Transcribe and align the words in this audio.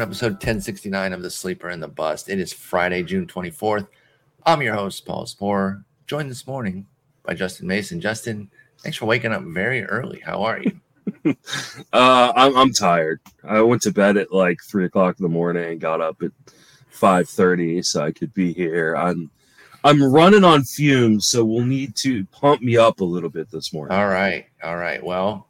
Welcome 0.00 0.14
to 0.14 0.16
episode 0.16 0.32
1069 0.36 1.12
of 1.12 1.20
The 1.20 1.28
Sleeper 1.28 1.68
and 1.68 1.82
the 1.82 1.86
Bust. 1.86 2.30
It 2.30 2.40
is 2.40 2.54
Friday, 2.54 3.02
June 3.02 3.26
24th. 3.26 3.86
I'm 4.46 4.62
your 4.62 4.72
host, 4.72 5.04
Paul 5.04 5.26
Sporer, 5.26 5.84
joined 6.06 6.30
this 6.30 6.46
morning 6.46 6.86
by 7.22 7.34
Justin 7.34 7.66
Mason. 7.66 8.00
Justin, 8.00 8.50
thanks 8.78 8.96
for 8.96 9.04
waking 9.04 9.32
up 9.32 9.42
very 9.42 9.84
early. 9.84 10.20
How 10.20 10.42
are 10.44 10.58
you? 10.58 10.80
uh, 11.92 12.32
I'm, 12.34 12.56
I'm 12.56 12.72
tired. 12.72 13.20
I 13.44 13.60
went 13.60 13.82
to 13.82 13.92
bed 13.92 14.16
at 14.16 14.32
like 14.32 14.62
three 14.62 14.86
o'clock 14.86 15.16
in 15.18 15.22
the 15.22 15.28
morning 15.28 15.70
and 15.70 15.78
got 15.78 16.00
up 16.00 16.22
at 16.22 16.32
five 16.88 17.28
thirty 17.28 17.82
so 17.82 18.02
I 18.02 18.10
could 18.10 18.32
be 18.32 18.54
here. 18.54 18.96
I'm 18.96 19.30
I'm 19.84 20.02
running 20.02 20.44
on 20.44 20.62
fumes, 20.64 21.26
so 21.26 21.44
we'll 21.44 21.66
need 21.66 21.94
to 21.96 22.24
pump 22.24 22.62
me 22.62 22.78
up 22.78 23.00
a 23.00 23.04
little 23.04 23.28
bit 23.28 23.50
this 23.50 23.70
morning. 23.70 23.94
All 23.94 24.08
right, 24.08 24.46
all 24.62 24.78
right. 24.78 25.04
Well, 25.04 25.46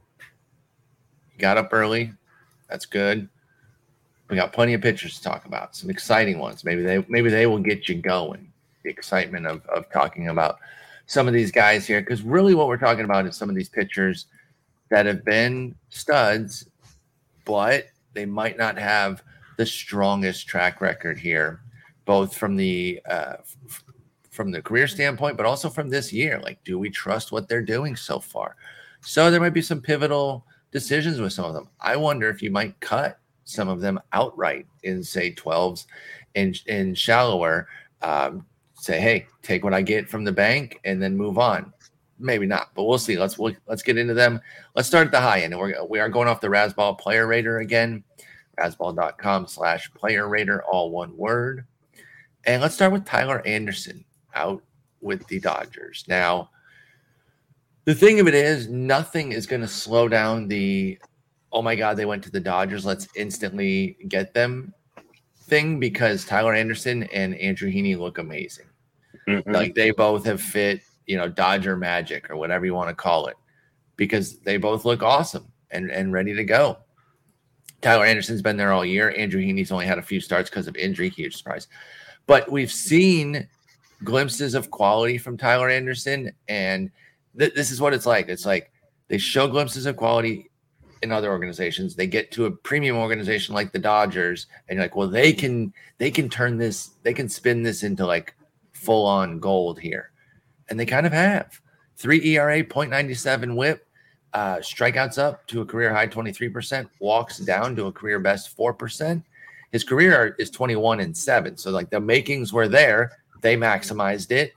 got 1.39 1.57
up 1.57 1.69
early. 1.73 2.15
That's 2.69 2.87
good. 2.87 3.29
We 4.31 4.37
got 4.37 4.53
plenty 4.53 4.75
of 4.75 4.81
pictures 4.81 5.17
to 5.17 5.23
talk 5.23 5.45
about. 5.45 5.75
Some 5.75 5.91
exciting 5.91 6.39
ones. 6.39 6.65
Maybe 6.65 6.83
they 6.83 7.05
maybe 7.09 7.31
they 7.31 7.47
will 7.47 7.59
get 7.59 7.89
you 7.89 7.97
going. 7.97 8.53
The 8.85 8.91
excitement 8.91 9.47
of 9.47 9.67
of 9.67 9.91
talking 9.91 10.29
about 10.29 10.59
some 11.07 11.27
of 11.27 11.35
these 11.35 11.51
guys 11.51 11.87
here, 11.87 12.01
because 12.01 12.23
really 12.23 12.55
what 12.55 12.69
we're 12.69 12.77
talking 12.77 13.05
about 13.05 13.27
is 13.27 13.37
some 13.37 13.49
of 13.49 13.57
these 13.57 13.69
pitchers 13.69 14.27
that 14.91 15.07
have 15.07 15.25
been 15.25 15.75
studs, 15.89 16.69
but 17.45 17.89
they 18.15 18.27
might 18.27 18.57
not 18.57 18.79
have 18.79 19.23
the 19.57 19.67
strongest 19.67 20.47
track 20.47 20.81
record 20.81 21.19
here, 21.19 21.61
both 22.05 22.37
from 22.37 22.57
the 22.57 23.01
uh, 23.09 23.37
f- 23.69 23.85
from 24.31 24.51
the 24.51 24.63
career 24.63 24.87
standpoint, 24.87 25.37
but 25.37 25.47
also 25.47 25.69
from 25.69 25.89
this 25.89 26.13
year. 26.13 26.41
Like, 26.41 26.63
do 26.65 26.79
we 26.79 26.91
trust 26.91 27.33
what 27.33 27.49
they're 27.49 27.63
doing 27.63 27.97
so 27.97 28.21
far? 28.21 28.57
So 29.01 29.31
there 29.31 29.41
might 29.41 29.51
be 29.51 29.63
some 29.63 29.81
pivotal 29.81 30.45
decisions 30.73 31.21
with 31.21 31.33
some 31.33 31.45
of 31.45 31.55
them. 31.55 31.69
I 31.81 31.97
wonder 31.97 32.29
if 32.29 32.43
you 32.43 32.51
might 32.51 32.79
cut 32.81 33.20
some 33.51 33.69
of 33.69 33.81
them 33.81 34.01
outright 34.13 34.67
in 34.83 35.03
say 35.03 35.33
12s 35.33 35.87
and 36.35 36.61
in 36.67 36.95
shallower. 36.95 37.69
Um, 38.03 38.47
say, 38.75 39.01
hey, 39.01 39.27
take 39.43 39.65
what 39.65 39.75
I 39.75 39.83
get 39.83 40.09
from 40.09 40.25
the 40.25 40.33
bank 40.33 40.81
and 40.85 41.03
then 41.03 41.17
move 41.17 41.39
on. 41.39 41.73
Maybe 42.19 42.47
not, 42.47 42.71
but 42.75 42.85
we'll 42.85 42.99
see. 42.99 43.19
Let's 43.19 43.39
we'll, 43.39 43.55
let's 43.67 43.83
get 43.83 43.97
into 43.99 44.15
them. 44.15 44.41
Let's 44.75 44.89
start 44.89 45.07
at 45.07 45.13
the 45.13 45.21
high 45.21 45.41
end, 45.41 45.55
and 45.55 45.61
we're 45.61 45.85
we 45.87 46.01
are 46.01 46.09
going 46.09 46.29
off 46.29 46.43
the 46.43 46.49
Razzball 46.49 46.99
Player 46.99 47.27
Rater 47.27 47.61
again, 47.61 48.05
razzball.com 48.59 49.47
slash 49.47 49.91
Player 49.95 50.29
Rater, 50.29 50.63
all 50.65 50.91
one 50.91 51.17
word. 51.17 51.65
And 52.45 52.61
let's 52.61 52.75
start 52.75 52.93
with 52.93 53.07
Tyler 53.07 53.47
Anderson 53.47 54.05
out 54.35 54.63
with 55.01 55.27
the 55.29 55.41
Dodgers. 55.41 56.05
Now, 56.09 56.51
the 57.85 57.95
thing 57.95 58.21
of 58.21 58.29
it 58.29 58.35
is, 58.35 58.69
nothing 58.69 59.33
is 59.33 59.47
going 59.47 59.63
to 59.63 59.69
slow 59.69 60.09
down 60.09 60.47
the 60.47 60.99
oh 61.53 61.63
my 61.63 61.75
god, 61.75 61.97
they 61.97 62.05
went 62.05 62.23
to 62.25 62.31
the 62.31 62.41
Dodgers. 62.41 62.85
Let's 62.85 63.09
instantly 63.17 63.97
get 64.09 64.35
them 64.35 64.73
thing 65.43 65.81
because 65.81 66.25
Tyler 66.25 66.55
Anderson 66.55 67.05
and 67.05 67.35
Andrew 67.37 67.71
Heaney 67.71 67.99
look 67.99 68.19
amazing. 68.19 68.67
Mm-hmm. 69.29 69.51
Like 69.51 69.75
they 69.75 69.91
both 69.91 70.25
have 70.25 70.41
fit, 70.41 70.83
you 71.07 71.17
know, 71.17 71.29
Dodger 71.29 71.77
magic 71.77 72.31
or 72.31 72.37
whatever 72.37 72.65
you 72.65 72.75
want 72.75 72.89
to 72.89 72.95
call 72.95 73.27
it, 73.27 73.37
because 73.97 74.39
they 74.39 74.57
both 74.57 74.85
look 74.85 75.03
awesome 75.03 75.47
and, 75.71 75.91
and 75.91 76.13
ready 76.13 76.35
to 76.35 76.45
go. 76.45 76.79
Tyler 77.81 78.05
Anderson's 78.05 78.43
been 78.43 78.57
there 78.57 78.73
all 78.73 78.85
year. 78.85 79.15
Andrew 79.17 79.41
Heaney's 79.41 79.73
only 79.73 79.87
had 79.87 79.99
a 79.99 80.03
few 80.03 80.21
starts 80.21 80.51
because 80.51 80.69
of 80.69 80.77
injury, 80.77 81.09
huge 81.09 81.37
surprise. 81.37 81.67
But 82.27 82.51
we've 82.51 82.71
seen 82.71 83.49
glimpses 84.05 84.55
of 84.55 84.71
quality 84.71 85.19
from 85.19 85.37
Tyler 85.37 85.69
Anderson, 85.69 86.31
and 86.49 86.91
th- 87.39 87.55
this 87.55 87.71
is 87.71 87.81
what 87.81 87.95
it's 87.95 88.07
like. 88.07 88.29
It's 88.29 88.47
like 88.47 88.71
they 89.09 89.19
show 89.19 89.49
glimpses 89.49 89.87
of 89.87 89.97
quality 89.97 90.50
in 91.03 91.13
other 91.13 91.31
organizations. 91.31 91.95
They 91.95 92.07
get 92.07 92.31
to 92.33 92.47
a 92.47 92.51
premium 92.51 92.97
organization 92.97 93.55
like 93.55 93.73
the 93.73 93.79
Dodgers, 93.79 94.47
and 94.69 94.77
you're 94.77 94.85
like, 94.85 94.97
well, 94.97 95.09
they 95.09 95.33
can 95.33 95.73
they 95.99 96.11
can 96.11 96.29
turn 96.29 96.59
this, 96.59 96.91
they 97.03 97.15
can 97.15 97.29
spin 97.29 97.63
this 97.63 97.83
into 97.83 98.07
like 98.07 98.35
full 98.73 99.07
on 99.07 99.39
gold 99.39 99.79
here, 99.79 100.11
and 100.69 100.79
they 100.79 100.87
kind 100.87 101.07
of 101.07 101.13
have. 101.13 101.61
Three 101.97 102.25
ERA, 102.25 102.65
0.97 102.65 103.55
WHIP, 103.55 103.87
uh, 104.33 104.57
strikeouts 104.57 105.19
up 105.19 105.47
to 105.49 105.61
a 105.61 105.67
career 105.67 105.93
high 105.93 106.07
23%, 106.07 106.89
walks 106.99 107.39
down 107.39 107.77
to 107.77 107.87
a 107.87 107.93
career 107.93 108.19
best 108.19 108.57
4%. 108.57 109.23
His 109.73 109.85
career 109.85 110.35
is 110.39 110.51
21 110.51 111.01
and 111.01 111.17
7. 111.17 111.57
So, 111.57 111.71
like 111.71 111.91
the 111.91 112.01
makings 112.01 112.53
were 112.53 112.69
there. 112.69 113.19
They 113.43 113.57
maximized 113.57 114.31
it. 114.31 114.53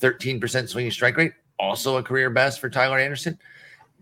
13% 0.00 0.68
swinging 0.68 0.90
strike 0.90 1.16
rate, 1.16 1.32
also 1.58 1.96
a 1.96 2.02
career 2.02 2.30
best 2.30 2.60
for 2.60 2.68
Tyler 2.68 2.98
Anderson. 2.98 3.38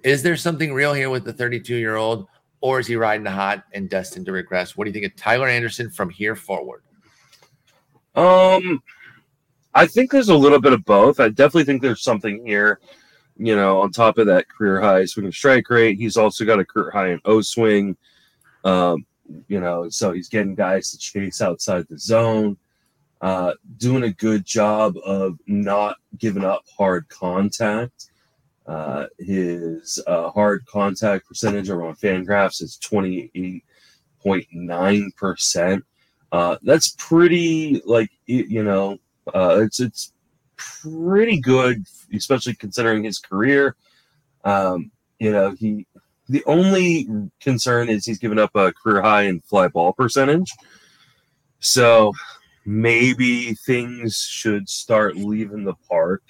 Is 0.04 0.22
there 0.22 0.36
something 0.36 0.74
real 0.74 0.92
here 0.92 1.08
with 1.08 1.24
the 1.24 1.32
32 1.32 1.76
year 1.76 1.96
old, 1.96 2.28
or 2.60 2.78
is 2.78 2.86
he 2.86 2.94
riding 2.94 3.24
the 3.24 3.30
hot 3.30 3.64
and 3.72 3.88
destined 3.88 4.26
to 4.26 4.32
regress? 4.32 4.76
What 4.76 4.84
do 4.84 4.90
you 4.90 4.92
think 4.92 5.06
of 5.06 5.16
Tyler 5.16 5.48
Anderson 5.48 5.90
from 5.90 6.10
here 6.10 6.36
forward? 6.36 6.82
Um, 8.14 8.82
I 9.74 9.86
think 9.86 10.10
there's 10.10 10.28
a 10.28 10.36
little 10.36 10.60
bit 10.60 10.74
of 10.74 10.84
both. 10.84 11.20
I 11.20 11.30
definitely 11.30 11.64
think 11.64 11.80
there's 11.80 12.02
something 12.02 12.44
here. 12.46 12.80
You 13.36 13.56
know, 13.56 13.80
on 13.80 13.90
top 13.90 14.18
of 14.18 14.26
that 14.26 14.48
career 14.48 14.80
high 14.80 15.06
swing 15.06 15.24
and 15.24 15.34
strike 15.34 15.68
rate, 15.70 15.98
he's 15.98 16.16
also 16.16 16.44
got 16.44 16.60
a 16.60 16.64
career 16.64 16.90
high 16.90 17.10
in 17.10 17.20
O 17.24 17.40
swing. 17.40 17.96
Um, 18.62 19.06
you 19.48 19.58
know, 19.58 19.88
so 19.88 20.12
he's 20.12 20.28
getting 20.28 20.54
guys 20.54 20.90
to 20.90 20.98
chase 20.98 21.40
outside 21.40 21.86
the 21.88 21.98
zone, 21.98 22.58
uh, 23.22 23.54
doing 23.78 24.04
a 24.04 24.12
good 24.12 24.44
job 24.44 24.96
of 25.04 25.38
not 25.46 25.96
giving 26.18 26.44
up 26.44 26.62
hard 26.76 27.08
contact. 27.08 28.10
Uh, 28.66 29.06
his 29.18 30.02
uh, 30.06 30.30
hard 30.30 30.64
contact 30.66 31.28
percentage 31.28 31.68
over 31.68 31.84
on 31.84 31.94
Fangraphs 31.96 32.62
is 32.62 32.78
28.9%. 32.82 35.82
Uh, 36.32 36.56
that's 36.62 36.94
pretty, 36.98 37.82
like, 37.84 38.10
you 38.26 38.64
know, 38.64 38.96
uh, 39.34 39.60
it's, 39.60 39.80
it's 39.80 40.14
pretty 40.56 41.38
good, 41.40 41.84
especially 42.14 42.54
considering 42.54 43.04
his 43.04 43.18
career. 43.18 43.76
Um, 44.44 44.90
you 45.18 45.30
know, 45.30 45.50
he, 45.52 45.86
the 46.28 46.44
only 46.46 47.08
concern 47.40 47.88
is 47.88 48.06
he's 48.06 48.18
given 48.18 48.38
up 48.38 48.54
a 48.54 48.72
career 48.72 49.02
high 49.02 49.22
in 49.22 49.40
fly 49.40 49.68
ball 49.68 49.92
percentage. 49.92 50.50
So 51.60 52.12
maybe 52.64 53.54
things 53.54 54.16
should 54.16 54.68
start 54.68 55.16
leaving 55.16 55.64
the 55.64 55.74
park 55.88 56.22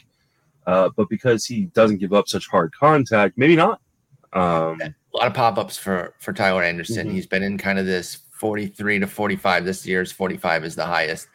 uh, 0.67 0.91
but 0.97 1.09
because 1.09 1.45
he 1.45 1.67
doesn't 1.67 1.99
give 1.99 2.13
up 2.13 2.29
such 2.29 2.49
hard 2.49 2.73
contact, 2.75 3.37
maybe 3.37 3.57
not. 3.57 3.81
Um, 4.33 4.81
a 4.81 4.95
lot 5.13 5.27
of 5.27 5.35
pop 5.35 5.59
ups 5.59 5.79
for 5.79 6.15
for 6.21 6.33
Tyler 6.33 6.63
Anderson. 6.63 7.07
Mm-hmm. 7.07 7.15
He's 7.15 7.27
been 7.27 7.43
in 7.43 7.57
kind 7.59 7.79
of 7.79 7.87
this 7.87 8.21
43 8.33 9.01
to 9.01 9.07
45. 9.07 9.65
This 9.65 9.87
year's 9.87 10.11
45 10.13 10.65
is 10.65 10.75
the 10.75 10.85
highest. 10.85 11.29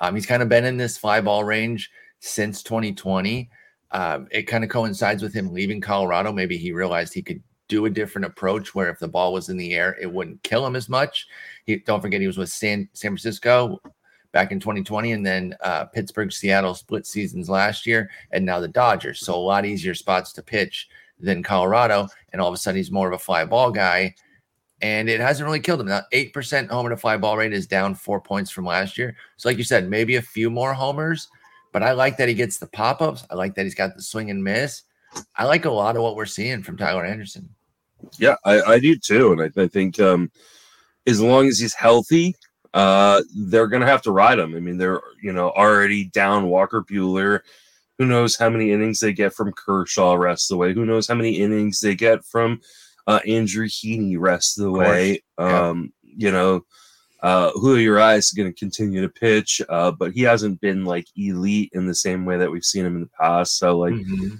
Um, 0.00 0.14
he's 0.14 0.26
kind 0.26 0.42
of 0.42 0.48
been 0.48 0.64
in 0.64 0.76
this 0.76 0.96
fly 0.96 1.20
ball 1.20 1.44
range 1.44 1.90
since 2.20 2.62
2020. 2.62 3.50
Um, 3.90 4.28
it 4.30 4.42
kind 4.44 4.64
of 4.64 4.70
coincides 4.70 5.22
with 5.22 5.34
him 5.34 5.52
leaving 5.52 5.80
Colorado. 5.80 6.32
Maybe 6.32 6.56
he 6.56 6.72
realized 6.72 7.14
he 7.14 7.22
could 7.22 7.42
do 7.68 7.86
a 7.86 7.90
different 7.90 8.26
approach 8.26 8.74
where 8.74 8.90
if 8.90 8.98
the 8.98 9.08
ball 9.08 9.32
was 9.32 9.48
in 9.48 9.56
the 9.56 9.74
air, 9.74 9.96
it 10.00 10.10
wouldn't 10.10 10.42
kill 10.42 10.66
him 10.66 10.76
as 10.76 10.88
much. 10.88 11.26
He, 11.64 11.76
don't 11.76 12.00
forget 12.00 12.20
he 12.20 12.26
was 12.26 12.38
with 12.38 12.50
San 12.50 12.88
San 12.92 13.10
Francisco 13.10 13.80
back 14.34 14.50
in 14.50 14.58
2020, 14.58 15.12
and 15.12 15.24
then 15.24 15.56
uh, 15.62 15.84
Pittsburgh, 15.84 16.32
Seattle 16.32 16.74
split 16.74 17.06
seasons 17.06 17.48
last 17.48 17.86
year, 17.86 18.10
and 18.32 18.44
now 18.44 18.58
the 18.58 18.68
Dodgers. 18.68 19.20
So 19.20 19.32
a 19.32 19.36
lot 19.36 19.64
easier 19.64 19.94
spots 19.94 20.32
to 20.32 20.42
pitch 20.42 20.88
than 21.20 21.42
Colorado, 21.42 22.08
and 22.32 22.42
all 22.42 22.48
of 22.48 22.54
a 22.54 22.56
sudden 22.56 22.76
he's 22.76 22.90
more 22.90 23.06
of 23.06 23.14
a 23.14 23.18
fly 23.18 23.44
ball 23.44 23.70
guy, 23.70 24.12
and 24.82 25.08
it 25.08 25.20
hasn't 25.20 25.46
really 25.46 25.60
killed 25.60 25.80
him. 25.80 25.86
Now 25.86 26.02
eight 26.10 26.34
percent 26.34 26.68
homer 26.68 26.90
to 26.90 26.96
fly 26.96 27.16
ball 27.16 27.36
rate 27.36 27.52
is 27.52 27.68
down 27.68 27.94
four 27.94 28.20
points 28.20 28.50
from 28.50 28.66
last 28.66 28.98
year. 28.98 29.16
So 29.36 29.48
like 29.48 29.56
you 29.56 29.64
said, 29.64 29.88
maybe 29.88 30.16
a 30.16 30.22
few 30.22 30.50
more 30.50 30.74
homers, 30.74 31.28
but 31.72 31.84
I 31.84 31.92
like 31.92 32.16
that 32.16 32.28
he 32.28 32.34
gets 32.34 32.58
the 32.58 32.66
pop 32.66 33.00
ups. 33.00 33.24
I 33.30 33.36
like 33.36 33.54
that 33.54 33.62
he's 33.62 33.76
got 33.76 33.94
the 33.94 34.02
swing 34.02 34.30
and 34.30 34.42
miss. 34.42 34.82
I 35.36 35.44
like 35.44 35.64
a 35.64 35.70
lot 35.70 35.94
of 35.94 36.02
what 36.02 36.16
we're 36.16 36.26
seeing 36.26 36.64
from 36.64 36.76
Tyler 36.76 37.04
Anderson. 37.04 37.48
Yeah, 38.18 38.34
I, 38.44 38.60
I 38.62 38.78
do 38.80 38.98
too, 38.98 39.30
and 39.30 39.42
I, 39.42 39.62
I 39.62 39.68
think 39.68 40.00
um, 40.00 40.32
as 41.06 41.20
long 41.20 41.46
as 41.46 41.60
he's 41.60 41.72
healthy, 41.72 42.34
uh, 42.74 43.22
they're 43.34 43.68
going 43.68 43.80
to 43.80 43.88
have 43.88 44.02
to 44.02 44.10
ride 44.10 44.38
him. 44.38 44.54
I 44.54 44.60
mean, 44.60 44.76
they're 44.76 45.00
you 45.22 45.32
know 45.32 45.50
already 45.50 46.04
down 46.04 46.48
Walker 46.48 46.82
Buehler. 46.82 47.40
Who 47.98 48.04
knows 48.06 48.36
how 48.36 48.50
many 48.50 48.72
innings 48.72 49.00
they 49.00 49.12
get 49.12 49.32
from 49.32 49.52
Kershaw 49.52 50.14
rest 50.14 50.50
of 50.50 50.54
the 50.54 50.58
way? 50.58 50.74
Who 50.74 50.84
knows 50.84 51.06
how 51.06 51.14
many 51.14 51.38
innings 51.38 51.80
they 51.80 51.94
get 51.94 52.24
from 52.24 52.60
uh, 53.06 53.20
Andrew 53.26 53.66
Heaney 53.66 54.16
rest 54.18 54.58
of 54.58 54.64
the 54.64 54.72
way? 54.72 55.22
Um, 55.38 55.92
You 56.02 56.30
know, 56.30 56.64
uh, 57.22 57.50
Julio 57.52 57.78
Urias 57.78 58.26
is 58.26 58.32
going 58.32 58.52
to 58.52 58.58
continue 58.58 59.00
to 59.00 59.08
pitch, 59.08 59.62
uh, 59.68 59.90
but 59.92 60.12
he 60.12 60.22
hasn't 60.22 60.60
been 60.60 60.84
like 60.84 61.06
elite 61.16 61.70
in 61.72 61.86
the 61.86 61.94
same 61.94 62.24
way 62.26 62.36
that 62.36 62.50
we've 62.50 62.64
seen 62.64 62.84
him 62.84 62.96
in 62.96 63.00
the 63.00 63.10
past. 63.18 63.58
So, 63.58 63.78
like, 63.78 63.94
mm-hmm. 63.94 64.34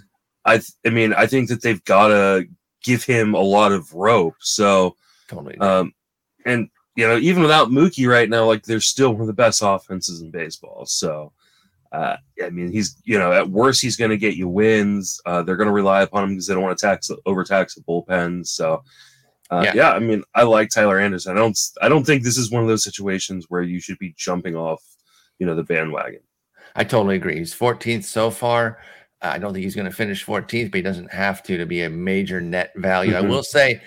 I, 0.44 0.56
th- 0.58 0.72
I 0.84 0.90
mean, 0.90 1.14
I 1.14 1.26
think 1.26 1.48
that 1.48 1.62
they've 1.62 1.82
got 1.84 2.08
to 2.08 2.46
give 2.82 3.02
him 3.02 3.34
a 3.34 3.40
lot 3.40 3.72
of 3.72 3.92
rope. 3.94 4.34
So, 4.40 4.96
totally. 5.28 5.56
Um, 5.58 5.94
and 6.44 6.69
you 6.96 7.06
know, 7.06 7.17
even 7.19 7.43
without 7.43 7.69
Mookie 7.70 8.08
right 8.08 8.29
now, 8.29 8.46
like 8.46 8.62
they're 8.64 8.81
still 8.81 9.12
one 9.12 9.23
of 9.23 9.26
the 9.26 9.32
best 9.32 9.62
offenses 9.64 10.20
in 10.20 10.31
baseball. 10.31 10.87
So, 10.87 11.32
uh, 11.93 12.17
I 12.43 12.50
mean, 12.50 12.70
he's 12.73 12.96
you 13.05 13.19
know, 13.19 13.32
at 13.32 13.49
worst 13.50 13.81
he's 13.82 13.96
going 13.96 14.11
to 14.11 14.17
get 14.17 14.37
you 14.37 14.49
wins. 14.49 15.20
Uh, 15.26 15.43
they're 15.43 15.56
going 15.56 15.69
to 15.69 15.73
rely 15.73 16.02
upon 16.02 16.25
him 16.25 16.31
because 16.31 16.46
they 16.46 16.55
don't 16.55 16.62
want 16.62 16.76
to 16.79 16.87
tax 16.87 17.11
overtax 17.26 17.75
the 17.75 17.82
bullpen. 17.82 18.46
So, 18.46 18.82
Uh, 19.50 19.62
Yeah. 19.67 19.73
yeah. 19.75 19.91
I 19.93 19.99
mean, 19.99 20.25
I 20.35 20.43
like 20.43 20.70
Tyler 20.70 20.99
Anderson. 20.99 21.37
I 21.37 21.41
don't. 21.41 21.58
I 21.82 21.88
don't 21.88 22.05
think 22.05 22.23
this 22.23 22.38
is 22.38 22.50
one 22.50 22.62
of 22.62 22.69
those 22.69 22.82
situations 22.82 23.46
where 23.50 23.62
you 23.62 23.79
should 23.79 23.99
be 23.99 24.14
jumping 24.17 24.56
off, 24.56 24.82
you 25.38 25.46
know, 25.46 25.55
the 25.55 25.62
bandwagon. 25.62 26.20
I 26.75 26.82
totally 26.85 27.17
agree. 27.17 27.38
He's 27.38 27.55
14th 27.55 28.05
so 28.05 28.31
far. 28.31 28.79
I 29.23 29.38
don't 29.38 29.52
think 29.52 29.62
he's 29.64 29.76
going 29.76 29.88
to 29.91 29.94
finish 29.96 30.25
14th, 30.25 30.70
but 30.70 30.76
he 30.79 30.82
doesn't 30.82 31.12
have 31.12 31.43
to 31.44 31.56
to 31.58 31.67
be 31.67 31.82
a 31.82 31.91
major 31.91 32.41
net 32.41 32.73
value. 32.76 33.14
I 33.17 33.20
Mhm. 33.23 33.29
will 33.29 33.43
say 33.43 33.81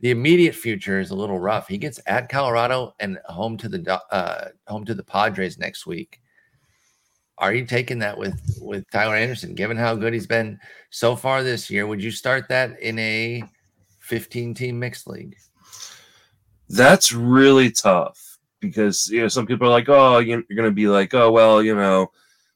the 0.00 0.10
immediate 0.10 0.54
future 0.54 0.98
is 0.98 1.10
a 1.10 1.14
little 1.14 1.38
rough. 1.38 1.68
He 1.68 1.78
gets 1.78 2.00
at 2.06 2.28
Colorado 2.28 2.94
and 3.00 3.18
home 3.26 3.56
to 3.58 3.68
the 3.68 4.00
uh, 4.10 4.48
home 4.66 4.84
to 4.86 4.94
the 4.94 5.04
Padres 5.04 5.58
next 5.58 5.86
week. 5.86 6.20
Are 7.38 7.54
you 7.54 7.64
taking 7.64 7.98
that 8.00 8.16
with 8.16 8.58
with 8.60 8.90
Tyler 8.90 9.16
Anderson? 9.16 9.54
Given 9.54 9.76
how 9.76 9.94
good 9.94 10.12
he's 10.12 10.26
been 10.26 10.58
so 10.90 11.16
far 11.16 11.42
this 11.42 11.70
year, 11.70 11.86
would 11.86 12.02
you 12.02 12.10
start 12.10 12.48
that 12.48 12.80
in 12.80 12.98
a 12.98 13.42
15 14.00 14.54
team 14.54 14.78
mixed 14.78 15.06
league? 15.06 15.36
That's 16.68 17.12
really 17.12 17.70
tough 17.70 18.38
because 18.60 19.08
you 19.08 19.22
know 19.22 19.28
some 19.28 19.46
people 19.46 19.66
are 19.66 19.70
like, 19.70 19.88
oh, 19.88 20.18
you're 20.18 20.42
going 20.54 20.68
to 20.68 20.70
be 20.70 20.88
like, 20.88 21.12
oh, 21.14 21.30
well, 21.30 21.62
you 21.62 21.74
know, 21.74 22.10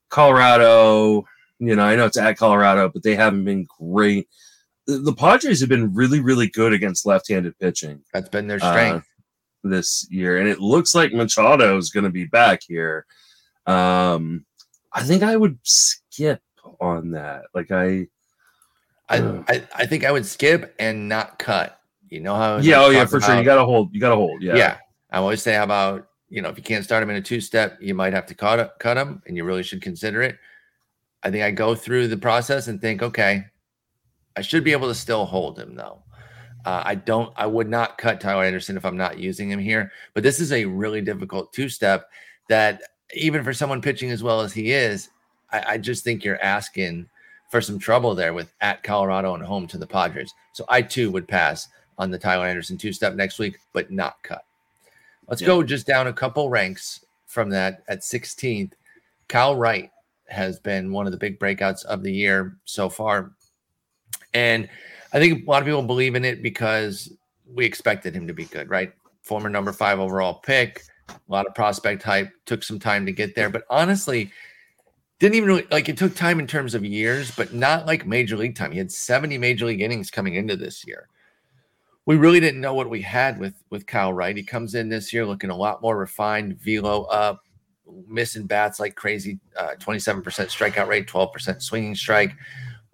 Colorado. 0.08 1.24
You 1.58 1.76
know, 1.76 1.84
I 1.84 1.94
know 1.96 2.06
it's 2.06 2.18
at 2.18 2.36
Colorado, 2.36 2.88
but 2.88 3.02
they 3.02 3.14
haven't 3.14 3.44
been 3.44 3.66
great. 3.78 4.28
The, 4.86 5.14
Padres 5.14 5.60
have 5.60 5.68
been 5.68 5.94
really, 5.94 6.20
really 6.20 6.48
good 6.48 6.72
against 6.72 7.06
left-handed 7.06 7.58
pitching. 7.58 8.02
That's 8.12 8.28
been 8.28 8.46
their 8.46 8.62
uh, 8.62 8.70
strength. 8.70 9.06
this 9.62 10.06
year, 10.10 10.38
and 10.38 10.48
it 10.48 10.60
looks 10.60 10.94
like 10.94 11.12
Machado 11.12 11.76
is 11.78 11.90
going 11.90 12.04
to 12.04 12.10
be 12.10 12.26
back 12.26 12.60
here. 12.66 13.06
Um, 13.66 14.44
I 14.92 15.02
think 15.02 15.22
I 15.22 15.36
would 15.36 15.58
skip 15.62 16.42
on 16.80 17.12
that. 17.12 17.44
Like 17.54 17.70
I, 17.70 18.08
I, 19.08 19.18
uh, 19.18 19.42
I 19.48 19.62
I 19.74 19.86
think 19.86 20.04
I 20.04 20.12
would 20.12 20.26
skip 20.26 20.74
and 20.78 21.08
not 21.08 21.38
cut. 21.38 21.80
You 22.10 22.20
know 22.20 22.34
how 22.34 22.58
yeah, 22.58 22.82
oh 22.82 22.90
yeah, 22.90 23.06
for 23.06 23.20
sure. 23.20 23.36
You 23.36 23.44
got 23.44 23.56
to 23.56 23.64
hold. 23.64 23.94
You 23.94 24.00
got 24.00 24.10
to 24.10 24.16
hold. 24.16 24.42
Yeah, 24.42 24.54
Yeah. 24.54 24.76
I 25.10 25.18
always 25.18 25.42
say, 25.42 25.54
how 25.54 25.64
about 25.64 26.08
you 26.28 26.42
know, 26.42 26.48
if 26.48 26.56
you 26.56 26.62
can't 26.62 26.84
start 26.84 27.02
him 27.02 27.10
in 27.10 27.16
a 27.16 27.22
two 27.22 27.40
step, 27.40 27.78
you 27.80 27.94
might 27.94 28.12
have 28.12 28.26
to 28.26 28.34
cut 28.34 28.78
cut 28.78 28.96
him, 28.96 29.22
and 29.26 29.36
you 29.36 29.44
really 29.44 29.62
should 29.62 29.80
consider 29.80 30.20
it. 30.20 30.36
I 31.22 31.30
think 31.30 31.42
I 31.42 31.50
go 31.50 31.74
through 31.74 32.08
the 32.08 32.16
process 32.16 32.68
and 32.68 32.80
think, 32.80 33.02
okay, 33.02 33.46
I 34.36 34.42
should 34.42 34.64
be 34.64 34.72
able 34.72 34.88
to 34.88 34.94
still 34.94 35.24
hold 35.24 35.58
him 35.58 35.74
though. 35.74 36.02
Uh, 36.64 36.82
I 36.84 36.94
don't. 36.94 37.32
I 37.36 37.46
would 37.46 37.68
not 37.68 37.98
cut 37.98 38.20
Tyler 38.20 38.44
Anderson 38.44 38.76
if 38.76 38.84
I'm 38.84 38.96
not 38.96 39.18
using 39.18 39.50
him 39.50 39.58
here. 39.58 39.92
But 40.14 40.22
this 40.22 40.40
is 40.40 40.50
a 40.52 40.64
really 40.64 41.02
difficult 41.02 41.52
two 41.52 41.68
step 41.68 42.08
that 42.48 42.80
even 43.14 43.44
for 43.44 43.52
someone 43.52 43.82
pitching 43.82 44.10
as 44.10 44.22
well 44.22 44.40
as 44.40 44.52
he 44.52 44.72
is, 44.72 45.10
I, 45.52 45.64
I 45.74 45.78
just 45.78 46.04
think 46.04 46.24
you're 46.24 46.42
asking 46.42 47.06
for 47.50 47.60
some 47.60 47.78
trouble 47.78 48.14
there 48.14 48.32
with 48.32 48.52
at 48.62 48.82
Colorado 48.82 49.34
and 49.34 49.44
home 49.44 49.66
to 49.68 49.78
the 49.78 49.86
Padres. 49.86 50.32
So 50.52 50.64
I 50.68 50.80
too 50.82 51.10
would 51.10 51.28
pass 51.28 51.68
on 51.98 52.10
the 52.10 52.18
Tyler 52.18 52.46
Anderson 52.46 52.78
two 52.78 52.92
step 52.92 53.14
next 53.14 53.38
week, 53.38 53.58
but 53.72 53.90
not 53.90 54.22
cut. 54.22 54.44
Let's 55.28 55.42
Yeah. 55.42 55.48
go 55.48 55.62
just 55.62 55.86
down 55.86 56.06
a 56.06 56.12
couple 56.12 56.48
ranks 56.48 57.04
from 57.26 57.50
that 57.50 57.82
at 57.88 58.00
16th. 58.00 58.72
Kyle 59.28 59.54
Wright 59.54 59.90
has 60.28 60.58
been 60.58 60.90
one 60.92 61.06
of 61.06 61.12
the 61.12 61.18
big 61.18 61.38
breakouts 61.38 61.84
of 61.84 62.02
the 62.02 62.12
year 62.12 62.56
so 62.64 62.88
far. 62.88 63.32
And 64.34 64.68
I 65.12 65.18
think 65.18 65.46
a 65.46 65.50
lot 65.50 65.62
of 65.62 65.66
people 65.66 65.82
believe 65.82 66.16
in 66.16 66.24
it 66.24 66.42
because 66.42 67.12
we 67.46 67.64
expected 67.64 68.14
him 68.14 68.26
to 68.26 68.34
be 68.34 68.44
good, 68.44 68.68
right? 68.68 68.92
Former 69.22 69.48
number 69.48 69.72
five 69.72 70.00
overall 70.00 70.34
pick, 70.34 70.82
a 71.08 71.14
lot 71.28 71.46
of 71.46 71.54
prospect 71.54 72.02
hype, 72.02 72.30
took 72.44 72.62
some 72.62 72.78
time 72.78 73.06
to 73.06 73.12
get 73.12 73.34
there. 73.34 73.48
But 73.48 73.64
honestly, 73.70 74.30
didn't 75.20 75.36
even 75.36 75.48
really 75.48 75.66
like 75.70 75.88
it 75.88 75.96
took 75.96 76.14
time 76.14 76.40
in 76.40 76.46
terms 76.46 76.74
of 76.74 76.84
years, 76.84 77.30
but 77.30 77.54
not 77.54 77.86
like 77.86 78.06
major 78.06 78.36
league 78.36 78.56
time. 78.56 78.72
He 78.72 78.78
had 78.78 78.90
70 78.90 79.38
major 79.38 79.66
league 79.66 79.80
innings 79.80 80.10
coming 80.10 80.34
into 80.34 80.56
this 80.56 80.86
year. 80.86 81.08
We 82.06 82.16
really 82.16 82.40
didn't 82.40 82.60
know 82.60 82.74
what 82.74 82.90
we 82.90 83.00
had 83.00 83.38
with 83.38 83.54
with 83.70 83.86
Kyle 83.86 84.12
Wright. 84.12 84.36
He 84.36 84.42
comes 84.42 84.74
in 84.74 84.88
this 84.88 85.12
year 85.12 85.24
looking 85.24 85.50
a 85.50 85.56
lot 85.56 85.80
more 85.80 85.96
refined, 85.96 86.60
velo 86.60 87.04
up, 87.04 87.44
missing 88.08 88.46
bats 88.46 88.80
like 88.80 88.94
crazy, 88.94 89.38
uh, 89.56 89.74
27% 89.78 90.22
strikeout 90.22 90.88
rate, 90.88 91.06
12% 91.06 91.62
swinging 91.62 91.94
strike. 91.94 92.34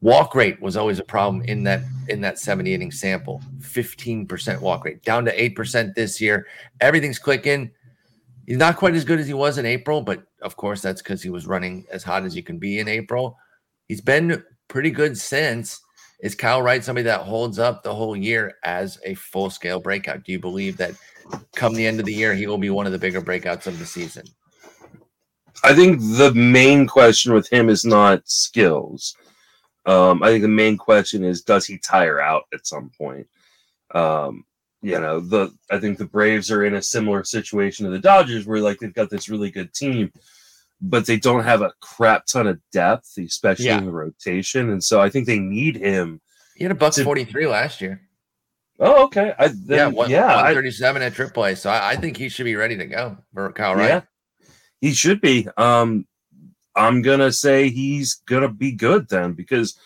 Walk 0.03 0.35
rate 0.35 0.61
was 0.63 0.77
always 0.77 0.99
a 0.99 1.05
problem 1.05 1.43
in 1.43 1.63
that 1.65 1.83
in 2.09 2.21
that 2.23 2.39
70 2.39 2.73
inning 2.73 2.91
sample. 2.91 3.43
15% 3.59 4.61
walk 4.61 4.85
rate, 4.85 5.03
down 5.05 5.25
to 5.27 5.37
8% 5.55 5.95
this 5.95 6.21
year. 6.21 6.47
Everything's 6.81 7.19
clicking. 7.19 7.71
He's 8.47 8.57
not 8.57 8.77
quite 8.77 8.95
as 8.95 9.05
good 9.05 9.21
as 9.21 9.27
he 9.27 9.35
was 9.35 9.59
in 9.59 9.67
April, 9.67 10.01
but 10.01 10.23
of 10.43 10.57
course 10.57 10.81
that's 10.81 11.03
because 11.03 11.23
he 11.23 11.31
was 11.31 11.47
running 11.47 11.85
as 11.93 12.03
hot 12.03 12.25
as 12.25 12.35
you 12.35 12.43
can 12.43 12.59
be 12.59 12.79
in 12.79 12.89
April. 12.89 13.37
He's 13.89 14.01
been 14.01 14.43
pretty 14.69 14.91
good 14.91 15.19
since. 15.19 15.81
Is 16.23 16.35
Kyle 16.35 16.63
Wright 16.63 16.83
somebody 16.83 17.05
that 17.05 17.21
holds 17.21 17.59
up 17.59 17.83
the 17.83 17.95
whole 17.95 18.17
year 18.17 18.55
as 18.65 18.99
a 19.05 19.15
full 19.15 19.51
scale 19.51 19.81
breakout? 19.81 20.25
Do 20.25 20.33
you 20.33 20.39
believe 20.39 20.77
that 20.79 20.93
come 21.55 21.75
the 21.75 21.87
end 21.87 22.01
of 22.01 22.07
the 22.07 22.15
year 22.15 22.35
he 22.35 22.47
will 22.47 22.59
be 22.59 22.71
one 22.71 22.87
of 22.87 22.93
the 22.93 22.99
bigger 22.99 23.21
breakouts 23.21 23.67
of 23.67 23.79
the 23.79 23.87
season? 23.87 24.25
I 25.63 25.75
think 25.75 26.01
the 26.01 26.33
main 26.35 26.87
question 26.87 27.35
with 27.35 27.51
him 27.53 27.69
is 27.69 27.85
not 27.85 28.29
skills. 28.29 29.15
Um, 29.91 30.23
I 30.23 30.29
think 30.29 30.43
the 30.43 30.49
main 30.49 30.77
question 30.77 31.25
is 31.25 31.43
does 31.43 31.67
he 31.67 31.79
tire 31.79 32.21
out 32.21 32.45
at 32.55 32.67
some 32.67 32.91
point? 32.97 33.27
Um, 33.95 34.45
you 34.83 34.99
know, 35.01 35.21
the 35.21 35.53
I 35.71 35.79
think 35.79 35.99
the 35.99 36.05
Braves 36.07 36.51
are 36.51 36.65
in 36.65 36.75
a 36.75 36.83
similar 36.83 37.25
situation 37.25 37.85
to 37.85 37.91
the 37.91 37.99
Dodgers, 37.99 38.47
where 38.47 38.61
like 38.61 38.79
they've 38.79 38.95
got 38.95 39.11
this 39.11 39.29
really 39.29 39.51
good 39.51 39.75
team, 39.75 40.13
but 40.81 41.07
they 41.07 41.17
don't 41.19 41.45
have 41.45 41.61
a 41.63 41.73
crap 41.81 42.27
ton 42.27 42.47
of 42.47 42.59
depth, 42.73 43.19
especially 43.19 43.67
Yeah. 43.67 43.79
in 43.79 43.85
the 43.87 43.93
rotation, 43.93 44.71
and 44.71 44.83
so 44.83 45.01
I 45.01 45.11
think 45.11 45.27
they 45.27 45.39
need 45.39 45.77
him. 45.77 46.21
He 46.57 46.65
had 46.65 46.71
a 46.73 46.75
buck 46.77 46.95
To- 46.95 47.05
43 47.05 47.47
last 47.47 47.81
year. 47.81 48.01
Oh, 48.79 49.05
okay. 49.05 49.35
I, 49.39 49.51
yeah, 49.67 49.89
one, 49.89 50.09
yeah, 50.09 50.25
I- 50.27 50.53
137 50.55 51.03
at 51.03 51.13
AAA. 51.15 51.59
So 51.59 51.69
I, 51.69 51.91
I 51.91 51.97
think 51.97 52.17
he 52.17 52.29
should 52.31 52.45
be 52.45 52.57
ready 52.57 52.77
to 52.79 52.87
go 52.87 53.19
for 53.35 53.53
Kyle 53.53 53.75
Wright. 53.75 53.89
Yeah, 53.89 54.01
he 54.81 54.93
should 54.95 55.21
be. 55.21 55.47
Um, 55.59 56.07
I'm 56.77 57.03
gonna 57.03 57.33
say 57.33 57.69
he's 57.69 58.15
gonna 58.27 58.53
be 58.53 58.73
good 58.73 59.09
then 59.09 59.33
because, 59.33 59.79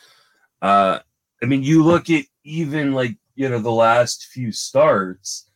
uh, 0.62 0.98
I 1.42 1.46
mean, 1.46 1.62
you 1.62 1.82
look 1.82 2.10
at 2.10 2.24
even 2.44 2.92
like 2.92 3.16
you 3.34 3.48
know 3.48 3.58
the 3.58 3.70
last 3.70 4.26
few 4.26 4.52
starts, 4.52 5.50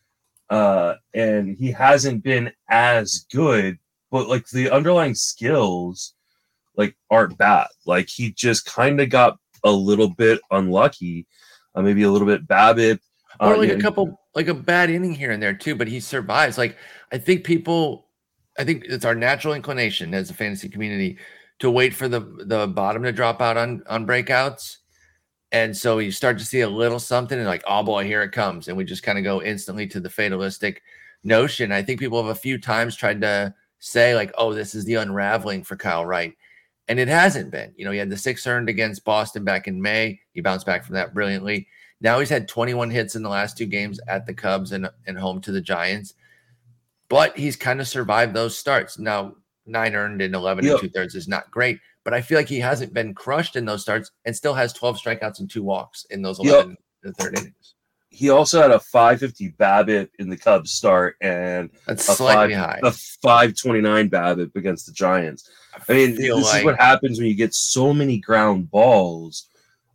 uh, 0.49 0.95
and 1.13 1.55
he 1.57 1.71
hasn't 1.71 2.23
been 2.23 2.51
as 2.69 3.25
good, 3.31 3.77
but 4.11 4.27
like 4.27 4.47
the 4.49 4.69
underlying 4.69 5.15
skills, 5.15 6.13
like 6.75 6.95
aren't 7.09 7.37
bad. 7.37 7.67
Like 7.85 8.09
he 8.09 8.31
just 8.31 8.65
kind 8.65 8.99
of 8.99 9.09
got 9.09 9.37
a 9.63 9.71
little 9.71 10.09
bit 10.09 10.39
unlucky, 10.51 11.27
uh, 11.75 11.81
maybe 11.81 12.03
a 12.03 12.11
little 12.11 12.27
bit 12.27 12.47
BABIP. 12.47 12.99
or 13.39 13.53
uh, 13.53 13.57
like 13.57 13.69
you 13.69 13.75
a 13.75 13.81
couple 13.81 14.19
like 14.35 14.47
a 14.47 14.53
bad 14.53 14.89
inning 14.89 15.13
here 15.13 15.31
and 15.31 15.41
there 15.41 15.53
too 15.53 15.75
but 15.75 15.87
he 15.87 15.99
survives 15.99 16.57
like 16.57 16.77
i 17.11 17.17
think 17.17 17.43
people 17.43 18.08
i 18.59 18.63
think 18.63 18.85
it's 18.85 19.05
our 19.05 19.15
natural 19.15 19.55
inclination 19.55 20.13
as 20.13 20.29
a 20.29 20.33
fantasy 20.33 20.69
community 20.69 21.17
to 21.59 21.69
wait 21.69 21.93
for 21.93 22.07
the 22.07 22.21
the 22.45 22.67
bottom 22.67 23.03
to 23.03 23.11
drop 23.11 23.41
out 23.41 23.57
on 23.57 23.83
on 23.87 24.07
breakouts. 24.07 24.77
And 25.51 25.75
so 25.75 25.97
you 25.97 26.11
start 26.11 26.37
to 26.37 26.45
see 26.45 26.61
a 26.61 26.69
little 26.69 26.99
something 26.99 27.37
and 27.37 27.47
like 27.47 27.63
oh 27.67 27.83
boy 27.83 28.05
here 28.05 28.23
it 28.23 28.31
comes. 28.31 28.67
And 28.67 28.77
we 28.77 28.83
just 28.83 29.03
kind 29.03 29.17
of 29.17 29.23
go 29.23 29.41
instantly 29.41 29.87
to 29.87 29.99
the 29.99 30.09
fatalistic 30.09 30.81
notion. 31.23 31.71
I 31.71 31.83
think 31.83 31.99
people 31.99 32.21
have 32.21 32.35
a 32.35 32.39
few 32.39 32.57
times 32.57 32.95
tried 32.95 33.21
to 33.21 33.53
say 33.79 34.15
like 34.15 34.31
oh 34.37 34.53
this 34.53 34.73
is 34.73 34.85
the 34.85 34.95
unraveling 34.95 35.63
for 35.63 35.75
kyle 35.75 36.05
wright. 36.05 36.33
And 36.87 36.99
it 36.99 37.07
hasn't 37.07 37.51
been. 37.51 37.73
You 37.75 37.85
know 37.85 37.91
he 37.91 37.99
had 37.99 38.09
the 38.09 38.17
six 38.17 38.47
earned 38.47 38.69
against 38.69 39.05
boston 39.05 39.43
back 39.43 39.67
in 39.67 39.81
may. 39.81 40.19
He 40.33 40.41
bounced 40.41 40.65
back 40.65 40.85
from 40.85 40.95
that 40.95 41.13
brilliantly. 41.13 41.67
Now 42.01 42.19
he's 42.19 42.29
had 42.29 42.47
21 42.47 42.89
hits 42.89 43.15
in 43.15 43.23
the 43.23 43.29
last 43.29 43.57
two 43.57 43.65
games 43.65 43.99
at 44.07 44.25
the 44.25 44.33
Cubs 44.33 44.71
and, 44.71 44.89
and 45.05 45.19
home 45.19 45.41
to 45.41 45.51
the 45.51 45.59
Giants, 45.59 46.13
but 47.09 47.37
he's 47.37 47.55
kind 47.55 47.81
of 47.81 47.87
survived 47.87 48.33
those 48.33 48.57
starts. 48.57 48.97
Now, 48.99 49.35
nine 49.65 49.95
earned 49.95 50.21
in 50.21 50.33
11 50.33 50.63
Yep. 50.65 50.71
and 50.73 50.81
two 50.81 50.89
thirds 50.89 51.15
is 51.15 51.27
not 51.27 51.49
great, 51.51 51.79
but 52.03 52.13
I 52.13 52.21
feel 52.21 52.37
like 52.37 52.47
he 52.49 52.59
hasn't 52.59 52.93
been 52.93 53.13
crushed 53.13 53.55
in 53.55 53.65
those 53.65 53.81
starts 53.81 54.11
and 54.25 54.35
still 54.35 54.53
has 54.53 54.73
12 54.73 54.97
strikeouts 54.99 55.39
and 55.39 55.49
two 55.49 55.63
walks 55.63 56.05
in 56.09 56.21
those 56.21 56.39
Yep. 56.39 56.47
11 56.53 56.77
and 57.03 57.13
the 57.15 57.23
third 57.23 57.37
innings. 57.37 57.75
he 58.11 58.29
also 58.29 58.59
had 58.61 58.71
a 58.71 58.79
550 58.79 59.51
BABIP 59.59 60.09
in 60.19 60.29
the 60.29 60.35
Cubs 60.37 60.71
start 60.71 61.15
and 61.21 61.69
That's 61.87 62.09
a 62.09 62.15
slightly 62.15 62.55
five, 62.55 62.79
high. 62.81 62.87
a 62.87 62.91
529 62.91 64.09
BABIP 64.09 64.55
against 64.55 64.87
the 64.87 64.91
Giants. 64.91 65.49
I 65.87 65.93
mean, 65.93 66.15
feel 66.17 66.37
this 66.37 66.45
like- 66.47 66.59
is 66.59 66.65
what 66.65 66.79
happens 66.79 67.19
when 67.19 67.27
you 67.27 67.35
get 67.35 67.53
so 67.53 67.93
many 67.93 68.17
ground 68.19 68.71
balls 68.71 69.47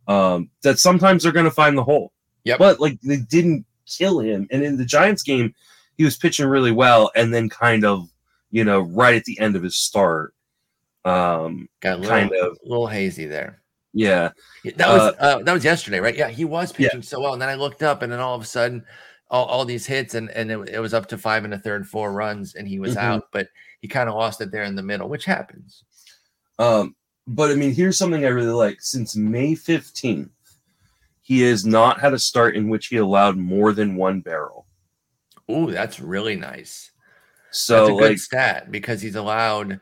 um, 0.07 0.49
that 0.63 0.79
sometimes 0.79 1.23
they're 1.23 1.31
going 1.31 1.45
to 1.45 1.51
find 1.51 1.77
the 1.77 1.83
hole. 1.83 2.13
Yep. 2.45 2.59
But 2.59 2.79
like 2.79 2.99
they 3.01 3.17
didn't 3.17 3.65
kill 3.87 4.19
him, 4.19 4.47
and 4.51 4.63
in 4.63 4.77
the 4.77 4.85
Giants 4.85 5.23
game, 5.23 5.53
he 5.97 6.03
was 6.03 6.17
pitching 6.17 6.47
really 6.47 6.71
well, 6.71 7.11
and 7.15 7.33
then 7.33 7.49
kind 7.49 7.85
of, 7.85 8.09
you 8.51 8.63
know, 8.63 8.81
right 8.81 9.15
at 9.15 9.23
the 9.25 9.39
end 9.39 9.55
of 9.55 9.63
his 9.63 9.75
start, 9.77 10.33
um, 11.05 11.69
Got 11.81 11.99
little, 11.99 12.15
kind 12.15 12.31
of, 12.33 12.57
a 12.65 12.67
little 12.69 12.87
hazy 12.87 13.25
there. 13.25 13.61
yeah, 13.93 14.31
Yeah, 14.63 14.73
That 14.77 14.89
was 14.89 15.15
uh, 15.19 15.39
that 15.43 15.53
was 15.53 15.63
yesterday, 15.63 15.99
right? 15.99 16.15
Yeah, 16.15 16.29
he 16.29 16.45
was 16.45 16.71
Yeah. 16.77 16.89
pitching 16.89 17.01
so 17.01 17.19
well, 17.21 17.33
and 17.33 17.41
then 17.41 17.49
I 17.49 17.55
looked 17.55 17.83
up, 17.83 18.01
and 18.01 18.11
then 18.11 18.19
all 18.19 18.35
of 18.35 18.41
a 18.41 18.45
sudden, 18.45 18.83
all, 19.29 19.45
all 19.45 19.65
these 19.65 19.85
hits, 19.85 20.15
and 20.15 20.29
and 20.31 20.51
it, 20.51 20.69
it 20.69 20.79
was 20.79 20.93
up 20.93 21.07
to 21.07 21.17
five 21.17 21.43
and 21.45 21.53
a 21.53 21.59
third, 21.59 21.87
four 21.87 22.11
runs, 22.13 22.55
and 22.55 22.67
he 22.67 22.79
was 22.79 22.95
Mhm. 22.95 23.01
out. 23.01 23.27
But 23.31 23.47
he 23.81 23.87
kind 23.87 24.09
of 24.09 24.15
lost 24.15 24.41
it 24.41 24.51
there 24.51 24.63
in 24.63 24.75
the 24.75 24.83
middle, 24.83 25.09
which 25.09 25.25
happens. 25.25 25.83
Um, 26.59 26.95
but 27.27 27.51
I 27.51 27.55
mean, 27.55 27.73
here's 27.73 27.97
something 27.97 28.25
I 28.25 28.29
really 28.29 28.51
like. 28.51 28.77
Since 28.81 29.15
May 29.15 29.53
15th, 29.55 30.29
he 31.21 31.41
has 31.41 31.65
not 31.65 31.99
had 31.99 32.13
a 32.13 32.19
start 32.19 32.55
in 32.55 32.69
which 32.69 32.87
he 32.87 32.97
allowed 32.97 33.35
more 33.37 33.73
than 33.73 33.95
one 33.95 34.21
barrel. 34.21 34.64
Ooh, 35.51 35.71
that's 35.71 35.99
really 35.99 36.35
nice. 36.35 36.91
So 37.51 37.75
that's 37.77 37.89
a 37.89 37.93
good 37.93 38.09
like 38.09 38.17
stat 38.19 38.71
because 38.71 39.01
he's 39.01 39.15
allowed 39.15 39.79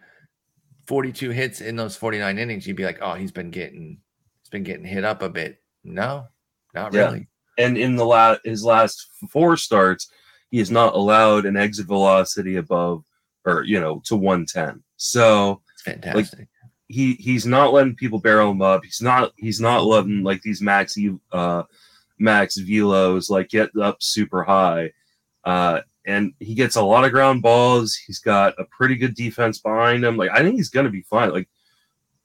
42 0.87 1.29
hits 1.31 1.61
in 1.61 1.75
those 1.75 1.95
49 1.95 2.37
innings. 2.37 2.67
You'd 2.67 2.77
be 2.77 2.85
like, 2.85 2.99
oh, 3.01 3.13
he's 3.13 3.31
been 3.31 3.51
getting 3.51 3.99
he's 4.41 4.49
been 4.49 4.63
getting 4.63 4.85
hit 4.85 5.03
up 5.03 5.21
a 5.21 5.29
bit. 5.29 5.61
No, 5.83 6.27
not 6.73 6.93
Yeah. 6.93 7.05
really. 7.05 7.27
and 7.57 7.77
in 7.77 7.95
the 7.95 8.05
last 8.05 8.41
his 8.43 8.63
last 8.63 9.07
four 9.29 9.57
starts, 9.57 10.09
he 10.51 10.59
has 10.59 10.69
not 10.69 10.93
allowed 10.93 11.45
an 11.45 11.57
exit 11.57 11.87
velocity 11.87 12.57
above 12.57 13.03
or 13.45 13.63
you 13.63 13.79
know 13.79 14.01
to 14.05 14.15
110. 14.15 14.83
So 14.97 15.61
It's 15.73 15.81
fantastic. 15.83 16.47
he 16.89 17.13
he's 17.13 17.45
not 17.45 17.73
letting 17.73 17.95
people 17.95 18.19
barrel 18.19 18.51
him 18.51 18.61
up. 18.61 18.83
He's 18.83 19.01
not 19.01 19.31
he's 19.37 19.59
not 19.61 19.85
letting 19.85 20.23
like 20.23 20.41
these 20.41 20.61
max 20.61 20.97
uh 21.31 21.63
max 22.19 22.57
velos 22.59 23.29
like 23.29 23.49
get 23.49 23.71
up 23.81 24.03
super 24.03 24.43
high. 24.43 24.91
Uh 25.43 25.81
and 26.05 26.33
he 26.39 26.53
gets 26.53 26.75
a 26.75 26.81
lot 26.81 27.05
of 27.05 27.11
ground 27.11 27.41
balls. 27.41 27.95
He's 27.95 28.19
got 28.19 28.53
a 28.59 28.65
pretty 28.65 28.95
good 28.95 29.15
defense 29.15 29.59
behind 29.59 30.03
him. 30.03 30.17
Like 30.17 30.31
I 30.31 30.41
think 30.41 30.55
he's 30.55 30.69
gonna 30.69 30.89
be 30.89 31.01
fine. 31.03 31.31
Like 31.31 31.47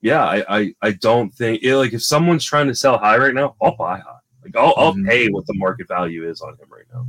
yeah, 0.01 0.25
I 0.25 0.59
I, 0.59 0.75
I 0.83 0.91
don't 0.93 1.33
think 1.35 1.63
yeah, 1.63 1.77
like 1.77 1.93
if 1.93 2.03
someone's 2.03 2.45
trying 2.45 2.69
to 2.69 2.75
sell 2.75 2.99
high 2.99 3.19
right 3.19 3.35
now, 3.35 3.57
I'll 3.63 3.77
buy 3.77 3.99
high. 3.99 4.19
Like 4.45 4.57
I'll, 4.57 4.75
I'll 4.77 4.95
Mhm. 4.95 5.07
pay 5.09 5.29
what 5.29 5.47
the 5.47 5.55
market 5.55 5.89
value 5.89 6.29
is 6.29 6.41
on 6.41 6.51
him 6.55 6.69
right 6.71 6.85
now. 6.93 7.07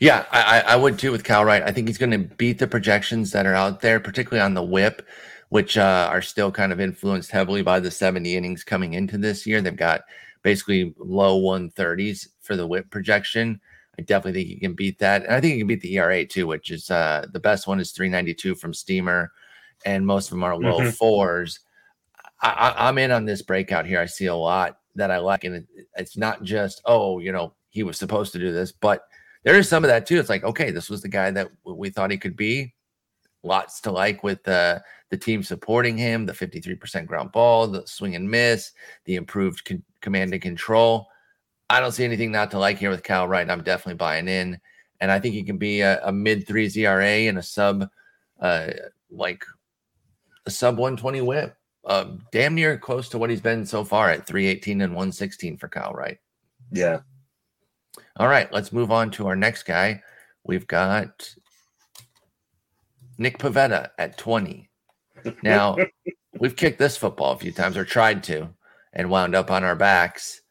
Yeah, 0.00 0.24
I, 0.30 0.42
I 0.42 0.60
I 0.72 0.76
would 0.76 0.98
too 0.98 1.10
with 1.12 1.24
Cal 1.24 1.44
Wright. 1.44 1.62
I 1.62 1.72
think 1.72 1.88
he's 1.88 1.98
going 1.98 2.12
to 2.12 2.18
beat 2.18 2.58
the 2.58 2.68
projections 2.68 3.32
that 3.32 3.46
are 3.46 3.54
out 3.54 3.80
there, 3.80 3.98
particularly 3.98 4.44
on 4.44 4.54
the 4.54 4.62
whip, 4.62 5.06
which 5.48 5.76
uh, 5.76 6.08
are 6.10 6.22
still 6.22 6.52
kind 6.52 6.72
of 6.72 6.78
influenced 6.80 7.30
heavily 7.32 7.62
by 7.62 7.80
the 7.80 7.90
70 7.90 8.36
innings 8.36 8.62
coming 8.62 8.94
into 8.94 9.18
this 9.18 9.44
year. 9.44 9.60
They've 9.60 9.74
got 9.76 10.02
basically 10.42 10.94
low 10.98 11.40
130s 11.42 12.28
for 12.40 12.54
the 12.54 12.66
whip 12.66 12.88
projection. 12.90 13.60
I 13.98 14.02
definitely 14.02 14.40
think 14.40 14.54
he 14.54 14.60
can 14.60 14.74
beat 14.74 14.98
that. 15.00 15.24
And 15.24 15.32
I 15.34 15.40
think 15.40 15.54
he 15.54 15.58
can 15.58 15.66
beat 15.66 15.80
the 15.80 15.94
ERA 15.96 16.24
too, 16.24 16.46
which 16.46 16.70
is 16.70 16.90
uh, 16.90 17.26
the 17.32 17.40
best 17.40 17.66
one 17.66 17.80
is 17.80 17.90
392 17.90 18.54
from 18.54 18.72
Steamer, 18.72 19.32
and 19.84 20.06
most 20.06 20.26
of 20.26 20.30
them 20.30 20.44
are 20.44 20.56
low 20.56 20.80
Mhm. 20.80 20.94
fours. 20.94 21.60
I, 22.40 22.48
I, 22.50 22.88
I'm 22.88 22.98
in 22.98 23.10
on 23.10 23.24
this 23.24 23.42
breakout 23.42 23.86
here. 23.86 24.00
I 24.00 24.06
see 24.06 24.26
a 24.26 24.34
lot 24.34 24.78
that 24.94 25.10
I 25.10 25.18
like, 25.18 25.44
and 25.44 25.56
it, 25.56 25.66
it's 25.96 26.16
not 26.16 26.42
just, 26.44 26.80
oh, 26.84 27.18
you 27.18 27.32
know, 27.32 27.54
he 27.70 27.82
was 27.82 27.98
supposed 27.98 28.32
to 28.32 28.38
do 28.38 28.52
this, 28.52 28.70
but 28.72 29.02
there 29.42 29.56
is 29.58 29.68
some 29.68 29.82
of 29.84 29.88
that 29.88 30.06
too. 30.06 30.18
It's 30.18 30.28
like, 30.28 30.44
okay, 30.44 30.70
this 30.70 30.88
was 30.88 31.02
the 31.02 31.08
guy 31.08 31.30
that 31.32 31.48
we 31.64 31.90
thought 31.90 32.10
he 32.10 32.18
could 32.18 32.36
be. 32.36 32.74
Lots 33.44 33.80
to 33.82 33.92
like 33.92 34.22
with 34.24 34.46
uh, 34.48 34.80
the 35.10 35.16
team 35.16 35.42
supporting 35.42 35.96
him, 35.96 36.26
the 36.26 36.32
53% 36.32 37.06
ground 37.06 37.30
ball, 37.32 37.66
the 37.68 37.86
swing 37.86 38.14
and 38.16 38.28
miss, 38.28 38.72
the 39.04 39.14
improved 39.16 39.64
con- 39.64 39.82
command 40.00 40.32
and 40.32 40.42
control. 40.42 41.08
I 41.70 41.80
don't 41.80 41.92
see 41.92 42.04
anything 42.04 42.32
not 42.32 42.50
to 42.52 42.58
like 42.58 42.78
here 42.78 42.90
with 42.90 43.02
Cal 43.02 43.28
Wright. 43.28 43.48
I'm 43.48 43.62
definitely 43.62 43.94
buying 43.94 44.28
in. 44.28 44.58
And 45.00 45.10
I 45.10 45.20
think 45.20 45.34
he 45.34 45.42
can 45.42 45.58
be 45.58 45.80
a, 45.80 46.00
a 46.04 46.12
mid 46.12 46.46
three 46.46 46.70
ERA 46.74 47.04
and 47.04 47.38
a 47.38 47.42
sub, 47.42 47.88
uh, 48.40 48.68
like 49.10 49.44
a 50.46 50.50
sub 50.50 50.78
120 50.78 51.20
whip. 51.20 51.56
Uh, 51.84 52.16
damn 52.32 52.54
near 52.54 52.76
close 52.76 53.08
to 53.08 53.18
what 53.18 53.30
he's 53.30 53.40
been 53.40 53.64
so 53.64 53.84
far 53.84 54.10
at 54.10 54.26
318 54.26 54.82
and 54.82 54.92
116 54.92 55.56
for 55.56 55.68
Cal 55.68 55.92
Wright. 55.92 56.18
Yeah. 56.72 57.00
All 58.16 58.28
right, 58.28 58.52
let's 58.52 58.72
move 58.72 58.90
on 58.90 59.10
to 59.12 59.26
our 59.26 59.36
next 59.36 59.62
guy. 59.62 60.02
We've 60.44 60.66
got 60.66 61.34
Nick 63.16 63.38
Pivetta 63.38 63.90
at 63.98 64.18
20. 64.18 64.68
Now, 65.42 65.76
we've 66.38 66.56
kicked 66.56 66.78
this 66.78 66.96
football 66.96 67.32
a 67.32 67.38
few 67.38 67.52
times 67.52 67.76
or 67.76 67.84
tried 67.84 68.22
to 68.24 68.48
and 68.92 69.10
wound 69.10 69.34
up 69.34 69.50
on 69.50 69.64
our 69.64 69.76
backs. 69.76 70.42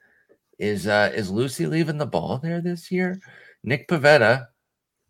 Is 0.60 0.88
uh 0.88 1.12
is 1.14 1.30
Lucy 1.30 1.66
leaving 1.66 1.98
the 1.98 2.06
ball 2.06 2.40
there 2.40 2.62
this 2.62 2.92
year? 2.92 3.20
Nick 3.64 3.88
Pivetta 3.88 4.48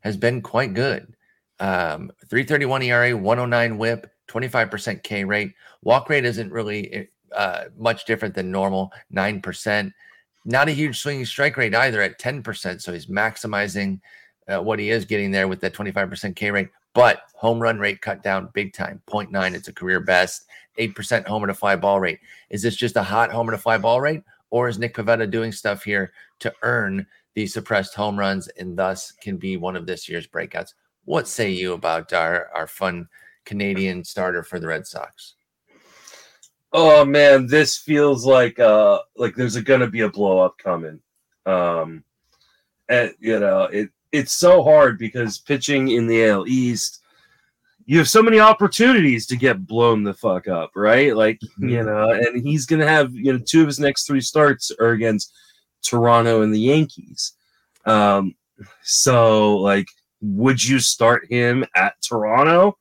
has 0.01 0.17
been 0.17 0.41
quite 0.41 0.73
good. 0.73 1.13
Um 1.59 2.11
331 2.29 2.83
ERA, 2.83 3.17
109 3.17 3.77
whip, 3.77 4.11
25% 4.27 5.03
K 5.03 5.23
rate. 5.23 5.53
Walk 5.83 6.09
rate 6.09 6.25
isn't 6.25 6.51
really 6.51 7.09
uh 7.35 7.65
much 7.77 8.05
different 8.05 8.35
than 8.35 8.51
normal, 8.51 8.91
9% 9.13 9.93
not 10.47 10.69
a 10.69 10.71
huge 10.71 10.97
swinging 10.97 11.25
strike 11.25 11.57
rate 11.57 11.75
either 11.75 12.01
at 12.01 12.17
10%. 12.17 12.81
So 12.81 12.93
he's 12.93 13.07
maximizing 13.07 13.99
uh, 14.47 14.61
what 14.61 14.79
he 14.79 14.89
is 14.89 15.03
getting 15.03 15.29
there 15.29 15.49
with 15.49 15.59
that 15.59 15.73
25% 15.73 16.35
K 16.35 16.49
rate. 16.49 16.69
But 16.93 17.23
home 17.35 17.59
run 17.59 17.77
rate 17.77 18.01
cut 18.01 18.23
down 18.23 18.49
big 18.53 18.73
time 18.73 19.01
0.9. 19.07 19.53
It's 19.53 19.67
a 19.67 19.73
career 19.73 19.99
best. 19.99 20.47
8% 20.79 21.27
homer 21.27 21.47
to 21.47 21.53
fly 21.53 21.75
ball 21.75 21.99
rate. 21.99 22.19
Is 22.49 22.61
this 22.61 22.75
just 22.77 22.95
a 22.95 23.03
hot 23.03 23.31
homer 23.31 23.51
to 23.51 23.57
fly 23.57 23.77
ball 23.77 23.99
rate? 23.99 24.23
Or 24.49 24.67
is 24.67 24.79
Nick 24.79 24.95
Pivetta 24.95 25.29
doing 25.29 25.51
stuff 25.51 25.83
here 25.83 26.13
to 26.39 26.53
earn 26.63 27.05
these 27.35 27.53
suppressed 27.53 27.95
home 27.95 28.17
runs 28.17 28.47
and 28.49 28.77
thus 28.77 29.11
can 29.11 29.37
be 29.37 29.57
one 29.57 29.75
of 29.75 29.85
this 29.85 30.07
year's 30.07 30.27
breakouts? 30.27 30.73
What 31.05 31.27
say 31.27 31.51
you 31.51 31.73
about 31.73 32.13
our, 32.13 32.49
our 32.55 32.67
fun 32.67 33.07
Canadian 33.45 34.03
starter 34.03 34.43
for 34.43 34.59
the 34.59 34.67
Red 34.67 34.85
Sox? 34.85 35.35
Oh 36.73 37.05
man, 37.05 37.47
this 37.47 37.77
feels 37.77 38.25
like 38.25 38.59
uh 38.59 38.99
like 39.15 39.35
there's 39.35 39.55
a, 39.55 39.61
gonna 39.61 39.87
be 39.87 40.01
a 40.01 40.09
blow 40.09 40.39
up 40.39 40.57
coming. 40.57 40.99
Um 41.45 42.03
and 42.89 43.13
you 43.19 43.39
know, 43.39 43.63
it 43.63 43.89
it's 44.11 44.33
so 44.33 44.63
hard 44.63 44.97
because 44.97 45.37
pitching 45.37 45.89
in 45.89 46.07
the 46.07 46.25
AL 46.25 46.47
East, 46.47 47.01
you 47.89 47.97
have 47.97 48.09
so 48.09 48.21
many 48.21 48.39
opportunities 48.39 49.25
to 49.27 49.37
get 49.37 49.65
blown 49.65 50.03
the 50.03 50.13
fuck 50.13 50.47
up, 50.49 50.71
right? 50.75 51.15
Like, 51.15 51.39
you 51.57 51.81
know, 51.83 52.11
and 52.11 52.45
he's 52.45 52.65
gonna 52.65 52.85
have, 52.87 53.13
you 53.15 53.31
know, 53.33 53.39
two 53.39 53.61
of 53.61 53.67
his 53.67 53.79
next 53.79 54.05
three 54.05 54.21
starts 54.21 54.71
are 54.79 54.89
against 54.91 55.33
Toronto 55.81 56.41
and 56.43 56.53
the 56.53 56.59
Yankees. 56.59 57.33
Um 57.85 58.35
so 58.83 59.57
like 59.57 59.87
would 60.21 60.61
you 60.63 60.79
start 60.79 61.25
him 61.31 61.63
at 61.75 61.93
Toronto? 62.01 62.77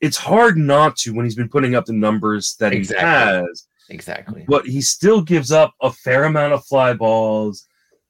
It's 0.00 0.16
hard 0.16 0.56
not 0.58 0.96
to 0.98 1.14
when 1.14 1.24
he's 1.26 1.34
been 1.36 1.48
putting 1.48 1.74
up 1.74 1.84
the 1.86 1.92
numbers 1.92 2.56
that 2.58 2.72
Exactly. 2.72 3.06
he 3.06 3.46
has 3.46 3.66
Exactly. 3.90 4.44
but 4.48 4.66
he 4.66 4.80
still 4.80 5.22
gives 5.22 5.52
up 5.52 5.74
a 5.80 5.92
fair 5.92 6.24
amount 6.24 6.54
of 6.54 6.64
fly 6.66 6.92
balls. 6.94 7.68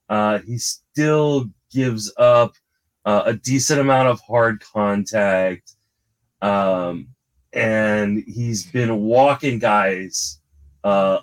Uh, 0.08 0.38
he 0.38 0.56
still 0.56 1.50
gives 1.72 2.12
up 2.16 2.54
uh, 3.04 3.22
a 3.26 3.34
decent 3.34 3.80
amount 3.80 4.08
of 4.08 4.20
hard 4.20 4.62
contact. 4.62 5.73
Um, 6.44 7.08
and 7.54 8.22
he's 8.26 8.66
been 8.66 9.00
walking 9.00 9.58
guys 9.58 10.40
uh, 10.84 11.20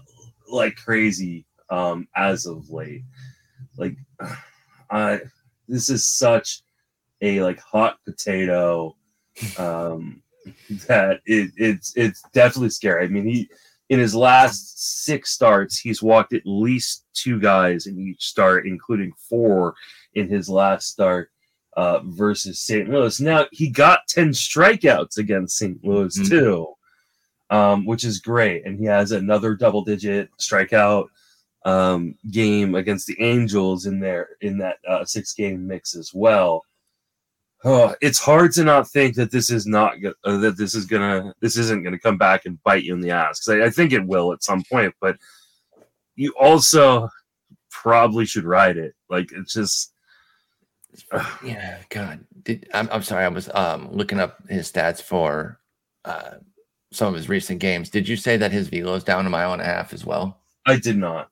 like 0.50 0.76
crazy 0.76 1.46
um, 1.70 2.08
as 2.16 2.48
of 2.48 2.70
late. 2.72 3.04
Like, 3.78 3.96
I 4.90 5.22
this 5.68 5.90
is 5.90 6.06
such 6.06 6.64
a 7.22 7.42
like 7.44 7.60
hot 7.60 7.98
potato 8.04 8.96
um, 9.58 10.24
that 10.88 11.22
it, 11.26 11.52
it's 11.56 11.96
it's 11.96 12.24
definitely 12.34 12.72
scary. 12.72 13.06
I 13.06 13.08
mean, 13.08 13.28
he 13.28 13.50
in 13.90 14.00
his 14.00 14.16
last 14.16 15.04
six 15.04 15.32
starts, 15.32 15.78
he's 15.78 16.02
walked 16.02 16.34
at 16.34 16.42
least 16.46 17.06
two 17.14 17.40
guys 17.40 17.86
in 17.86 18.00
each 18.00 18.24
start, 18.26 18.66
including 18.66 19.14
four 19.30 19.76
in 20.16 20.28
his 20.30 20.50
last 20.50 20.88
start 20.88 21.30
uh, 21.78 22.00
versus 22.04 22.60
St. 22.60 22.90
Louis. 22.90 23.20
Now 23.22 23.46
he 23.52 23.70
got 23.70 24.08
ten 24.08 24.30
strikeouts 24.30 25.18
against 25.18 25.58
St. 25.58 25.84
Louis 25.84 26.18
Mhm. 26.18 26.30
too, 26.30 26.68
um, 27.50 27.86
which 27.86 28.04
is 28.04 28.20
great, 28.20 28.66
and 28.66 28.78
he 28.80 28.86
has 28.86 29.12
another 29.12 29.56
double-digit 29.56 30.30
strikeout 30.40 31.08
um, 31.64 32.16
game 32.32 32.74
against 32.76 33.06
the 33.06 33.22
Angels 33.22 33.86
in 33.86 34.00
there 34.00 34.30
in 34.42 34.58
that 34.58 34.78
uh, 34.88 35.06
six-game 35.06 35.66
mix 35.68 35.96
as 35.96 36.12
well. 36.14 36.66
Oh, 37.64 37.94
it's 38.02 38.18
hard 38.20 38.52
to 38.54 38.64
not 38.64 38.90
think 38.90 39.14
that 39.16 39.30
this 39.30 39.52
is 39.52 39.68
not 39.68 39.94
uh, 40.24 40.38
that 40.38 40.58
this 40.58 40.74
is 40.74 40.86
gonna 40.88 41.32
this 41.42 41.58
isn't 41.58 41.84
gonna 41.84 42.00
come 42.00 42.18
back 42.18 42.46
and 42.48 42.62
bite 42.64 42.84
you 42.84 42.96
in 42.96 43.02
the 43.02 43.12
ass 43.12 43.40
because 43.40 43.62
I, 43.62 43.66
I 43.68 43.70
think 43.70 43.94
it 43.94 44.04
will 44.04 44.34
at 44.34 44.44
some 44.44 44.64
point, 44.64 44.96
but 45.00 45.16
you 46.16 46.34
also 46.40 47.08
probably 47.70 48.26
should 48.26 48.46
ride 48.46 48.78
it. 48.78 48.96
Like 49.10 49.32
it's 49.32 49.54
just 49.54 49.91
Yeah, 51.44 51.80
God. 51.90 52.26
Did 52.44 52.68
I'm, 52.74 52.90
I'm 52.92 53.04
sorry, 53.04 53.26
I 53.26 53.30
was 53.30 53.50
um 53.54 53.90
looking 53.92 54.20
up 54.20 54.48
his 54.50 54.72
stats 54.72 55.02
for 55.02 55.60
uh 56.06 56.36
some 56.92 57.08
of 57.08 57.16
his 57.16 57.30
recent 57.30 57.60
games. 57.60 57.90
Did 57.90 58.08
you 58.08 58.18
say 58.18 58.38
that 58.38 58.52
his 58.52 58.68
velo 58.68 58.96
is 58.96 59.04
down 59.04 59.26
a 59.26 59.30
mile 59.30 59.54
and 59.54 59.62
a 59.62 59.66
half 59.66 59.94
as 59.94 60.06
well? 60.06 60.42
I 60.66 60.78
did 60.78 60.98
not. 60.98 61.30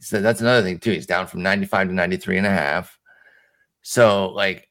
So 0.00 0.20
that's 0.20 0.40
another 0.40 0.62
thing 0.62 0.78
too. 0.78 0.92
He's 0.92 1.06
down 1.06 1.26
from 1.26 1.42
95 1.42 1.88
to 1.88 1.94
93 1.94 2.38
and 2.38 2.46
a 2.46 2.50
half. 2.50 2.98
So 3.82 4.30
like 4.30 4.68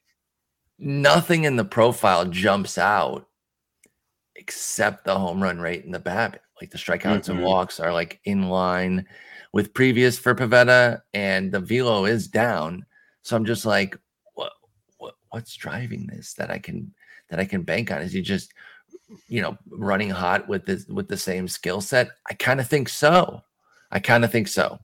nothing 0.80 1.44
in 1.44 1.56
the 1.58 1.66
profile 1.66 2.26
jumps 2.26 2.78
out 2.78 3.28
except 4.36 5.06
the 5.06 5.18
home 5.18 5.42
run 5.42 5.60
rate 5.60 5.86
and 5.86 5.94
the 5.94 6.00
BABIP. 6.00 6.40
Like 6.60 6.72
the 6.72 6.78
strikeouts 6.78 7.30
and 7.30 7.40
Mhm. 7.40 7.44
walks 7.44 7.80
are 7.80 7.94
like 7.94 8.20
in 8.26 8.50
line 8.50 9.06
with 9.54 9.74
previous 9.74 10.18
for 10.18 10.34
Pivetta, 10.34 11.02
and 11.14 11.52
the 11.52 11.60
velo 11.60 12.06
is 12.06 12.28
down. 12.28 12.86
So 13.24 13.36
I'm 13.36 13.46
just 13.46 13.66
like, 13.66 13.98
what's 15.32 15.56
driving 15.56 16.06
this 16.08 16.34
that 16.34 16.52
I 16.52 16.60
can 16.60 16.94
that 17.30 17.40
I 17.40 17.46
can 17.46 17.64
bank 17.64 17.92
on? 17.92 18.02
Is 18.02 18.14
he 18.14 18.22
just 18.22 18.54
you 19.28 19.42
know 19.42 19.58
running 19.70 20.10
hot 20.10 20.48
with 20.48 20.66
this 20.66 20.86
with 20.88 21.08
the 21.08 21.18
same 21.18 21.48
skill 21.48 21.82
set? 21.82 22.10
I 22.30 22.36
kind 22.36 22.60
of 22.60 22.68
think 22.68 22.88
so. 22.88 23.42
I 23.92 24.00
kind 24.00 24.24
of 24.24 24.32
think 24.32 24.48
so. 24.48 24.80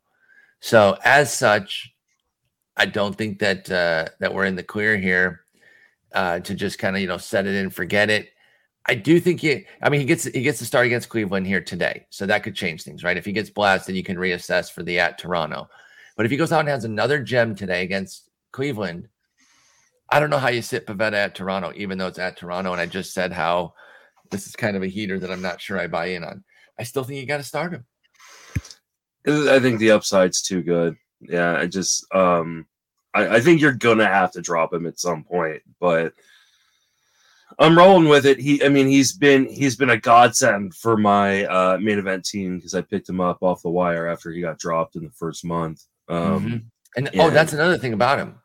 So 0.59 0.97
as 1.03 1.31
such, 1.31 1.93
I 2.75 2.85
don't 2.85 3.15
think 3.15 3.39
that 3.39 3.69
uh, 3.69 4.07
that 4.19 4.33
we're 4.33 4.45
in 4.45 4.55
the 4.55 4.63
clear 4.63 4.97
here 4.97 5.41
uh, 6.13 6.39
to 6.39 6.55
just 6.55 6.79
kind 6.79 6.95
of 6.95 7.01
you 7.01 7.07
know 7.07 7.17
set 7.17 7.45
it 7.45 7.55
and 7.55 7.73
forget 7.73 8.09
it. 8.09 8.29
I 8.85 8.95
do 8.95 9.19
think 9.19 9.41
he. 9.41 9.65
I 9.81 9.89
mean, 9.89 9.99
he 9.99 10.05
gets 10.05 10.23
he 10.23 10.41
gets 10.41 10.59
to 10.59 10.65
start 10.65 10.85
against 10.85 11.09
Cleveland 11.09 11.45
here 11.45 11.61
today, 11.61 12.05
so 12.09 12.25
that 12.25 12.43
could 12.43 12.55
change 12.55 12.83
things, 12.83 13.03
right? 13.03 13.17
If 13.17 13.25
he 13.25 13.33
gets 13.33 13.49
blasted, 13.49 13.95
you 13.95 14.03
can 14.03 14.17
reassess 14.17 14.71
for 14.71 14.83
the 14.83 14.99
at 14.99 15.17
Toronto. 15.17 15.69
But 16.15 16.25
if 16.25 16.31
he 16.31 16.37
goes 16.37 16.51
out 16.51 16.61
and 16.61 16.69
has 16.69 16.85
another 16.85 17.21
gem 17.21 17.53
today 17.53 17.83
against 17.83 18.29
Cleveland, 18.51 19.07
I 20.09 20.19
don't 20.19 20.29
know 20.29 20.37
how 20.37 20.49
you 20.49 20.61
sit 20.61 20.87
Pivetta 20.87 21.13
at 21.13 21.35
Toronto, 21.35 21.73
even 21.75 21.97
though 21.97 22.07
it's 22.07 22.19
at 22.19 22.37
Toronto. 22.37 22.71
And 22.71 22.81
I 22.81 22.85
just 22.85 23.13
said 23.13 23.31
how 23.31 23.73
this 24.31 24.47
is 24.47 24.55
kind 24.55 24.77
of 24.77 24.83
a 24.83 24.87
heater 24.87 25.19
that 25.19 25.31
I'm 25.31 25.41
not 25.41 25.61
sure 25.61 25.79
I 25.79 25.87
buy 25.87 26.07
in 26.07 26.23
on. 26.23 26.43
I 26.79 26.83
still 26.83 27.03
think 27.03 27.19
you 27.19 27.25
got 27.25 27.37
to 27.37 27.43
start 27.43 27.73
him. 27.73 27.85
I 29.27 29.59
think 29.59 29.79
the 29.79 29.91
upside's 29.91 30.41
too 30.41 30.61
good. 30.61 30.95
Yeah, 31.19 31.57
I 31.57 31.67
just 31.67 32.05
um 32.13 32.65
I, 33.13 33.37
I 33.37 33.39
think 33.41 33.59
you're 33.59 33.73
gonna 33.73 34.05
have 34.05 34.31
to 34.33 34.41
drop 34.41 34.73
him 34.73 34.85
at 34.85 34.99
some 34.99 35.23
point, 35.23 35.61
but 35.79 36.13
I'm 37.59 37.77
rolling 37.77 38.07
with 38.07 38.25
it. 38.25 38.39
He 38.39 38.63
I 38.63 38.69
mean 38.69 38.87
he's 38.87 39.13
been 39.13 39.47
he's 39.47 39.75
been 39.75 39.89
a 39.89 39.97
godsend 39.97 40.75
for 40.75 40.95
my 40.95 41.45
uh 41.45 41.77
main 41.81 41.97
event 41.97 42.23
team 42.23 42.57
because 42.57 42.73
I 42.73 42.81
picked 42.81 43.09
him 43.09 43.19
up 43.19 43.39
off 43.41 43.63
the 43.63 43.69
wire 43.69 44.07
after 44.07 44.31
he 44.31 44.39
got 44.39 44.59
dropped 44.59 44.95
in 44.95 45.03
the 45.03 45.11
first 45.11 45.43
month. 45.43 45.83
Um 46.07 46.17
mm-hmm. 46.17 46.57
and, 46.95 47.07
and 47.07 47.19
oh 47.19 47.29
that's 47.29 47.53
another 47.53 47.77
thing 47.77 47.93
about 47.93 48.19
him. 48.19 48.35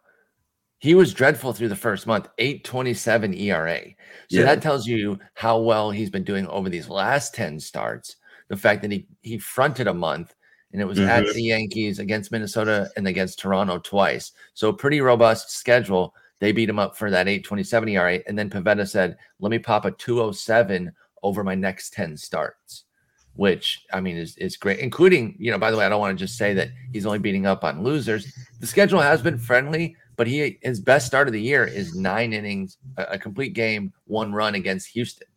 He 0.83 0.97
was 0.97 1.15
dreadful 1.15 1.53
through 1.53 1.69
the 1.69 1.77
first 1.77 2.09
month, 2.09 2.27
827 2.39 3.35
ERA. 3.35 3.83
So 4.29 4.39
yeah. 4.39 4.43
that 4.43 4.61
tells 4.61 4.85
you 4.85 5.17
how 5.35 5.61
well 5.61 5.93
he's 5.93 6.11
been 6.11 6.25
doing 6.25 6.45
over 6.49 6.69
these 6.69 6.89
last 6.89 7.37
10 7.37 7.61
starts. 7.61 8.17
The 8.49 8.57
fact 8.57 8.83
that 8.83 8.91
he 8.91 9.07
he 9.21 9.39
fronted 9.39 9.87
a 9.87 9.95
month 9.95 10.35
and 10.73 10.83
it 10.83 10.85
was 10.85 10.99
mm-hmm. 10.99 11.09
at 11.09 11.33
the 11.35 11.43
Yankees 11.43 12.01
against 12.01 12.33
Minnesota 12.33 12.91
and 12.97 13.07
against 13.07 13.39
Toronto 13.39 13.79
twice. 13.79 14.33
So 14.55 14.71
a 14.71 14.73
pretty 14.73 15.01
robust 15.01 15.53
schedule. 15.53 16.17
They 16.41 16.51
beat 16.51 16.69
him 16.69 16.81
up 16.81 16.97
for 16.97 17.13
that 17.13 17.29
827 17.29 17.89
ERA. 17.91 18.19
And 18.27 18.37
then 18.37 18.51
Pivetta 18.51 18.89
said, 18.89 19.17
let 19.39 19.51
me 19.51 19.61
pop 19.61 19.85
a 19.85 19.93
207 19.93 20.91
over 21.23 21.45
my 21.45 21.55
next 21.55 21.93
10 21.93 22.17
starts, 22.17 22.87
which 23.35 23.85
I 23.93 24.01
mean 24.01 24.17
is, 24.17 24.37
is 24.37 24.57
great, 24.57 24.81
including, 24.81 25.37
you 25.39 25.53
know, 25.53 25.59
by 25.59 25.71
the 25.71 25.77
way, 25.77 25.87
I 25.87 25.89
don't 25.89 26.01
want 26.01 26.19
to 26.19 26.25
just 26.25 26.37
say 26.37 26.55
that 26.55 26.71
he's 26.93 27.07
only 27.07 27.21
beating 27.21 27.47
up 27.47 27.63
on 27.63 27.85
losers. 27.85 28.35
The 28.59 28.67
schedule 28.67 29.01
has 29.01 29.23
been 29.23 29.39
friendly, 29.39 29.95
but 30.17 30.27
he 30.27 30.59
his 30.63 30.81
best 30.81 31.07
start 31.07 31.29
of 31.29 31.33
the 31.33 31.41
year 31.41 31.65
is 31.65 31.95
nine 31.95 32.33
innings, 32.33 32.79
a, 32.97 33.19
complete 33.19 33.55
game, 33.55 33.93
one 34.07 34.33
run 34.33 34.55
against 34.55 34.89
Houston. 34.89 35.29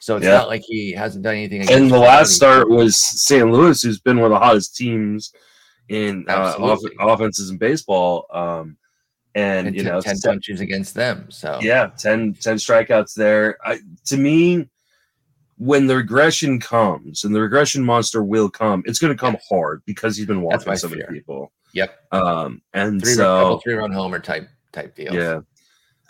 So 0.00 0.16
it's 0.16 0.26
yeah. 0.26 0.38
not 0.38 0.48
like 0.48 0.62
he 0.64 0.92
hasn't 0.92 1.24
done 1.24 1.34
anything. 1.34 1.68
And 1.70 1.90
the 1.90 1.98
last 1.98 2.32
start 2.32 2.68
was 2.68 2.96
St. 2.96 3.50
Louis, 3.50 3.82
who's 3.82 4.00
been 4.00 4.18
one 4.18 4.26
of 4.26 4.38
the 4.38 4.44
hottest 4.44 4.76
teams 4.76 5.32
in 5.88 6.24
uh, 6.28 6.54
off- 6.58 6.80
offenses 7.00 7.50
in 7.50 7.58
baseball. 7.58 8.26
Um, 8.32 8.76
and, 9.34 9.68
and 9.68 9.76
you 9.76 9.82
know, 9.82 10.00
10 10.00 10.16
punches 10.24 10.60
against 10.60 10.94
them. 10.94 11.30
So 11.30 11.58
yeah, 11.62 11.90
10, 11.98 12.34
10 12.34 12.56
strikeouts 12.56 13.14
there. 13.14 13.58
I, 13.64 13.78
to 14.06 14.16
me, 14.16 14.68
when 15.56 15.86
the 15.86 15.96
regression 15.96 16.60
comes, 16.60 17.24
and 17.24 17.34
the 17.34 17.40
regression 17.40 17.84
monster 17.84 18.22
will 18.22 18.48
come, 18.48 18.82
it's 18.86 18.98
going 18.98 19.12
to 19.12 19.18
come 19.18 19.36
hard 19.48 19.82
because 19.86 20.16
he's 20.16 20.26
been 20.26 20.42
walking 20.42 20.76
so 20.76 20.88
many 20.88 21.02
people. 21.10 21.52
Yep. 21.72 21.98
Um, 22.12 22.62
and 22.74 23.02
three 23.02 23.14
so 23.14 23.50
run, 23.50 23.60
three 23.60 23.74
run 23.74 23.92
homer 23.92 24.18
type 24.18 24.48
type 24.72 24.94
deal. 24.94 25.14
Yeah. 25.14 25.40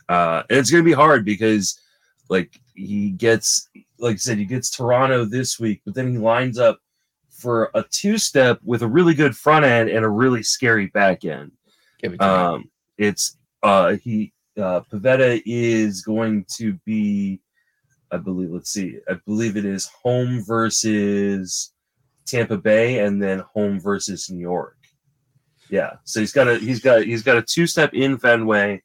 Uh, 0.08 0.42
and 0.48 0.58
it's 0.58 0.70
going 0.70 0.82
to 0.82 0.88
be 0.88 0.94
hard 0.94 1.24
because 1.24 1.78
like 2.28 2.58
he 2.74 3.10
gets, 3.10 3.68
like 3.98 4.14
I 4.14 4.18
said, 4.18 4.38
he 4.38 4.44
gets 4.44 4.70
Toronto 4.70 5.24
this 5.24 5.58
week, 5.58 5.82
but 5.84 5.94
then 5.94 6.10
he 6.10 6.18
lines 6.18 6.58
up 6.58 6.80
for 7.30 7.70
a 7.74 7.84
two 7.90 8.18
step 8.18 8.58
with 8.64 8.82
a 8.82 8.86
really 8.86 9.14
good 9.14 9.36
front 9.36 9.64
end 9.64 9.88
and 9.88 10.04
a 10.04 10.08
really 10.08 10.42
scary 10.42 10.86
back 10.86 11.24
end. 11.24 11.52
It 12.02 12.20
um, 12.20 12.70
it's 12.96 13.36
uh, 13.62 13.96
he 14.02 14.32
uh, 14.56 14.80
Pivetta 14.92 15.42
is 15.46 16.02
going 16.02 16.44
to 16.56 16.74
be, 16.84 17.40
I 18.10 18.16
believe. 18.16 18.50
Let's 18.50 18.70
see, 18.70 18.98
I 19.08 19.14
believe 19.26 19.56
it 19.56 19.64
is 19.64 19.86
home 19.86 20.44
versus 20.44 21.72
Tampa 22.26 22.56
Bay, 22.56 23.04
and 23.04 23.22
then 23.22 23.40
home 23.52 23.80
versus 23.80 24.30
New 24.30 24.40
York. 24.40 24.77
Yeah, 25.70 25.96
so 26.04 26.20
he's 26.20 26.32
got 26.32 26.48
a 26.48 26.58
he's 26.58 26.80
got 26.80 27.04
he's 27.04 27.22
got 27.22 27.36
a 27.36 27.42
two 27.42 27.66
step 27.66 27.94
in 27.94 28.18
Fenway, 28.18 28.82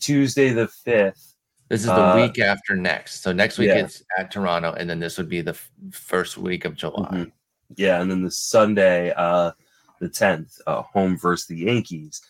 Tuesday 0.00 0.50
the 0.50 0.68
fifth, 0.68 1.36
this 1.68 1.80
is 1.80 1.86
the 1.86 1.94
uh, 1.94 2.16
week 2.16 2.38
after 2.38 2.76
next. 2.76 3.22
So 3.22 3.32
next 3.32 3.58
week 3.58 3.68
yeah. 3.68 3.84
it's 3.84 4.02
at 4.18 4.30
Toronto, 4.30 4.72
and 4.72 4.88
then 4.88 5.00
this 5.00 5.18
would 5.18 5.28
be 5.28 5.40
the 5.40 5.50
f- 5.50 5.70
first 5.90 6.38
week 6.38 6.64
of 6.64 6.76
July. 6.76 7.08
Mm-hmm. 7.08 7.30
Yeah, 7.76 8.00
and 8.00 8.10
then 8.10 8.22
the 8.22 8.30
Sunday, 8.30 9.12
uh, 9.16 9.50
the 10.00 10.08
tenth, 10.08 10.60
uh, 10.66 10.82
home 10.82 11.18
versus 11.18 11.46
the 11.48 11.56
Yankees. 11.56 12.22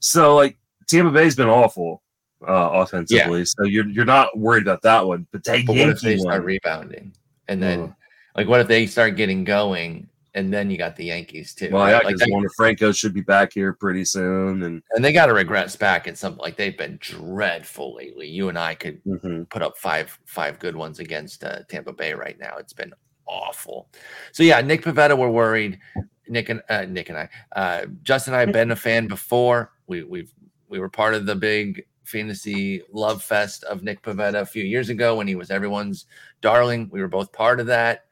So 0.00 0.34
like 0.34 0.56
Tampa 0.88 1.12
Bay's 1.12 1.36
been 1.36 1.48
awful 1.48 2.02
uh, 2.46 2.70
offensively, 2.72 3.40
yeah. 3.40 3.44
so 3.44 3.64
you're 3.64 3.88
you're 3.88 4.04
not 4.04 4.36
worried 4.36 4.62
about 4.62 4.82
that 4.82 5.06
one. 5.06 5.28
But, 5.30 5.44
that 5.44 5.64
but 5.64 5.76
what 5.76 5.88
if 5.88 6.00
they 6.00 6.18
start 6.18 6.42
rebounding, 6.42 7.14
and 7.46 7.62
then 7.62 7.94
like 8.34 8.48
what 8.48 8.60
if 8.60 8.66
they 8.66 8.88
start 8.88 9.14
getting 9.14 9.44
going 9.44 10.08
and 10.36 10.52
then 10.52 10.70
you 10.70 10.76
got 10.76 10.94
the 10.94 11.06
Yankees 11.06 11.54
too. 11.54 11.70
Well, 11.72 11.82
right? 11.82 11.92
yeah, 11.92 12.00
because 12.06 12.20
like 12.20 12.30
Wander 12.30 12.50
Franco 12.56 12.92
should 12.92 13.14
be 13.14 13.22
back 13.22 13.54
here 13.54 13.72
pretty 13.72 14.04
soon, 14.04 14.62
and 14.62 14.82
and 14.92 15.04
they 15.04 15.12
got 15.12 15.26
to 15.26 15.32
regress 15.32 15.74
back 15.74 16.06
in 16.06 16.14
something 16.14 16.40
like 16.40 16.56
they've 16.56 16.76
been 16.76 16.98
dreadful 17.00 17.96
lately. 17.96 18.28
You 18.28 18.50
and 18.50 18.58
I 18.58 18.74
could 18.74 19.02
mm-hmm. 19.04 19.44
put 19.44 19.62
up 19.62 19.78
five 19.78 20.16
five 20.26 20.58
good 20.58 20.76
ones 20.76 21.00
against 21.00 21.42
uh, 21.42 21.60
Tampa 21.68 21.92
Bay 21.92 22.12
right 22.12 22.38
now. 22.38 22.56
It's 22.58 22.74
been 22.74 22.92
awful. 23.26 23.88
So 24.32 24.42
yeah, 24.42 24.60
Nick 24.60 24.82
Pivetta, 24.82 25.16
we're 25.16 25.30
worried. 25.30 25.80
Nick 26.28 26.50
and 26.50 26.62
uh, 26.68 26.84
Nick 26.84 27.08
and 27.08 27.18
I, 27.18 27.28
uh, 27.56 27.86
Justin 28.02 28.34
and 28.34 28.38
I 28.38 28.40
have 28.40 28.52
been 28.52 28.70
a 28.70 28.76
fan 28.76 29.08
before. 29.08 29.72
We 29.86 30.04
we've 30.04 30.32
we 30.68 30.78
were 30.78 30.90
part 30.90 31.14
of 31.14 31.24
the 31.24 31.34
big 31.34 31.86
fantasy 32.04 32.82
love 32.92 33.22
fest 33.22 33.64
of 33.64 33.82
Nick 33.82 34.02
Pivetta 34.02 34.42
a 34.42 34.46
few 34.46 34.64
years 34.64 34.90
ago 34.90 35.16
when 35.16 35.26
he 35.26 35.34
was 35.34 35.50
everyone's 35.50 36.04
darling. 36.42 36.90
We 36.92 37.00
were 37.00 37.08
both 37.08 37.32
part 37.32 37.58
of 37.58 37.66
that. 37.66 38.04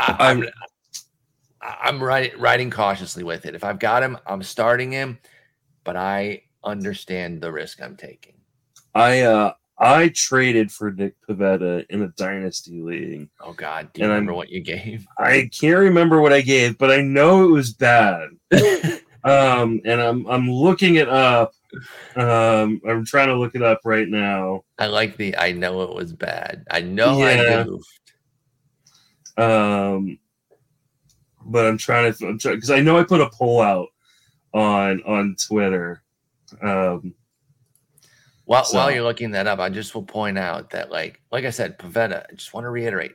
I, 0.00 0.30
am 0.30 0.42
I'm, 0.42 0.48
I'm 1.82 2.02
riding, 2.02 2.38
riding 2.38 2.70
cautiously 2.70 3.22
with 3.22 3.46
it. 3.46 3.54
If 3.54 3.64
I've 3.64 3.78
got 3.78 4.02
him, 4.02 4.18
I'm 4.26 4.42
starting 4.42 4.92
him, 4.92 5.18
but 5.84 5.96
I 5.96 6.42
understand 6.64 7.40
the 7.40 7.52
risk 7.52 7.82
I'm 7.82 7.96
taking. 7.96 8.34
I 8.94 9.20
uh 9.20 9.52
I 9.78 10.08
traded 10.14 10.70
for 10.70 10.90
Nick 10.90 11.14
Pivetta 11.26 11.86
in 11.88 12.02
a 12.02 12.08
dynasty 12.08 12.82
league. 12.82 13.30
Oh 13.40 13.54
God, 13.54 13.90
do 13.92 14.02
you 14.02 14.08
remember 14.08 14.32
I'm, 14.32 14.36
what 14.36 14.50
you 14.50 14.60
gave? 14.60 15.06
I 15.18 15.48
can't 15.58 15.78
remember 15.78 16.20
what 16.20 16.32
I 16.32 16.42
gave, 16.42 16.76
but 16.76 16.90
I 16.90 17.00
know 17.00 17.44
it 17.44 17.50
was 17.50 17.72
bad. 17.72 18.28
um, 19.24 19.80
and 19.84 20.00
I'm 20.00 20.26
I'm 20.26 20.50
looking 20.50 20.96
it 20.96 21.08
up. 21.08 21.54
Um, 22.16 22.80
I'm 22.86 23.06
trying 23.06 23.28
to 23.28 23.36
look 23.36 23.54
it 23.54 23.62
up 23.62 23.80
right 23.84 24.08
now. 24.08 24.64
I 24.78 24.86
like 24.86 25.16
the 25.16 25.36
I 25.36 25.52
know 25.52 25.82
it 25.82 25.94
was 25.94 26.12
bad. 26.12 26.64
I 26.70 26.80
know 26.80 27.18
yeah. 27.18 27.60
I 27.60 27.64
goofed. 27.64 27.99
Um, 29.40 30.18
but 31.46 31.66
I'm 31.66 31.78
trying 31.78 32.12
to 32.12 32.32
because 32.32 32.70
I 32.70 32.80
know 32.80 32.98
I 32.98 33.04
put 33.04 33.20
a 33.20 33.30
poll 33.30 33.60
out 33.60 33.88
on 34.52 35.02
on 35.04 35.36
Twitter. 35.42 36.02
Um, 36.62 37.14
while 38.44 38.64
so. 38.64 38.76
while 38.76 38.90
you're 38.90 39.04
looking 39.04 39.30
that 39.32 39.46
up, 39.46 39.58
I 39.58 39.68
just 39.70 39.94
will 39.94 40.02
point 40.02 40.36
out 40.36 40.70
that 40.70 40.90
like 40.90 41.20
like 41.32 41.44
I 41.44 41.50
said, 41.50 41.78
Pivetta. 41.78 42.26
I 42.30 42.34
just 42.34 42.52
want 42.52 42.64
to 42.64 42.70
reiterate, 42.70 43.12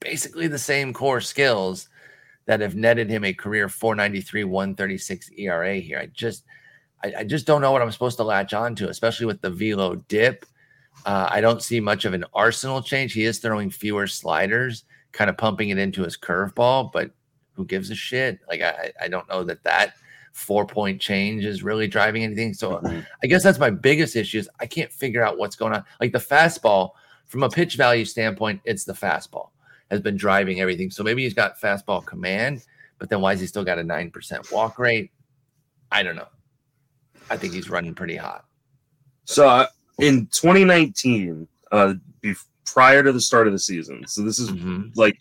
basically 0.00 0.46
the 0.46 0.58
same 0.58 0.92
core 0.92 1.20
skills 1.20 1.88
that 2.46 2.60
have 2.60 2.76
netted 2.76 3.10
him 3.10 3.24
a 3.24 3.32
career 3.32 3.68
493 3.68 4.44
136 4.44 5.30
ERA 5.38 5.76
here. 5.76 5.98
I 5.98 6.06
just 6.06 6.44
I, 7.02 7.14
I 7.18 7.24
just 7.24 7.46
don't 7.46 7.60
know 7.60 7.72
what 7.72 7.82
I'm 7.82 7.90
supposed 7.90 8.18
to 8.18 8.24
latch 8.24 8.54
on 8.54 8.76
to, 8.76 8.90
especially 8.90 9.26
with 9.26 9.40
the 9.40 9.50
velo 9.50 9.96
dip. 9.96 10.46
Uh, 11.04 11.28
I 11.30 11.40
don't 11.40 11.62
see 11.62 11.80
much 11.80 12.04
of 12.04 12.14
an 12.14 12.24
arsenal 12.32 12.80
change. 12.80 13.12
He 13.12 13.24
is 13.24 13.38
throwing 13.40 13.70
fewer 13.70 14.06
sliders 14.06 14.84
kind 15.14 15.30
of 15.30 15.38
pumping 15.38 15.70
it 15.70 15.78
into 15.78 16.02
his 16.02 16.18
curveball, 16.18 16.92
but 16.92 17.10
who 17.54 17.64
gives 17.64 17.90
a 17.90 17.94
shit? 17.94 18.40
Like 18.48 18.60
I, 18.60 18.92
I 19.00 19.08
don't 19.08 19.28
know 19.28 19.44
that 19.44 19.62
that 19.62 19.94
four 20.32 20.66
point 20.66 21.00
change 21.00 21.44
is 21.44 21.62
really 21.62 21.86
driving 21.86 22.24
anything. 22.24 22.52
So 22.52 22.72
mm-hmm. 22.72 23.00
I 23.22 23.26
guess 23.26 23.42
that's 23.42 23.58
my 23.58 23.70
biggest 23.70 24.16
issue 24.16 24.38
is 24.38 24.50
I 24.60 24.66
can't 24.66 24.92
figure 24.92 25.24
out 25.24 25.38
what's 25.38 25.56
going 25.56 25.72
on. 25.72 25.84
Like 26.00 26.12
the 26.12 26.18
fastball, 26.18 26.90
from 27.26 27.44
a 27.44 27.48
pitch 27.48 27.76
value 27.76 28.04
standpoint, 28.04 28.60
it's 28.64 28.84
the 28.84 28.92
fastball 28.92 29.50
has 29.90 30.00
been 30.00 30.16
driving 30.16 30.60
everything. 30.60 30.90
So 30.90 31.02
maybe 31.02 31.22
he's 31.22 31.34
got 31.34 31.60
fastball 31.60 32.04
command, 32.04 32.64
but 32.98 33.08
then 33.08 33.20
why 33.20 33.30
has 33.32 33.40
he 33.40 33.46
still 33.46 33.64
got 33.64 33.78
a 33.78 33.84
nine 33.84 34.10
percent 34.10 34.50
walk 34.52 34.78
rate? 34.78 35.10
I 35.90 36.02
don't 36.02 36.16
know. 36.16 36.28
I 37.30 37.36
think 37.36 37.54
he's 37.54 37.70
running 37.70 37.94
pretty 37.94 38.16
hot. 38.16 38.44
So 39.24 39.48
uh, 39.48 39.66
in 39.98 40.26
2019, 40.26 41.48
uh, 41.72 41.94
before 42.20 42.53
prior 42.64 43.02
to 43.02 43.12
the 43.12 43.20
start 43.20 43.46
of 43.46 43.52
the 43.52 43.58
season. 43.58 44.06
So 44.06 44.22
this 44.22 44.38
is 44.38 44.50
mm-hmm. 44.50 44.88
like 44.94 45.18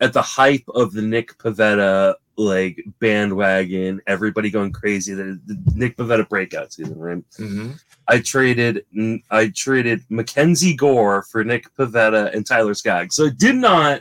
at 0.00 0.12
the 0.12 0.22
hype 0.22 0.64
of 0.74 0.92
the 0.92 1.02
Nick 1.02 1.36
Pivetta 1.38 2.14
like 2.38 2.84
bandwagon, 3.00 4.00
everybody 4.06 4.50
going 4.50 4.72
crazy. 4.72 5.14
The, 5.14 5.40
the 5.46 5.72
Nick 5.74 5.96
Pivetta 5.96 6.28
breakout 6.28 6.72
season, 6.72 6.98
right? 6.98 7.30
Mm-hmm. 7.38 7.72
I 8.08 8.20
traded 8.20 8.84
I 9.30 9.48
traded 9.48 10.02
Mackenzie 10.08 10.76
Gore 10.76 11.22
for 11.22 11.44
Nick 11.44 11.74
Pivetta 11.74 12.34
and 12.34 12.46
Tyler 12.46 12.74
Skaggs. 12.74 13.16
So 13.16 13.24
it 13.24 13.38
did 13.38 13.56
not 13.56 14.00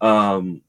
um 0.00 0.62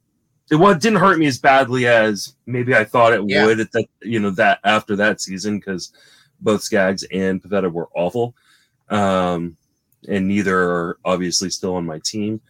it 0.51 0.55
it 0.55 0.81
didn't 0.81 0.99
hurt 0.99 1.17
me 1.17 1.27
as 1.27 1.39
badly 1.39 1.87
as 1.87 2.35
maybe 2.45 2.75
I 2.75 2.83
thought 2.83 3.13
it 3.13 3.23
Yeah. 3.25 3.45
would 3.45 3.61
at 3.61 3.71
that 3.71 3.85
you 4.01 4.19
know 4.19 4.31
that 4.31 4.59
after 4.63 4.95
that 4.97 5.21
season 5.21 5.59
because 5.59 5.93
both 6.41 6.61
Skaggs 6.61 7.03
and 7.11 7.41
Pivetta 7.41 7.71
were 7.71 7.87
awful, 7.95 8.35
um, 8.89 9.55
and 10.07 10.27
neither 10.27 10.59
are 10.59 10.97
obviously 11.05 11.49
still 11.49 11.75
on 11.75 11.85
my 11.85 11.99
team 11.99 12.41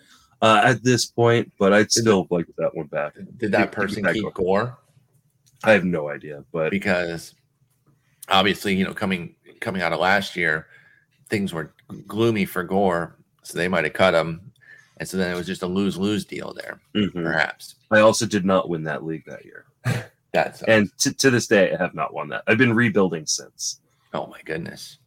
uh, 0.41 0.61
at 0.63 0.83
this 0.83 1.05
point. 1.05 1.51
But 1.59 1.73
I'd 1.73 1.91
still 1.91 2.27
like 2.29 2.47
that 2.57 2.75
one 2.75 2.87
back. 2.87 3.15
Did 3.37 3.51
that 3.51 3.71
person 3.71 4.03
that 4.03 4.13
keep 4.13 4.23
go. 4.23 4.29
Gore? 4.31 4.77
I 5.63 5.71
have 5.71 5.85
no 5.85 6.09
idea, 6.09 6.43
but 6.51 6.71
Because 6.71 7.35
obviously, 8.29 8.75
you 8.75 8.85
know, 8.85 8.93
coming 8.93 9.35
coming 9.59 9.81
out 9.81 9.93
of 9.93 9.99
last 9.99 10.35
year, 10.35 10.67
things 11.29 11.53
were 11.53 11.73
gloomy 12.07 12.45
for 12.45 12.63
Gore, 12.63 13.15
so 13.43 13.57
they 13.57 13.67
might 13.67 13.83
have 13.83 13.93
cut 13.93 14.13
him, 14.15 14.51
and 14.97 15.07
so 15.07 15.17
then 15.17 15.31
it 15.31 15.37
was 15.37 15.45
just 15.45 15.61
a 15.61 15.67
lose 15.67 15.97
lose 15.97 16.25
deal 16.25 16.53
there, 16.53 16.81
mhm. 16.95 17.13
perhaps. 17.13 17.75
I 17.91 17.99
also 17.99 18.25
did 18.25 18.43
not 18.43 18.69
win 18.69 18.83
that 18.83 19.03
league 19.03 19.25
that 19.27 19.45
year, 19.45 19.65
That's 20.33 20.63
and 20.63 20.89
to 20.99 21.13
to 21.13 21.29
this 21.29 21.47
day 21.47 21.73
I 21.73 21.77
have 21.77 21.93
not 21.93 22.13
won 22.13 22.29
that. 22.29 22.43
I've 22.47 22.57
been 22.57 22.73
rebuilding 22.73 23.25
since. 23.27 23.81
oh 24.13 24.27
my 24.27 24.41
goodness. 24.45 24.97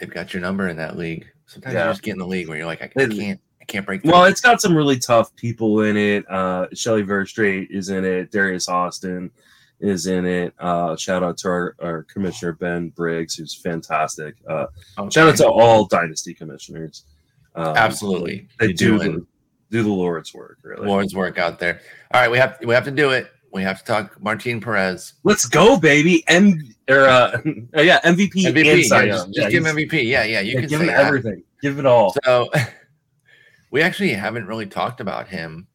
They've 0.00 0.10
got 0.10 0.32
your 0.34 0.40
number 0.40 0.68
in 0.68 0.76
that 0.78 0.96
league. 0.96 1.26
Sometimes 1.46 1.74
Yeah. 1.74 1.84
you 1.86 1.90
just 1.92 2.02
get 2.02 2.12
in 2.12 2.18
the 2.18 2.26
league 2.26 2.48
where 2.48 2.56
you're 2.56 2.66
like, 2.66 2.80
I, 2.82 2.86
I 2.86 3.06
can't, 3.06 3.40
I 3.60 3.64
can't 3.66 3.84
break. 3.86 4.02
Well, 4.04 4.24
it's 4.24 4.40
got 4.40 4.60
some 4.60 4.74
really 4.74 4.98
tough 4.98 5.34
people 5.36 5.82
in 5.82 5.96
it. 5.96 6.28
Uh, 6.30 6.66
Shelly 6.74 7.02
Verougstraete 7.04 7.68
is 7.70 7.90
in 7.90 8.04
it. 8.04 8.30
Darius 8.32 8.68
Austin 8.68 9.30
is 9.78 10.06
in 10.06 10.24
it. 10.26 10.54
Uh, 10.58 10.96
shout 10.96 11.22
out 11.22 11.36
to 11.38 11.48
our, 11.48 11.76
our 11.80 12.02
commissioner 12.04 12.52
Ben 12.52 12.88
Briggs, 12.90 13.34
who's 13.34 13.54
fantastic. 13.54 14.36
Uh, 14.48 14.66
Okay. 14.98 15.10
shout 15.10 15.28
out 15.28 15.36
to 15.36 15.48
all 15.48 15.84
dynasty 15.86 16.32
commissioners. 16.34 17.04
Um, 17.54 17.76
absolutely. 17.76 18.48
they 18.58 18.66
You're 18.66 18.74
do 18.74 18.98
doing 18.98 19.12
the, 19.16 19.26
do 19.70 19.82
the 19.82 19.88
Lord's 19.90 20.32
work. 20.32 20.58
Really. 20.62 20.86
Lord's 20.86 21.14
work 21.14 21.36
out 21.38 21.58
there. 21.58 21.80
All 22.12 22.20
right, 22.20 22.30
we 22.30 22.38
have 22.38 22.58
we 22.64 22.74
have 22.74 22.84
to 22.84 22.90
do 22.90 23.10
it. 23.10 23.30
We 23.52 23.62
have 23.62 23.80
to 23.80 23.84
talk 23.84 24.22
Martin 24.22 24.60
Perez. 24.60 25.14
Let's 25.24 25.46
go, 25.46 25.76
baby! 25.78 26.22
M 26.28 26.74
or 26.88 27.06
uh, 27.06 27.38
yeah, 27.74 28.00
MVP, 28.02 28.32
MVP. 28.32 28.88
yeah, 28.88 29.02
Young. 29.02 29.26
just 29.32 29.38
Yeah, 29.38 29.50
give 29.50 29.66
him 29.66 29.76
MVP. 29.76 30.04
Yeah, 30.04 30.24
yeah, 30.24 30.40
you 30.40 30.52
yeah, 30.52 30.60
can 30.60 30.68
give 30.68 30.78
say 30.78 30.86
him 30.86 30.86
that. 30.86 31.06
everything. 31.06 31.42
Give 31.60 31.78
it 31.78 31.86
all. 31.86 32.14
So 32.24 32.48
we 33.70 33.82
actually 33.82 34.12
haven't 34.12 34.46
really 34.46 34.66
talked 34.66 35.00
about 35.00 35.28
him 35.28 35.66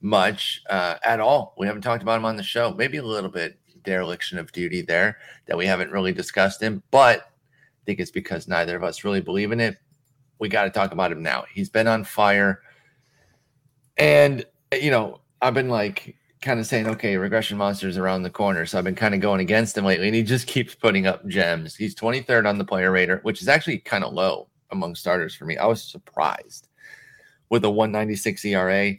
much 0.00 0.62
uh, 0.70 0.96
at 1.02 1.20
all. 1.20 1.54
We 1.58 1.66
haven't 1.66 1.82
talked 1.82 2.02
about 2.02 2.18
him 2.18 2.24
on 2.24 2.36
the 2.36 2.42
show. 2.42 2.72
Maybe 2.72 2.98
a 2.98 3.02
little 3.02 3.30
bit 3.30 3.58
dereliction 3.84 4.38
of 4.38 4.52
duty 4.52 4.82
there 4.82 5.18
that 5.46 5.56
we 5.56 5.66
haven't 5.66 5.90
really 5.90 6.12
discussed 6.12 6.62
him, 6.62 6.82
but 6.90 7.20
I 7.20 7.84
think 7.84 8.00
it's 8.00 8.10
because 8.10 8.46
neither 8.48 8.76
of 8.76 8.84
us 8.84 9.04
really 9.04 9.20
believe 9.20 9.52
in 9.52 9.60
it. 9.60 9.76
We 10.38 10.48
got 10.48 10.64
to 10.64 10.70
talk 10.70 10.92
about 10.92 11.12
him 11.12 11.22
now. 11.22 11.44
He's 11.52 11.68
been 11.68 11.88
on 11.88 12.04
fire. 12.04 12.62
And, 13.96 14.44
you 14.72 14.90
know, 14.90 15.20
I've 15.40 15.54
been 15.54 15.68
like 15.68 16.16
kind 16.42 16.60
of 16.60 16.66
saying, 16.66 16.88
okay, 16.88 17.16
regression 17.16 17.56
monsters 17.56 17.96
around 17.96 18.22
the 18.22 18.30
corner. 18.30 18.66
So 18.66 18.76
I've 18.76 18.84
been 18.84 18.94
kind 18.94 19.14
of 19.14 19.20
going 19.20 19.40
against 19.40 19.78
him 19.78 19.84
lately, 19.84 20.08
and 20.08 20.14
he 20.14 20.22
just 20.22 20.46
keeps 20.46 20.74
putting 20.74 21.06
up 21.06 21.26
gems. 21.26 21.74
He's 21.74 21.94
23rd 21.94 22.48
on 22.48 22.58
the 22.58 22.64
player 22.64 22.90
rater, 22.90 23.20
which 23.22 23.40
is 23.40 23.48
actually 23.48 23.78
kind 23.78 24.04
of 24.04 24.12
low 24.12 24.48
among 24.70 24.94
starters 24.94 25.34
for 25.34 25.44
me. 25.44 25.56
I 25.56 25.66
was 25.66 25.82
surprised 25.82 26.68
with 27.48 27.64
a 27.64 27.70
196 27.70 28.44
ERA, 28.44 28.94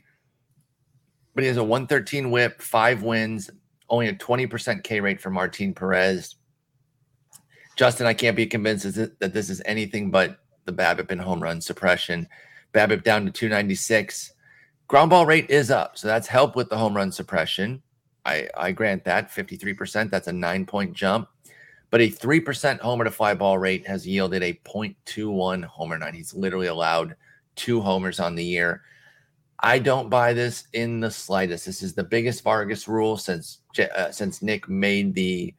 but 1.35 1.43
he 1.43 1.47
has 1.47 1.57
a 1.57 1.63
113 1.63 2.31
whip, 2.31 2.61
five 2.61 3.03
wins, 3.03 3.49
only 3.89 4.07
a 4.07 4.13
20% 4.13 4.83
K 4.83 4.99
rate 4.99 5.19
for 5.19 5.29
Martin 5.29 5.73
Perez. 5.73 6.35
Justin, 7.75 8.05
I 8.05 8.13
can't 8.13 8.37
be 8.37 8.45
convinced 8.45 8.95
that 8.95 9.33
this 9.33 9.49
is 9.49 9.61
anything 9.65 10.11
but 10.11 10.39
the 10.65 10.71
BABIP 10.71 11.11
and 11.11 11.19
home 11.19 11.41
run 11.41 11.59
suppression. 11.59 12.27
BABIP 12.73 13.03
down 13.03 13.25
to 13.25 13.31
296. 13.31 14.32
Ground 14.93 15.09
ball 15.09 15.25
rate 15.25 15.49
is 15.49 15.71
up, 15.71 15.97
so 15.97 16.07
that's 16.07 16.27
help 16.27 16.55
with 16.55 16.69
the 16.69 16.77
home 16.77 16.95
run 16.95 17.11
suppression. 17.11 17.81
I, 18.25 18.47
I 18.55 18.71
grant 18.71 19.03
that 19.05 19.31
53%. 19.31 20.11
That's 20.11 20.27
a 20.27 20.31
nine 20.31 20.67
point 20.67 20.93
jump. 20.93 21.29
But 21.89 22.01
a 22.01 22.11
3% 22.11 22.79
homer 22.79 23.03
to 23.03 23.09
fly 23.09 23.33
ball 23.33 23.57
rate 23.57 23.87
has 23.87 24.05
yielded 24.05 24.43
a 24.43 24.53
0.21 24.53 25.63
homer 25.63 25.97
night. 25.97 26.13
He's 26.13 26.35
literally 26.35 26.67
allowed 26.67 27.15
two 27.55 27.81
homers 27.81 28.19
on 28.19 28.35
the 28.35 28.45
year. 28.45 28.83
I 29.61 29.79
don't 29.79 30.11
buy 30.11 30.31
this 30.31 30.67
in 30.73 30.99
the 30.99 31.09
slightest. 31.09 31.65
This 31.65 31.81
is 31.81 31.95
the 31.95 32.03
biggest 32.03 32.43
Vargas 32.43 32.87
rule 32.87 33.17
since 33.17 33.61
uh, 33.79 34.11
since 34.11 34.43
Nick 34.43 34.69
made 34.69 35.15
the 35.15 35.55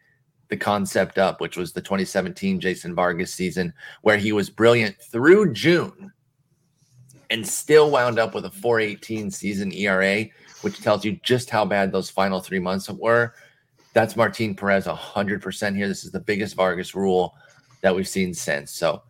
the 0.46 0.56
concept 0.56 1.18
up, 1.18 1.40
which 1.40 1.56
was 1.56 1.72
the 1.72 1.80
2017 1.80 2.60
Jason 2.60 2.94
Vargas 2.94 3.34
season, 3.34 3.74
where 4.02 4.16
he 4.16 4.30
was 4.30 4.48
brilliant 4.48 4.96
through 5.02 5.52
June 5.54 6.12
and 7.34 7.44
still 7.44 7.90
wound 7.90 8.20
up 8.20 8.32
with 8.32 8.44
a 8.44 8.50
418 8.50 9.28
season 9.28 9.72
ERA, 9.72 10.24
which 10.60 10.80
tells 10.80 11.04
you 11.04 11.18
just 11.24 11.50
how 11.50 11.64
bad 11.64 11.90
those 11.90 12.08
final 12.08 12.38
three 12.38 12.60
months 12.60 12.88
were. 12.88 13.34
That's 13.92 14.14
Martin 14.14 14.54
Perez 14.54 14.86
100% 14.86 15.76
here. 15.76 15.88
This 15.88 16.04
is 16.04 16.12
the 16.12 16.20
biggest 16.20 16.54
Vargas 16.54 16.94
rule 16.94 17.34
that 17.80 17.94
we've 17.94 18.06
seen 18.06 18.34
since. 18.34 18.70
So, 18.70 19.02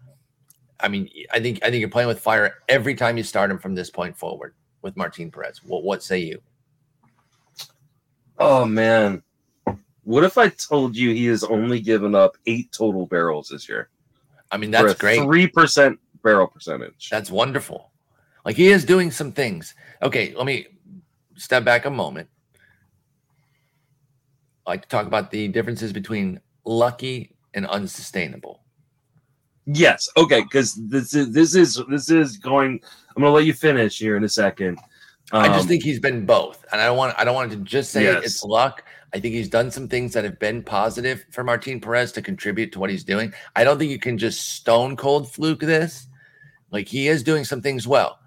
I 0.81 0.89
mean, 0.89 1.11
I 1.33 1.39
think 1.39 1.59
I 1.63 1.69
think 1.71 1.81
you're 1.81 1.91
playing 1.91 2.09
with 2.09 2.19
fire 2.19 2.63
every 2.67 2.95
time 2.95 3.19
you 3.19 3.23
start 3.23 3.51
him 3.51 3.59
from 3.59 3.75
this 3.75 3.91
point 3.91 4.17
forward 4.17 4.55
with 4.81 4.97
Martin 4.97 5.31
Perez. 5.31 5.63
What 5.63 5.85
what 5.85 6.03
say 6.03 6.19
you? 6.19 6.41
Oh 8.39 8.65
man, 8.65 9.23
what 10.03 10.25
if 10.25 10.39
I 10.39 10.49
told 10.49 10.97
you 10.97 11.13
he 11.13 11.27
has 11.27 11.45
only 11.45 11.79
given 11.79 12.15
up 12.15 12.39
eight 12.47 12.73
total 12.73 13.07
barrels 13.07 13.49
this 13.51 13.69
year? 13.69 13.91
I 14.51 14.57
mean, 14.57 14.71
that's 14.71 14.95
great. 14.95 15.23
Three 15.23 15.47
percent 15.47 16.01
barrel 16.23 16.47
percentage. 16.47 17.11
That's 17.11 17.31
wonderful. 17.31 17.91
Like 18.45 18.57
he 18.57 18.69
is 18.69 18.85
doing 18.85 19.11
some 19.11 19.33
things. 19.33 19.75
Okay, 20.03 20.35
let 20.37 20.47
me 20.47 20.67
step 21.37 21.65
back 21.65 21.85
a 21.87 21.91
moment. 21.91 22.29
I 24.67 24.71
like 24.71 24.83
to 24.83 24.89
talk 24.89 25.07
about 25.07 25.31
the 25.31 25.49
differences 25.49 25.93
between 25.93 26.41
lucky 26.65 27.35
and 27.55 27.67
unsustainable. 27.67 28.61
Yes. 29.67 30.09
Okay. 30.17 30.43
Because 30.43 30.75
this 30.89 31.15
is 31.15 31.33
this 31.33 31.55
is 31.55 31.81
this 31.89 32.11
is 32.11 32.37
going. 32.37 32.81
I'm 33.17 33.23
gonna 33.23 33.35
let 33.35 33.45
you 33.45 33.55
finish 33.55 33.99
here 33.99 34.17
in 34.17 34.25
a 34.25 34.29
second. 34.29 34.79
I 35.33 35.49
just 35.49 35.63
Um, 35.63 35.69
think 35.69 35.83
he's 35.83 36.01
been 36.01 36.27
both, 36.27 36.65
and 36.71 36.81
I 36.81 36.87
don't 36.87 36.99
want 36.99 37.15
I 37.19 37.25
don't 37.25 37.35
want 37.35 37.51
to 37.53 37.57
just 37.59 37.91
say 37.93 38.05
Yes. 38.05 38.25
it's 38.25 38.45
luck. 38.45 38.85
I 39.15 39.21
think 39.21 39.35
he's 39.35 39.49
done 39.49 39.71
some 39.71 39.89
things 39.89 40.13
that 40.13 40.25
have 40.25 40.39
been 40.39 40.63
positive 40.63 41.25
for 41.31 41.45
Martin 41.45 41.81
Perez 41.81 42.13
to 42.13 42.23
contribute 42.23 42.73
to 42.73 42.81
what 42.81 42.91
he's 42.91 43.05
doing. 43.05 43.33
I 43.57 43.65
don't 43.65 43.79
think 43.79 43.91
you 43.91 43.99
can 43.99 44.19
just 44.19 44.51
stone 44.57 44.97
cold 44.97 45.33
fluke 45.33 45.61
this. 45.61 46.09
Like 46.71 46.89
he 46.89 47.09
is 47.09 47.23
doing 47.23 47.45
some 47.45 47.63
things 47.63 47.87
well. 47.87 48.19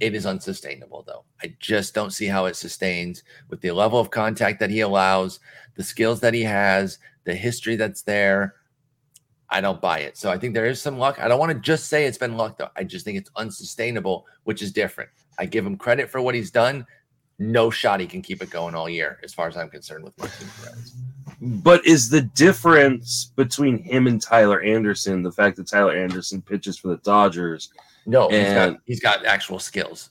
It 0.00 0.14
is 0.14 0.26
unsustainable 0.26 1.04
though. 1.06 1.24
I 1.42 1.54
just 1.60 1.94
don't 1.94 2.12
see 2.12 2.26
how 2.26 2.46
it 2.46 2.56
sustains 2.56 3.22
with 3.48 3.60
the 3.60 3.70
level 3.70 4.00
of 4.00 4.10
contact 4.10 4.60
that 4.60 4.70
he 4.70 4.80
allows, 4.80 5.40
the 5.76 5.82
skills 5.82 6.20
that 6.20 6.34
he 6.34 6.42
has, 6.42 6.98
the 7.24 7.34
history 7.34 7.76
that's 7.76 8.02
there. 8.02 8.56
I 9.50 9.60
don't 9.60 9.80
buy 9.80 10.00
it. 10.00 10.16
So 10.16 10.30
I 10.30 10.38
think 10.38 10.54
there 10.54 10.66
is 10.66 10.82
some 10.82 10.98
luck. 10.98 11.20
I 11.20 11.28
don't 11.28 11.38
want 11.38 11.52
to 11.52 11.58
just 11.58 11.86
say 11.86 12.06
it's 12.06 12.18
been 12.18 12.36
luck 12.36 12.58
though. 12.58 12.70
I 12.76 12.84
just 12.84 13.04
think 13.04 13.18
it's 13.18 13.30
unsustainable, 13.36 14.26
which 14.44 14.62
is 14.62 14.72
different. 14.72 15.10
I 15.38 15.46
give 15.46 15.64
him 15.64 15.76
credit 15.76 16.10
for 16.10 16.20
what 16.20 16.34
he's 16.34 16.50
done. 16.50 16.86
No 17.38 17.70
shot 17.70 18.00
he 18.00 18.06
can 18.06 18.22
keep 18.22 18.42
it 18.42 18.50
going 18.50 18.74
all 18.74 18.88
year, 18.88 19.18
as 19.24 19.34
far 19.34 19.48
as 19.48 19.56
I'm 19.56 19.68
concerned 19.68 20.04
with 20.04 20.16
Martin 20.18 20.48
Perez. 20.60 20.94
But 21.40 21.84
is 21.84 22.08
the 22.08 22.22
difference 22.22 23.32
between 23.36 23.78
him 23.82 24.06
and 24.06 24.22
Tyler 24.22 24.60
Anderson 24.62 25.22
the 25.22 25.32
fact 25.32 25.56
that 25.56 25.66
Tyler 25.66 25.96
Anderson 25.96 26.40
pitches 26.42 26.78
for 26.78 26.88
the 26.88 26.96
Dodgers? 26.98 27.70
No, 28.06 28.28
he's 28.28 28.52
got 28.52 28.76
he's 28.84 29.00
got 29.00 29.24
actual 29.24 29.58
skills. 29.58 30.10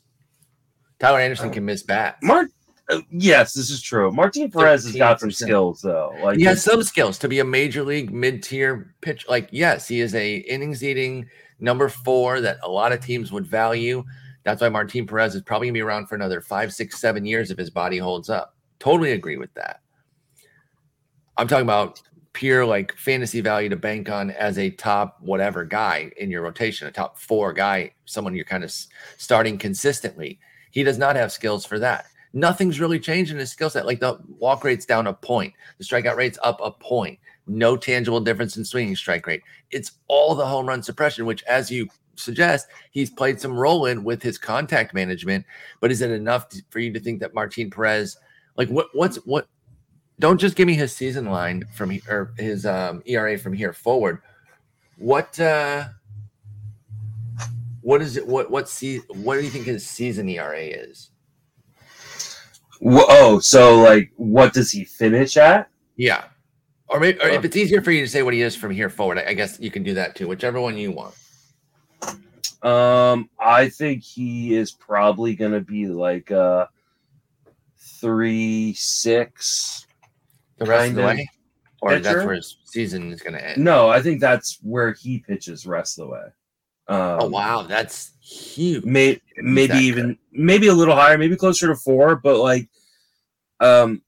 Tyler 0.99 1.19
Anderson 1.19 1.51
can 1.51 1.65
miss 1.65 1.83
bats. 1.83 2.17
Mark. 2.23 2.49
uh, 2.89 3.01
yes, 3.11 3.53
this 3.53 3.69
is 3.69 3.81
true. 3.81 4.11
Martin 4.11 4.49
Perez 4.49 4.85
has 4.85 4.95
got 4.95 5.19
some 5.19 5.31
skills 5.31 5.81
though. 5.81 6.15
Like 6.21 6.37
he 6.37 6.43
has 6.43 6.63
some 6.63 6.83
skills 6.83 7.17
to 7.19 7.27
be 7.27 7.39
a 7.39 7.45
major 7.45 7.83
league 7.83 8.13
mid-tier 8.13 8.95
pitch. 9.01 9.27
Like, 9.27 9.49
yes, 9.51 9.87
he 9.87 9.99
is 9.99 10.15
a 10.15 10.37
innings 10.37 10.83
eating 10.83 11.27
number 11.59 11.89
four 11.89 12.41
that 12.41 12.57
a 12.63 12.69
lot 12.69 12.91
of 12.91 12.99
teams 12.99 13.31
would 13.31 13.45
value. 13.45 14.03
That's 14.43 14.61
why 14.61 14.69
Martin 14.69 15.05
Perez 15.05 15.35
is 15.35 15.41
probably 15.41 15.67
gonna 15.67 15.73
be 15.73 15.81
around 15.81 16.07
for 16.07 16.15
another 16.15 16.41
five, 16.41 16.73
six, 16.73 16.99
seven 16.99 17.25
years 17.25 17.51
if 17.51 17.57
his 17.57 17.69
body 17.69 17.97
holds 17.97 18.29
up. 18.29 18.55
Totally 18.79 19.11
agree 19.11 19.37
with 19.37 19.53
that. 19.53 19.81
I'm 21.37 21.47
talking 21.47 21.63
about 21.63 22.01
pure 22.33 22.65
like 22.65 22.95
fantasy 22.97 23.41
value 23.41 23.69
to 23.69 23.75
bank 23.75 24.09
on 24.09 24.31
as 24.31 24.57
a 24.57 24.71
top 24.71 25.17
whatever 25.21 25.63
guy 25.63 26.11
in 26.17 26.31
your 26.31 26.41
rotation, 26.41 26.87
a 26.87 26.91
top 26.91 27.17
four 27.17 27.53
guy, 27.53 27.91
someone 28.05 28.35
you're 28.35 28.43
kind 28.43 28.63
of 28.63 28.73
starting 29.17 29.57
consistently. 29.57 30.39
He 30.71 30.83
does 30.83 30.97
not 30.97 31.15
have 31.15 31.31
skills 31.31 31.65
for 31.65 31.79
that. 31.79 32.07
Nothing's 32.33 32.79
really 32.79 32.99
changed 32.99 33.31
in 33.31 33.37
his 33.37 33.51
skill 33.51 33.69
set. 33.69 33.85
Like 33.85 33.99
the 33.99 34.19
walk 34.39 34.63
rate's 34.63 34.87
down 34.87 35.05
a 35.05 35.13
point, 35.13 35.53
the 35.77 35.83
strikeout 35.83 36.15
rate's 36.15 36.39
up 36.43 36.59
a 36.63 36.71
point. 36.71 37.19
No 37.45 37.77
tangible 37.77 38.19
difference 38.19 38.57
in 38.57 38.65
swinging 38.65 38.95
strike 38.95 39.27
rate. 39.27 39.43
It's 39.69 39.91
all 40.07 40.33
the 40.33 40.45
home 40.45 40.65
run 40.65 40.81
suppression, 40.81 41.25
which, 41.25 41.43
as 41.43 41.69
you 41.69 41.87
suggest, 42.15 42.67
he's 42.91 43.09
played 43.09 43.39
some 43.39 43.55
role 43.55 43.85
in 43.85 44.03
with 44.03 44.23
his 44.23 44.37
contact 44.37 44.93
management. 44.93 45.45
But 45.81 45.91
is 45.91 46.01
it 46.01 46.09
enough 46.09 46.49
to, 46.49 46.63
for 46.69 46.79
you 46.79 46.91
to 46.93 46.99
think 46.99 47.19
that 47.19 47.33
Martin 47.33 47.69
Perez, 47.69 48.17
like 48.55 48.69
what, 48.69 48.87
what's 48.93 49.17
what? 49.17 49.47
Don't 50.19 50.39
just 50.39 50.55
give 50.55 50.67
me 50.67 50.75
his 50.75 50.95
season 50.95 51.25
line 51.25 51.63
from 51.73 51.89
he- 51.89 52.01
or 52.07 52.33
his 52.37 52.65
um, 52.65 53.01
ERA 53.05 53.37
from 53.37 53.53
here 53.53 53.73
forward. 53.73 54.19
What 54.97 55.39
uh 55.39 55.85
what 57.81 58.01
is 58.01 58.15
it? 58.15 58.25
What 58.25 58.49
what 58.51 58.69
see? 58.69 58.99
What 59.09 59.35
do 59.37 59.41
you 59.43 59.49
think 59.49 59.65
his 59.65 59.85
season 59.85 60.29
ERA 60.29 60.59
is? 60.61 61.09
Wh- 62.81 63.05
Oh, 63.09 63.39
so 63.39 63.79
like, 63.79 64.11
what 64.15 64.53
does 64.53 64.71
he 64.71 64.85
finish 64.85 65.35
at? 65.35 65.69
Yeah. 65.97 66.25
Or 66.87 66.99
maybe 66.99 67.19
or 67.21 67.27
if 67.29 67.39
Uh. 67.39 67.45
it's 67.45 67.55
easier 67.57 67.81
for 67.81 67.91
you 67.91 68.01
to 68.01 68.07
say 68.07 68.21
what 68.23 68.33
he 68.35 68.41
is 68.41 68.55
from 68.55 68.71
here 68.71 68.89
forward, 68.89 69.17
I, 69.17 69.29
I 69.29 69.33
guess 69.33 69.59
you 69.59 69.71
can 69.71 69.83
do 69.83 69.95
that 69.95 70.15
too, 70.15 70.27
whichever 70.27 70.61
one 70.61 70.77
you 70.77 70.91
want. 70.91 71.15
Um, 72.61 73.29
I 73.39 73.67
think 73.67 74.03
he 74.03 74.55
is 74.55 74.71
probably 74.71 75.35
gonna 75.35 75.59
be 75.59 75.87
like 75.87 76.31
uh 76.31 76.67
three 77.99 78.73
six. 78.75 79.87
The 80.63 80.69
rest 80.69 80.89
of 80.89 80.95
the 80.95 81.03
way? 81.03 81.29
Or 81.81 81.99
that's 81.99 82.25
where 82.25 82.35
his 82.35 82.57
season 82.63 83.11
is 83.11 83.21
gonna 83.21 83.39
end. 83.39 83.61
No, 83.61 83.89
I 83.89 84.01
think 84.01 84.21
that's 84.21 84.57
where 84.61 84.93
he 84.93 85.19
pitches 85.19 85.65
rest 85.67 85.99
of 85.99 86.07
the 86.07 86.11
way. 86.13 86.25
Um, 86.87 87.19
Oh 87.21 87.27
wow, 87.27 87.63
that's 87.63 88.11
huge. 88.21 88.85
may, 88.85 89.19
maybe 89.37 89.67
that 89.67 89.81
even 89.81 90.17
maybe 90.31 90.67
a 90.67 90.73
little 90.73 90.95
higher, 90.95 91.17
maybe 91.17 91.35
closer 91.35 91.67
to 91.67 91.75
four, 91.75 92.15
but 92.15 92.39
like, 92.39 92.69
um, 93.59 94.01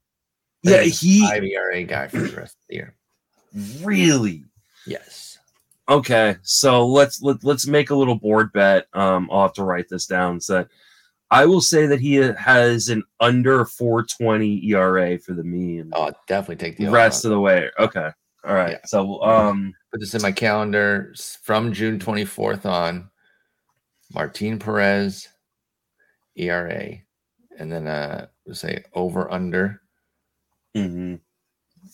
yeah, 0.62 0.82
He's 0.82 1.02
a 1.02 1.06
he 1.06 1.20
five 1.28 1.44
ERA 1.44 1.84
guy 1.84 2.08
for 2.08 2.18
the 2.18 2.36
rest 2.36 2.54
of 2.54 2.66
the 2.68 2.74
year. 2.76 2.94
really 3.82 4.44
Yes. 4.86 5.38
okay. 5.88 6.36
So 6.42 6.86
let's 6.86 7.20
let, 7.22 7.44
let's 7.44 7.66
make 7.66 7.90
a 7.90 7.94
little 7.96 8.14
board 8.14 8.52
bet. 8.52 8.86
Um, 8.92 9.28
I'll 9.30 9.42
have 9.42 9.54
to 9.54 9.64
write 9.64 9.88
this 9.88 10.06
down. 10.06 10.40
So 10.40 10.66
I 11.30 11.44
will 11.46 11.60
say 11.60 11.86
that 11.86 12.00
he 12.00 12.14
has 12.14 12.88
an 12.88 13.02
under 13.20 13.64
four 13.64 14.04
twenty 14.04 14.64
ERA 14.70 15.18
for 15.18 15.34
the 15.34 15.44
mean. 15.44 15.90
Oh, 15.94 16.12
definitely 16.28 16.56
take 16.56 16.76
the 16.78 16.90
rest 16.90 17.24
of 17.24 17.30
the 17.30 17.40
way. 17.40 17.68
Okay, 17.78 18.10
all 18.44 18.54
right. 18.54 18.72
Yeah. 18.72 18.86
So 18.86 19.22
um, 19.22 19.74
Put 19.92 20.00
this 20.00 20.14
in 20.14 20.22
my 20.22 20.32
calendar 20.32 21.14
from 21.42 21.72
June 21.72 21.98
24th 21.98 22.66
on. 22.66 23.10
Martin 24.14 24.58
Perez, 24.58 25.28
ERA, 26.36 26.92
and 27.58 27.72
then 27.72 27.86
uh, 27.86 28.26
we'll 28.44 28.54
say 28.54 28.84
over 28.94 29.30
under 29.32 29.80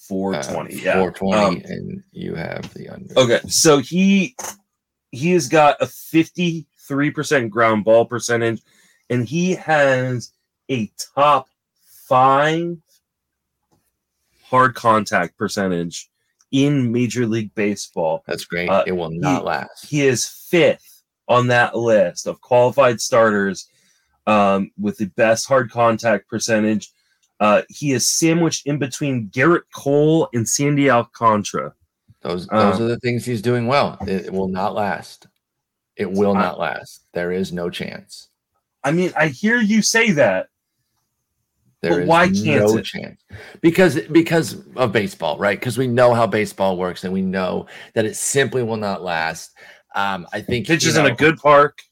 four 0.08 0.34
uh, 0.34 0.66
yeah, 0.68 0.94
420, 0.94 1.32
Um, 1.32 1.62
and 1.64 2.02
you 2.12 2.34
have 2.34 2.72
the 2.74 2.88
under. 2.88 3.18
Okay, 3.18 3.40
so 3.48 3.78
he 3.78 4.36
he 5.10 5.32
has 5.32 5.48
got 5.48 5.80
a 5.80 5.86
fifty 5.86 6.66
three 6.86 7.10
percent 7.10 7.50
ground 7.50 7.84
ball 7.84 8.04
percentage, 8.04 8.60
and 9.12 9.28
he 9.28 9.54
has 9.54 10.32
a 10.70 10.90
top 11.14 11.48
five 12.08 12.78
hard 14.42 14.74
contact 14.74 15.36
percentage 15.36 16.08
in 16.50 16.90
Major 16.90 17.26
League 17.26 17.54
Baseball. 17.54 18.24
That's 18.26 18.46
great. 18.46 18.70
Uh, 18.70 18.84
it 18.86 18.92
will 18.92 19.10
not 19.10 19.40
he- 19.40 19.46
last. 19.46 19.86
He 19.86 20.06
is 20.06 20.26
fifth 20.26 21.02
on 21.28 21.48
that 21.48 21.76
list 21.76 22.26
of 22.26 22.40
qualified 22.40 23.00
starters 23.00 23.68
um, 24.26 24.70
with 24.80 24.96
the 24.96 25.06
best 25.06 25.46
hard 25.46 25.70
contact 25.70 26.28
percentage. 26.28 26.90
Uh, 27.38 27.62
he 27.68 27.92
is 27.92 28.08
sandwiched 28.08 28.66
in 28.66 28.78
between 28.78 29.28
Gerrit 29.28 29.62
Cole 29.74 30.28
and 30.32 30.48
Sandy 30.48 30.88
Alcantara. 30.90 31.74
Those 32.22 32.46
those 32.46 32.76
um, 32.76 32.82
are 32.82 32.88
the 32.88 33.00
things 33.00 33.26
he's 33.26 33.42
doing 33.42 33.66
well. 33.66 33.98
It, 34.06 34.26
it 34.26 34.32
will 34.32 34.48
not 34.48 34.74
last. 34.74 35.26
It 35.96 36.10
will 36.10 36.34
I- 36.34 36.40
not 36.40 36.58
last. 36.58 37.04
There 37.12 37.32
is 37.32 37.52
no 37.52 37.68
chance. 37.68 38.28
I 38.84 38.90
mean, 38.92 39.12
I 39.16 39.28
hear 39.28 39.58
you 39.60 39.82
say 39.82 40.10
that. 40.12 40.48
There 41.80 41.92
But 41.92 42.02
is 42.02 42.08
why 42.08 42.26
can't 42.26 42.44
no 42.44 42.76
it? 42.78 42.84
chance 42.84 43.20
because 43.60 44.00
because 44.02 44.56
of 44.76 44.92
baseball, 44.92 45.36
right? 45.36 45.58
Because 45.58 45.76
we 45.76 45.88
know 45.88 46.14
how 46.14 46.28
baseball 46.28 46.76
works, 46.76 47.02
and 47.02 47.12
we 47.12 47.22
know 47.22 47.66
that 47.94 48.04
it 48.04 48.14
simply 48.16 48.62
will 48.62 48.76
not 48.76 49.02
last. 49.02 49.50
Um, 49.96 50.26
I 50.32 50.40
think 50.40 50.68
you 50.68 50.74
Pitches 50.76 50.96
in 50.96 51.06
a 51.06 51.14
good 51.14 51.38
park, 51.38 51.82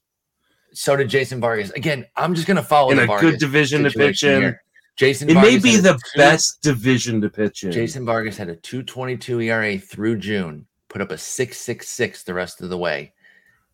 So 0.73 0.95
did 0.95 1.09
Jason 1.09 1.41
Vargas. 1.41 1.71
Again, 1.71 2.05
I'm 2.15 2.33
just 2.35 2.47
gonna 2.47 2.63
follow 2.63 2.91
in 2.91 2.99
a 2.99 3.05
Vargas 3.05 3.31
good 3.31 3.39
division 3.41 3.83
to 3.83 3.91
pitch 3.91 4.23
in. 4.23 4.41
here. 4.41 4.63
Jason, 4.97 5.29
It 5.29 5.33
may 5.35 5.57
be 5.57 5.75
the 5.77 5.93
two- 5.93 5.99
best 6.17 6.61
division 6.61 7.19
to 7.21 7.29
pitch 7.29 7.63
in. 7.63 7.71
Jason 7.73 8.05
Vargas 8.05 8.37
had 8.37 8.47
a 8.49 8.55
222 8.55 9.41
ERA 9.41 9.77
through 9.77 10.17
June, 10.19 10.67
put 10.89 11.01
up 11.01 11.11
a 11.11 11.17
666 11.17 12.23
the 12.23 12.33
rest 12.33 12.61
of 12.61 12.69
the 12.69 12.77
way. 12.77 13.11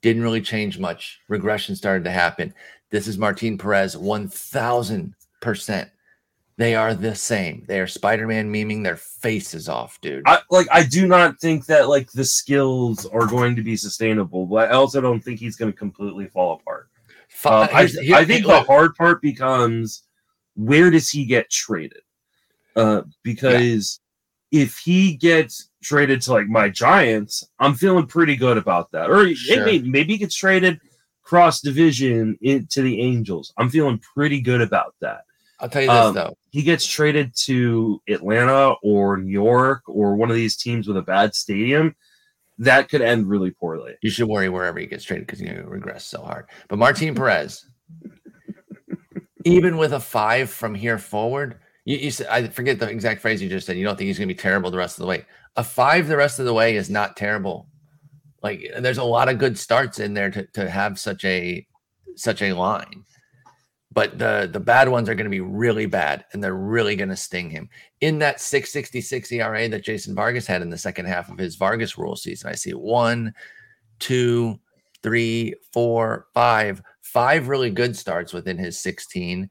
Didn't 0.02 0.24
really 0.24 0.42
change 0.42 0.80
much. 0.80 1.20
Regression 1.28 1.76
started 1.76 2.04
to 2.06 2.12
happen. 2.12 2.54
This 2.90 3.08
is 3.08 3.18
Martin 3.18 3.58
Perez, 3.58 3.96
1000%. 3.96 5.90
They 6.58 6.74
are 6.74 6.96
the 6.96 7.14
same. 7.14 7.64
They 7.68 7.80
are 7.80 7.88
Spider 7.88 8.26
Man 8.26 8.52
memeing 8.52 8.84
their 8.84 8.96
faces 8.98 9.70
off, 9.70 10.02
dude. 10.02 10.24
I 10.26 10.40
like. 10.50 10.68
I 10.72 10.84
do 10.84 11.06
not 11.08 11.40
think 11.40 11.68
that 11.68 11.88
like 11.88 12.12
the 12.12 12.26
skills 12.26 13.06
are 13.06 13.28
going 13.28 13.56
to 13.56 13.62
be 13.62 13.76
sustainable, 13.76 14.48
but 14.48 14.72
I 14.72 14.74
also 14.74 15.00
don't 15.00 15.24
think 15.24 15.40
he's 15.40 15.56
going 15.56 15.72
to 15.72 15.78
completely 15.78 16.26
fall 16.26 16.54
apart. 16.54 16.90
Uh, 17.46 17.68
I, 17.72 17.88
I 18.16 18.26
think 18.26 18.48
the 18.48 18.64
hard 18.64 18.96
part 18.96 19.22
becomes 19.22 20.04
where 20.56 20.90
does 20.90 21.10
he 21.10 21.26
get 21.26 21.50
traded? 21.52 22.02
Uh, 22.76 23.04
because 23.22 24.00
if 24.52 24.78
he 24.78 25.16
gets 25.16 25.70
traded 25.84 26.22
to 26.22 26.32
like 26.34 26.48
my 26.48 26.70
Giants, 26.70 27.44
I'm 27.60 27.74
feeling 27.76 28.08
pretty 28.08 28.36
good 28.36 28.58
about 28.58 28.92
that. 28.92 29.10
Or 29.10 29.34
Sure. 29.34 29.66
maybe 29.66 29.90
maybe 29.90 30.14
he 30.14 30.18
gets 30.20 30.36
traded 30.36 30.80
cross 31.24 31.60
division 31.62 32.38
into 32.42 32.82
the 32.82 33.02
Angels. 33.02 33.54
I'm 33.58 33.70
feeling 33.70 34.00
pretty 34.00 34.40
good 34.42 34.62
about 34.62 34.96
that. 35.02 35.22
I'll 35.60 35.68
tell 35.70 35.82
you 35.82 35.88
this, 35.90 35.98
um, 35.98 36.16
though. 36.16 36.38
He 36.52 36.62
gets 36.62 36.86
traded 36.86 37.34
to 37.46 38.02
Atlanta 38.08 38.76
or 38.84 39.18
New 39.18 39.32
York 39.32 39.82
or 39.88 40.16
one 40.16 40.30
of 40.30 40.36
these 40.36 40.56
teams 40.56 40.88
with 40.88 40.98
a 40.98 41.02
bad 41.02 41.34
stadium. 41.36 41.96
That 42.60 42.90
could 42.90 43.02
end 43.02 43.28
really 43.28 43.52
poorly. 43.52 43.96
You 44.02 44.10
should 44.10 44.28
worry 44.28 44.50
wherever 44.50 44.80
he 44.80 44.86
gets 44.86 45.04
traded 45.04 45.28
because 45.28 45.42
you're 45.42 45.54
going 45.54 45.66
to 45.66 45.70
regress 45.70 46.06
so 46.06 46.22
hard. 46.22 46.46
But 46.70 46.80
Martin 46.80 47.14
Perez, 47.14 47.66
even 49.46 49.78
with 49.78 49.94
a 49.94 50.00
five 50.00 50.50
from 50.50 50.74
here 50.76 50.98
forward, 50.98 51.60
you, 51.88 51.98
you 51.98 52.12
said, 52.12 52.28
I 52.28 52.46
forget 52.50 52.80
the 52.80 52.90
exact 52.90 53.22
phrase 53.22 53.42
you 53.42 53.48
just 53.48 53.66
said. 53.66 53.78
You 53.78 53.86
don't 53.86 53.98
think 53.98 54.08
he's 54.08 54.20
going 54.20 54.28
to 54.28 54.34
be 54.34 54.40
terrible 54.40 54.70
the 54.70 54.78
rest 54.78 54.98
of 54.98 55.04
the 55.04 55.08
way. 55.08 55.26
A 55.56 55.64
five 55.64 56.08
the 56.08 56.18
rest 56.18 56.38
of 56.38 56.46
the 56.46 56.54
way 56.54 56.76
is 56.76 56.90
not 56.90 57.16
terrible. 57.16 57.68
Like 58.44 58.70
uh, 58.76 58.82
there's 58.82 58.98
a 58.98 59.04
lot 59.04 59.30
of 59.30 59.40
good 59.40 59.58
starts 59.58 60.00
in 60.00 60.14
there 60.14 60.30
to, 60.30 60.46
to 60.48 60.70
have 60.70 61.00
such 61.00 61.24
a 61.24 61.66
such 62.18 62.42
a 62.42 62.52
line. 62.52 63.06
But 63.94 64.20
the 64.20 64.50
the 64.52 64.60
bad 64.60 64.90
ones 64.90 65.08
are 65.08 65.16
going 65.16 65.26
to 65.26 65.32
be 65.32 65.40
really 65.40 65.86
bad 65.86 66.26
and 66.34 66.44
they're 66.44 66.54
really 66.54 66.98
going 66.98 67.10
to 67.10 67.16
sting 67.16 67.50
him. 67.50 67.70
In 68.02 68.20
that 68.20 68.42
666 68.42 69.32
ERA 69.32 69.70
that 69.70 69.84
Jason 69.86 70.14
Vargas 70.14 70.46
had 70.46 70.62
in 70.62 70.70
the 70.70 70.78
second 70.78 71.06
half 71.06 71.32
of 71.32 71.38
his 71.38 71.56
Vargas 71.56 71.98
rule 71.98 72.18
season, 72.18 72.50
I 72.50 72.56
see 72.56 72.74
one, 72.74 73.34
two, 74.00 74.60
three, 75.02 75.56
four, 75.72 76.28
five, 76.34 76.82
five 77.02 77.48
really 77.48 77.72
good 77.72 77.96
starts 77.96 78.34
within 78.34 78.58
his 78.58 78.78
16, 78.78 79.50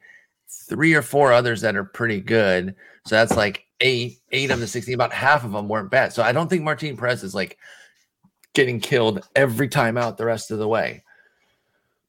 three 0.48 0.94
or 0.94 1.02
four 1.02 1.32
others 1.32 1.60
that 1.62 1.76
are 1.76 1.84
pretty 1.84 2.20
good. 2.20 2.74
So 3.06 3.14
that's 3.14 3.36
like 3.36 3.66
eight, 3.80 4.18
eight 4.32 4.50
of 4.50 4.60
the 4.60 4.66
16, 4.66 4.94
about 4.94 5.12
half 5.12 5.44
of 5.44 5.52
them 5.52 5.68
weren't 5.68 5.90
bad. 5.90 6.12
So 6.12 6.22
I 6.22 6.32
don't 6.32 6.48
think 6.48 6.62
Martin 6.62 6.96
Perez 6.96 7.22
is 7.22 7.34
like 7.34 7.58
getting 8.54 8.80
killed 8.80 9.26
every 9.36 9.68
time 9.68 9.96
out 9.96 10.16
the 10.16 10.24
rest 10.24 10.50
of 10.50 10.58
the 10.58 10.68
way. 10.68 11.04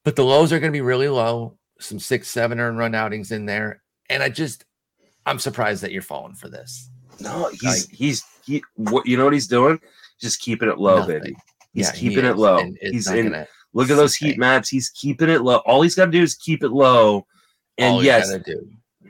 But 0.04 0.16
the 0.16 0.24
lows 0.24 0.54
are 0.54 0.60
going 0.60 0.72
to 0.72 0.78
be 0.78 0.82
really 0.82 1.10
low, 1.10 1.58
some 1.80 2.00
six, 2.00 2.30
seven 2.30 2.60
earned 2.60 2.78
run 2.78 2.96
outings 2.96 3.32
in 3.32 3.46
there. 3.46 3.82
And 4.10 4.24
I 4.24 4.30
just, 4.30 4.66
I'm 5.26 5.40
surprised 5.40 5.84
that 5.84 5.92
you're 5.92 6.02
falling 6.02 6.36
for 6.36 6.48
this. 6.48 6.90
No, 7.20 7.50
he's 7.62 7.90
he's 7.90 8.24
he. 8.46 8.64
What 8.76 9.06
you 9.08 9.18
know 9.18 9.24
what 9.26 9.34
he's 9.34 9.48
doing? 9.48 9.80
Just 10.22 10.40
keeping 10.40 10.70
it 10.70 10.78
low, 10.78 11.00
Nothing. 11.00 11.20
baby. 11.22 11.36
He's 11.74 11.90
he 11.92 12.10
keeping 12.10 12.26
it 12.26 12.38
low. 12.38 12.72
He's 12.80 13.10
in. 13.10 13.32
gonna- 13.32 13.48
Look 13.74 13.90
at 13.90 13.98
those 13.98 14.16
heat 14.16 14.38
maps. 14.38 14.70
He's 14.70 14.90
keeping 14.90 15.30
it 15.30 15.42
low. 15.42 15.58
All 15.66 15.82
he's 15.82 15.94
got 15.96 16.06
to 16.06 16.12
do 16.12 16.22
is 16.22 16.34
keep 16.36 16.64
it 16.64 16.70
low. 16.70 17.28
And 17.78 17.94
all 17.96 18.04
yes, 18.04 18.34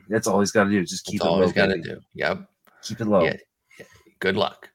that's 0.10 0.28
all 0.28 0.40
he's 0.40 0.52
got 0.52 0.66
to 0.66 0.70
do. 0.70 0.82
Just 0.82 1.06
That's 1.06 1.12
keep 1.12 1.22
it 1.22 1.28
all 1.28 1.38
low. 1.38 1.44
he's 1.44 1.54
got 1.54 1.68
to 1.68 1.78
do. 1.82 2.00
Yep. 2.16 2.50
Keep 2.84 3.02
it 3.02 3.06
low. 3.06 3.24
Yeah. 3.24 3.36
Good 4.20 4.36
luck. 4.38 4.70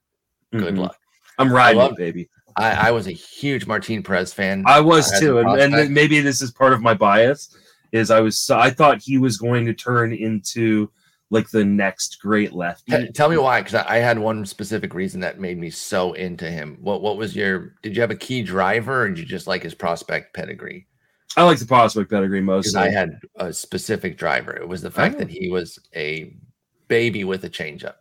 Good 0.52 0.74
Mhm. 0.74 0.78
luck. 0.78 0.96
I'm 1.38 1.52
riding 1.52 1.78
love 1.78 1.92
it, 1.92 1.98
baby. 1.98 2.28
I, 2.56 2.88
I 2.88 2.90
was 2.90 3.06
a 3.06 3.12
huge 3.12 3.66
Martin 3.66 4.02
Perez 4.02 4.32
fan. 4.34 4.64
I 4.66 4.80
was 4.80 5.10
as 5.12 5.20
too, 5.20 5.38
and, 5.38 5.74
and 5.74 5.94
maybe 5.94 6.20
this 6.20 6.42
is 6.42 6.50
part 6.50 6.72
of 6.74 6.82
my 6.82 6.92
bias. 6.94 7.56
Is 7.92 8.10
I 8.10 8.20
was 8.20 8.48
I 8.50 8.70
thought 8.70 9.02
he 9.02 9.18
was 9.18 9.36
going 9.38 9.64
to 9.66 9.74
turn 9.74 10.12
into 10.12 10.90
like 11.30 11.48
the 11.50 11.64
next 11.64 12.20
great 12.20 12.52
lefty. 12.52 12.92
T- 12.92 13.12
tell 13.12 13.30
me 13.30 13.38
why, 13.38 13.60
because 13.62 13.74
I, 13.74 13.96
I 13.96 13.98
had 13.98 14.18
one 14.18 14.44
specific 14.44 14.92
reason 14.94 15.20
that 15.20 15.40
made 15.40 15.58
me 15.58 15.70
so 15.70 16.12
into 16.12 16.50
him. 16.50 16.76
What 16.80 17.00
What 17.00 17.16
was 17.16 17.34
your? 17.34 17.74
Did 17.82 17.96
you 17.96 18.02
have 18.02 18.10
a 18.10 18.16
key 18.16 18.42
driver, 18.42 19.02
or 19.04 19.08
did 19.08 19.18
you 19.18 19.24
just 19.24 19.46
like 19.46 19.62
his 19.62 19.74
prospect 19.74 20.34
pedigree? 20.34 20.86
I 21.36 21.44
like 21.44 21.58
the 21.58 21.66
prospect 21.66 22.10
pedigree 22.10 22.40
Because 22.40 22.74
mostly. 22.74 22.80
I 22.80 22.90
had 22.90 23.18
a 23.36 23.52
specific 23.52 24.18
driver. 24.18 24.52
It 24.56 24.68
was 24.68 24.82
the 24.82 24.90
fact 24.90 25.14
Oh. 25.16 25.18
that 25.18 25.30
he 25.30 25.48
was 25.50 25.78
a 25.94 26.34
baby 26.88 27.24
with 27.24 27.44
a 27.44 27.48
changeup. 27.50 27.94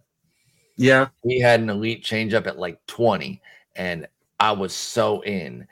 yeah, 0.78 1.08
He 1.24 1.40
had 1.40 1.60
an 1.62 1.70
elite 1.70 2.04
changeup 2.04 2.48
at 2.48 2.58
like 2.60 2.84
twenty, 2.88 3.42
and 3.76 4.08
I 4.40 4.52
was 4.52 4.74
so 4.74 5.22
in. 5.24 5.68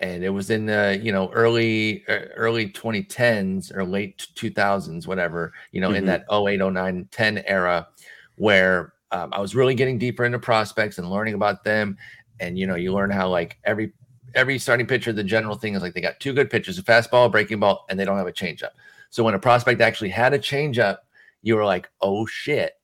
And 0.00 0.22
it 0.24 0.28
was 0.28 0.50
in 0.50 0.66
the 0.66 1.00
you 1.02 1.12
know 1.12 1.30
early 1.32 2.04
uh, 2.08 2.26
early 2.36 2.68
2010s 2.68 3.72
or 3.74 3.84
late 3.84 4.26
2000s, 4.34 5.06
whatever 5.06 5.52
you 5.72 5.80
know, 5.80 5.92
in 5.92 6.04
Mhm. 6.04 6.06
that 6.08 6.24
08, 6.30 6.60
09, 6.60 7.08
10 7.10 7.38
era, 7.46 7.88
where 8.36 8.92
um, 9.12 9.30
I 9.32 9.40
was 9.40 9.54
really 9.54 9.74
getting 9.74 9.98
deeper 9.98 10.24
into 10.24 10.38
prospects 10.38 10.98
and 10.98 11.08
learning 11.08 11.34
about 11.34 11.64
them. 11.64 11.96
And 12.40 12.58
you 12.58 12.66
know, 12.66 12.74
you 12.74 12.92
learn 12.92 13.10
how 13.10 13.28
like 13.28 13.58
every 13.64 13.92
every 14.34 14.58
starting 14.58 14.86
pitcher, 14.86 15.12
the 15.12 15.24
general 15.24 15.56
thing 15.56 15.74
is 15.74 15.82
like 15.82 15.94
they 15.94 16.00
got 16.00 16.20
two 16.20 16.32
good 16.32 16.50
pitchers, 16.50 16.78
a 16.78 16.82
fastball, 16.82 17.26
a 17.26 17.28
breaking 17.28 17.60
ball, 17.60 17.84
and 17.88 17.98
they 17.98 18.04
don't 18.04 18.18
have 18.18 18.26
a 18.26 18.32
changeup. 18.32 18.70
So 19.10 19.22
when 19.22 19.34
a 19.34 19.38
prospect 19.38 19.80
actually 19.80 20.10
had 20.10 20.34
a 20.34 20.38
changeup, 20.38 20.98
you 21.42 21.56
were 21.56 21.64
like, 21.64 21.88
oh 22.00 22.26
shit, 22.26 22.74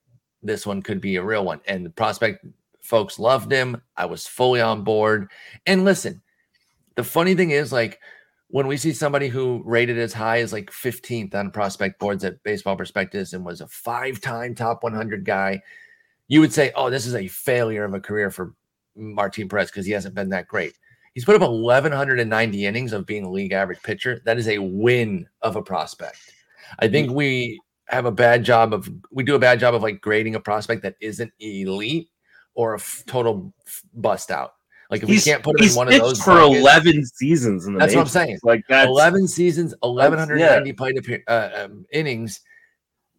this 0.43 0.67
one 0.67 0.83
could 0.83 1.01
be 1.01 1.17
a 1.17 1.23
real 1.23 1.45
one. 1.45 1.61
And 1.67 1.85
the 1.85 1.91
prospect 1.91 2.45
folks 2.83 3.19
loved 3.19 3.51
him. 3.51 3.81
I 3.97 4.07
was 4.07 4.27
fully 4.27 4.61
on 4.61 4.85
board. 4.85 5.31
And 5.67 5.85
listen, 5.85 6.23
the 6.97 7.05
funny 7.05 7.35
thing 7.35 7.51
is, 7.51 7.73
like, 7.73 8.01
when 8.49 8.67
we 8.67 8.77
see 8.77 8.93
somebody 8.93 9.29
who 9.29 9.63
rated 9.65 9.99
as 9.99 10.13
high 10.13 10.41
as 10.41 10.53
like 10.53 10.71
15th 10.71 11.35
on 11.37 11.53
prospect 11.53 12.01
boards 12.01 12.25
at 12.25 12.43
Baseball 12.43 12.77
Prospectus 12.77 13.33
and 13.33 13.45
was 13.45 13.61
a 13.61 13.69
five 13.69 14.21
time 14.21 14.55
top 14.55 14.83
100 14.83 15.25
guy, 15.25 15.63
you 16.27 16.41
would 16.41 16.53
say, 16.53 16.73
oh, 16.75 16.91
this 16.91 17.07
is 17.07 17.15
a 17.15 17.29
failure 17.29 17.85
of 17.85 17.95
a 17.95 18.01
career 18.01 18.31
for 18.31 18.55
Martin 18.97 19.49
Perez 19.49 19.71
because 19.71 19.87
he 19.87 19.93
hasn't 19.93 20.17
been 20.17 20.31
that 20.31 20.49
great. 20.49 20.75
He's 21.15 21.25
put 21.25 21.35
up 21.41 21.43
1,190 21.51 22.67
innings 22.67 22.93
of 22.93 23.05
being 23.07 23.25
a 23.25 23.31
league 23.31 23.53
average 23.53 23.83
pitcher. 23.83 24.21
That 24.25 24.39
is 24.39 24.49
a 24.49 24.59
win 24.59 25.27
of 25.43 25.57
a 25.57 25.63
prospect. 25.63 26.19
I 26.79 26.89
think 26.89 27.11
we 27.11 27.61
have 27.87 28.07
a 28.07 28.13
bad 28.13 28.45
job 28.45 28.73
of 28.73 28.89
we 29.11 29.25
do 29.25 29.35
a 29.35 29.39
bad 29.39 29.59
job 29.59 29.75
of 29.75 29.83
like 29.83 30.01
grading 30.01 30.37
a 30.37 30.41
prospect 30.41 30.83
that 30.83 30.95
isn't 31.01 31.33
elite 31.41 32.09
or 32.55 32.75
a 32.75 32.79
f- 32.79 33.03
total 33.07 33.53
f- 33.67 33.83
bust 33.95 34.31
out. 34.31 34.55
Like 34.91 35.03
if 35.03 35.09
He's- 35.09 35.27
we 35.27 35.33
can't 35.33 35.43
put 35.43 35.61
him 35.61 35.69
in 35.69 35.75
one 35.75 35.89
of 35.89 35.95
those 36.01 36.23
for 36.23 36.37
buckets- 36.37 36.61
11 36.61 37.05
seasons 37.07 37.67
in 37.67 37.75
the 37.75 37.81
That's 37.81 37.95
what 37.95 38.03
I'm 38.03 38.07
saying. 38.09 38.39
Like 38.45 38.63
that's 38.69 38.87
11 38.89 39.27
seasons, 39.27 39.75
1190 39.83 40.73
plate 40.75 40.99
appear, 40.99 41.23
uh, 41.27 41.51
um, 41.65 41.85
innings. 41.93 42.41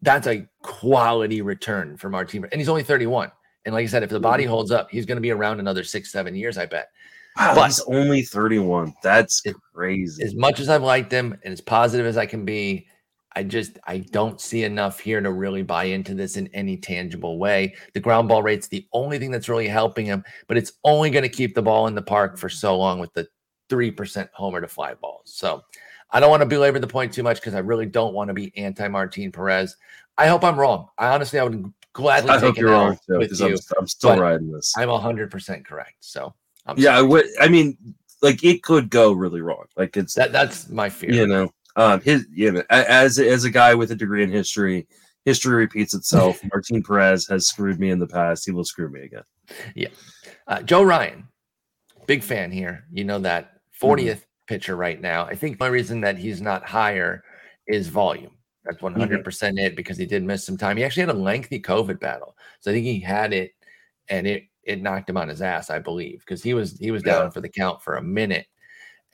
That's 0.00 0.26
a 0.26 0.46
quality 0.62 1.42
return 1.42 1.96
for 1.98 2.08
Martin, 2.10 2.44
and 2.50 2.60
he's 2.60 2.68
only 2.68 2.82
31. 2.82 3.30
And 3.64 3.74
like 3.74 3.84
I 3.84 3.86
said, 3.86 4.02
if 4.02 4.10
the 4.10 4.18
body 4.18 4.44
holds 4.44 4.70
up, 4.72 4.90
he's 4.90 5.06
going 5.06 5.16
to 5.16 5.22
be 5.22 5.30
around 5.30 5.60
another 5.60 5.84
six, 5.84 6.10
seven 6.10 6.34
years. 6.34 6.58
I 6.58 6.66
bet. 6.66 6.88
Wow, 7.36 7.54
but- 7.54 7.66
he's 7.66 7.80
only 7.80 8.22
31. 8.22 8.94
That's 9.02 9.44
It- 9.44 9.56
crazy. 9.74 10.22
As 10.22 10.34
much 10.34 10.60
as 10.60 10.68
I've 10.68 10.82
liked 10.82 11.12
him 11.12 11.36
and 11.44 11.52
as 11.52 11.60
positive 11.60 12.06
as 12.06 12.16
I 12.16 12.26
can 12.26 12.44
be, 12.44 12.86
I 13.34 13.42
just 13.42 13.78
I 13.86 13.98
don't 13.98 14.40
see 14.40 14.64
enough 14.64 15.00
here 15.00 15.20
to 15.20 15.32
really 15.32 15.62
buy 15.62 15.84
into 15.84 16.14
this 16.14 16.36
in 16.36 16.48
any 16.48 16.76
tangible 16.76 17.38
way. 17.38 17.74
The 17.94 18.00
ground 18.00 18.28
ball 18.28 18.42
rate's 18.42 18.68
the 18.68 18.86
only 18.92 19.18
thing 19.18 19.30
that's 19.30 19.48
really 19.48 19.68
helping 19.68 20.04
him, 20.04 20.22
but 20.48 20.56
it's 20.56 20.72
only 20.84 21.10
going 21.10 21.22
to 21.22 21.28
keep 21.28 21.54
the 21.54 21.62
ball 21.62 21.86
in 21.86 21.94
the 21.94 22.02
park 22.02 22.36
for 22.36 22.48
so 22.48 22.76
long 22.76 22.98
with 22.98 23.12
the 23.14 23.26
three 23.70 23.90
percent 23.90 24.28
homer 24.34 24.60
to 24.60 24.68
fly 24.68 24.94
balls. 24.94 25.32
So 25.34 25.62
I 26.10 26.20
don't 26.20 26.30
want 26.30 26.42
to 26.42 26.46
belabor 26.46 26.78
the 26.78 26.86
point 26.86 27.12
too 27.12 27.22
much 27.22 27.40
because 27.40 27.54
I 27.54 27.60
really 27.60 27.86
don't 27.86 28.12
want 28.12 28.28
to 28.28 28.34
be 28.34 28.52
anti 28.56 28.86
Martin 28.88 29.32
Perez. 29.32 29.76
I 30.18 30.26
hope 30.26 30.44
I'm 30.44 30.60
wrong. 30.60 30.88
I 30.98 31.08
honestly 31.08 31.38
I 31.38 31.44
would 31.44 31.72
gladly 31.94 32.30
I 32.30 32.34
take 32.34 32.44
hope 32.44 32.58
you're 32.58 32.70
wrong 32.70 32.98
too, 33.06 33.18
with 33.18 33.40
you. 33.40 33.46
I'm, 33.46 33.56
I'm 33.78 33.88
still 33.88 34.18
riding 34.18 34.52
this. 34.52 34.74
I'm 34.76 34.90
hundred 34.90 35.30
percent 35.30 35.64
correct. 35.66 35.96
So 36.00 36.34
I'm 36.66 36.78
yeah, 36.78 36.96
I 36.96 37.02
would. 37.02 37.26
I 37.40 37.48
mean, 37.48 37.76
like 38.22 38.44
it 38.44 38.62
could 38.62 38.90
go 38.90 39.12
really 39.12 39.40
wrong. 39.40 39.64
Like 39.76 39.96
it's 39.96 40.14
that 40.14 40.32
that's 40.32 40.68
my 40.68 40.88
fear. 40.88 41.12
you 41.12 41.26
know, 41.26 41.52
um, 41.76 42.00
his 42.00 42.26
you 42.32 42.52
know, 42.52 42.62
as 42.70 43.18
as 43.18 43.44
a 43.44 43.50
guy 43.50 43.74
with 43.74 43.90
a 43.90 43.96
degree 43.96 44.22
in 44.22 44.30
history, 44.30 44.86
history 45.24 45.54
repeats 45.54 45.94
itself. 45.94 46.40
Martin 46.52 46.82
Perez 46.82 47.26
has 47.28 47.48
screwed 47.48 47.80
me 47.80 47.90
in 47.90 47.98
the 47.98 48.06
past. 48.06 48.44
He 48.44 48.52
will 48.52 48.64
screw 48.64 48.88
me 48.88 49.02
again. 49.02 49.24
Yeah, 49.74 49.88
uh, 50.46 50.62
Joe 50.62 50.82
Ryan, 50.82 51.28
big 52.06 52.22
fan 52.22 52.50
here. 52.50 52.84
You 52.92 53.04
know 53.04 53.18
that 53.20 53.60
40th 53.80 54.22
pitcher 54.46 54.76
right 54.76 55.00
now. 55.00 55.24
I 55.24 55.34
think 55.34 55.60
only 55.60 55.72
reason 55.72 56.00
that 56.02 56.18
he's 56.18 56.40
not 56.40 56.64
higher 56.64 57.24
is 57.66 57.88
volume. 57.88 58.36
That's 58.64 58.78
100% 58.80 59.58
it 59.58 59.74
because 59.74 59.96
he 59.96 60.06
did 60.06 60.22
miss 60.22 60.46
some 60.46 60.56
time. 60.56 60.76
He 60.76 60.84
actually 60.84 61.06
had 61.06 61.16
a 61.16 61.18
lengthy 61.18 61.60
COVID 61.60 61.98
battle. 61.98 62.36
So 62.60 62.70
I 62.70 62.74
think 62.74 62.86
he 62.86 63.00
had 63.00 63.32
it 63.32 63.52
and 64.08 64.26
it 64.26 64.44
it 64.64 64.82
knocked 64.82 65.08
him 65.10 65.16
on 65.16 65.28
his 65.28 65.42
ass, 65.42 65.70
I 65.70 65.78
believe, 65.78 66.20
because 66.20 66.42
he 66.42 66.54
was 66.54 66.78
he 66.78 66.90
was 66.90 67.02
down 67.02 67.24
Yeah. 67.24 67.30
for 67.30 67.40
the 67.40 67.48
count 67.48 67.82
for 67.82 67.96
a 67.96 68.02
minute. 68.02 68.46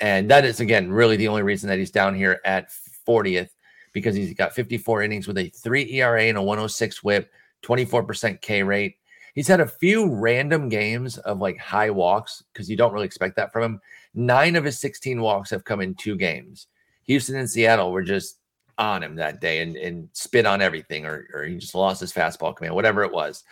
And 0.00 0.30
that 0.30 0.44
is 0.44 0.60
again 0.60 0.90
really 0.90 1.16
the 1.16 1.28
only 1.28 1.42
reason 1.42 1.68
that 1.68 1.78
he's 1.78 1.90
down 1.90 2.14
here 2.14 2.40
at 2.44 2.70
40th 3.06 3.50
because 3.92 4.14
he's 4.14 4.34
got 4.34 4.54
54 4.54 5.02
innings 5.02 5.26
with 5.26 5.38
a 5.38 5.48
3 5.48 5.90
ERA 5.92 6.24
and 6.24 6.38
a 6.38 6.42
106 6.42 7.02
whip, 7.02 7.30
24% 7.62 8.40
K 8.40 8.62
rate. 8.62 8.96
He's 9.34 9.48
had 9.48 9.60
a 9.60 9.66
few 9.66 10.08
random 10.12 10.68
games 10.68 11.18
of 11.18 11.38
like 11.38 11.58
high 11.58 11.90
walks 11.90 12.42
because 12.52 12.68
you 12.68 12.76
don't 12.76 12.92
really 12.92 13.06
expect 13.06 13.36
that 13.36 13.52
from 13.52 13.62
him. 13.62 13.80
Nine 14.14 14.56
of 14.56 14.64
his 14.64 14.78
16 14.78 15.20
walks 15.20 15.50
have 15.50 15.64
come 15.64 15.80
in 15.80 15.94
two 15.94 16.16
games. 16.16 16.66
Houston 17.04 17.36
and 17.36 17.48
Seattle 17.48 17.92
were 17.92 18.02
just 18.02 18.38
on 18.78 19.02
him 19.02 19.16
that 19.16 19.40
day 19.40 19.60
and, 19.60 19.76
and 19.76 20.08
spit 20.12 20.46
on 20.46 20.62
everything, 20.62 21.04
or, 21.04 21.28
or 21.34 21.44
he 21.44 21.56
just 21.56 21.74
lost 21.74 22.00
his 22.00 22.12
fastball 22.12 22.54
command, 22.54 22.74
whatever 22.74 23.02
it 23.02 23.12
was. 23.12 23.44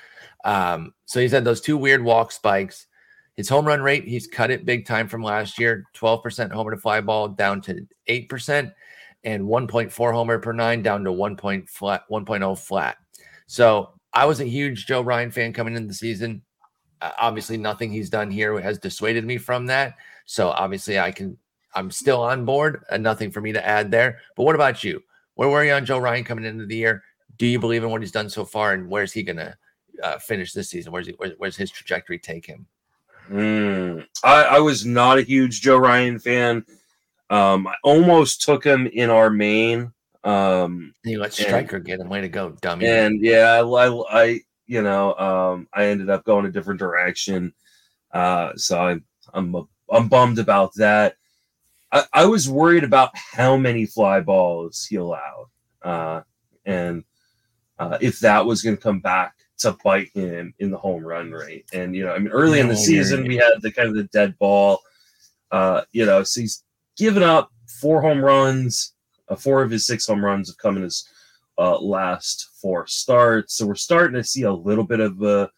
Um, 0.44 0.94
so 1.04 1.20
he's 1.20 1.32
had 1.32 1.44
those 1.44 1.60
two 1.60 1.76
weird 1.76 2.02
walk 2.02 2.32
spikes. 2.32 2.86
His 3.36 3.48
home 3.48 3.66
run 3.66 3.82
rate, 3.82 4.04
he's 4.04 4.26
cut 4.26 4.50
it 4.50 4.64
big 4.64 4.86
time 4.86 5.08
from 5.08 5.22
last 5.22 5.58
year 5.58 5.84
12% 5.94 6.50
homer 6.52 6.70
to 6.70 6.76
fly 6.76 7.00
ball 7.00 7.28
down 7.28 7.60
to 7.62 7.86
8%, 8.08 8.72
and 9.24 9.42
1.4 9.42 10.12
homer 10.12 10.38
per 10.38 10.52
nine 10.52 10.82
down 10.82 11.04
to 11.04 11.12
1. 11.12 11.36
Point 11.36 11.68
flat, 11.68 12.04
1.0 12.10 12.58
flat. 12.58 12.96
So 13.46 13.90
I 14.12 14.24
was 14.24 14.40
a 14.40 14.44
huge 14.44 14.86
Joe 14.86 15.02
Ryan 15.02 15.30
fan 15.30 15.52
coming 15.52 15.74
into 15.74 15.88
the 15.88 15.94
season. 15.94 16.42
Uh, 17.02 17.10
obviously, 17.18 17.58
nothing 17.58 17.90
he's 17.90 18.08
done 18.08 18.30
here 18.30 18.58
has 18.58 18.78
dissuaded 18.78 19.24
me 19.24 19.36
from 19.36 19.66
that. 19.66 19.96
So 20.24 20.48
obviously, 20.48 20.98
I 20.98 21.10
can. 21.10 21.36
I'm 21.74 21.90
still 21.90 22.22
on 22.22 22.46
board, 22.46 22.84
and 22.90 23.02
nothing 23.02 23.30
for 23.30 23.42
me 23.42 23.52
to 23.52 23.66
add 23.66 23.90
there. 23.90 24.20
But 24.34 24.44
what 24.44 24.54
about 24.54 24.82
you? 24.82 25.02
Where 25.36 25.48
were 25.48 25.64
you 25.64 25.72
on 25.72 25.86
Joe 25.86 25.98
Ryan 25.98 26.24
coming 26.24 26.44
into 26.44 26.66
the 26.66 26.76
year? 26.76 27.02
Do 27.38 27.46
you 27.46 27.58
believe 27.58 27.84
in 27.84 27.90
what 27.90 28.00
he's 28.00 28.12
done 28.12 28.28
so 28.28 28.44
far, 28.44 28.72
and 28.72 28.88
where's 28.88 29.12
he 29.12 29.22
going 29.22 29.36
to 29.36 29.56
uh, 30.02 30.18
finish 30.18 30.52
this 30.52 30.70
season? 30.70 30.92
Where's 30.92 31.06
he? 31.06 31.12
Where, 31.12 31.34
where's 31.38 31.56
his 31.56 31.70
trajectory 31.70 32.18
take 32.18 32.46
him? 32.46 32.66
Mm, 33.30 34.06
I, 34.24 34.42
I 34.44 34.58
was 34.60 34.86
not 34.86 35.18
a 35.18 35.22
huge 35.22 35.60
Joe 35.60 35.76
Ryan 35.76 36.18
fan. 36.18 36.64
Um, 37.28 37.66
I 37.66 37.74
almost 37.82 38.42
took 38.42 38.64
him 38.64 38.86
in 38.86 39.10
our 39.10 39.30
main. 39.30 39.92
Um, 40.24 40.94
you 41.04 41.20
let 41.20 41.34
Striker 41.34 41.78
get 41.78 42.00
him. 42.00 42.08
Way 42.08 42.22
to 42.22 42.28
go, 42.28 42.56
dummy! 42.62 42.86
and 42.86 43.20
yeah, 43.20 43.60
I, 43.60 43.86
I, 43.86 44.02
I 44.10 44.40
you 44.66 44.82
know, 44.82 45.14
um, 45.14 45.68
I 45.72 45.84
ended 45.86 46.10
up 46.10 46.24
going 46.24 46.46
a 46.46 46.50
different 46.50 46.80
direction. 46.80 47.52
Uh, 48.12 48.52
so 48.56 48.80
I'm, 48.80 49.04
I'm, 49.34 49.54
I'm 49.90 50.08
bummed 50.08 50.38
about 50.38 50.74
that. 50.76 51.16
I, 51.96 52.04
I 52.12 52.26
was 52.26 52.48
worried 52.48 52.84
about 52.84 53.10
how 53.14 53.56
many 53.56 53.86
fly 53.86 54.20
balls 54.20 54.86
he 54.88 54.96
allowed, 54.96 55.46
uh, 55.82 56.22
and 56.66 57.04
uh, 57.78 57.96
if 58.00 58.20
that 58.20 58.44
was 58.44 58.62
going 58.62 58.76
to 58.76 58.82
come 58.82 59.00
back 59.00 59.34
to 59.58 59.76
bite 59.82 60.10
him 60.12 60.52
in 60.58 60.70
the 60.70 60.76
home 60.76 61.04
run 61.04 61.30
rate. 61.30 61.64
And 61.72 61.96
you 61.96 62.04
know, 62.04 62.12
I 62.12 62.18
mean, 62.18 62.28
early 62.28 62.60
in 62.60 62.68
the 62.68 62.76
season 62.76 63.26
we 63.26 63.36
had 63.36 63.52
the 63.60 63.72
kind 63.72 63.88
of 63.88 63.94
the 63.94 64.04
dead 64.04 64.38
ball. 64.38 64.80
Uh, 65.50 65.82
you 65.92 66.04
know, 66.04 66.22
so 66.22 66.40
he's 66.42 66.64
given 66.96 67.22
up 67.22 67.50
four 67.80 68.02
home 68.02 68.22
runs. 68.22 68.92
Uh, 69.28 69.36
four 69.36 69.62
of 69.62 69.70
his 69.70 69.86
six 69.86 70.06
home 70.06 70.24
runs 70.24 70.48
have 70.48 70.58
come 70.58 70.76
in 70.76 70.82
his 70.82 71.08
uh, 71.58 71.78
last 71.78 72.50
four 72.60 72.86
starts. 72.86 73.54
So 73.54 73.66
we're 73.66 73.74
starting 73.74 74.14
to 74.16 74.24
see 74.24 74.42
a 74.42 74.52
little 74.52 74.84
bit 74.84 75.00
of 75.00 75.22
uh, 75.22 75.48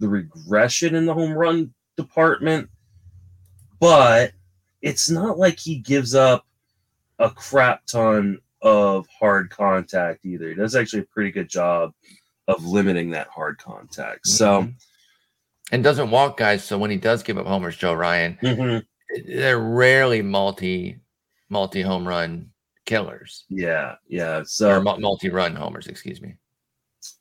the 0.00 0.08
regression 0.08 0.94
in 0.94 1.04
the 1.04 1.14
home 1.14 1.32
run 1.32 1.74
department, 1.96 2.68
but 3.78 4.32
it's 4.82 5.08
not 5.08 5.38
like 5.38 5.58
he 5.58 5.76
gives 5.76 6.14
up 6.14 6.46
a 7.18 7.30
crap 7.30 7.86
ton 7.86 8.38
of 8.62 9.06
hard 9.18 9.50
contact 9.50 10.24
either. 10.24 10.48
He 10.48 10.54
does 10.54 10.74
actually 10.76 11.00
a 11.02 11.06
pretty 11.06 11.30
good 11.30 11.48
job 11.48 11.92
of 12.48 12.64
limiting 12.64 13.10
that 13.10 13.28
hard 13.28 13.58
contact. 13.58 14.26
So, 14.26 14.62
Mhm. 14.64 14.74
and 15.70 15.84
doesn't 15.84 16.10
walk 16.10 16.36
guys. 16.36 16.64
So 16.64 16.76
when 16.78 16.90
he 16.90 16.96
does 16.96 17.22
give 17.22 17.38
up 17.38 17.46
homers, 17.46 17.76
Joe 17.76 17.94
Ryan, 17.94 18.38
mhm, 18.42 18.84
they're 19.26 19.58
rarely 19.60 20.22
multi 20.22 20.98
multi 21.48 21.82
home 21.82 22.06
run 22.08 22.50
killers 22.86 23.44
yeah, 23.50 23.94
yeah. 24.08 24.42
So, 24.44 24.82
multi 24.82 25.28
run 25.30 25.54
homers. 25.54 25.86
Excuse 25.86 26.20
me. 26.20 26.34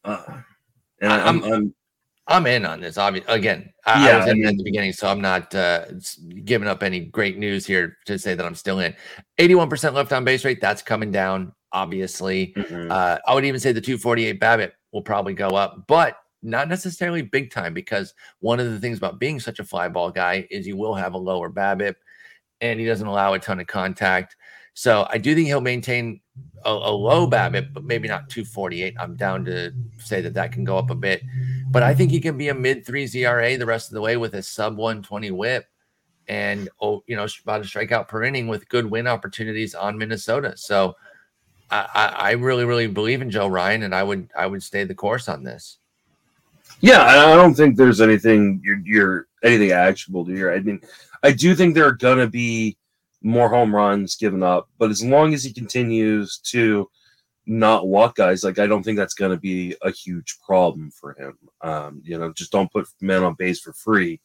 uh, 0.03 0.41
and 1.01 1.11
I'm, 1.13 1.43
I'm- 1.43 1.53
I'm, 1.53 1.75
I'm 2.27 2.45
in 2.45 2.65
on 2.65 2.81
this. 2.81 2.97
Obviously, 2.97 3.33
again, 3.33 3.73
I, 3.85 3.93
I 3.93 4.07
Yeah, 4.07 4.17
was 4.17 4.27
I 4.27 4.31
in 4.31 4.45
at 4.45 4.57
the 4.57 4.63
beginning, 4.63 4.93
so 4.93 5.07
I'm 5.07 5.21
not 5.21 5.53
uh, 5.55 5.85
giving 6.45 6.67
up 6.67 6.83
any 6.83 6.99
great 6.99 7.37
news 7.37 7.65
here 7.65 7.97
to 8.05 8.17
say 8.17 8.35
that 8.35 8.45
I'm 8.45 8.55
still 8.55 8.79
in. 8.79 8.95
81% 9.39 9.93
left 9.93 10.13
on 10.13 10.23
base 10.23 10.45
rate. 10.45 10.61
That's 10.61 10.81
coming 10.81 11.11
down. 11.11 11.53
Obviously, 11.73 12.53
mhm. 12.55 12.91
uh, 12.91 13.17
I 13.25 13.33
would 13.33 13.45
even 13.45 13.59
say 13.59 13.71
the 13.71 13.81
248 13.81 14.39
BABIP 14.39 14.71
will 14.91 15.01
probably 15.01 15.33
go 15.33 15.49
up, 15.49 15.85
but 15.87 16.17
not 16.43 16.67
necessarily 16.67 17.21
big 17.21 17.51
time 17.51 17.73
because 17.73 18.13
one 18.39 18.59
of 18.59 18.69
the 18.69 18.79
things 18.79 18.97
about 18.97 19.19
being 19.19 19.39
such 19.39 19.59
a 19.59 19.63
fly 19.63 19.87
ball 19.87 20.11
guy 20.11 20.47
is 20.49 20.67
you 20.67 20.75
will 20.75 20.95
have 20.95 21.13
a 21.13 21.17
lower 21.17 21.49
BABIP, 21.49 21.95
and 22.61 22.79
he 22.79 22.85
doesn't 22.85 23.07
allow 23.07 23.33
a 23.33 23.39
ton 23.39 23.59
of 23.59 23.67
contact. 23.67 24.35
So 24.73 25.05
I 25.09 25.17
do 25.17 25.35
think 25.35 25.47
he'll 25.47 25.61
maintain 25.61 26.21
a, 26.63 26.71
a 26.71 26.91
low 26.91 27.27
BABIP, 27.29 27.73
but 27.73 27.83
maybe 27.83 28.07
not 28.07 28.29
248. 28.29 28.95
I'm 28.99 29.15
down 29.15 29.43
to 29.45 29.71
say 29.99 30.21
that 30.21 30.33
that 30.35 30.51
can 30.51 30.63
go 30.63 30.77
up 30.77 30.89
a 30.89 30.95
bit, 30.95 31.21
but 31.71 31.83
I 31.83 31.91
mm-hmm. 31.91 31.97
think 31.97 32.11
he 32.11 32.19
can 32.19 32.37
be 32.37 32.49
a 32.49 32.53
mid 32.53 32.85
three 32.85 33.05
ZRA 33.05 33.57
the 33.57 33.65
rest 33.65 33.89
of 33.89 33.93
the 33.93 34.01
way 34.01 34.17
with 34.17 34.35
a 34.35 34.43
sub 34.43 34.77
120 34.77 35.31
whip 35.31 35.65
and 36.27 36.69
oh, 36.81 37.03
you 37.07 37.15
know, 37.15 37.25
about 37.43 37.61
a 37.61 37.63
strikeout 37.63 38.07
per 38.07 38.23
inning 38.23 38.47
with 38.47 38.69
good 38.69 38.85
win 38.85 39.07
opportunities 39.07 39.73
on 39.73 39.97
Minnesota. 39.97 40.55
So 40.55 40.95
I, 41.69 41.87
I, 41.93 42.05
I 42.07 42.31
really, 42.31 42.65
really 42.65 42.87
believe 42.87 43.21
in 43.21 43.31
Joe 43.31 43.47
Ryan, 43.47 43.83
and 43.83 43.95
I 43.95 44.03
would 44.03 44.29
I 44.37 44.47
would 44.47 44.61
stay 44.61 44.83
the 44.83 44.95
course 44.95 45.27
on 45.29 45.43
this. 45.43 45.77
Yeah, 46.81 47.03
I 47.03 47.35
don't 47.35 47.53
think 47.53 47.77
there's 47.77 48.01
anything 48.01 48.61
you're, 48.63 48.81
you're 48.83 49.27
anything 49.43 49.71
actionable 49.71 50.25
to 50.25 50.33
here. 50.33 50.51
I 50.51 50.59
mean, 50.59 50.81
I 51.23 51.31
do 51.31 51.55
think 51.55 51.75
there 51.75 51.85
are 51.85 51.91
gonna 51.91 52.27
be 52.27 52.77
more 53.21 53.49
home 53.49 53.75
runs 53.75 54.15
given 54.15 54.41
up, 54.41 54.67
but 54.77 54.89
as 54.89 55.03
long 55.03 55.33
as 55.33 55.43
he 55.43 55.53
continues 55.53 56.39
to 56.39 56.89
not 57.45 57.87
walk 57.87 58.15
guys, 58.15 58.43
like 58.43 58.59
I 58.59 58.67
don't 58.67 58.83
think 58.83 58.97
that's 58.97 59.13
going 59.13 59.31
to 59.31 59.39
be 59.39 59.75
a 59.81 59.91
huge 59.91 60.37
problem 60.45 60.91
for 60.91 61.13
him. 61.13 61.37
Um, 61.61 62.01
you 62.03 62.17
know, 62.17 62.31
just 62.33 62.51
don't 62.51 62.71
put 62.71 62.87
men 63.01 63.23
on 63.23 63.33
base 63.33 63.59
for 63.59 63.73
free, 63.73 64.19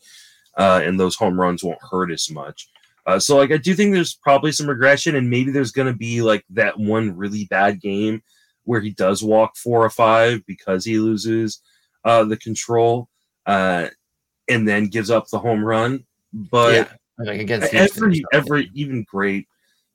uh, 0.56 0.80
and 0.84 0.98
those 0.98 1.16
home 1.16 1.40
runs 1.40 1.64
won't 1.64 1.82
hurt 1.90 2.10
as 2.10 2.30
much. 2.30 2.68
Uh, 3.06 3.18
so, 3.18 3.36
like, 3.36 3.52
I 3.52 3.56
do 3.56 3.74
think 3.74 3.94
there's 3.94 4.14
probably 4.14 4.52
some 4.52 4.68
regression, 4.68 5.14
and 5.14 5.30
maybe 5.30 5.50
there's 5.50 5.72
going 5.72 5.86
to 5.86 5.96
be 5.96 6.22
like 6.22 6.44
that 6.50 6.78
one 6.78 7.16
really 7.16 7.44
bad 7.46 7.80
game 7.80 8.22
where 8.64 8.80
he 8.80 8.90
does 8.90 9.22
walk 9.22 9.56
four 9.56 9.84
or 9.84 9.90
five 9.90 10.44
because 10.46 10.84
he 10.84 10.98
loses 10.98 11.62
uh, 12.04 12.24
the 12.24 12.36
control, 12.36 13.08
uh, 13.46 13.88
and 14.48 14.68
then 14.68 14.88
gives 14.88 15.10
up 15.10 15.28
the 15.28 15.38
home 15.38 15.64
run. 15.64 16.04
But 16.32 16.74
yeah, 16.74 16.88
like 17.18 17.40
against 17.40 17.72
every 17.72 18.24
every 18.32 18.70
even 18.74 19.04
great 19.04 19.48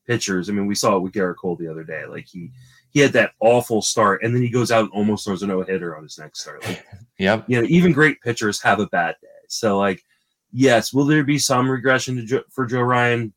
pitchers. 0.07 0.49
I 0.49 0.53
mean, 0.53 0.65
we 0.65 0.75
saw 0.75 0.95
it 0.95 1.01
with 1.01 1.13
Gerrit 1.13 1.35
Cole 1.35 1.55
the 1.55 1.67
other 1.67 1.83
day. 1.83 2.05
Like 2.05 2.27
he 2.27 2.51
he 2.91 2.99
had 2.99 3.13
that 3.13 3.31
awful 3.39 3.81
start, 3.81 4.21
and 4.23 4.35
then 4.35 4.41
he 4.41 4.49
goes 4.49 4.71
out 4.71 4.83
and 4.83 4.91
almost 4.91 5.25
throws 5.25 5.43
a 5.43 5.47
no 5.47 5.61
hitter 5.63 5.95
on 5.97 6.03
his 6.03 6.17
next 6.19 6.41
start. 6.41 6.63
Like 6.65 6.85
Yep. 7.17 7.45
you 7.47 7.61
know, 7.61 7.67
even 7.69 7.91
great 7.93 8.21
pitchers 8.21 8.61
have 8.61 8.79
a 8.79 8.87
bad 8.87 9.15
day. 9.21 9.27
So 9.47 9.77
like, 9.79 10.03
yes, 10.51 10.93
will 10.93 11.05
there 11.05 11.23
be 11.23 11.37
some 11.39 11.69
regression 11.69 12.15
to 12.17 12.23
Joe, 12.25 12.41
for 12.49 12.65
Joe 12.65 12.81
Ryan? 12.81 13.33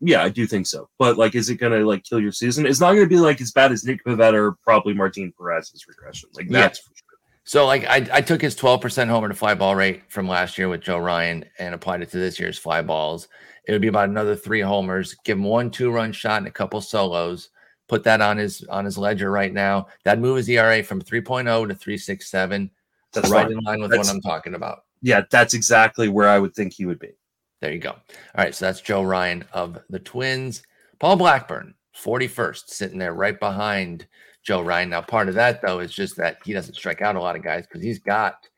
Yeah, 0.00 0.22
I 0.22 0.28
do 0.28 0.46
think 0.46 0.66
so. 0.66 0.88
But 0.98 1.18
like, 1.18 1.34
is 1.34 1.50
it 1.50 1.56
gonna 1.56 1.80
like 1.80 2.04
kill 2.04 2.20
your 2.20 2.32
season? 2.32 2.66
It's 2.66 2.80
not 2.80 2.92
gonna 2.94 3.06
be 3.06 3.16
like 3.16 3.40
as 3.40 3.52
bad 3.52 3.72
as 3.72 3.84
Nick 3.84 4.04
Pivetta 4.04 4.34
or 4.34 4.52
probably 4.62 4.94
Martin 4.94 5.32
Perez's 5.38 5.86
regression. 5.88 6.28
Like 6.34 6.46
Yeah. 6.48 6.60
that's 6.60 6.78
for 6.78 6.90
sure. 6.94 7.04
So 7.44 7.66
like 7.66 7.84
I, 7.86 8.06
I 8.12 8.20
took 8.20 8.40
his 8.42 8.54
12% 8.54 9.08
homer 9.08 9.28
to 9.28 9.34
fly 9.34 9.54
ball 9.54 9.74
rate 9.74 10.02
from 10.08 10.28
last 10.28 10.56
year 10.58 10.68
with 10.68 10.82
Joe 10.82 10.98
Ryan 10.98 11.44
and 11.58 11.74
applied 11.74 12.02
it 12.02 12.10
to 12.10 12.18
this 12.18 12.38
year's 12.38 12.58
fly 12.58 12.82
balls. 12.82 13.26
It 13.66 13.72
would 13.72 13.80
be 13.82 13.88
about 13.88 14.08
another 14.08 14.36
three 14.36 14.60
homers, 14.60 15.14
give 15.24 15.36
him 15.38 15.44
one 15.44 15.70
two 15.70 15.90
run 15.90 16.12
shot 16.12 16.38
and 16.38 16.46
a 16.46 16.50
couple 16.52 16.80
solos. 16.80 17.48
Put 17.88 18.04
that 18.04 18.20
on 18.20 18.36
his 18.36 18.64
on 18.64 18.84
his 18.84 18.98
ledger 18.98 19.30
right 19.30 19.52
now. 19.52 19.88
That'd 20.04 20.22
move 20.22 20.36
his 20.36 20.48
ERA 20.48 20.82
from 20.82 21.00
3.0 21.00 21.44
to 21.68 21.74
367. 21.74 22.70
That's 23.12 23.30
right 23.30 23.44
fine. 23.46 23.52
in 23.52 23.64
line 23.64 23.80
with 23.80 23.90
That's- 23.90 24.06
what 24.06 24.14
I'm 24.14 24.20
talking 24.20 24.54
about. 24.54 24.84
Yeah, 25.00 25.22
that's 25.30 25.54
exactly 25.54 26.08
where 26.08 26.28
I 26.28 26.38
would 26.38 26.54
think 26.54 26.72
he 26.72 26.84
would 26.84 26.98
be. 26.98 27.12
There 27.60 27.72
you 27.72 27.78
go. 27.78 27.90
All 27.90 27.98
right, 28.36 28.54
so 28.54 28.66
that's 28.66 28.80
Joe 28.80 29.02
Ryan 29.02 29.44
of 29.52 29.78
the 29.90 29.98
Twins. 30.00 30.62
Paul 30.98 31.16
Blackburn, 31.16 31.74
41st, 31.96 32.68
sitting 32.68 32.98
there 32.98 33.14
right 33.14 33.38
behind 33.38 34.06
Joe 34.42 34.60
Ryan. 34.60 34.90
Now, 34.90 35.00
part 35.00 35.28
of 35.28 35.34
that 35.36 35.62
though 35.62 35.78
is 35.80 35.92
just 35.92 36.16
that 36.16 36.38
he 36.44 36.52
doesn't 36.52 36.74
strike 36.74 37.00
out 37.00 37.16
a 37.16 37.20
lot 37.20 37.36
of 37.36 37.42
guys 37.42 37.66
because 37.66 37.82
he's 37.82 37.98
got 38.00 38.48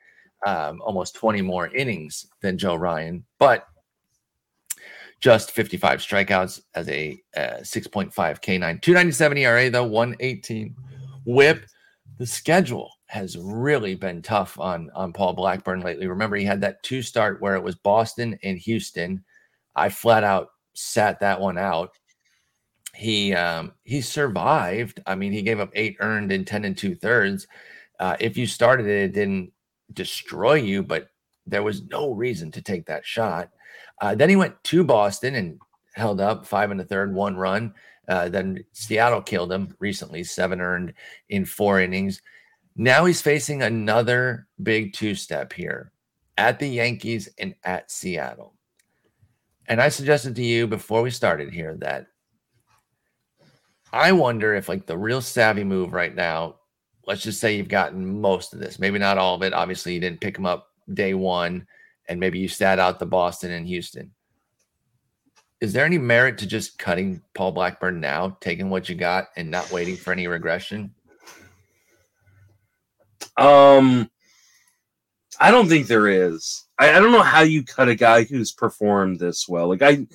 um, 0.46 0.80
almost 0.82 1.14
20 1.14 1.42
more 1.42 1.68
innings 1.74 2.26
than 2.40 2.56
Joe 2.58 2.74
Ryan, 2.76 3.24
but 3.38 3.66
just 5.20 5.50
55 5.50 6.00
strikeouts 6.00 6.62
as 6.74 6.88
a 6.88 7.20
uh, 7.36 7.58
6.5 7.60 8.12
K9, 8.14 8.80
297 8.80 9.38
ERA 9.38 9.70
though, 9.70 9.84
118 9.84 10.74
WHIP. 11.24 11.66
The 12.18 12.26
schedule 12.26 12.90
has 13.06 13.36
really 13.38 13.94
been 13.94 14.22
tough 14.22 14.58
on 14.58 14.90
on 14.94 15.12
Paul 15.12 15.32
Blackburn 15.32 15.80
lately. 15.80 16.06
Remember, 16.06 16.36
he 16.36 16.44
had 16.44 16.60
that 16.60 16.82
two 16.82 17.02
start 17.02 17.40
where 17.40 17.56
it 17.56 17.62
was 17.62 17.74
Boston 17.74 18.38
and 18.42 18.58
Houston. 18.58 19.24
I 19.74 19.88
flat 19.88 20.24
out 20.24 20.48
sat 20.74 21.20
that 21.20 21.40
one 21.40 21.58
out. 21.58 21.90
He 22.94 23.34
um, 23.34 23.72
he 23.82 24.00
survived. 24.00 25.00
I 25.06 25.14
mean, 25.14 25.32
he 25.32 25.42
gave 25.42 25.60
up 25.60 25.70
eight 25.74 25.96
earned 26.00 26.32
in 26.32 26.44
ten 26.44 26.64
and 26.64 26.76
two 26.76 26.94
thirds. 26.94 27.46
Uh, 27.98 28.16
if 28.20 28.36
you 28.36 28.46
started 28.46 28.86
it, 28.86 29.02
it 29.02 29.12
didn't 29.12 29.52
destroy 29.92 30.54
you, 30.54 30.82
but 30.82 31.08
there 31.46 31.62
was 31.62 31.82
no 31.84 32.12
reason 32.12 32.50
to 32.52 32.62
take 32.62 32.86
that 32.86 33.04
shot. 33.04 33.50
Uh, 34.00 34.14
then 34.14 34.28
he 34.28 34.36
went 34.36 34.62
to 34.64 34.82
Boston 34.82 35.34
and 35.34 35.58
held 35.94 36.20
up 36.20 36.46
five 36.46 36.70
and 36.70 36.80
a 36.80 36.84
third, 36.84 37.14
one 37.14 37.36
run. 37.36 37.74
Uh, 38.08 38.28
then 38.28 38.64
Seattle 38.72 39.22
killed 39.22 39.52
him 39.52 39.74
recently, 39.78 40.24
seven 40.24 40.60
earned 40.60 40.94
in 41.28 41.44
four 41.44 41.80
innings. 41.80 42.22
Now 42.76 43.04
he's 43.04 43.22
facing 43.22 43.62
another 43.62 44.46
big 44.62 44.92
two 44.92 45.14
step 45.14 45.52
here 45.52 45.92
at 46.38 46.58
the 46.58 46.68
Yankees 46.68 47.28
and 47.38 47.54
at 47.64 47.90
Seattle. 47.90 48.54
And 49.66 49.80
I 49.80 49.88
suggested 49.88 50.34
to 50.36 50.42
you 50.42 50.66
before 50.66 51.02
we 51.02 51.10
started 51.10 51.52
here 51.52 51.76
that 51.80 52.06
I 53.92 54.12
wonder 54.12 54.54
if, 54.54 54.68
like, 54.68 54.86
the 54.86 54.96
real 54.96 55.20
savvy 55.20 55.64
move 55.64 55.92
right 55.92 56.14
now, 56.14 56.56
let's 57.06 57.22
just 57.22 57.40
say 57.40 57.56
you've 57.56 57.68
gotten 57.68 58.20
most 58.20 58.54
of 58.54 58.60
this, 58.60 58.78
maybe 58.78 58.98
not 58.98 59.18
all 59.18 59.34
of 59.34 59.42
it. 59.42 59.52
Obviously, 59.52 59.94
you 59.94 60.00
didn't 60.00 60.20
pick 60.20 60.38
him 60.38 60.46
up 60.46 60.68
day 60.94 61.14
one, 61.14 61.66
and 62.10 62.18
maybe 62.18 62.40
you 62.40 62.48
sat 62.48 62.80
out 62.80 62.98
the 62.98 63.06
Boston 63.06 63.52
and 63.52 63.66
Houston. 63.68 64.10
Is 65.60 65.72
there 65.72 65.84
any 65.84 65.96
merit 65.96 66.38
to 66.38 66.46
just 66.46 66.76
cutting 66.76 67.22
Paul 67.34 67.52
Blackburn 67.52 68.00
now, 68.00 68.36
taking 68.40 68.68
what 68.68 68.88
you 68.88 68.96
got, 68.96 69.28
and 69.36 69.48
not 69.48 69.70
waiting 69.70 69.96
for 69.96 70.12
any 70.12 70.26
regression? 70.26 70.92
Um, 73.36 74.10
I 75.38 75.52
don't 75.52 75.68
think 75.68 75.86
there 75.86 76.08
is. 76.08 76.64
I, 76.78 76.90
I 76.90 76.98
don't 76.98 77.12
know 77.12 77.22
how 77.22 77.42
you 77.42 77.62
cut 77.62 77.88
a 77.88 77.94
guy 77.94 78.24
who's 78.24 78.50
performed 78.50 79.20
this 79.20 79.48
well. 79.48 79.68
Like 79.68 79.82
I, 79.82 80.06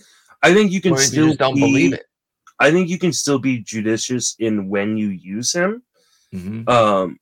I 0.44 0.54
think 0.54 0.74
you 0.74 0.82
can 0.82 0.94
Or 0.94 0.98
you 0.98 1.02
still 1.02 1.28
just 1.28 1.40
don't 1.40 1.56
be, 1.56 1.62
believe 1.62 1.94
it. 1.94 2.06
I 2.60 2.72
think 2.72 2.90
you 2.90 3.00
can 3.00 3.14
still 3.14 3.40
be 3.40 3.60
judicious 3.60 4.36
in 4.40 4.68
when 4.68 4.98
you 4.98 5.10
use 5.10 5.54
him. 5.54 5.82
Mhm. 6.34 6.68
Um, 6.68 7.20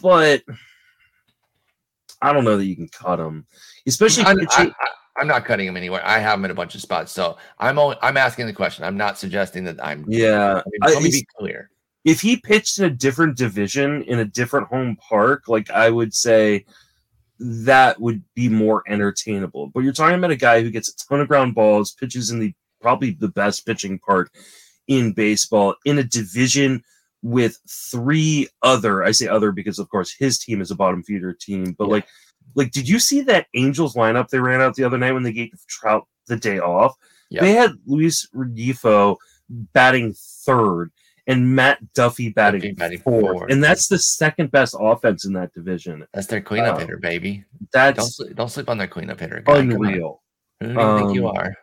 but 0.00 0.42
I 2.20 2.32
don't 2.32 2.44
know 2.44 2.56
that 2.56 2.66
you 2.66 2.76
can 2.76 2.88
cut 2.88 3.20
him, 3.20 3.46
especially 3.86 4.24
I'm, 4.24 4.38
I, 4.50 4.72
am 5.20 5.26
not 5.26 5.44
cutting 5.44 5.66
him 5.66 5.76
anywhere. 5.76 6.04
I 6.04 6.18
have 6.18 6.38
him 6.38 6.44
in 6.44 6.50
a 6.50 6.54
bunch 6.54 6.74
of 6.74 6.80
spots, 6.80 7.12
so 7.12 7.36
I'm 7.58 7.78
only, 7.78 7.96
I'm 8.02 8.16
asking 8.16 8.46
the 8.46 8.52
question. 8.52 8.84
I'm 8.84 8.96
not 8.96 9.18
suggesting 9.18 9.64
that 9.64 9.84
I'm. 9.84 10.04
yeah. 10.08 10.62
I 10.64 10.88
mean, 10.88 10.94
let 10.94 11.02
me 11.02 11.10
be 11.10 11.26
clear. 11.38 11.70
if 12.04 12.20
he 12.20 12.36
pitched 12.36 12.78
in 12.78 12.86
a 12.86 12.90
different 12.90 13.36
division 13.36 14.02
in 14.02 14.20
a 14.20 14.24
different 14.24 14.68
home 14.68 14.96
park, 14.96 15.48
like 15.48 15.70
I 15.70 15.90
would 15.90 16.14
say 16.14 16.64
that 17.40 18.00
would 18.00 18.22
be 18.34 18.48
more 18.48 18.82
entertainable. 18.88 19.68
But 19.68 19.80
you're 19.80 19.92
talking 19.92 20.18
about 20.18 20.30
a 20.30 20.36
guy 20.36 20.62
who 20.62 20.70
gets 20.70 20.88
a 20.88 21.08
ton 21.08 21.20
of 21.20 21.28
ground 21.28 21.54
balls, 21.54 21.92
pitches 21.92 22.30
in 22.30 22.40
the 22.40 22.52
probably 22.80 23.10
the 23.10 23.28
best 23.28 23.66
pitching 23.66 23.98
park 23.98 24.32
in 24.88 25.12
baseball 25.12 25.74
in 25.84 25.98
a 25.98 26.04
division 26.04 26.82
with 27.22 27.58
three 27.68 28.48
other 28.62 29.02
I 29.04 29.10
say 29.10 29.26
other 29.26 29.50
because 29.52 29.78
of 29.78 29.88
course 29.88 30.14
his 30.16 30.38
team 30.38 30.60
is 30.60 30.70
a 30.70 30.76
bottom 30.76 31.02
feeder 31.02 31.32
team, 31.32 31.72
but 31.78 31.86
Yeah. 31.86 31.92
like 31.92 32.06
like 32.54 32.70
did 32.70 32.88
you 32.88 32.98
see 32.98 33.20
that 33.22 33.46
Angels 33.54 33.94
lineup 33.94 34.28
they 34.28 34.38
ran 34.38 34.60
out 34.60 34.74
the 34.76 34.84
other 34.84 34.98
night 34.98 35.12
when 35.12 35.22
they 35.22 35.32
gave 35.32 35.50
Trout 35.68 36.06
the 36.26 36.36
day 36.36 36.58
off? 36.60 36.94
Yeah. 37.30 37.40
They 37.42 37.52
had 37.52 37.72
Luis 37.86 38.28
Rengifo 38.34 39.16
batting 39.50 40.14
third 40.16 40.90
and 41.26 41.54
Matt 41.54 41.92
Duffy 41.92 42.30
batting, 42.30 42.74
batting 42.74 43.00
fourth. 43.00 43.36
fourth. 43.36 43.52
And 43.52 43.62
that's 43.62 43.86
the 43.88 43.98
second 43.98 44.50
best 44.50 44.74
offense 44.78 45.26
in 45.26 45.34
that 45.34 45.52
division. 45.52 46.06
That's 46.14 46.26
their 46.26 46.40
cleanup 46.40 46.76
Uh, 46.76 46.78
hitter, 46.78 46.96
baby. 46.96 47.44
Don't 47.72 47.96
That's 47.96 48.16
sleep, 48.16 48.34
don't 48.36 48.48
sleep 48.48 48.70
on 48.70 48.78
their 48.78 48.86
cleanup 48.86 49.20
hitter. 49.20 49.42
guy. 49.44 49.58
Unreal. 49.58 50.22
Who 50.60 50.68
do 50.68 50.72
you 50.72 50.98
think 50.98 51.14
you 51.14 51.28
Um, 51.28 51.36
are? 51.36 51.54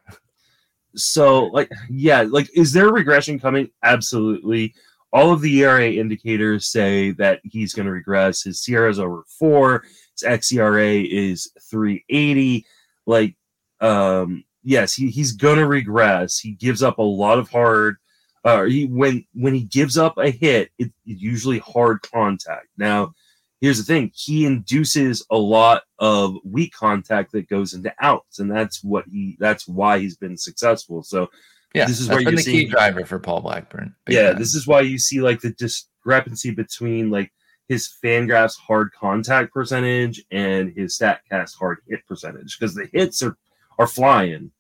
So, 0.95 1.45
like, 1.47 1.69
yeah, 1.89 2.21
like, 2.21 2.47
is 2.55 2.71
there 2.71 2.89
regression 2.89 3.39
coming? 3.39 3.69
Absolutely. 3.83 4.73
All 5.15 5.31
of 5.31 5.39
the 5.39 5.61
ERA 5.61 5.89
indicators 5.93 6.67
say 6.67 7.11
that 7.11 7.39
he's 7.45 7.73
going 7.73 7.85
to 7.85 7.91
regress. 7.93 8.43
His 8.43 8.59
SIERA 8.61 8.89
is 8.89 8.99
over 8.99 9.23
four. 9.39 9.85
His 10.19 10.27
xERA 10.27 11.09
is 11.09 11.49
380. 11.71 12.65
Like, 13.05 13.37
um, 13.79 14.43
yes, 14.61 14.93
he, 14.93 15.09
he's 15.09 15.31
going 15.31 15.57
to 15.57 15.67
regress. 15.67 16.37
He 16.37 16.51
gives 16.51 16.83
up 16.83 16.97
a 16.97 17.01
lot 17.01 17.39
of 17.39 17.49
hard. 17.49 17.95
Uh, 18.43 18.65
he 18.65 18.87
when 18.87 19.25
when 19.33 19.53
he 19.53 19.63
gives 19.63 19.97
up 19.97 20.17
a 20.17 20.31
hit, 20.31 20.69
it, 20.77 20.91
it's 21.05 21.21
usually 21.21 21.59
hard 21.59 22.01
contact. 22.01 22.67
Now, 22.77 23.13
here's 23.61 23.77
the 23.77 23.85
thing: 23.85 24.11
he 24.13 24.45
induces 24.45 25.25
a 25.31 25.37
lot 25.37 25.83
of 25.97 26.35
weak 26.43 26.73
contact 26.73 27.31
that 27.31 27.47
goes 27.47 27.73
into 27.73 27.93
outs, 28.01 28.39
and 28.39 28.51
that's 28.51 28.83
what 28.83 29.05
he. 29.09 29.37
That's 29.39 29.65
why 29.65 29.99
he's 29.99 30.17
been 30.17 30.35
successful. 30.35 31.03
So, 31.03 31.29
Yeah, 31.75 31.85
this 31.85 31.99
is 31.99 32.09
where 32.09 32.21
you're 32.21 32.31
the 32.31 32.43
key 32.43 32.65
driver 32.65 33.05
for 33.05 33.19
Paul 33.19 33.41
Blackburn. 33.41 33.93
Yeah, 34.07 34.29
time. 34.31 34.39
this 34.39 34.55
is 34.55 34.65
why 34.65 34.81
you 34.81 34.97
see 34.97 35.21
like 35.21 35.41
the 35.41 35.51
discrepancy 35.51 36.51
between 36.51 37.09
like 37.09 37.31
his 37.67 37.93
Fangraphs 38.03 38.57
hard 38.57 38.91
contact 38.93 39.53
percentage 39.53 40.23
and 40.31 40.71
his 40.75 40.97
Statcast 40.97 41.55
hard 41.57 41.79
hit 41.87 42.05
percentage 42.07 42.57
because 42.59 42.73
the 42.75 42.87
hits 42.93 43.21
are 43.23 43.37
are 43.79 43.87
flying, 43.87 44.51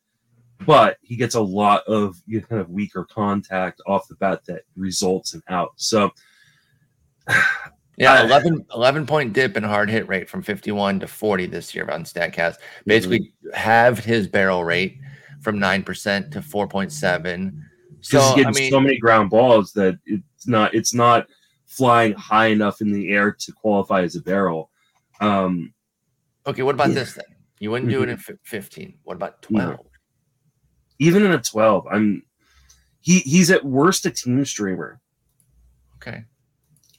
but 0.65 0.97
he 1.01 1.15
gets 1.15 1.35
a 1.35 1.41
lot 1.41 1.83
of 1.87 2.15
you 2.27 2.39
know, 2.41 2.45
kind 2.47 2.61
of 2.61 2.69
weaker 2.69 3.05
contact 3.05 3.81
off 3.87 4.07
the 4.07 4.15
bat 4.15 4.41
that 4.47 4.63
results 4.75 5.33
in 5.35 5.41
out. 5.49 5.71
So 5.77 6.11
Yeah, 7.97 8.11
I- 8.13 8.25
11, 8.25 8.65
11 8.73 9.05
point 9.05 9.31
dip 9.31 9.55
in 9.55 9.63
hard 9.63 9.89
hit 9.89 10.05
rate 10.09 10.29
from 10.29 10.41
51 10.41 10.99
to 10.99 11.07
40 11.07 11.45
this 11.45 11.73
year 11.73 11.89
on 11.89 12.03
StatCast. 12.03 12.55
Basically, 12.85 13.19
Mm-hmm. 13.19 13.55
halved 13.55 14.03
his 14.03 14.27
barrel 14.27 14.65
rate 14.65 14.97
from 15.45 15.59
9% 15.59 16.31
to 16.31 16.39
4.7. 16.39 16.91
because 16.91 16.91
So, 18.01 18.19
he's 18.19 18.31
I 18.31 18.35
getting 18.35 18.53
mean, 18.53 18.71
so 18.71 18.79
many 18.81 18.97
ground 18.97 19.29
balls 19.29 19.71
that 19.73 19.97
it's 20.05 20.47
not 20.47 20.73
it's 20.73 20.93
not 20.93 21.27
flying 21.67 22.13
high 22.13 22.47
enough 22.47 22.81
in 22.81 22.91
the 22.91 23.11
air 23.11 23.31
to 23.31 23.51
qualify 23.53 24.01
as 24.01 24.15
a 24.15 24.21
barrel. 24.21 24.71
Um, 25.21 25.73
okay, 26.47 26.63
what 26.63 26.73
about 26.75 26.89
Yeah. 26.89 26.95
this 26.95 27.13
then? 27.13 27.25
You 27.59 27.71
wouldn't 27.71 27.91
do 27.91 28.01
it 28.03 28.09
in 28.09 28.17
15. 28.17 28.97
What 29.03 29.15
about 29.15 29.41
12? 29.43 29.79
even 30.97 31.25
in 31.25 31.33
a 31.33 31.41
12 31.41 31.87
i'm 31.91 32.23
he 33.01 33.19
he's 33.19 33.51
at 33.51 33.65
worst 33.65 34.05
a 34.05 34.11
team 34.11 34.45
streamer 34.45 35.01
Okay. 35.97 36.23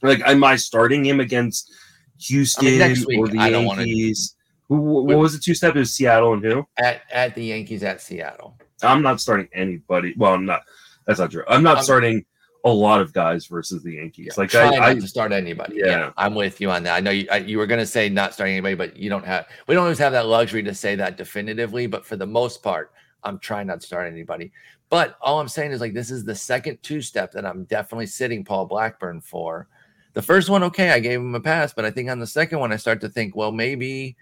Like, 0.03 0.21
am 0.25 0.43
I 0.43 0.55
starting 0.55 1.03
him 1.03 1.19
against 1.19 1.71
Houston 2.19 2.77
next 2.77 3.07
week, 3.07 3.17
or 3.19 3.27
the 3.27 3.39
I 3.39 3.49
Yankees? 3.49 4.35
Who, 4.69 5.03
what 5.03 5.17
was 5.17 5.33
the 5.33 5.39
two 5.39 5.53
step? 5.53 5.75
It 5.75 5.79
was 5.79 5.93
Seattle 5.93 6.33
and 6.33 6.43
who? 6.43 6.67
At 6.77 7.01
at 7.11 7.35
the 7.35 7.45
Yankees 7.45 7.83
at 7.83 8.01
Seattle. 8.01 8.57
I'm 8.83 9.01
not 9.01 9.21
starting 9.21 9.47
anybody. 9.53 10.13
Well, 10.17 10.33
I'm 10.33 10.45
not. 10.45 10.63
That's 11.05 11.19
not 11.19 11.31
true. 11.31 11.43
I'm 11.47 11.63
not 11.63 11.77
I'm- 11.77 11.83
starting 11.83 12.25
a 12.65 12.67
lot 12.67 12.99
of 12.99 13.13
guys 13.13 13.45
versus 13.45 13.81
the 13.81 13.93
Yankees. 13.93 14.37
like 14.37 14.49
try 14.49 14.67
I, 14.67 14.69
not 14.71 14.81
I 14.81 14.93
to 14.95 15.07
start 15.07 15.31
anybody. 15.31 15.77
Yeah. 15.77 15.85
Yeah. 15.85 16.11
I'm 16.17 16.35
with 16.35 16.59
you 16.59 16.69
on 16.69 16.83
that. 16.83 16.95
I 16.95 16.99
know 16.99 17.11
you 17.11 17.25
I, 17.31 17.37
you 17.37 17.59
were 17.59 17.67
going 17.67 17.79
to 17.79 17.85
say 17.85 18.09
not 18.09 18.33
starting 18.33 18.55
anybody, 18.55 18.75
but 18.75 18.97
you 18.97 19.09
don't 19.09 19.25
have. 19.25 19.47
We 19.67 19.75
don't 19.75 19.83
always 19.83 19.99
have 19.99 20.11
that 20.11 20.25
luxury 20.25 20.63
to 20.63 20.73
say 20.73 20.95
that 20.95 21.15
definitively. 21.15 21.87
But 21.87 22.05
for 22.05 22.17
the 22.17 22.25
most 22.25 22.61
part, 22.61 22.91
I'm 23.23 23.39
trying 23.39 23.67
not 23.67 23.79
to 23.81 23.87
start 23.87 24.11
anybody. 24.11 24.51
But 24.89 25.17
all 25.21 25.39
I'm 25.39 25.47
saying 25.47 25.71
is 25.71 25.79
like 25.81 25.93
this 25.93 26.11
is 26.11 26.25
the 26.25 26.35
second 26.35 26.79
two 26.83 27.01
step 27.01 27.31
that 27.33 27.45
I'm 27.45 27.63
definitely 27.65 28.07
sitting 28.07 28.43
Paul 28.43 28.65
Blackburn 28.65 29.21
for. 29.21 29.67
The 30.13 30.21
first 30.21 30.49
one, 30.49 30.63
okay, 30.63 30.89
I 30.91 30.99
gave 30.99 31.19
him 31.19 31.35
a 31.35 31.39
pass, 31.39 31.73
but 31.73 31.85
I 31.85 31.91
think 31.91 32.09
on 32.09 32.19
the 32.19 32.25
second 32.27 32.59
one, 32.59 32.71
I 32.71 32.77
start 32.77 32.99
to 33.01 33.09
think, 33.09 33.35
well, 33.35 33.51
maybe, 33.51 34.17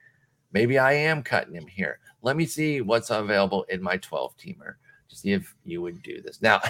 maybe 0.55 0.79
I 0.79 0.93
am 0.93 1.21
cutting 1.21 1.53
him 1.53 1.67
here. 1.67 1.99
Let 2.21 2.37
me 2.37 2.45
see 2.45 2.79
what's 2.79 3.09
available 3.09 3.63
in 3.63 3.83
my 3.83 3.97
12 3.97 4.37
teamer 4.37 4.75
to 5.09 5.15
see 5.15 5.33
if 5.33 5.53
you 5.65 5.81
would 5.81 6.01
do 6.01 6.21
this. 6.21 6.41
Now, 6.41 6.61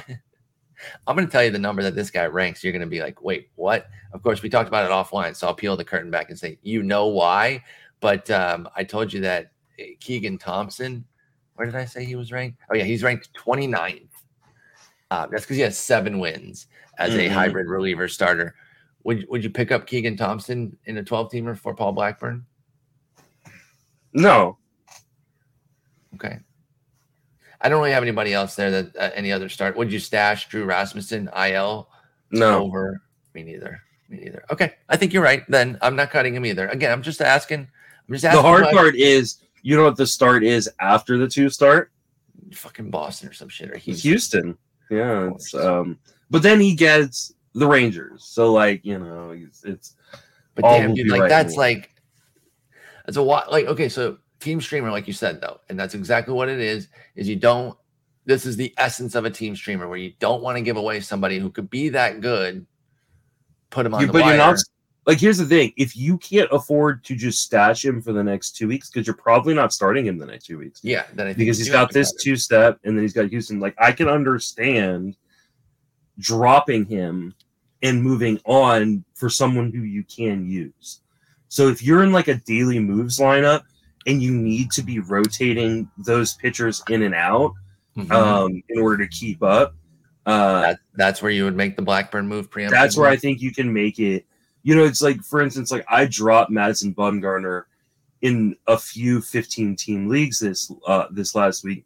I'm 1.08 1.16
going 1.16 1.28
to 1.28 1.32
tell 1.32 1.44
you 1.44 1.52
the 1.52 1.60
number 1.60 1.84
that 1.84 1.94
this 1.94 2.10
guy 2.10 2.26
ranks. 2.26 2.64
You're 2.64 2.74
going 2.74 2.82
to 2.82 2.88
be 2.88 3.00
like, 3.00 3.22
wait, 3.22 3.50
what? 3.54 3.88
Of 4.12 4.24
course, 4.24 4.42
we 4.42 4.50
talked 4.50 4.68
about 4.68 4.86
it 4.86 4.92
offline. 4.92 5.36
So 5.36 5.46
I'll 5.46 5.54
peel 5.54 5.78
the 5.78 5.86
curtain 5.86 6.10
back 6.10 6.32
and 6.32 6.38
say, 6.38 6.58
you 6.64 6.82
know 6.82 7.06
why. 7.06 7.64
But 8.00 8.30
um, 8.32 8.68
I 8.76 8.84
told 8.84 9.14
you 9.14 9.22
that 9.22 9.52
uh, 9.80 9.84
Keegan 10.00 10.40
Thompson, 10.40 11.06
where 11.54 11.68
did 11.68 11.76
I 11.76 11.86
say 11.86 12.04
he 12.04 12.16
was 12.16 12.32
ranked? 12.32 12.58
Oh, 12.72 12.76
yeah, 12.76 12.86
he's 12.86 13.04
ranked 13.04 13.30
29th. 13.36 14.08
Uh, 15.12 15.28
that's 15.28 15.44
because 15.44 15.58
he 15.58 15.62
has 15.62 15.78
seven 15.78 16.18
wins 16.18 16.66
as 16.98 17.14
a 17.14 17.20
Mhm. 17.20 17.30
hybrid 17.30 17.68
reliever 17.68 18.08
starter. 18.08 18.56
Would, 19.04 19.28
would 19.30 19.44
you 19.44 19.52
pick 19.52 19.72
up 19.72 19.86
Keegan 19.86 20.18
Thompson 20.18 20.76
in 20.86 20.98
a 20.98 21.04
12 21.04 21.32
teamer 21.32 21.56
for 21.56 21.76
Paul 21.76 21.92
Blackburn? 21.94 22.44
No. 24.16 24.58
Okay. 26.16 26.40
I 27.62 27.70
don't 27.70 27.80
really 27.80 27.94
have 27.94 28.04
anybody 28.04 28.34
else 28.34 28.56
there 28.56 28.72
that 28.72 28.96
uh, 28.96 29.12
any 29.14 29.32
other 29.32 29.50
start. 29.50 29.78
Would 29.78 29.92
you 29.92 30.00
stash 30.00 30.50
Drew 30.50 30.66
Rasmussen, 30.66 31.30
IL? 31.36 31.90
No. 32.32 32.64
over. 32.64 33.02
Me 33.34 33.44
neither. 33.44 33.82
Me 34.10 34.18
neither. 34.18 34.44
Okay, 34.52 34.74
I 34.90 34.98
think 34.98 35.14
you're 35.14 35.24
right. 35.24 35.44
Then 35.48 35.78
I'm 35.82 35.96
not 35.96 36.10
cutting 36.10 36.36
him 36.36 36.46
either. 36.46 36.68
Again, 36.68 36.92
I'm 36.92 37.02
just 37.02 37.22
asking. 37.22 37.60
I'm 37.60 38.14
just 38.14 38.26
asking. 38.26 38.42
The 38.42 38.48
hard 38.48 38.66
part 38.74 38.96
is 38.96 39.38
you 39.62 39.76
know 39.76 39.84
what 39.84 39.98
the 39.98 40.08
start 40.08 40.44
is 40.44 40.70
after 40.80 41.18
the 41.18 41.28
two 41.28 41.50
start? 41.50 41.92
fucking 42.54 42.90
Boston 42.92 43.30
or 43.30 43.34
some 43.34 43.50
shit 43.50 43.72
or 43.72 43.78
he's 43.78 44.04
Houston. 44.04 44.58
Yeah. 44.90 45.32
It's, 45.34 45.54
um 45.54 45.98
but 46.30 46.44
then 46.44 46.60
he 46.60 46.76
gets 46.76 47.34
the 47.54 47.68
Rangers. 47.68 48.24
So 48.26 48.52
like, 48.54 48.84
you 48.86 49.00
know, 49.00 49.32
it's, 49.32 49.64
it's 49.64 49.96
But 50.56 50.64
damn, 50.64 50.94
dude, 50.94 51.10
like 51.10 51.22
right 51.22 51.30
that's 51.30 51.56
like 51.56 51.92
that's 53.06 53.18
a 53.18 53.22
lot. 53.22 53.52
Like 53.52 53.66
okay, 53.68 53.90
so 53.90 54.18
team 54.40 54.62
streamer, 54.62 54.92
like 54.92 55.08
you 55.08 55.14
said 55.14 55.42
though, 55.42 55.60
and 55.70 55.80
that's 55.80 55.94
exactly 55.94 56.34
what 56.34 56.50
it 56.50 56.60
is. 56.60 56.88
Is 57.16 57.28
you 57.28 57.36
don't. 57.36 57.78
This 58.26 58.46
is 58.46 58.58
the 58.58 58.74
essence 58.78 59.14
of 59.14 59.26
a 59.26 59.30
team 59.30 59.56
streamer 59.56 59.88
where 59.88 60.00
you 60.00 60.14
don't 60.20 60.42
want 60.42 60.58
to 60.58 60.62
give 60.62 60.78
away 60.78 61.00
somebody 61.00 61.38
who 61.38 61.52
could 61.52 61.70
be 61.70 61.90
that 61.90 62.22
good. 62.22 62.66
Put 63.70 63.86
him 63.86 63.94
on 63.94 64.02
you, 64.02 64.08
the 64.08 64.14
but 64.14 64.24
wire. 64.24 64.36
you're 64.36 64.46
not 64.46 64.58
like 65.06 65.20
here's 65.20 65.38
the 65.38 65.46
thing. 65.46 65.74
If 65.78 65.96
you 65.96 66.18
can't 66.18 66.50
afford 66.52 67.04
to 67.06 67.16
just 67.16 67.42
stash 67.42 67.86
him 67.86 68.02
for 68.02 68.12
the 68.12 68.24
next 68.24 68.56
two 68.56 68.68
weeks, 68.68 68.90
because 68.90 69.06
you're 69.06 69.16
probably 69.16 69.54
not 69.54 69.72
starting 69.72 70.06
him 70.06 70.18
the 70.18 70.26
next 70.26 70.46
two 70.46 70.58
weeks. 70.58 70.80
yeah, 70.84 71.04
then 71.14 71.28
I 71.28 71.30
think 71.30 71.40
because 71.40 71.58
he's 71.58 71.70
got 71.70 71.92
this 71.92 72.12
two 72.14 72.36
step 72.36 72.80
and 72.84 72.98
then 72.98 73.04
he's 73.04 73.14
got 73.14 73.30
Houston. 73.30 73.60
Like 73.60 73.76
I 73.78 73.92
can 73.92 74.08
understand 74.08 75.16
dropping 76.18 76.86
him 76.86 77.36
and 77.84 78.02
moving 78.02 78.40
on 78.46 79.04
for 79.14 79.30
someone 79.30 79.72
who 79.72 79.82
you 79.82 80.04
can 80.04 80.50
use. 80.50 81.02
So 81.48 81.68
if 81.70 81.82
you're 81.84 82.04
in 82.04 82.12
like 82.12 82.28
a 82.28 82.36
daily 82.36 82.80
moves 82.80 83.20
lineup 83.20 83.64
and 84.08 84.22
you 84.22 84.32
need 84.34 84.72
to 84.72 84.84
be 84.84 85.00
rotating 85.00 85.90
those 85.98 86.34
pitchers 86.36 86.84
in 86.90 87.04
and 87.04 87.16
out 87.16 87.54
Mhm. 87.98 88.12
um, 88.12 88.64
in 88.70 88.80
order 88.80 89.06
to 89.06 89.08
keep 89.10 89.42
up, 89.42 89.74
uh, 90.26 90.62
that, 90.62 90.80
that's 90.96 91.22
where 91.22 91.32
you 91.32 91.44
would 91.46 91.56
make 91.56 91.76
the 91.76 91.82
Blackburn 91.82 92.28
move 92.28 92.50
preemptively. 92.50 92.72
that's 92.72 92.98
where 92.98 93.10
I 93.10 93.16
think 93.16 93.42
you 93.42 93.52
can 93.54 93.72
make 93.72 94.00
it. 94.00 94.26
You 94.64 94.76
know, 94.76 94.84
it's 94.84 95.02
like 95.02 95.22
for 95.24 95.42
instance, 95.42 95.72
like 95.72 95.86
I 95.90 96.06
dropped 96.06 96.52
Madison 96.52 96.94
Bumgarner 96.94 97.64
in 98.22 98.56
a 98.68 98.78
few 98.78 99.22
15 99.22 99.76
team 99.76 100.08
leagues 100.10 100.40
this 100.40 100.72
uh 100.88 101.06
this 101.12 101.36
last 101.36 101.64
week. 101.64 101.86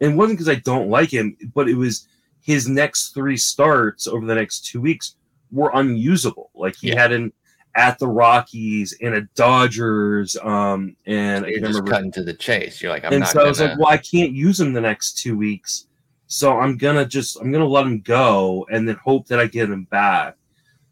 And 0.00 0.12
it 0.12 0.16
wasn't 0.16 0.38
because 0.38 0.48
I 0.54 0.60
don't 0.60 0.90
like 0.90 1.10
him, 1.10 1.36
but 1.54 1.68
it 1.68 1.74
was 1.74 2.06
his 2.42 2.68
next 2.68 3.14
three 3.14 3.36
starts 3.36 4.06
over 4.06 4.26
the 4.26 4.34
next 4.34 4.64
two 4.66 4.80
weeks 4.80 5.16
were 5.50 5.70
unusable. 5.74 6.50
Like 6.54 6.76
he 6.76 6.88
Yeah. 6.88 7.00
had 7.00 7.12
an 7.12 7.32
at 7.74 7.98
the 7.98 8.08
Rockies 8.08 8.96
and 9.00 9.14
a 9.14 9.22
Dodgers, 9.34 10.36
um, 10.42 10.96
and 11.06 11.44
I 11.44 11.48
you're 11.48 11.60
can't 11.60 11.66
just 11.66 11.78
remember 11.78 11.90
cutting 11.90 12.12
to 12.12 12.24
the 12.24 12.34
chase. 12.34 12.82
You're 12.82 12.92
like, 12.92 13.04
I'm 13.04 13.12
and 13.12 13.26
so 13.26 13.40
I 13.40 13.48
was 13.48 13.60
like, 13.60 13.78
well, 13.78 13.88
I 13.88 13.98
can't 13.98 14.32
use 14.32 14.60
him 14.60 14.72
the 14.72 14.80
next 14.80 15.18
two 15.18 15.36
weeks. 15.36 15.86
So 16.26 16.58
I'm 16.58 16.76
gonna 16.76 17.06
just 17.06 17.40
I'm 17.40 17.52
gonna 17.52 17.66
let 17.66 17.86
him 17.86 18.00
go 18.00 18.66
and 18.70 18.88
then 18.88 18.96
hope 18.96 19.26
that 19.28 19.40
I 19.40 19.46
get 19.46 19.70
him 19.70 19.84
back. 19.84 20.36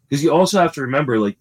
Because 0.07 0.23
you 0.23 0.31
also 0.31 0.59
have 0.59 0.73
to 0.73 0.81
remember, 0.81 1.19
like, 1.19 1.37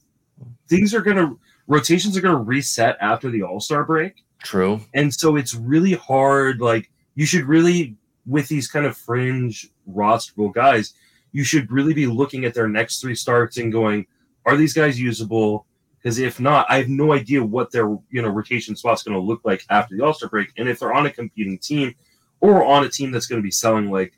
things 0.68 0.94
are 0.94 1.00
gonna 1.00 1.34
rotations 1.66 2.16
are 2.16 2.20
gonna 2.20 2.36
reset 2.36 2.96
after 3.00 3.30
the 3.30 3.42
All 3.42 3.60
Star 3.60 3.84
break, 3.84 4.24
True. 4.42 4.80
and 4.94 5.12
so 5.12 5.36
it's 5.36 5.54
really 5.54 5.94
hard. 5.94 6.60
Like, 6.60 6.90
you 7.14 7.24
should 7.24 7.44
really 7.44 7.96
with 8.26 8.48
these 8.48 8.68
kind 8.68 8.84
of 8.84 8.96
fringe 8.96 9.70
rosterable 9.88 10.52
guys, 10.52 10.94
you 11.32 11.44
should 11.44 11.70
really 11.70 11.94
be 11.94 12.06
looking 12.06 12.44
at 12.44 12.54
their 12.54 12.68
next 12.68 13.00
three 13.00 13.14
starts 13.14 13.56
and 13.56 13.72
going, 13.72 14.06
are 14.46 14.56
these 14.56 14.72
guys 14.72 14.98
usable? 14.98 15.66
Because 15.98 16.18
if 16.18 16.38
not, 16.38 16.66
I 16.68 16.78
have 16.78 16.88
no 16.88 17.12
idea 17.12 17.44
what 17.44 17.72
their 17.72 17.88
you 18.10 18.22
know 18.22 18.28
rotation 18.28 18.76
spot's 18.76 19.02
going 19.02 19.16
to 19.16 19.20
look 19.20 19.40
like 19.44 19.64
after 19.70 19.96
the 19.96 20.04
All 20.04 20.14
Star 20.14 20.28
break. 20.28 20.48
And 20.56 20.68
if 20.68 20.78
they're 20.78 20.94
on 20.94 21.06
a 21.06 21.10
competing 21.10 21.58
team 21.58 21.94
or 22.40 22.64
on 22.64 22.84
a 22.84 22.88
team 22.88 23.10
that's 23.10 23.26
going 23.26 23.40
to 23.40 23.44
be 23.44 23.50
selling 23.50 23.90
like 23.90 24.12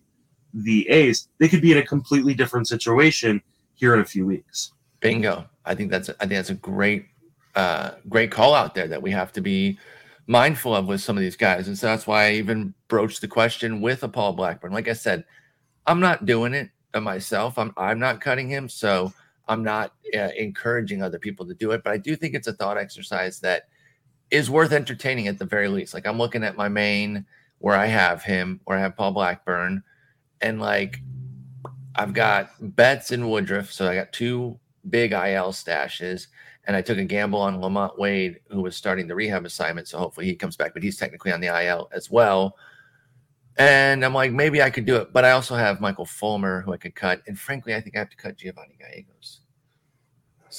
the 0.53 0.89
A's, 0.89 1.29
they 1.39 1.49
could 1.49 1.63
be 1.63 1.73
in 1.73 1.79
a 1.79 1.87
completely 1.87 2.35
different 2.35 2.69
situation 2.69 3.43
here 3.75 3.95
in 3.95 4.01
a 4.01 4.05
few 4.05 4.27
weeks. 4.27 4.73
Bingo. 5.01 5.47
I 5.65 5.75
think 5.75 5.91
that's. 5.91 6.09
I 6.09 6.13
think 6.13 6.33
that's 6.33 6.51
a 6.51 6.55
great, 6.55 7.07
uh, 7.55 7.93
great 8.09 8.31
call 8.31 8.55
out 8.55 8.75
there 8.75 8.89
that 8.89 9.03
we 9.03 9.11
have 9.11 9.33
to 9.33 9.41
be 9.41 9.79
mindful 10.27 10.75
of 10.75 10.87
with 10.87 11.01
some 11.01 11.17
of 11.17 11.23
these 11.23 11.37
guys, 11.37 11.69
and 11.69 11.79
so 11.79 11.87
that's 11.87 12.07
why 12.07 12.27
I 12.27 12.33
even 12.33 12.75
broached 12.89 13.21
the 13.21 13.29
question 13.29 13.81
with 13.81 14.03
a 14.03 14.09
Paul 14.09 14.33
Blackburn. 14.33 14.73
Like 14.73 14.89
I 14.89 14.95
said, 14.95 15.25
I'm 15.87 16.01
not 16.01 16.27
doing 16.27 16.55
it 16.55 16.71
myself. 16.99 17.59
I'm 17.59 17.73
I'm 17.77 17.99
not 17.99 18.21
cutting 18.21 18.49
him, 18.49 18.69
so 18.69 19.13
I'm 19.49 19.63
not 19.63 19.95
uh, 20.15 20.31
encouraging 20.37 21.03
other 21.03 21.19
people 21.19 21.47
to 21.47 21.55
do 21.55 21.71
it. 21.73 21.83
But 21.83 21.93
I 21.93 21.97
do 21.97 22.17
think 22.17 22.35
it's 22.35 22.47
a 22.47 22.53
thought 22.53 22.79
exercise 22.79 23.41
that 23.41 23.69
is 24.31 24.51
worth 24.51 24.73
entertaining 24.73 25.29
at 25.29 25.39
the 25.39 25.45
very 25.45 25.69
least. 25.69 25.95
Like 25.95 26.07
I'm 26.07 26.19
looking 26.19 26.45
at 26.45 26.57
my 26.57 26.69
main 26.69 27.25
where 27.59 27.77
I 27.77 27.87
have 27.87 28.23
him, 28.23 28.61
where 28.65 28.79
I 28.79 28.81
have 28.81 28.97
Paul 28.97 29.13
Blackburn, 29.13 29.83
and 30.41 30.61
like 30.61 31.01
I've 31.97 32.13
got 32.13 32.51
Betts 32.61 33.11
and 33.11 33.29
Woodruff, 33.29 33.73
so 33.73 33.89
I 33.89 33.95
got 33.95 34.13
two 34.13 34.59
big 34.89 35.13
IL 35.13 35.53
stashes, 35.53 36.29
and 36.67 36.77
I 36.77 36.83
took 36.83 36.99
a 36.99 37.05
gamble 37.05 37.41
on 37.41 37.61
LaMonte 37.61 37.99
Wade, 37.99 38.41
who 38.51 38.63
was 38.63 38.77
starting 38.77 39.09
the 39.09 39.15
rehab 39.15 39.45
assignment. 39.45 39.89
So 39.89 39.99
hopefully 39.99 40.27
he 40.27 40.37
comes 40.37 40.57
back, 40.57 40.75
but 40.75 40.83
he's 40.83 40.97
technically 40.97 41.33
on 41.33 41.41
the 41.41 41.49
IL 41.49 41.89
as 41.93 42.11
well. 42.11 42.57
And 43.57 44.05
I'm 44.05 44.15
like, 44.15 44.31
maybe 44.31 44.63
I 44.63 44.71
could 44.71 44.87
do 44.87 44.97
it, 44.97 45.13
but 45.13 45.25
I 45.25 45.33
also 45.33 45.57
have 45.57 45.81
Michael 45.81 46.05
Fulmer 46.05 46.61
who 46.61 46.73
I 46.73 46.77
could 46.77 46.95
cut, 46.95 47.23
and 47.27 47.37
frankly, 47.37 47.75
I 47.75 47.81
think 47.81 47.97
I 47.97 47.99
have 47.99 48.11
to 48.11 48.17
cut 48.17 48.37
Giovanni 48.37 48.77
Gallegos. 48.79 49.38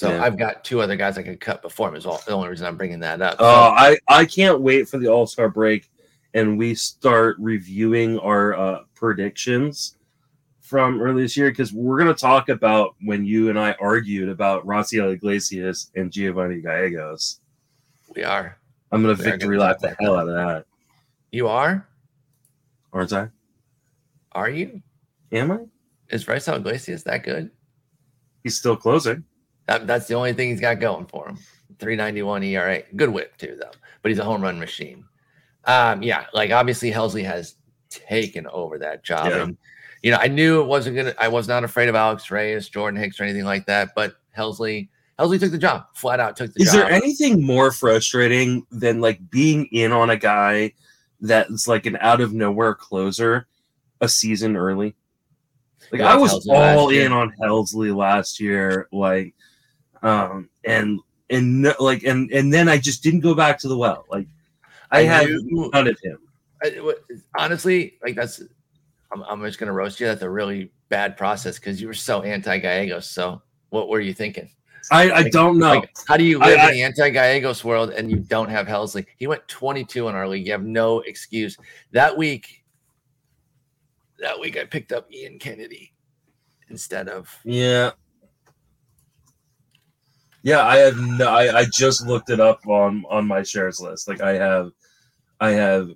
So 0.00 0.08
Yeah. 0.08 0.24
I've 0.24 0.38
got 0.38 0.64
two 0.64 0.80
other 0.80 0.96
guys 0.96 1.18
I 1.18 1.22
could 1.22 1.40
cut 1.40 1.60
before 1.60 1.90
him. 1.90 1.94
Is 1.94 2.06
all 2.06 2.22
the 2.26 2.32
only 2.32 2.48
reason 2.48 2.66
I'm 2.66 2.78
bringing 2.78 3.00
that 3.00 3.20
up. 3.20 3.36
So- 3.38 3.44
Uh, 3.44 3.74
I 3.76 3.98
I 4.08 4.24
can't 4.24 4.62
wait 4.62 4.88
for 4.88 4.96
the 4.96 5.08
All 5.08 5.26
Star 5.26 5.50
break 5.50 5.90
and 6.32 6.56
we 6.56 6.74
start 6.74 7.36
reviewing 7.38 8.18
our 8.20 8.54
uh, 8.54 8.78
predictions 8.94 9.96
from 10.62 11.02
earlier 11.02 11.24
this 11.24 11.36
year 11.36 11.50
because 11.50 11.74
we're 11.74 11.98
going 11.98 12.14
to 12.14 12.18
talk 12.18 12.48
about 12.48 12.94
when 13.04 13.26
you 13.26 13.50
and 13.50 13.58
I 13.58 13.72
argued 13.78 14.30
about 14.30 14.66
Raisel 14.66 15.12
Iglesias 15.12 15.90
and 15.96 16.10
Giovanni 16.10 16.62
Gallegos. 16.62 17.40
we 18.16 18.24
are. 18.24 18.56
I'm 18.92 19.02
going 19.02 19.14
to 19.14 19.22
victory 19.22 19.58
lap 19.58 19.80
the 19.80 19.94
hell 20.00 20.16
out 20.16 20.28
of 20.28 20.34
that, 20.34 20.64
You 21.30 21.46
are? 21.48 21.86
aren't 22.94 23.12
I? 23.12 23.28
Are 24.32 24.48
you? 24.48 24.80
Am 25.30 25.50
I? 25.52 25.58
Is 26.08 26.24
Raisel 26.24 26.56
Iglesias 26.56 27.02
that 27.02 27.22
good? 27.22 27.50
He's 28.42 28.56
still 28.56 28.76
closing. 28.76 29.24
That, 29.70 29.86
that's 29.86 30.08
the 30.08 30.14
only 30.14 30.32
thing 30.32 30.48
he's 30.50 30.60
got 30.60 30.80
going 30.80 31.06
for 31.06 31.28
him. 31.28 31.38
391 31.78 32.42
ERA. 32.42 32.82
Good 32.96 33.10
whip, 33.10 33.36
too, 33.36 33.56
though. 33.56 33.70
But 34.02 34.08
he's 34.08 34.18
a 34.18 34.24
home 34.24 34.42
run 34.42 34.58
machine. 34.58 35.04
Um, 35.64 36.02
yeah, 36.02 36.26
like 36.34 36.50
obviously 36.50 36.90
Helsley 36.90 37.24
has 37.24 37.54
taken 37.88 38.48
over 38.48 38.78
that 38.78 39.04
job. 39.04 39.28
Yeah. 39.30 39.42
And, 39.42 39.56
you 40.02 40.10
know, 40.10 40.16
I 40.20 40.26
knew 40.26 40.60
it 40.60 40.66
wasn't 40.66 40.96
going 40.96 41.06
to, 41.06 41.22
I 41.22 41.28
was 41.28 41.46
not 41.46 41.62
afraid 41.62 41.88
of 41.88 41.94
Alex 41.94 42.32
Reyes, 42.32 42.68
Jordan 42.68 42.98
Hicks, 42.98 43.20
or 43.20 43.22
anything 43.22 43.44
like 43.44 43.66
that. 43.66 43.90
But 43.94 44.16
Helsley, 44.36 44.88
Helsley 45.20 45.38
took 45.38 45.52
the 45.52 45.58
job, 45.58 45.86
flat 45.94 46.18
out 46.18 46.34
took 46.34 46.52
the 46.52 46.62
Is 46.62 46.72
job. 46.72 46.74
Is 46.74 46.80
there 46.80 46.90
anything 46.90 47.46
more 47.46 47.70
frustrating 47.70 48.66
than 48.72 49.00
like 49.00 49.30
being 49.30 49.66
in 49.66 49.92
on 49.92 50.10
a 50.10 50.16
guy 50.16 50.72
that's 51.20 51.68
like 51.68 51.86
an 51.86 51.96
out 52.00 52.20
of 52.20 52.32
nowhere 52.32 52.74
closer 52.74 53.46
a 54.00 54.08
season 54.08 54.56
early? 54.56 54.96
Like 55.92 56.00
I 56.00 56.16
was 56.16 56.32
Helsley 56.44 56.76
all 56.76 56.88
in 56.90 57.12
on 57.12 57.32
Helsley 57.40 57.94
last 57.94 58.40
year, 58.40 58.88
like, 58.90 59.34
um, 60.02 60.48
and 60.64 61.00
and 61.30 61.74
like 61.78 62.02
and 62.04 62.30
and 62.32 62.52
then 62.52 62.68
I 62.68 62.78
just 62.78 63.02
didn't 63.02 63.20
go 63.20 63.34
back 63.34 63.58
to 63.60 63.68
the 63.68 63.76
well. 63.76 64.04
Like 64.10 64.26
I, 64.90 65.00
I 65.00 65.02
had 65.02 65.28
knew- 65.28 65.70
none 65.72 65.86
of 65.88 65.98
him. 66.02 66.18
I- 66.62 66.80
what- 66.80 67.02
honestly, 67.38 67.98
like 68.02 68.14
that's, 68.16 68.42
I'm, 69.12 69.22
I'm 69.22 69.42
just 69.42 69.58
gonna 69.58 69.72
roast 69.72 70.00
you. 70.00 70.06
That's 70.06 70.22
a 70.22 70.30
really 70.30 70.70
bad 70.88 71.16
process 71.16 71.58
because 71.58 71.80
you 71.80 71.86
were 71.86 71.94
so 71.94 72.22
anti 72.22 72.58
Gallegos. 72.58 73.08
So 73.08 73.40
what 73.70 73.88
were 73.88 74.00
you 74.00 74.12
thinking? 74.12 74.50
I, 74.90 75.10
I 75.10 75.20
Like- 75.22 75.32
don't 75.32 75.58
know. 75.58 75.74
Like, 75.74 75.90
how 76.08 76.16
do 76.16 76.24
you 76.24 76.38
live 76.40 76.58
I- 76.58 76.70
in 76.70 76.74
the 76.74 76.82
anti 76.82 77.10
Gallegos 77.10 77.64
world 77.64 77.90
and 77.90 78.10
you 78.10 78.16
don't 78.18 78.48
have 78.48 78.66
Helsley? 78.66 79.06
He 79.18 79.26
went 79.26 79.46
22 79.46 80.08
in 80.08 80.14
our 80.14 80.26
league. 80.26 80.46
You 80.46 80.52
have 80.52 80.64
no 80.64 81.00
excuse. 81.00 81.56
That 81.92 82.16
week, 82.16 82.64
that 84.18 84.38
week 84.40 84.56
I 84.58 84.64
picked 84.64 84.92
up 84.92 85.10
Ian 85.12 85.38
Kennedy 85.38 85.92
instead 86.68 87.08
of. 87.08 87.32
Yeah. 87.44 87.90
Yeah, 90.42 90.66
I 90.66 90.76
have 90.78 90.96
no 90.96 91.28
I, 91.28 91.60
I 91.60 91.64
just 91.70 92.06
looked 92.06 92.30
it 92.30 92.40
up 92.40 92.66
on 92.66 93.04
on 93.08 93.26
my 93.26 93.42
shares 93.42 93.80
list. 93.80 94.08
Like 94.08 94.20
I 94.20 94.34
have 94.34 94.70
I 95.40 95.50
have 95.50 95.90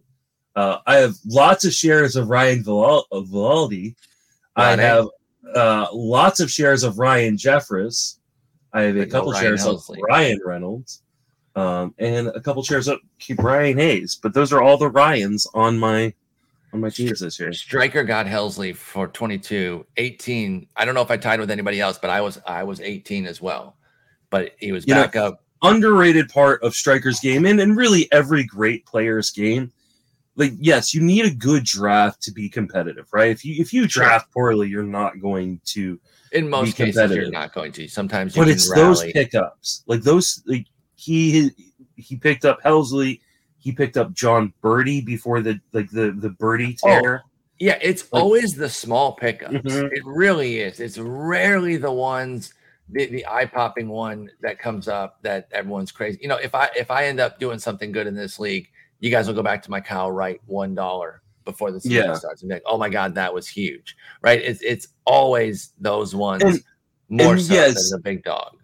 uh 0.56 0.78
I 0.86 0.96
have 0.96 1.14
lots 1.26 1.64
of 1.64 1.72
shares 1.72 2.16
of 2.16 2.28
Ryan 2.28 2.64
of 2.66 3.28
Vivaldi. 3.28 3.96
I 4.56 4.76
have 4.76 5.08
uh 5.54 5.86
lots 5.92 6.40
of 6.40 6.50
shares 6.50 6.82
of 6.82 6.98
Ryan 6.98 7.38
Jeffers. 7.38 8.20
I 8.72 8.82
have 8.82 8.96
a 8.96 9.06
couple 9.06 9.32
Ryan 9.32 9.44
shares 9.44 9.64
Helsley. 9.64 9.96
of 9.96 10.02
Ryan 10.08 10.40
Reynolds. 10.44 11.02
Um 11.56 11.94
and 11.98 12.28
a 12.28 12.40
couple 12.40 12.62
shares 12.62 12.88
of 12.88 13.00
Ryan 13.38 13.78
Hayes. 13.78 14.18
But 14.22 14.34
those 14.34 14.52
are 14.52 14.60
all 14.60 14.76
the 14.76 14.90
Ryans 14.90 15.46
on 15.54 15.78
my 15.78 16.12
on 16.74 16.80
my 16.80 16.90
teams 16.90 17.20
this 17.20 17.40
year. 17.40 17.52
Striker 17.52 18.04
got 18.04 18.26
Helsley 18.26 18.76
for 18.76 19.06
22, 19.06 19.86
18. 19.96 20.66
I 20.76 20.84
don't 20.84 20.94
know 20.94 21.02
if 21.02 21.10
I 21.10 21.16
tied 21.16 21.40
with 21.40 21.50
anybody 21.50 21.80
else, 21.80 21.98
but 21.98 22.10
I 22.10 22.20
was 22.20 22.38
I 22.46 22.64
was 22.64 22.80
18 22.80 23.26
as 23.26 23.40
well. 23.40 23.76
But 24.30 24.52
he 24.58 24.72
was 24.72 24.86
You 24.86 24.94
know, 24.94 25.02
up. 25.14 25.42
underrated 25.62 26.28
part 26.28 26.62
of 26.62 26.74
Striker's 26.74 27.20
game 27.20 27.46
and, 27.46 27.60
and 27.60 27.76
really 27.76 28.08
every 28.12 28.44
great 28.44 28.84
player's 28.86 29.30
game. 29.30 29.72
Like, 30.36 30.52
yes, 30.58 30.92
you 30.92 31.00
need 31.00 31.24
a 31.26 31.30
good 31.30 31.64
draft 31.64 32.20
to 32.22 32.32
be 32.32 32.48
competitive, 32.48 33.06
right? 33.12 33.30
If 33.30 33.44
you 33.44 33.54
if 33.60 33.72
you 33.72 33.86
draft 33.86 34.32
poorly, 34.32 34.68
you're 34.68 34.82
not 34.82 35.20
going 35.20 35.60
to 35.66 36.00
In 36.32 36.48
most 36.50 36.74
cases, 36.76 37.10
you're 37.12 37.30
not 37.30 37.54
going 37.54 37.70
to. 37.72 37.86
Sometimes 37.86 38.34
you 38.34 38.42
but 38.42 38.48
it's 38.48 38.68
rally. 38.68 38.82
those 38.82 39.04
pickups. 39.12 39.84
Like 39.86 40.02
those 40.02 40.42
like 40.46 40.66
he 40.96 41.50
he 41.96 42.16
picked 42.16 42.44
up 42.44 42.60
Helsley, 42.64 43.20
he 43.58 43.70
picked 43.70 43.96
up 43.96 44.12
Jon 44.12 44.52
Berti 44.60 45.04
before 45.06 45.40
the 45.40 45.60
like 45.72 45.88
the 45.90 46.10
the 46.18 46.30
Berti 46.30 46.76
Oh, 46.82 46.88
tear. 47.00 47.22
Yeah, 47.60 47.78
it's 47.80 48.12
Like- 48.12 48.20
always 48.20 48.54
the 48.56 48.68
small 48.68 49.12
pickups. 49.12 49.54
Mhm. 49.54 49.92
It 49.92 50.02
really 50.04 50.58
is. 50.58 50.80
It's 50.80 50.98
rarely 50.98 51.76
the 51.76 51.92
ones, 51.92 52.52
the, 52.90 53.06
the 53.06 53.26
eye 53.26 53.46
popping 53.46 53.88
one 53.88 54.30
that 54.42 54.58
comes 54.58 54.88
up 54.88 55.22
that 55.22 55.48
everyone's 55.52 55.90
crazy. 55.92 56.18
You 56.22 56.28
know, 56.28 56.36
if 56.36 56.54
I 56.54 56.68
if 56.76 56.90
I 56.90 57.06
end 57.06 57.20
up 57.20 57.38
doing 57.38 57.58
something 57.58 57.92
good 57.92 58.06
in 58.06 58.14
this 58.14 58.38
league, 58.38 58.68
you 59.00 59.10
guys 59.10 59.26
will 59.26 59.34
go 59.34 59.42
back 59.42 59.62
to 59.62 59.70
my 59.70 59.80
Kyle 59.80 60.10
Wright 60.12 60.40
one 60.46 60.74
dollar 60.74 61.22
before 61.44 61.70
the 61.72 61.80
season 61.80 62.06
Yeah. 62.08 62.14
starts 62.14 62.42
and 62.42 62.48
be 62.48 62.54
like, 62.56 62.62
oh 62.66 62.78
my 62.78 62.88
god, 62.88 63.14
that 63.16 63.32
was 63.32 63.46
huge, 63.48 63.96
right? 64.22 64.40
It's 64.40 64.60
it's 64.62 64.88
always 65.06 65.72
those 65.80 66.14
ones 66.14 66.42
And- 66.42 66.60
more 67.10 67.32
and 67.34 67.42
so 67.42 67.52
yes. 67.54 67.74
than 67.90 67.98
the 67.98 68.02
big 68.02 68.24
dog. 68.24 68.56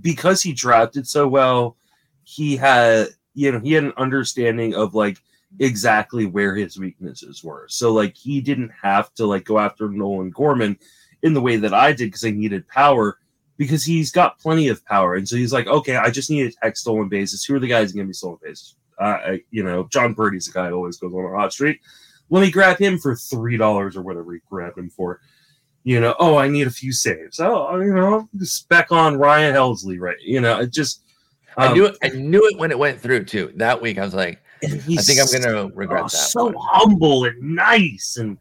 because 0.00 0.40
he 0.42 0.52
drafted 0.52 1.06
so 1.06 1.26
well, 1.28 1.76
he 2.24 2.56
had 2.56 3.08
you 3.34 3.52
know 3.52 3.60
he 3.60 3.72
had 3.72 3.84
an 3.84 3.92
understanding 3.96 4.74
of 4.74 4.94
like 4.94 5.18
exactly 5.60 6.26
where 6.26 6.54
his 6.54 6.78
weaknesses 6.78 7.42
were. 7.44 7.66
So 7.68 7.92
like 7.92 8.16
he 8.16 8.40
didn't 8.40 8.70
have 8.82 9.12
to 9.14 9.26
like 9.26 9.44
go 9.44 9.58
after 9.58 9.88
Nolan 9.88 10.30
Gorman 10.30 10.78
in 11.22 11.32
the 11.34 11.40
way 11.40 11.56
that 11.56 11.72
I 11.74 11.92
did 11.92 12.06
because 12.06 12.24
I 12.24 12.30
needed 12.30 12.66
power 12.68 13.18
because 13.56 13.84
he's 13.84 14.10
got 14.10 14.38
plenty 14.38 14.68
of 14.68 14.84
power. 14.84 15.14
And 15.14 15.28
so 15.28 15.36
he's 15.36 15.52
like, 15.52 15.66
okay, 15.66 15.96
I 15.96 16.10
just 16.10 16.30
need 16.30 16.50
to 16.50 16.58
tech 16.62 16.76
stolen 16.76 17.08
bases. 17.08 17.44
Who 17.44 17.54
are 17.54 17.58
the 17.58 17.68
guys 17.68 17.92
going 17.92 18.06
to 18.06 18.08
be 18.08 18.14
stolen 18.14 18.38
bases? 18.42 18.76
Uh, 18.98 19.04
I, 19.04 19.40
you 19.50 19.62
know, 19.62 19.88
Jon 19.90 20.14
Berti's 20.14 20.46
the 20.46 20.52
guy 20.52 20.68
who 20.68 20.76
always 20.76 20.96
goes 20.98 21.12
on 21.12 21.24
a 21.24 21.36
hot 21.36 21.52
streak. 21.52 21.80
Let 22.30 22.40
me 22.40 22.50
grab 22.50 22.78
him 22.78 22.98
for 22.98 23.14
three 23.14 23.56
dollars 23.56 23.96
or 23.96 24.02
whatever 24.02 24.32
he 24.32 24.40
grabbed 24.48 24.78
him 24.78 24.90
for. 24.90 25.20
You 25.84 26.00
know, 26.00 26.16
oh, 26.18 26.36
I 26.36 26.48
need 26.48 26.66
a 26.66 26.70
few 26.70 26.92
saves. 26.92 27.38
Oh, 27.38 27.78
you 27.80 27.94
know, 27.94 28.28
spec 28.40 28.90
on 28.90 29.16
Ryan 29.16 29.54
Helsley, 29.54 30.00
right? 30.00 30.16
You 30.20 30.40
know, 30.40 30.60
it 30.60 30.72
just. 30.72 31.02
I 31.56 31.68
um, 31.68 31.74
knew 31.74 31.86
it. 31.86 31.96
I 32.02 32.08
knew 32.08 32.44
it 32.50 32.58
when 32.58 32.70
it 32.70 32.78
went 32.78 33.00
through 33.00 33.24
too. 33.24 33.52
That 33.56 33.80
week, 33.80 33.98
I 33.98 34.04
was 34.04 34.14
like, 34.14 34.40
I 34.64 34.68
think 34.68 35.20
I'm 35.20 35.42
gonna 35.42 35.68
regret 35.74 36.00
oh, 36.00 36.04
that. 36.04 36.10
so 36.10 36.46
one. 36.46 36.54
humble 36.58 37.24
and 37.24 37.40
nice 37.40 38.16
and 38.18 38.36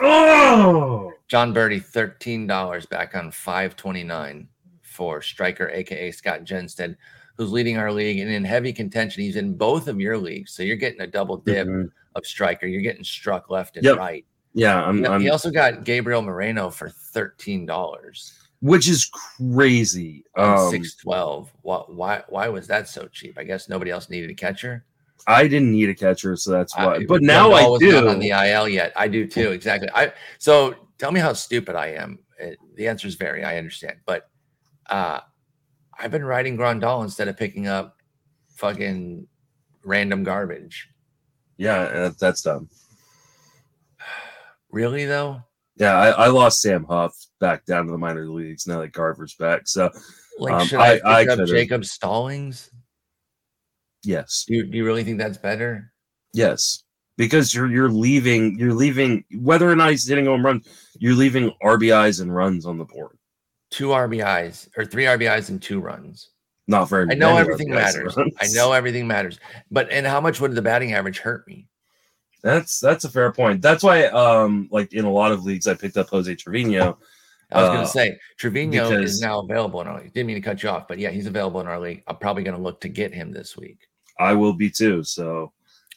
oh 0.00 1.12
Jon 1.28 1.52
Berti, 1.54 1.82
thirteen 1.82 2.46
dollars 2.46 2.86
back 2.86 3.14
on 3.14 3.30
five 3.30 3.76
twenty 3.76 4.02
nine 4.02 4.48
for 4.82 5.20
striker, 5.22 5.68
aka 5.68 6.10
Scott 6.10 6.44
Jensted, 6.44 6.96
who's 7.36 7.52
leading 7.52 7.76
our 7.76 7.92
league 7.92 8.18
and 8.18 8.30
in 8.30 8.44
heavy 8.44 8.72
contention. 8.72 9.22
He's 9.22 9.36
in 9.36 9.54
both 9.56 9.88
of 9.88 10.00
your 10.00 10.16
leagues, 10.18 10.52
so 10.52 10.62
you're 10.62 10.76
getting 10.76 11.02
a 11.02 11.06
double 11.06 11.36
dip 11.36 11.68
Mhm. 11.68 11.90
of 12.14 12.26
striker. 12.26 12.66
You're 12.66 12.80
getting 12.82 13.04
struck 13.04 13.50
left 13.50 13.76
and 13.76 13.84
Yep. 13.84 13.96
right. 13.98 14.24
yeah, 14.54 14.82
I'm, 14.82 14.98
He- 14.98 15.06
I'm 15.06 15.20
he 15.20 15.28
also 15.30 15.50
got 15.50 15.84
Gabriel 15.84 16.22
Moreno 16.22 16.70
for 16.70 16.88
thirteen 16.88 17.66
dollars 17.66 18.34
which 18.60 18.88
is 18.88 19.08
crazy. 19.36 20.24
Um, 20.36 20.68
six 20.70 20.96
twelve. 20.96 21.52
Why, 21.62 21.82
why? 21.86 22.22
Why 22.28 22.48
was 22.48 22.66
that 22.66 22.88
so 22.88 23.06
cheap? 23.06 23.38
I 23.38 23.44
guess 23.44 23.68
nobody 23.68 23.92
else 23.92 24.10
needed 24.10 24.30
a 24.30 24.34
catcher. 24.34 24.84
I 25.26 25.48
didn't 25.48 25.72
need 25.72 25.88
a 25.88 25.94
catcher, 25.94 26.36
so 26.36 26.50
that's 26.52 26.76
why. 26.76 26.94
I- 26.96 27.06
but 27.06 27.22
now 27.22 27.52
I 27.52 27.62
Ball 27.62 27.72
was 27.72 27.82
not 27.82 27.90
do. 28.02 28.08
on 28.08 28.18
the 28.18 28.30
IL 28.30 28.68
yet. 28.68 28.92
I 28.96 29.08
do 29.08 29.26
too. 29.26 29.50
Exactly. 29.50 29.88
I 29.94 30.12
so 30.38 30.74
tell 30.98 31.12
me 31.12 31.20
how 31.20 31.32
stupid 31.32 31.74
I 31.76 31.88
am. 31.88 32.18
Uh, 32.42 32.50
The 32.76 32.88
answer 32.88 33.06
is 33.08 33.14
very. 33.16 33.44
I 33.44 33.58
understand, 33.58 33.98
but 34.06 34.28
uh, 34.88 35.20
I've 35.98 36.10
been 36.10 36.24
riding 36.24 36.56
Grandal 36.56 37.02
instead 37.02 37.28
of 37.28 37.36
picking 37.36 37.66
up 37.66 37.96
fucking 38.56 39.26
random 39.84 40.22
garbage. 40.24 40.88
yeah, 41.56 42.10
that's 42.18 42.42
dumb. 42.42 42.68
Really 44.70 45.06
though, 45.06 45.42
Yeah, 45.76 45.94
I, 45.94 46.08
I 46.10 46.26
lost 46.28 46.60
Sam 46.60 46.84
Huff 46.84 47.14
back 47.40 47.64
down 47.64 47.86
to 47.86 47.92
the 47.92 47.96
minor 47.98 48.28
leagues 48.28 48.66
now 48.66 48.80
that 48.80 48.92
Garver's 48.92 49.34
back. 49.34 49.62
So 49.66 49.90
like 50.38 50.52
Um, 50.52 50.66
should 50.66 50.78
I, 50.80 50.92
I- 51.04 51.24
pick 51.24 51.30
I 51.30 51.42
up 51.42 51.48
Jacob 51.48 51.84
Stallings? 51.86 52.70
Yes, 54.08 54.44
Do 54.48 54.54
you, 54.54 54.64
do 54.66 54.76
you 54.78 54.84
really 54.84 55.04
think 55.04 55.18
that's 55.18 55.38
better? 55.38 55.92
yes, 56.32 56.82
because 57.16 57.52
you're 57.54 57.70
you're 57.70 57.90
leaving 57.90 58.58
you're 58.58 58.74
leaving 58.74 59.24
whether 59.40 59.68
or 59.70 59.76
not 59.76 59.90
he's 59.90 60.06
hitting 60.08 60.26
home 60.26 60.44
runs, 60.44 60.66
you're 60.98 61.14
leaving 61.14 61.52
RBIs 61.62 62.20
and 62.22 62.34
runs 62.34 62.64
on 62.66 62.78
the 62.78 62.84
board. 62.84 63.16
Two 63.70 63.88
RBIs 63.88 64.68
or 64.76 64.84
three 64.84 65.04
RBIs 65.04 65.48
and 65.50 65.60
two 65.60 65.80
runs. 65.80 66.30
Not 66.68 66.88
very. 66.88 67.06
I 67.10 67.14
know 67.14 67.36
everything 67.36 67.70
matters. 67.70 68.16
runs. 68.16 68.34
I 68.40 68.46
know 68.54 68.72
everything 68.72 69.06
matters. 69.06 69.38
But 69.70 69.90
and 69.90 70.06
how 70.06 70.20
much 70.20 70.40
would 70.40 70.54
the 70.54 70.62
batting 70.62 70.92
average 70.92 71.18
hurt 71.18 71.46
me? 71.48 71.66
That's 72.42 72.78
that's 72.78 73.04
a 73.04 73.08
fair 73.10 73.32
point. 73.32 73.62
That's 73.62 73.82
why, 73.82 74.04
um, 74.06 74.68
like 74.70 74.92
in 74.92 75.04
a 75.04 75.10
lot 75.10 75.32
of 75.32 75.44
leagues, 75.44 75.66
I 75.66 75.74
picked 75.74 75.96
up 75.96 76.08
Jose 76.10 76.32
Trevino. 76.36 76.98
I 77.50 77.60
was 77.62 77.68
Uh, 77.68 77.72
going 77.72 77.84
to 77.86 77.90
say 77.90 78.18
Trevino 78.38 78.84
because- 78.90 79.14
is 79.14 79.20
now 79.20 79.40
available 79.40 79.80
in 79.80 79.86
our 79.88 80.00
league. 80.00 80.12
Didn't 80.12 80.26
mean 80.28 80.36
to 80.36 80.42
cut 80.42 80.62
you 80.62 80.68
off, 80.68 80.86
but 80.86 80.98
yeah, 80.98 81.10
he's 81.10 81.26
available 81.26 81.60
in 81.62 81.66
our 81.66 81.80
league. 81.80 82.02
I'm 82.06 82.16
probably 82.16 82.42
going 82.44 82.56
to 82.56 82.62
look 82.62 82.80
to 82.82 82.88
get 82.88 83.12
him 83.12 83.32
this 83.32 83.56
week. 83.56 83.87
I 84.18 84.32
will 84.34 84.52
be 84.52 84.70
too. 84.70 85.04
So, 85.04 85.52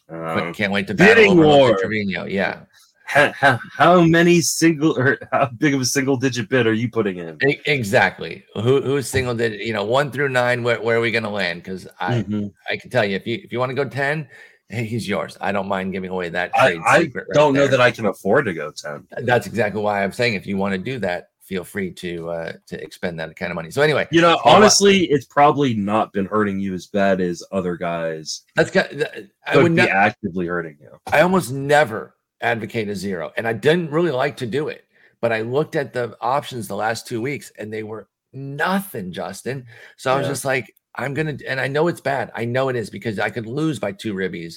um, 0.10 0.54
can't 0.54 0.72
wait 0.74 0.88
to 0.88 0.94
battle 0.94 1.16
bidding 1.16 1.32
over 1.32 1.46
war. 1.46 1.78
Trevino. 1.78 2.26
Yeah, 2.26 2.62
how, 3.06 3.32
how, 3.32 3.60
how 3.72 4.02
many 4.02 4.42
single 4.42 4.98
or 4.98 5.18
how 5.32 5.48
big 5.58 5.74
of 5.74 5.82
a 5.82 5.86
single 5.86 6.18
digit 6.18 6.50
bid 6.50 6.68
are 6.68 6.74
you 6.74 6.90
putting 6.90 7.18
in? 7.18 7.38
Exactly. 7.66 8.46
Who 8.56 8.82
who's 8.82 9.08
single 9.08 9.36
digit? 9.36 9.62
You 9.62 9.74
know, 9.74 9.84
one 9.84 10.12
through 10.12 10.30
nine. 10.30 10.64
Where, 10.64 10.82
where 10.82 10.98
are 10.98 11.02
we 11.02 11.12
going 11.12 11.24
to 11.24 11.30
land? 11.30 11.64
Because 11.64 11.88
I 12.00 12.24
Mhm. 12.24 12.52
I 12.70 12.78
can 12.78 12.90
tell 12.90 13.06
you 13.06 13.16
if 13.16 13.26
you 13.26 13.40
if 13.44 13.52
you 13.52 13.60
want 13.60 13.70
to 13.72 13.76
go 13.76 13.86
ten, 13.86 14.28
hey, 14.70 14.86
he's 14.86 15.08
yours. 15.08 15.38
I 15.42 15.52
don't 15.52 15.68
mind 15.68 15.92
giving 15.94 16.12
away 16.12 16.30
that 16.30 16.52
I, 16.56 16.72
trade 16.74 16.82
I 16.86 17.00
secret. 17.04 17.28
right 17.30 17.34
don't 17.34 17.54
know 17.54 17.62
there. 17.62 17.72
that 17.72 17.82
I 17.82 17.92
can 17.92 18.06
afford 18.06 18.46
to 18.46 18.54
go 18.54 18.72
ten. 18.72 19.08
That's 19.24 19.48
exactly 19.48 19.82
why 19.82 20.04
I'm 20.04 20.12
saying 20.12 20.36
if 20.36 20.46
you 20.46 20.58
want 20.58 20.74
to 20.74 20.78
do 20.78 21.00
that, 21.00 21.31
feel 21.52 21.64
free 21.66 21.92
to 21.92 22.30
uh 22.30 22.54
to 22.66 22.82
expend 22.82 23.20
that 23.20 23.36
kind 23.36 23.52
of 23.52 23.56
money. 23.58 23.70
So 23.72 23.82
anyway, 23.82 24.08
You 24.10 24.22
know, 24.22 24.40
wow. 24.46 24.54
honestly, 24.56 25.04
it's 25.12 25.26
probably 25.26 25.74
not 25.74 26.14
been 26.14 26.26
hurting 26.26 26.62
you 26.62 26.74
as 26.74 26.88
bad 26.88 27.20
as 27.20 27.44
other 27.52 27.76
guys 27.76 28.44
that's 28.56 28.72
got. 28.72 28.88
I 29.46 29.58
would 29.58 29.76
be 29.76 29.82
not. 29.82 29.90
actively 29.90 30.48
hurting 30.48 30.78
you. 30.80 30.92
I 31.12 31.20
almost 31.20 31.52
never 31.52 32.16
advocate 32.40 32.88
a 32.88 32.96
zero, 32.96 33.34
and 33.36 33.46
I 33.46 33.52
didn't 33.52 33.92
really 33.92 34.12
like 34.12 34.38
to 34.38 34.46
do 34.48 34.70
it. 34.70 34.86
But 35.20 35.34
I 35.34 35.42
looked 35.42 35.76
at 35.76 35.92
the 35.92 36.16
options 36.22 36.70
the 36.70 36.76
last 36.78 37.06
two 37.06 37.22
weeks, 37.22 37.52
and 37.60 37.72
they 37.72 37.84
were 37.84 38.08
nothing, 38.32 39.12
Justin. 39.12 39.66
So 39.98 40.14
I 40.14 40.16
was 40.18 40.26
Yeah. 40.28 40.32
just 40.32 40.46
like, 40.46 40.74
I'm 40.96 41.14
gonna, 41.14 41.38
and 41.46 41.60
I 41.60 41.68
know 41.68 41.90
it's 41.90 42.00
bad. 42.02 42.32
I 42.34 42.46
know 42.46 42.70
it 42.70 42.78
is 42.78 42.90
because 42.90 43.20
I 43.20 43.30
could 43.30 43.46
lose 43.46 43.78
by 43.78 43.92
two 43.92 44.14
ribbies 44.14 44.54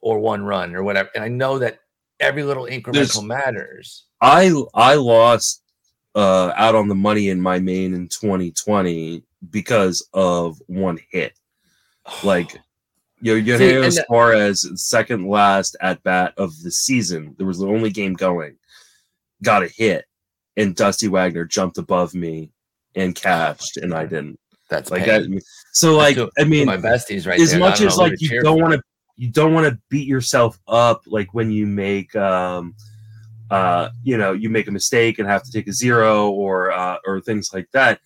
or 0.00 0.18
one 0.18 0.42
run 0.44 0.74
or 0.74 0.82
whatever, 0.82 1.10
and 1.14 1.22
I 1.22 1.28
know 1.28 1.58
that 1.58 1.80
every 2.20 2.42
little 2.42 2.64
incremental 2.64 2.92
There's- 2.94 3.22
matters. 3.22 4.06
I 4.22 4.50
I 4.74 4.94
lost 4.94 5.62
uh 6.18 6.52
out 6.56 6.74
on 6.74 6.88
the 6.88 6.94
money 6.94 7.28
in 7.28 7.40
my 7.40 7.58
main 7.58 7.94
in 7.94 8.08
2020 8.08 9.22
because 9.50 10.06
of 10.12 10.60
one 10.66 10.98
hit. 11.10 11.32
Like 12.24 12.58
Yo, 13.20 13.34
yo, 13.34 13.58
See, 13.58 14.00
Suarez, 14.06 14.70
second 14.76 15.26
last 15.26 15.76
at 15.80 16.00
bat 16.04 16.34
of 16.36 16.52
the 16.62 16.70
season. 16.70 17.34
There 17.36 17.46
was 17.46 17.58
the 17.58 17.66
only 17.66 17.90
game 17.90 18.14
going. 18.14 18.56
Got 19.42 19.64
a 19.64 19.68
hit, 19.68 20.04
and 20.56 20.76
Dusty 20.76 21.08
Wagner 21.08 21.44
jumped 21.44 21.78
above 21.78 22.14
me 22.14 22.52
and 22.94 23.16
cashed, 23.16 23.76
and 23.78 23.92
I 23.92 24.04
didn't. 24.04 24.38
That's 24.70 24.90
Like. 24.90 25.08
I, 25.08 25.22
so 25.72 25.96
like, 25.96 26.16
I 26.38 26.44
mean, 26.44 26.66
my 26.66 26.76
besties 26.76 27.26
right 27.26 27.40
as 27.40 27.50
there. 27.50 27.58
much 27.58 27.80
as 27.80 27.96
know 27.96 28.04
like 28.04 28.20
you 28.20 28.40
don't 28.40 28.60
want 28.60 28.74
to 28.74 28.82
you 29.16 29.30
don't 29.30 29.52
want 29.52 29.66
to 29.66 29.78
beat 29.88 30.06
yourself 30.06 30.58
up 30.68 31.02
like 31.06 31.34
when 31.34 31.50
you 31.50 31.66
make 31.66 32.14
um 32.14 32.74
uh 33.50 33.88
you 34.02 34.16
know 34.16 34.32
you 34.32 34.48
make 34.48 34.68
a 34.68 34.70
mistake 34.70 35.18
and 35.18 35.28
have 35.28 35.42
to 35.42 35.52
take 35.52 35.66
a 35.68 35.72
zero 35.72 36.30
or 36.30 36.70
uh 36.72 36.96
or 37.06 37.20
things 37.20 37.52
like 37.52 37.68
that 37.72 38.00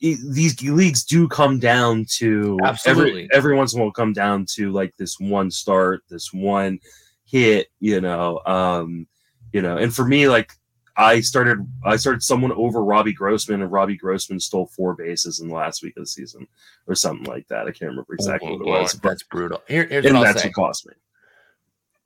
these 0.00 0.62
leagues 0.62 1.04
do 1.04 1.28
come 1.28 1.58
down 1.58 2.06
to 2.08 2.58
Absolutely. 2.64 3.10
every, 3.24 3.28
every 3.34 3.54
once 3.54 3.74
in 3.74 3.80
a 3.80 3.82
while 3.82 3.92
come 3.92 4.14
down 4.14 4.46
to 4.46 4.72
like 4.72 4.96
this 4.96 5.20
one 5.20 5.50
start 5.50 6.02
this 6.08 6.32
one 6.32 6.78
hit 7.24 7.68
you 7.80 8.00
know 8.00 8.40
um 8.46 9.06
you 9.52 9.60
know 9.60 9.76
and 9.76 9.94
for 9.94 10.06
me 10.06 10.28
like 10.28 10.52
I 10.96 11.20
started 11.20 11.66
I 11.84 11.96
started 11.96 12.22
someone 12.22 12.52
over 12.52 12.84
Robbie 12.84 13.14
Grossman 13.14 13.62
and 13.62 13.72
Robbie 13.72 13.96
Grossman 13.96 14.38
stole 14.38 14.66
four 14.66 14.94
bases 14.94 15.40
in 15.40 15.48
the 15.48 15.54
last 15.54 15.82
week 15.82 15.96
of 15.96 16.02
the 16.02 16.06
season 16.06 16.46
or 16.86 16.94
something 16.94 17.24
like 17.24 17.48
that. 17.48 17.62
I 17.66 17.70
can't 17.70 17.90
remember 17.90 18.12
exactly 18.12 18.48
Oh, 18.50 18.56
what 18.58 18.60
it 18.66 18.66
was. 18.82 18.94
But 18.94 19.08
that's 19.10 19.22
brutal. 19.22 19.62
Here, 19.66 19.86
here's 19.86 20.04
and 20.04 20.14
what 20.14 20.26
I'll 20.26 20.32
that's 20.34 20.42
say. 20.42 20.48
what 20.48 20.54
cost 20.56 20.86
me. 20.86 20.92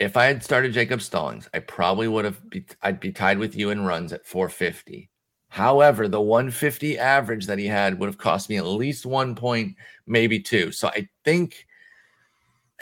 If 0.04 0.16
I 0.16 0.26
had 0.26 0.42
started 0.42 0.72
Jacob 0.72 1.00
Stallings, 1.00 1.48
I 1.54 1.60
probably 1.60 2.08
would 2.08 2.24
have 2.24 2.48
be, 2.50 2.64
I'd 2.82 3.00
be 3.00 3.12
tied 3.12 3.38
with 3.38 3.56
you 3.56 3.70
in 3.70 3.84
runs 3.84 4.12
at 4.12 4.26
450. 4.26 5.10
However, 5.48 6.08
the 6.08 6.20
150 6.20 6.98
average 6.98 7.46
that 7.46 7.58
he 7.58 7.66
had 7.66 7.98
would 7.98 8.08
have 8.08 8.18
cost 8.18 8.50
me 8.50 8.56
at 8.56 8.66
least 8.66 9.06
one 9.06 9.34
point, 9.34 9.76
maybe 10.06 10.40
two. 10.40 10.72
So 10.72 10.88
I 10.88 11.08
think 11.24 11.66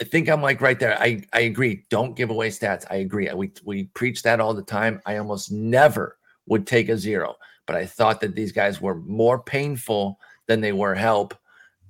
I 0.01 0.05
think 0.05 0.27
I'm 0.27 0.41
like 0.41 0.59
right 0.59 0.79
there. 0.79 0.99
I, 0.99 1.21
I 1.33 1.41
agree. 1.41 1.85
Don't 1.89 2.15
give 2.15 2.31
away 2.31 2.49
stats. 2.49 2.83
I 2.89 2.95
agree. 2.95 3.31
We 3.31 3.51
we 3.63 3.83
preach 3.93 4.23
that 4.23 4.39
all 4.39 4.53
the 4.53 4.63
time. 4.63 5.01
I 5.05 5.17
almost 5.17 5.51
never 5.51 6.17
would 6.47 6.65
take 6.65 6.89
a 6.89 6.97
zero, 6.97 7.35
but 7.67 7.75
I 7.75 7.85
thought 7.85 8.19
that 8.21 8.35
these 8.35 8.51
guys 8.51 8.81
were 8.81 8.95
more 8.95 9.41
painful 9.41 10.19
than 10.47 10.61
they 10.61 10.73
were 10.73 10.95
help. 10.95 11.35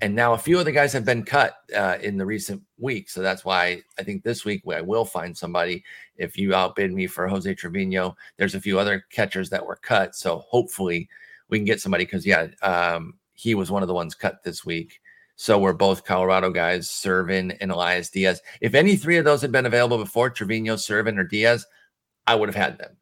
And 0.04 0.14
now 0.14 0.34
a 0.34 0.38
few 0.38 0.60
of 0.60 0.66
the 0.66 0.72
guys 0.74 0.92
have 0.92 1.06
been 1.06 1.24
cut 1.24 1.56
uh, 1.74 1.98
in 2.02 2.18
the 2.18 2.26
recent 2.26 2.62
week. 2.78 3.10
So 3.10 3.22
that's 3.22 3.46
why 3.46 3.82
I 3.98 4.04
think 4.04 4.22
this 4.22 4.44
week 4.44 4.64
I 4.70 4.82
will 4.82 5.06
find 5.06 5.36
somebody. 5.36 5.82
If 6.18 6.38
you 6.38 6.54
outbid 6.54 6.92
me 6.92 7.08
for 7.08 7.26
Jose 7.26 7.56
Trevino, 7.56 8.14
there's 8.36 8.54
a 8.54 8.60
few 8.60 8.78
other 8.78 9.06
catchers 9.12 9.50
that 9.52 9.66
were 9.66 9.78
cut. 9.78 10.14
So 10.14 10.40
hopefully 10.40 11.08
we 11.48 11.58
can 11.58 11.64
get 11.64 11.80
somebody 11.80 12.04
because, 12.04 12.26
yeah, 12.26 12.48
um, 12.64 13.14
he 13.32 13.56
was 13.56 13.72
one 13.72 13.82
of 13.82 13.88
the 13.88 13.94
ones 13.94 14.14
cut 14.14 14.44
this 14.44 14.66
week. 14.66 15.00
So 15.38 15.58
we're 15.58 15.72
both 15.72 16.04
Colorado 16.04 16.50
guys, 16.50 16.90
Serven 16.90 17.56
and 17.62 17.72
Elias 17.72 18.10
Diaz. 18.10 18.42
If 18.60 18.74
any 18.74 18.98
three 18.98 19.16
of 19.16 19.24
those 19.24 19.42
had 19.42 19.54
been 19.54 19.66
available 19.66 20.00
before 20.00 20.30
Trevino, 20.30 20.76
Serven, 20.76 21.18
or 21.18 21.24
Diaz, 21.24 21.66
I 22.28 22.36
would 22.36 22.50
have 22.50 22.62
had 22.62 22.78
them. 22.78 22.98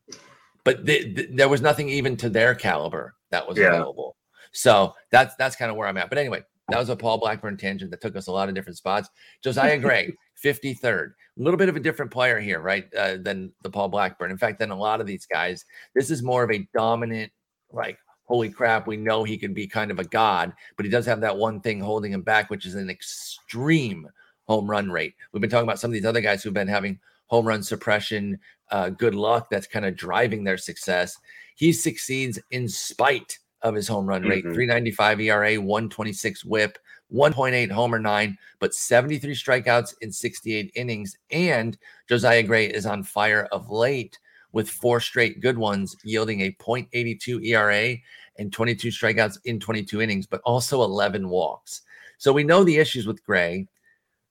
But 0.63 0.85
th- 0.85 1.15
th- 1.15 1.29
there 1.33 1.49
was 1.49 1.63
nothing 1.63 1.89
even 1.89 2.15
to 2.17 2.29
their 2.29 2.53
caliber 2.53 3.15
that 3.31 3.47
was 3.47 3.57
Yeah. 3.57 3.69
available. 3.69 4.17
So 4.51 4.93
that's 5.09 5.33
that's 5.37 5.55
kind 5.55 5.71
of 5.71 5.77
where 5.77 5.87
I'm 5.87 5.97
at. 5.97 6.09
But 6.09 6.19
anyway, 6.19 6.43
that 6.71 6.79
was 6.79 6.89
a 6.89 6.95
Paul 6.95 7.17
Blackburn 7.17 7.57
tangent 7.57 7.91
that 7.91 8.01
took 8.01 8.15
us 8.15 8.27
a 8.27 8.31
lot 8.31 8.49
of 8.49 8.55
different 8.55 8.77
spots. 8.77 9.09
Josiah 9.43 9.77
Gray, 9.79 10.13
53rd, 10.43 11.11
a 11.39 11.41
little 11.41 11.57
bit 11.57 11.69
of 11.69 11.75
a 11.75 11.79
different 11.79 12.11
player 12.11 12.39
here, 12.39 12.59
right? 12.59 12.91
Uh, 12.93 13.17
than 13.21 13.51
the 13.63 13.69
Paul 13.69 13.89
Blackburn. 13.89 14.31
In 14.31 14.37
fact, 14.37 14.59
than 14.59 14.71
a 14.71 14.77
lot 14.77 15.01
of 15.01 15.07
these 15.07 15.25
guys, 15.25 15.65
this 15.95 16.09
is 16.09 16.23
more 16.23 16.43
of 16.43 16.51
a 16.51 16.67
dominant, 16.73 17.31
like, 17.71 17.97
holy 18.23 18.49
crap, 18.49 18.87
we 18.87 18.95
know 18.95 19.23
he 19.23 19.37
can 19.37 19.53
be 19.53 19.67
kind 19.67 19.91
of 19.91 19.99
a 19.99 20.05
god, 20.05 20.53
but 20.77 20.85
he 20.85 20.91
does 20.91 21.05
have 21.05 21.19
that 21.21 21.37
one 21.37 21.59
thing 21.59 21.81
holding 21.81 22.13
him 22.13 22.21
back, 22.21 22.49
which 22.49 22.65
is 22.65 22.75
an 22.75 22.89
extreme 22.89 24.07
home 24.47 24.69
run 24.69 24.89
rate. 24.89 25.13
We've 25.31 25.41
been 25.41 25.49
talking 25.49 25.67
about 25.67 25.79
some 25.79 25.91
of 25.91 25.93
these 25.93 26.05
other 26.05 26.21
guys 26.21 26.41
who've 26.41 26.53
been 26.53 26.67
having 26.67 26.99
home 27.27 27.45
run 27.45 27.63
suppression, 27.63 28.39
uh, 28.71 28.89
good 28.89 29.15
luck 29.15 29.49
that's 29.49 29.67
kind 29.67 29.85
of 29.85 29.95
driving 29.95 30.43
their 30.43 30.57
success. 30.57 31.17
He 31.55 31.73
succeeds 31.73 32.39
in 32.51 32.67
spite 32.67 33.37
of 33.63 33.75
his 33.75 33.87
home 33.87 34.05
run 34.05 34.23
rate 34.23 34.43
Mhm. 34.45 34.53
395 34.53 35.19
ERA, 35.21 35.59
126 35.59 36.43
whip, 36.45 36.77
1.8 37.09 37.69
homer 37.71 37.99
nine, 37.99 38.37
but 38.59 38.73
73 38.73 39.35
strikeouts 39.35 39.93
in 40.01 40.11
68 40.11 40.71
innings. 40.75 41.17
And 41.29 41.77
Josiah 42.07 42.43
Gray 42.43 42.67
is 42.67 42.85
on 42.85 43.03
fire 43.03 43.47
of 43.51 43.69
late 43.69 44.17
with 44.53 44.69
four 44.69 44.99
straight 44.99 45.39
good 45.41 45.57
ones, 45.57 45.95
yielding 46.03 46.41
a 46.41 46.51
0.82 46.51 47.39
ERA 47.43 47.97
and 48.37 48.51
22 48.51 48.89
strikeouts 48.89 49.37
in 49.45 49.59
22 49.59 50.01
innings, 50.01 50.25
but 50.25 50.41
also 50.43 50.83
11 50.83 51.29
walks. 51.29 51.81
So 52.17 52.31
we 52.33 52.43
know 52.43 52.63
the 52.63 52.77
issues 52.77 53.07
with 53.07 53.23
Gray, 53.23 53.67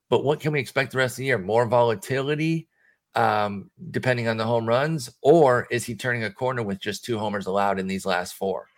but 0.09 0.25
what 0.25 0.41
can 0.41 0.53
we 0.53 0.61
expect 0.61 0.93
the 0.93 0.99
rest 0.99 1.15
of 1.15 1.19
the 1.19 1.25
year? 1.27 1.39
More 1.39 1.67
volatility, 1.67 2.69
um, 3.15 3.71
depending 3.91 4.29
on 4.29 4.37
the 4.37 4.45
home 4.45 4.67
runs, 4.67 5.11
or 5.21 5.67
is 5.71 5.85
he 5.85 5.95
turning 5.95 6.25
a 6.25 6.31
corner 6.33 6.63
with 6.63 6.81
just 6.81 7.05
two 7.05 7.19
homers 7.19 7.47
allowed 7.47 7.79
in 7.79 7.87
these 7.87 8.07
last 8.07 8.35
four? 8.35 8.70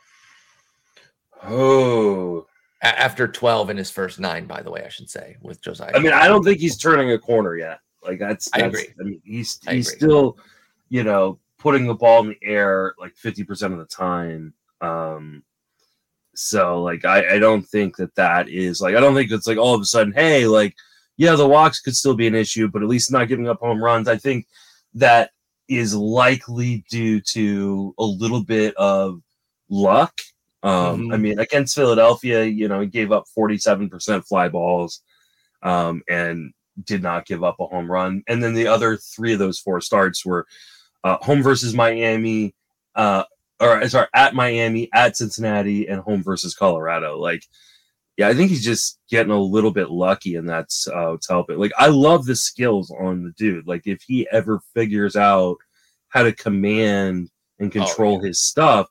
Oh, 1.45 2.47
after 2.83 3.29
12 3.29 3.71
in 3.71 3.77
his 3.77 3.91
first 3.91 4.19
nine, 4.19 4.47
by 4.47 4.63
the 4.63 4.71
way, 4.71 4.83
I 4.85 4.89
should 4.89 5.09
say, 5.09 5.37
with 5.41 5.63
Josiah. 5.63 5.93
I 5.95 6.01
mean, 6.01 6.13
I 6.13 6.29
don't 6.29 6.43
think 6.43 6.59
he's 6.59 6.77
turning 6.77 7.13
a 7.13 7.19
corner 7.19 7.57
yet. 7.57 7.79
Like 8.03 8.19
that's, 8.19 8.51
I 8.53 8.61
agree. 8.61 8.89
I 9.01 9.05
mean, 9.05 9.23
he's 9.25 9.61
I 9.67 9.75
he's 9.75 9.89
agree. 9.89 9.99
still, 9.99 10.39
you 10.89 11.05
know, 11.05 11.39
putting 11.59 11.87
the 11.87 11.95
ball 11.95 12.23
in 12.23 12.31
the 12.31 12.39
air 12.43 12.95
like 12.99 13.15
fifty 13.15 13.45
percent 13.45 13.73
of 13.73 13.79
the 13.79 13.87
time. 13.87 14.53
Um, 14.81 15.45
so 16.35 16.83
like, 16.83 17.05
I 17.05 17.37
I 17.37 17.39
don't 17.39 17.63
think 17.63 17.97
that 17.97 18.15
that 18.17 18.49
is 18.49 18.81
like 18.81 18.97
I 18.97 19.01
don't 19.01 19.15
think 19.15 19.31
it's 19.31 19.47
like 19.47 19.59
all 19.59 19.75
of 19.75 19.81
a 19.81 19.85
sudden, 19.85 20.13
hey, 20.13 20.47
like, 20.47 20.75
yeah, 21.17 21.37
the 21.37 21.47
walks 21.47 21.81
could 21.81 21.97
still 21.97 22.15
be 22.15 22.27
an 22.27 22.35
issue, 22.35 22.69
but 22.69 22.83
at 22.83 22.89
least 22.89 23.13
not 23.13 23.29
giving 23.29 23.49
up 23.49 23.61
home 23.61 23.83
runs. 23.83 24.09
I 24.09 24.17
think 24.17 24.49
that 24.95 25.31
is 25.69 25.95
likely 25.95 26.85
due 26.91 27.21
to 27.21 27.95
a 27.99 28.05
little 28.05 28.43
bit 28.43 28.75
of 28.77 29.23
luck. 29.71 30.21
Um, 30.63 31.09
I 31.13 31.17
Mhm. 31.17 31.21
mean, 31.21 31.39
against 31.39 31.75
Philadelphia, 31.75 32.45
you 32.45 32.69
know, 32.69 32.81
he 32.81 32.87
gave 32.87 33.11
up 33.13 33.25
47% 33.37 34.25
fly 34.27 34.49
balls 34.49 35.03
um, 35.63 36.03
and 36.09 36.53
did 36.85 37.03
not 37.03 37.27
give 37.27 37.43
up 37.45 37.57
a 37.61 37.67
home 37.67 37.91
run. 37.91 38.23
And 38.29 38.43
then 38.43 38.55
the 38.55 38.67
other 38.69 38.97
three 38.97 39.33
of 39.33 39.39
those 39.39 39.59
four 39.59 39.81
starts 39.81 40.25
were 40.25 40.47
uh, 41.05 41.17
home 41.19 41.43
versus 41.43 41.75
Miami, 41.75 42.55
uh, 42.95 43.25
or 43.61 43.87
sorry, 43.89 44.07
at 44.15 44.35
Miami, 44.35 44.89
at 44.95 45.17
Cincinnati, 45.17 45.89
and 45.89 46.01
home 46.01 46.23
versus 46.23 46.55
Colorado. 46.55 47.19
Like, 47.19 47.45
yeah, 48.17 48.29
I 48.29 48.35
think 48.35 48.51
he's 48.51 48.65
just 48.65 49.01
getting 49.11 49.33
a 49.33 49.41
little 49.41 49.71
bit 49.73 49.91
lucky, 49.91 50.37
and 50.37 50.49
that's 50.49 50.87
uh, 50.89 51.09
what's 51.11 51.29
helping. 51.29 51.59
Like, 51.59 51.73
I 51.79 51.89
love 51.89 52.25
the 52.25 52.37
skills 52.37 52.91
on 53.01 53.25
the 53.25 53.33
dude. 53.33 53.67
Like, 53.67 53.87
if 53.87 54.03
he 54.03 54.29
ever 54.31 54.61
figures 54.75 55.17
out 55.17 55.57
how 56.09 56.23
to 56.23 56.33
command 56.33 57.31
and 57.59 57.69
Oh, 57.71 57.73
control 57.73 58.21
yeah. 58.23 58.29
his 58.29 58.41
stuff, 58.41 58.87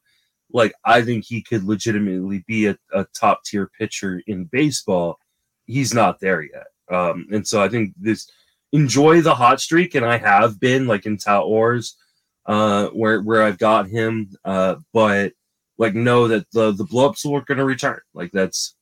like, 0.54 0.74
I 0.86 1.02
think 1.02 1.26
he 1.26 1.41
could 1.41 1.64
legitimately 1.64 2.43
be 2.47 2.68
a, 2.68 2.78
a 2.93 3.06
top 3.14 3.43
tier 3.43 3.70
pitcher 3.78 4.22
in 4.28 4.45
baseball. 4.45 5.18
He's 5.66 5.93
not 5.93 6.20
there 6.20 6.41
yet. 6.41 6.68
Um, 6.91 7.28
and 7.32 7.47
so 7.47 7.62
I 7.62 7.70
think 7.70 7.93
this 7.97 8.30
enjoy 8.72 9.22
the 9.22 9.36
hot 9.36 9.62
streak, 9.62 9.95
and 9.95 10.06
I 10.06 10.18
have 10.18 10.60
been 10.60 10.88
like 10.88 11.06
in 11.06 11.18
Wars, 11.28 11.97
uh, 12.45 12.88
where 12.88 13.22
where 13.22 13.43
I've 13.43 13.58
got 13.58 13.88
him. 13.88 14.32
Uh, 14.43 14.76
but 14.93 15.34
like 15.78 15.95
know 15.95 16.28
that 16.28 16.45
the 16.52 16.72
the 16.72 16.86
blowups 16.86 17.26
are 17.26 17.41
going 17.41 17.58
to 17.58 17.66
return. 17.66 17.99
Like 18.14 18.32
that's 18.32 18.76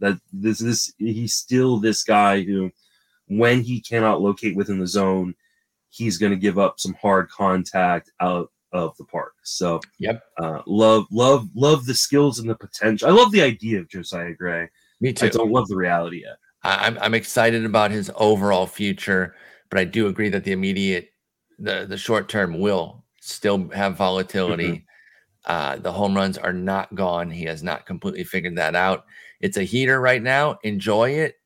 that 0.00 0.18
this 0.32 0.58
this 0.58 0.92
he's 0.98 1.34
still 1.34 1.78
this 1.78 2.04
guy 2.04 2.42
who, 2.42 2.70
when 3.26 3.62
he 3.62 3.80
cannot 3.80 4.20
locate 4.20 4.56
within 4.56 4.78
the 4.78 4.86
zone, 4.86 5.34
he's 5.90 6.18
going 6.18 6.32
to 6.32 6.38
give 6.38 6.58
up 6.58 6.78
some 6.78 6.94
hard 6.94 7.28
contact 7.30 8.10
out 8.20 8.50
of 8.72 8.96
the 8.96 9.04
park. 9.04 9.34
So 9.42 9.80
Yep. 9.98 10.22
uh, 10.38 10.62
love 10.66 11.06
love 11.10 11.48
love 11.54 11.86
the 11.86 11.94
skills 11.94 12.38
and 12.38 12.48
the 12.48 12.54
potential. 12.54 13.08
I 13.08 13.12
love 13.12 13.32
the 13.32 13.42
idea 13.42 13.80
of 13.80 13.88
Josiah 13.88 14.34
Gray. 14.34 14.68
Me 15.00 15.12
too. 15.12 15.26
I 15.26 15.28
don't 15.28 15.50
love 15.50 15.68
the 15.68 15.76
reality 15.76 16.22
yet. 16.22 16.36
I- 16.62 16.86
I'm 16.86 16.98
I'm 16.98 17.14
excited 17.14 17.64
about 17.64 17.90
his 17.90 18.10
overall 18.16 18.66
future, 18.66 19.34
but 19.70 19.78
I 19.78 19.84
do 19.84 20.08
agree 20.08 20.28
that 20.30 20.44
the 20.44 20.52
immediate, 20.52 21.10
the 21.58 21.86
the 21.88 21.96
short 21.96 22.28
term 22.28 22.58
will 22.58 23.04
still 23.20 23.68
have 23.70 23.96
volatility. 23.96 24.84
Uh, 25.44 25.76
the 25.76 25.92
home 25.92 26.16
runs 26.16 26.36
are 26.38 26.52
not 26.52 26.92
gone. 26.96 27.30
He 27.30 27.44
has 27.44 27.62
not 27.62 27.86
completely 27.86 28.24
figured 28.24 28.56
that 28.56 28.74
out. 28.74 29.04
It's 29.40 29.56
a 29.56 29.62
heater 29.62 30.00
right 30.00 30.22
now. 30.22 30.58
Enjoy 30.64 31.10
it. 31.10 31.36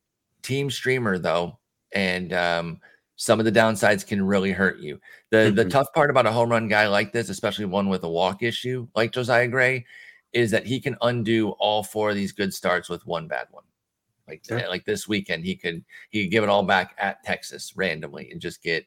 Team 0.43 0.71
streamer 0.71 1.19
though, 1.19 1.59
and 1.93 2.33
um, 2.33 2.81
some 3.23 3.39
of 3.39 3.45
the 3.45 3.53
downsides 3.53 4.07
can 4.07 4.25
really 4.27 4.51
hurt 4.51 4.79
you. 4.79 4.99
The 5.29 5.53
the 5.55 5.67
Mhm. 5.67 5.71
tough 5.71 5.93
part 5.93 6.09
about 6.09 6.25
a 6.25 6.33
home 6.33 6.49
run 6.51 6.69
guy 6.69 6.89
like 6.89 7.13
this, 7.13 7.29
especially 7.29 7.67
one 7.67 7.91
with 7.91 8.03
a 8.03 8.09
walk 8.09 8.43
issue 8.43 8.89
like 8.95 9.13
Josiah 9.13 9.47
Gray, 9.47 9.85
is 10.33 10.51
that 10.53 10.65
he 10.65 10.81
can 10.81 10.97
undo 11.03 11.51
all 11.59 11.83
four 11.83 12.09
of 12.09 12.17
these 12.17 12.33
good 12.33 12.55
starts 12.55 12.89
with 12.89 13.05
one 13.05 13.29
bad 13.29 13.47
one. 13.51 13.65
Like 14.27 14.43
Yeah. 14.49 14.67
like 14.69 14.87
this 14.87 15.07
weekend, 15.07 15.45
he 15.45 15.55
could 15.55 15.85
he 16.09 16.23
could 16.25 16.31
give 16.31 16.45
it 16.45 16.49
all 16.49 16.63
back 16.63 16.95
at 16.97 17.23
Texas 17.23 17.77
randomly 17.77 18.31
and 18.31 18.41
just 18.41 18.63
get 18.63 18.87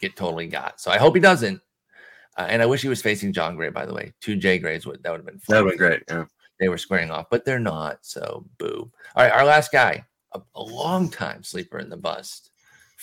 get 0.00 0.16
totally 0.16 0.46
got. 0.46 0.80
So 0.80 0.90
I 0.90 0.96
hope 0.96 1.14
he 1.14 1.20
doesn't. 1.20 1.60
Uh, 2.38 2.46
and 2.48 2.62
I 2.62 2.66
wish 2.66 2.80
he 2.80 2.88
was 2.88 3.02
facing 3.02 3.34
Jon 3.34 3.54
Gray, 3.54 3.68
by 3.68 3.84
the 3.84 3.92
way. 3.92 4.14
Two 4.22 4.34
J 4.36 4.58
Grays 4.58 4.86
would 4.86 5.02
that 5.02 5.10
would 5.10 5.18
have 5.18 5.26
been 5.26 5.36
That 5.46 5.56
fun. 5.56 5.64
would 5.66 5.72
be 5.72 5.76
great. 5.76 6.02
Yeah. 6.08 6.24
They 6.58 6.70
were 6.70 6.78
squaring 6.78 7.10
off, 7.10 7.26
but 7.30 7.44
they're 7.44 7.58
not. 7.60 7.98
So 8.06 8.46
boo. 8.56 8.90
All 9.14 9.22
right, 9.24 9.32
our 9.32 9.44
last 9.44 9.72
guy, 9.72 10.06
a, 10.32 10.40
a 10.54 10.62
long 10.62 11.10
time 11.10 11.42
sleeper 11.44 11.78
in 11.80 11.90
the 11.90 11.98
bust 11.98 12.50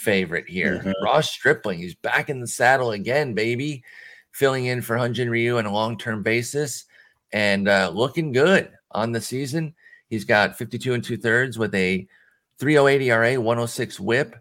favorite 0.02 0.48
here. 0.50 0.80
Mhm. 0.84 0.94
Ross 1.04 1.30
Stripling. 1.30 1.80
He's 1.80 1.96
back 1.96 2.30
in 2.30 2.40
the 2.42 2.48
saddle 2.48 2.92
again, 2.92 3.34
baby. 3.34 3.84
Filling 4.32 4.66
in 4.66 4.82
for 4.82 4.96
Hyun-jin 4.98 5.30
Ryu 5.30 5.58
on 5.58 5.66
a 5.66 5.72
long-term 5.74 6.24
basis. 6.24 6.86
and 7.34 7.70
uh, 7.70 7.90
looking 7.94 8.34
good 8.34 8.70
on 8.92 9.14
the 9.14 9.22
season. 9.22 9.74
He's 10.10 10.26
got 10.26 10.58
52 10.58 10.94
and 10.94 11.02
two 11.02 11.16
thirds 11.16 11.58
with 11.58 11.74
a 11.74 12.06
308 12.60 13.02
ERA, 13.04 13.40
106 13.40 14.02
whip, 14.02 14.36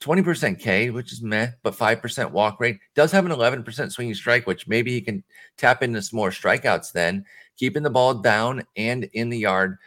20% 0.00 0.60
K, 0.60 0.90
which 0.90 1.12
is 1.12 1.22
meh, 1.22 1.48
but 1.64 1.74
5% 1.74 2.30
walk 2.30 2.60
rate. 2.60 2.78
Does 2.94 3.10
have 3.10 3.26
an 3.26 3.32
11% 3.32 3.90
swinging 3.90 4.14
strike, 4.14 4.46
which 4.46 4.68
maybe 4.68 4.92
he 4.92 5.00
can 5.00 5.24
tap 5.56 5.82
into 5.82 6.00
some 6.02 6.18
more 6.18 6.30
strikeouts 6.30 6.92
then. 6.92 7.24
Keeping 7.56 7.82
the 7.82 7.90
ball 7.90 8.14
down 8.14 8.62
and 8.76 9.04
in 9.14 9.28
the 9.28 9.38
yard, 9.38 9.78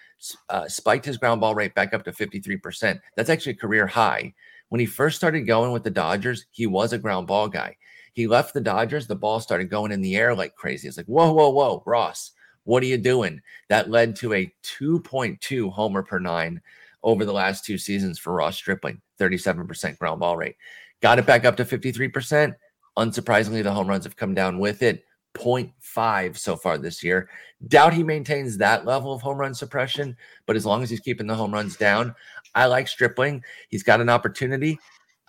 uh, 0.49 0.67
spiked 0.67 1.05
his 1.05 1.17
ground 1.17 1.39
ball 1.39 1.55
rate 1.55 1.75
back 1.75 1.93
up 1.93 2.03
to 2.03 2.11
53%. 2.11 2.99
That's 3.15 3.29
actually 3.29 3.53
a 3.53 3.55
career 3.55 3.87
high. 3.87 4.33
When 4.69 4.79
he 4.79 4.85
first 4.85 5.15
started 5.15 5.41
going 5.41 5.71
with 5.71 5.83
the 5.83 5.89
Dodgers, 5.89 6.45
he 6.51 6.67
was 6.67 6.93
a 6.93 6.97
ground 6.97 7.27
ball 7.27 7.47
guy. 7.47 7.77
He 8.13 8.27
left 8.27 8.53
the 8.53 8.61
Dodgers, 8.61 9.07
the 9.07 9.15
ball 9.15 9.39
started 9.39 9.69
going 9.69 9.91
in 9.91 10.01
the 10.01 10.15
air 10.15 10.35
like 10.35 10.55
crazy. 10.55 10.87
It's 10.87 10.97
like, 10.97 11.05
whoa, 11.05 11.31
whoa, 11.31 11.49
whoa, 11.49 11.83
Ross, 11.85 12.31
what 12.63 12.83
are 12.83 12.87
you 12.87 12.97
doing? 12.97 13.41
That 13.69 13.89
led 13.89 14.15
to 14.17 14.33
a 14.33 14.53
2.2 14.63 15.71
homer 15.71 16.03
per 16.03 16.19
nine 16.19 16.61
over 17.03 17.23
the 17.23 17.31
last 17.31 17.63
two 17.63 17.77
seasons 17.77 18.19
for 18.19 18.33
Ross 18.33 18.57
Stripling, 18.57 19.01
37% 19.19 19.97
ground 19.97 20.19
ball 20.19 20.35
rate. 20.35 20.55
Got 21.01 21.19
it 21.19 21.25
back 21.25 21.45
up 21.45 21.55
to 21.57 21.65
53%. 21.65 22.55
Unsurprisingly, 22.97 23.63
the 23.63 23.71
home 23.71 23.87
runs 23.87 24.03
have 24.03 24.15
come 24.15 24.33
down 24.33 24.57
with 24.57 24.81
it. 24.81 25.05
0.5 25.37 26.37
so 26.37 26.55
far 26.55 26.77
this 26.77 27.03
year. 27.03 27.29
Doubt 27.67 27.93
he 27.93 28.03
maintains 28.03 28.57
that 28.57 28.85
level 28.85 29.13
of 29.13 29.21
home 29.21 29.37
run 29.37 29.53
suppression, 29.53 30.15
but 30.45 30.55
as 30.55 30.65
long 30.65 30.83
as 30.83 30.89
he's 30.89 30.99
keeping 30.99 31.27
the 31.27 31.35
home 31.35 31.53
runs 31.53 31.75
down, 31.75 32.13
I 32.53 32.65
like 32.65 32.87
Stripling. 32.87 33.43
He's 33.69 33.83
got 33.83 34.01
an 34.01 34.09
opportunity. 34.09 34.79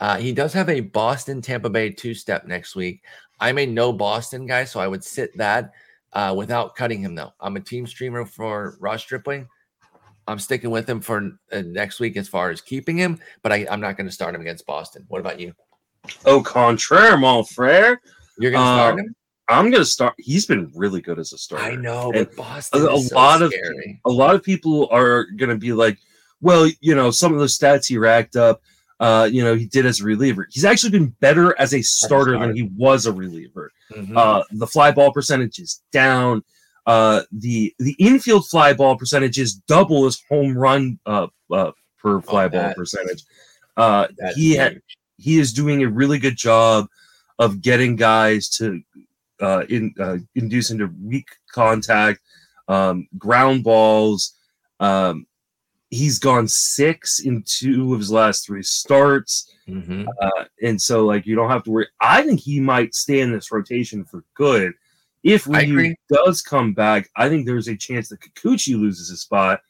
Uh, 0.00 0.16
he 0.16 0.32
does 0.32 0.52
have 0.52 0.68
a 0.68 0.80
Boston 0.80 1.42
Tampa 1.42 1.70
Bay 1.70 1.90
two 1.90 2.14
step 2.14 2.46
next 2.46 2.76
week. 2.76 3.02
I'm 3.40 3.58
a 3.58 3.66
no 3.66 3.92
Boston 3.92 4.46
guy, 4.46 4.64
so 4.64 4.80
I 4.80 4.88
would 4.88 5.04
sit 5.04 5.36
that 5.36 5.72
uh, 6.12 6.34
without 6.36 6.74
cutting 6.74 7.00
him, 7.00 7.14
though. 7.14 7.32
I'm 7.40 7.56
a 7.56 7.60
team 7.60 7.86
streamer 7.86 8.24
for 8.24 8.76
Ross 8.80 9.02
Stripling. 9.02 9.48
I'm 10.26 10.38
sticking 10.38 10.70
with 10.70 10.88
him 10.88 11.00
for 11.00 11.38
uh, 11.52 11.62
next 11.62 12.00
week 12.00 12.16
as 12.16 12.28
far 12.28 12.50
as 12.50 12.60
keeping 12.60 12.96
him, 12.96 13.18
but 13.42 13.50
I, 13.50 13.66
am 13.70 13.80
not 13.80 13.96
going 13.96 14.06
to 14.06 14.12
start 14.12 14.34
him 14.34 14.42
against 14.42 14.66
Boston. 14.66 15.04
What 15.08 15.20
about 15.20 15.40
you? 15.40 15.54
Au 16.26 16.42
contraire, 16.42 17.16
mon 17.16 17.44
frère. 17.44 17.96
You're 18.38 18.52
going 18.52 18.62
to 18.62 18.68
start 18.68 18.92
um, 18.94 18.98
him? 19.00 19.16
I'm 19.48 19.70
going 19.70 19.82
to 19.82 19.84
start. 19.84 20.14
He's 20.18 20.46
been 20.46 20.70
really 20.74 21.00
good 21.00 21.18
as 21.18 21.32
a 21.32 21.38
starter. 21.38 21.64
I 21.64 21.74
know, 21.74 22.12
but 22.12 22.36
Boston 22.36 22.82
a, 22.82 22.92
a 22.92 23.00
so 23.00 23.14
lot 23.14 23.50
scary. 23.50 24.00
of 24.04 24.12
a 24.12 24.14
lot 24.14 24.34
of 24.34 24.42
people 24.42 24.88
are 24.90 25.24
going 25.36 25.48
to 25.48 25.56
be 25.56 25.72
like, 25.72 25.98
well, 26.40 26.70
you 26.80 26.94
know, 26.94 27.10
some 27.10 27.32
of 27.32 27.40
the 27.40 27.46
stats 27.46 27.86
he 27.86 27.96
racked 27.96 28.36
up, 28.36 28.60
uh, 29.00 29.28
you 29.30 29.42
know, 29.42 29.54
he 29.54 29.64
did 29.64 29.86
as 29.86 30.00
a 30.00 30.04
reliever. 30.04 30.46
He's 30.50 30.64
actually 30.64 30.90
been 30.90 31.08
better 31.20 31.58
as 31.58 31.72
a 31.72 31.82
starter 31.82 32.38
than 32.38 32.54
he 32.54 32.64
was 32.76 33.06
a 33.06 33.12
reliever. 33.12 33.72
Mm-hmm. 33.92 34.16
Uh, 34.16 34.42
the 34.52 34.66
fly 34.66 34.90
ball 34.90 35.12
percentage 35.12 35.58
is 35.58 35.82
down. 35.92 36.42
Uh, 36.86 37.22
the 37.32 37.74
the 37.78 37.94
infield 37.98 38.48
fly 38.48 38.72
ball 38.72 38.96
percentage 38.96 39.38
is 39.38 39.54
double 39.54 40.04
his 40.04 40.22
home 40.28 40.56
run 40.56 40.98
uh, 41.06 41.26
uh, 41.50 41.72
per 41.98 42.16
oh, 42.16 42.20
fly 42.20 42.44
oh, 42.44 42.48
ball 42.48 42.74
percentage. 42.74 43.22
Uh, 43.76 44.08
he 44.34 44.56
had, 44.56 44.80
he 45.16 45.38
is 45.38 45.52
doing 45.52 45.82
a 45.82 45.88
really 45.88 46.18
good 46.18 46.36
job 46.36 46.88
of 47.38 47.62
getting 47.62 47.94
guys 47.94 48.48
to 48.48 48.82
uh, 49.40 49.64
in 49.68 49.94
uh, 50.00 50.18
into 50.34 50.90
weak 51.02 51.28
contact, 51.52 52.20
um, 52.68 53.06
ground 53.18 53.64
balls. 53.64 54.34
Um, 54.80 55.26
he's 55.90 56.18
gone 56.18 56.46
six 56.46 57.20
in 57.20 57.42
two 57.46 57.94
of 57.94 58.00
his 58.00 58.10
last 58.10 58.46
three 58.46 58.62
starts. 58.62 59.52
Mm-hmm. 59.68 60.08
Uh, 60.20 60.44
and 60.62 60.80
so, 60.80 61.04
like, 61.04 61.26
you 61.26 61.34
don't 61.34 61.50
have 61.50 61.64
to 61.64 61.70
worry. 61.70 61.88
I 62.00 62.22
think 62.22 62.40
he 62.40 62.60
might 62.60 62.94
stay 62.94 63.20
in 63.20 63.32
this 63.32 63.50
rotation 63.50 64.04
for 64.04 64.24
good. 64.34 64.72
If 65.22 65.46
Ryu 65.46 65.94
does 66.08 66.42
come 66.42 66.72
back, 66.72 67.10
I 67.16 67.28
think 67.28 67.44
there's 67.44 67.68
a 67.68 67.76
chance 67.76 68.08
that 68.08 68.20
Kikuchi 68.20 68.78
loses 68.78 69.08
his 69.08 69.20
spot, 69.20 69.60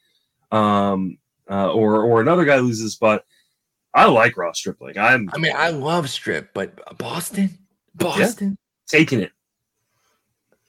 um, 0.52 1.18
uh, 1.50 1.72
or 1.72 2.02
or 2.02 2.20
another 2.20 2.44
guy 2.44 2.58
loses 2.58 2.82
his 2.82 2.92
spot. 2.92 3.24
I 3.94 4.04
like 4.06 4.36
Ross 4.36 4.58
Stripling. 4.58 4.98
I'm. 4.98 5.30
I 5.32 5.38
mean, 5.38 5.54
I 5.56 5.70
love 5.70 6.10
Strip, 6.10 6.52
but 6.52 6.98
Boston, 6.98 7.58
Boston, 7.94 8.58
yeah, 8.60 8.98
taking 8.98 9.20
it. 9.20 9.32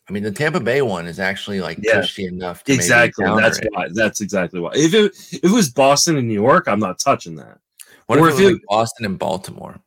I 0.10 0.12
mean, 0.12 0.24
the 0.24 0.32
Tampa 0.32 0.60
Bay 0.60 0.82
one 0.82 1.05
is 1.05 1.20
actually 1.20 1.62
like 1.62 1.78
yeah, 1.82 2.01
pushy 2.01 2.28
enough. 2.28 2.64
To 2.64 2.74
exactly. 2.74 3.26
That's 3.26 3.60
it. 3.60 3.70
why. 3.72 3.88
That's 3.93 4.22
exactly 4.22 4.60
why. 4.60 4.72
If 4.74 4.93
it 4.93 5.12
if 5.32 5.43
it 5.43 5.51
was 5.51 5.70
Boston 5.70 6.18
and 6.18 6.28
New 6.28 6.34
York, 6.34 6.68
I'm 6.68 6.80
not 6.80 6.99
touching 6.99 7.36
that. 7.36 7.60
What 8.07 8.18
or 8.18 8.30
if, 8.30 8.39
it 8.39 8.43
was 8.43 8.53
like 8.53 8.62
Boston 8.68 9.05
and 9.05 9.20
Baltimore? 9.20 9.80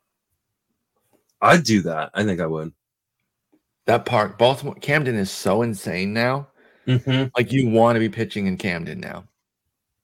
I'd 1.41 1.65
do 1.65 1.83
that. 1.83 2.11
I 2.15 2.23
think 2.23 2.41
I 2.41 2.47
would. 2.47 2.73
That 3.87 4.05
park, 4.05 4.39
Baltimore, 4.39 4.77
Camden 4.77 5.17
is 5.17 5.31
so 5.31 5.63
insane 5.63 6.13
now. 6.13 6.47
Mm-hmm. 6.87 7.29
Like 7.37 7.51
you 7.51 7.69
want 7.69 7.97
to 7.97 8.01
be 8.01 8.09
pitching 8.09 8.47
in 8.47 8.57
Camden 8.57 9.01
now. 9.01 9.25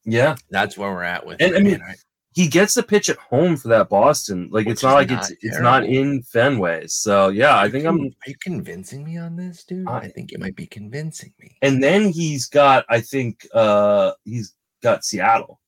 Yeah, 0.04 0.34
that's 0.50 0.76
where 0.76 0.90
we're 0.90 1.04
at 1.04 1.24
with. 1.24 1.40
And 1.40 1.54
it, 1.54 1.58
I 1.58 1.62
mean, 1.62 1.80
right? 1.80 1.96
He 2.38 2.46
gets 2.46 2.74
the 2.74 2.84
pitch 2.84 3.10
at 3.10 3.16
home 3.16 3.56
for 3.56 3.66
that 3.66 3.88
Boston. 3.88 4.48
Like 4.52 4.66
Which 4.66 4.74
it's 4.74 4.82
not 4.84 4.94
like 4.94 5.10
not 5.10 5.18
it's 5.18 5.28
terrible. 5.28 5.40
it's 5.42 5.60
not 5.60 5.84
in 5.84 6.22
Fenway. 6.22 6.86
So 6.86 7.30
yeah, 7.30 7.58
I 7.58 7.68
think 7.68 7.84
I'm. 7.84 8.00
Are 8.00 8.28
you 8.28 8.36
convincing 8.40 9.02
me 9.02 9.18
on 9.18 9.34
this, 9.34 9.64
dude? 9.64 9.88
I, 9.88 9.98
I 9.98 10.08
think 10.08 10.30
you 10.30 10.38
might 10.38 10.54
be 10.54 10.68
convincing 10.68 11.32
me. 11.40 11.56
And 11.62 11.82
then 11.82 12.10
he's 12.10 12.46
got, 12.46 12.84
I 12.88 13.00
think, 13.00 13.44
uh 13.54 14.12
he's 14.24 14.54
got 14.84 15.04
Seattle. 15.04 15.58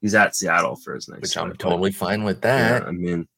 He's 0.00 0.16
at 0.16 0.34
Seattle 0.34 0.74
for 0.74 0.96
his 0.96 1.08
next. 1.08 1.20
Which 1.20 1.36
I'm 1.36 1.54
totally 1.54 1.92
fine 1.92 2.24
with 2.24 2.40
that. 2.42 2.82
Yeah, 2.82 2.88
I 2.88 2.90
mean, 2.90 3.28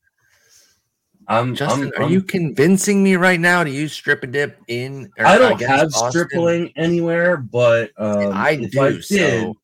I'm 1.29 1.55
Justin. 1.55 1.93
I'm, 1.95 2.03
are 2.03 2.07
I'm, 2.07 2.11
you 2.11 2.23
convincing 2.23 3.03
me 3.03 3.17
right 3.17 3.41
now 3.41 3.63
to 3.63 3.69
use 3.69 3.93
strip 3.93 4.23
and 4.23 4.33
dip 4.33 4.59
in? 4.69 5.11
I 5.19 5.37
don't 5.37 5.61
have 5.61 5.93
stripling 5.93 6.73
anywhere, 6.77 7.37
but 7.37 7.91
um, 7.99 8.33
I 8.33 8.57
do. 8.57 8.81
I 8.81 8.93
did, 8.93 9.05
so 9.05 9.55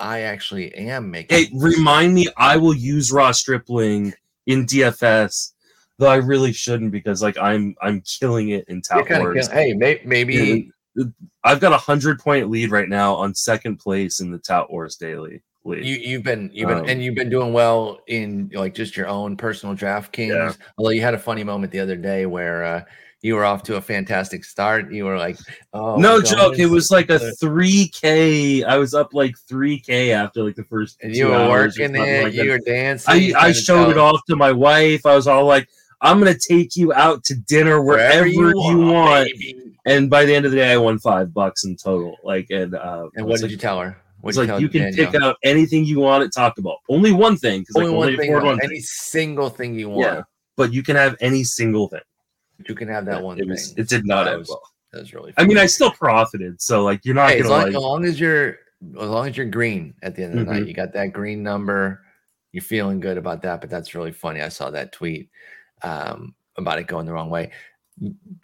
I 0.00 0.20
actually 0.20 0.74
am 0.74 1.10
making. 1.10 1.36
Hey, 1.36 1.50
remind 1.54 2.14
me. 2.14 2.28
I 2.36 2.56
will 2.56 2.74
use 2.74 3.12
Ross 3.12 3.38
Stripling 3.38 4.14
in 4.46 4.66
DFS, 4.66 5.52
though 5.98 6.08
I 6.08 6.16
really 6.16 6.52
shouldn't 6.52 6.90
because 6.90 7.22
like 7.22 7.38
I'm 7.38 7.74
I'm 7.80 8.02
killing 8.02 8.50
it 8.50 8.64
in 8.68 8.82
Tout 8.82 9.08
Wars. 9.08 9.48
Kill- 9.48 9.56
hey, 9.56 9.74
may- 9.74 10.00
maybe 10.04 10.72
I've 11.44 11.60
got 11.60 11.72
a 11.72 11.78
hundred 11.78 12.18
point 12.18 12.50
lead 12.50 12.70
right 12.70 12.88
now 12.88 13.14
on 13.14 13.34
second 13.34 13.76
place 13.76 14.20
in 14.20 14.30
the 14.30 14.38
Tout 14.38 14.70
Wars 14.70 14.96
daily. 14.96 15.42
League. 15.64 15.84
You 15.84 15.96
you've 15.96 16.22
been 16.22 16.50
you've 16.54 16.68
been 16.68 16.78
um, 16.78 16.88
and 16.88 17.04
you've 17.04 17.14
been 17.14 17.28
doing 17.28 17.52
well 17.52 18.00
in 18.06 18.50
like 18.54 18.74
just 18.74 18.96
your 18.96 19.08
own 19.08 19.36
personal 19.36 19.76
DraftKings. 19.76 20.28
Yeah. 20.30 20.52
Although 20.78 20.90
you 20.90 21.02
had 21.02 21.12
a 21.12 21.18
funny 21.18 21.44
moment 21.44 21.70
the 21.70 21.80
other 21.80 21.96
day 21.96 22.24
where 22.24 22.64
uh, 22.64 22.84
you 23.22 23.34
were 23.34 23.44
off 23.44 23.62
to 23.64 23.76
a 23.76 23.80
fantastic 23.80 24.44
start. 24.44 24.92
You 24.92 25.04
were 25.04 25.18
like, 25.18 25.36
oh, 25.72 25.96
no 25.96 26.22
joke. 26.22 26.58
It 26.58 26.66
was 26.66 26.90
like 26.90 27.10
a 27.10 27.18
3K. 27.18 28.64
I 28.64 28.78
was 28.78 28.94
up 28.94 29.12
like 29.12 29.34
3K 29.50 30.10
after 30.10 30.42
like 30.42 30.56
the 30.56 30.64
first. 30.64 30.98
And 31.02 31.14
you 31.14 31.26
were 31.26 31.48
working 31.48 31.94
it. 31.94 32.24
Like 32.24 32.34
you 32.34 32.50
were 32.50 32.58
dancing. 32.58 33.34
I, 33.36 33.48
I 33.48 33.52
showed 33.52 33.90
it 33.90 33.98
off 33.98 34.20
to 34.28 34.36
my 34.36 34.52
wife. 34.52 35.04
I 35.04 35.14
was 35.14 35.26
all 35.26 35.44
like, 35.44 35.68
I'm 36.00 36.18
going 36.18 36.32
to 36.32 36.38
take 36.38 36.76
you 36.76 36.94
out 36.94 37.24
to 37.24 37.34
dinner 37.34 37.82
wherever, 37.82 38.24
wherever 38.24 38.26
you, 38.26 38.70
you, 38.70 38.78
want. 38.78 39.28
want. 39.28 39.74
And 39.84 40.08
by 40.08 40.24
the 40.24 40.34
end 40.34 40.46
of 40.46 40.52
the 40.52 40.58
day, 40.58 40.72
I 40.72 40.78
won 40.78 40.98
five 40.98 41.34
bucks 41.34 41.64
in 41.64 41.76
total. 41.76 42.16
Like, 42.24 42.46
and, 42.50 42.74
uh, 42.74 43.08
and 43.16 43.26
what 43.26 43.36
did 43.36 43.42
like, 43.42 43.50
you 43.50 43.56
tell 43.58 43.80
her? 43.80 43.98
It's 44.24 44.36
like 44.36 44.60
you 44.60 44.68
can 44.68 44.82
Danielle? 44.82 45.12
pick 45.12 45.22
out 45.22 45.36
anything 45.42 45.84
you 45.84 46.00
want 46.00 46.22
to 46.24 46.30
talk 46.30 46.58
about. 46.58 46.78
Only 46.88 47.12
one 47.12 47.36
thing. 47.36 47.64
Only, 47.74 47.88
like, 47.88 47.96
only 47.96 48.16
one 48.16 48.16
thing. 48.16 48.32
One 48.32 48.58
any 48.62 48.76
thing. 48.76 48.82
single 48.82 49.48
thing 49.48 49.78
you 49.78 49.88
want. 49.88 50.02
Yeah, 50.02 50.22
but 50.56 50.72
you 50.72 50.82
can 50.82 50.96
have 50.96 51.16
any 51.20 51.42
single 51.42 51.88
thing. 51.88 52.00
You 52.68 52.74
can 52.74 52.88
have 52.88 53.04
that 53.06 53.18
yeah, 53.18 53.22
one 53.22 53.38
it 53.38 53.48
was, 53.48 53.74
It 53.76 53.88
did 53.88 54.06
not 54.06 54.24
that 54.24 54.32
end 54.32 54.38
was, 54.40 54.48
well. 54.48 54.62
That 54.92 55.00
was 55.00 55.14
really. 55.14 55.32
Funny. 55.32 55.44
I 55.44 55.48
mean, 55.48 55.58
I 55.58 55.66
still 55.66 55.90
profited, 55.90 56.60
so 56.60 56.82
like 56.82 57.04
you're 57.04 57.14
not 57.14 57.30
hey, 57.30 57.42
gonna 57.42 57.44
as 57.44 57.50
long, 57.50 57.60
like. 57.60 57.74
As 57.74 57.82
long 57.82 58.04
as 58.04 58.20
you're, 58.20 58.48
as 58.48 59.08
long 59.08 59.28
as 59.28 59.36
you're 59.36 59.46
green 59.46 59.94
at 60.02 60.16
the 60.16 60.24
end 60.24 60.32
of 60.32 60.38
the 60.38 60.44
mm-hmm. 60.44 60.60
night, 60.60 60.68
you 60.68 60.74
got 60.74 60.92
that 60.94 61.12
green 61.12 61.42
number. 61.42 62.02
You're 62.52 62.62
feeling 62.62 62.98
good 62.98 63.16
about 63.16 63.42
that, 63.42 63.60
but 63.60 63.70
that's 63.70 63.94
really 63.94 64.12
funny. 64.12 64.40
I 64.40 64.48
saw 64.48 64.70
that 64.70 64.92
tweet 64.92 65.30
um, 65.82 66.34
about 66.56 66.78
it 66.78 66.88
going 66.88 67.06
the 67.06 67.12
wrong 67.12 67.30
way. 67.30 67.52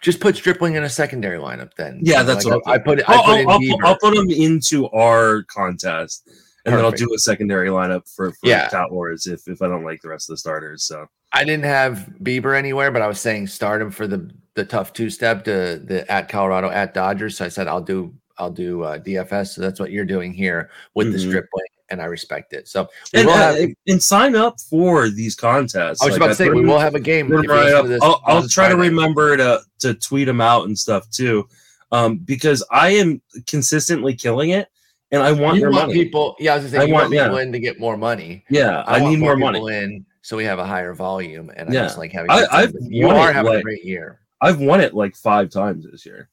Just 0.00 0.20
put 0.20 0.36
Stripling 0.36 0.74
in 0.74 0.84
a 0.84 0.88
secondary 0.88 1.38
lineup 1.38 1.70
then. 1.76 2.00
Yeah, 2.02 2.22
that's 2.22 2.44
like 2.44 2.64
what 2.64 2.68
I 2.68 2.78
put. 2.78 3.00
I 3.08 3.16
put 3.16 3.46
I'll, 3.48 3.50
I'll, 3.50 3.86
I'll, 3.86 3.98
put 3.98 4.14
them 4.14 4.30
into 4.30 4.88
our 4.90 5.42
contest, 5.44 6.24
and 6.26 6.34
Perfect. 6.34 6.76
then 6.76 6.84
I'll 6.84 6.90
do 6.90 7.14
a 7.14 7.18
secondary 7.18 7.68
lineup 7.68 8.08
for, 8.14 8.32
for 8.32 8.48
yeah. 8.48 8.68
Tout 8.68 8.92
Wars 8.92 9.26
if 9.26 9.48
if 9.48 9.62
I 9.62 9.68
don't 9.68 9.84
like 9.84 10.02
the 10.02 10.10
rest 10.10 10.28
of 10.28 10.34
the 10.34 10.38
starters. 10.38 10.84
So 10.84 11.06
I 11.36 11.44
didn't 11.44 11.64
have 11.64 12.08
Bieber 12.22 12.56
anywhere, 12.56 12.90
but 12.90 13.02
I 13.02 13.06
was 13.06 13.20
saying 13.20 13.48
start 13.48 13.82
him 13.82 13.90
for 13.90 14.06
the 14.06 14.30
the 14.54 14.64
tough 14.64 14.94
two 14.94 15.10
step 15.10 15.44
to 15.44 15.80
the 15.84 16.10
at 16.10 16.28
Colorado 16.28 16.70
at 16.70 16.94
Dodgers. 16.94 17.36
So 17.36 17.44
I 17.44 17.48
said 17.48 17.68
I'll 17.68 17.82
do 17.82 18.14
I'll 18.38 18.50
do 18.50 18.82
uh, 18.82 18.98
DFS. 18.98 19.48
So 19.48 19.60
that's 19.60 19.78
what 19.78 19.90
you're 19.90 20.06
doing 20.06 20.32
here 20.32 20.70
with 20.94 21.08
mm-hmm. 21.08 21.12
the 21.14 21.18
strip 21.18 21.46
and 21.90 22.00
I 22.02 22.06
respect 22.06 22.52
it. 22.52 22.68
So 22.68 22.88
and, 23.14 23.28
uh, 23.28 23.32
have, 23.32 23.68
and, 23.86 24.02
sign 24.02 24.34
up 24.34 24.60
for 24.60 25.08
these 25.08 25.34
contests. 25.34 26.02
I 26.02 26.06
was 26.06 26.12
like, 26.12 26.16
about 26.16 26.26
to 26.28 26.34
say 26.34 26.48
we 26.48 26.64
will 26.64 26.78
have 26.78 26.94
a 26.94 27.00
game. 27.00 27.28
This, 27.28 28.00
I'll, 28.02 28.20
I'll, 28.24 28.48
try 28.48 28.68
to 28.68 28.76
remember 28.76 29.36
to 29.36 29.60
to 29.80 29.94
tweet 29.94 30.26
them 30.26 30.40
out 30.40 30.66
and 30.66 30.78
stuff 30.78 31.08
too, 31.10 31.46
um, 31.92 32.18
because 32.18 32.64
I 32.70 32.90
am 32.90 33.20
consistently 33.46 34.14
killing 34.14 34.50
it. 34.50 34.68
And 35.12 35.22
I 35.22 35.30
want 35.30 35.56
you 35.56 35.62
your 35.62 35.70
want 35.70 35.88
money. 35.88 36.02
people. 36.02 36.34
Yeah, 36.40 36.54
I 36.54 36.56
was 36.56 36.64
gonna 36.64 36.70
say 36.70 36.78
I 36.78 36.84
you 36.86 36.92
want, 36.92 37.04
want 37.04 37.12
people 37.12 37.36
yeah. 37.36 37.42
in 37.42 37.52
to 37.52 37.60
get 37.60 37.78
more 37.78 37.96
money. 37.96 38.44
Yeah, 38.50 38.82
I, 38.88 38.96
I 38.96 39.08
need 39.08 39.20
more, 39.20 39.36
more 39.36 39.52
money 39.52 39.72
in 39.72 40.04
so 40.26 40.36
we 40.36 40.42
have 40.42 40.58
a 40.58 40.66
higher 40.66 40.92
volume. 40.92 41.52
And 41.54 41.72
yeah. 41.72 41.82
I 41.82 41.84
just 41.84 41.98
like 41.98 42.10
having. 42.10 42.32
I, 42.32 42.46
I've 42.50 42.74
you 42.80 43.08
are 43.08 43.32
having 43.32 43.52
like, 43.52 43.60
a 43.60 43.62
great 43.62 43.84
year. 43.84 44.18
I've 44.40 44.58
won 44.58 44.80
it 44.80 44.92
like 44.92 45.14
five 45.14 45.50
times 45.50 45.86
this 45.88 46.04
year. 46.04 46.28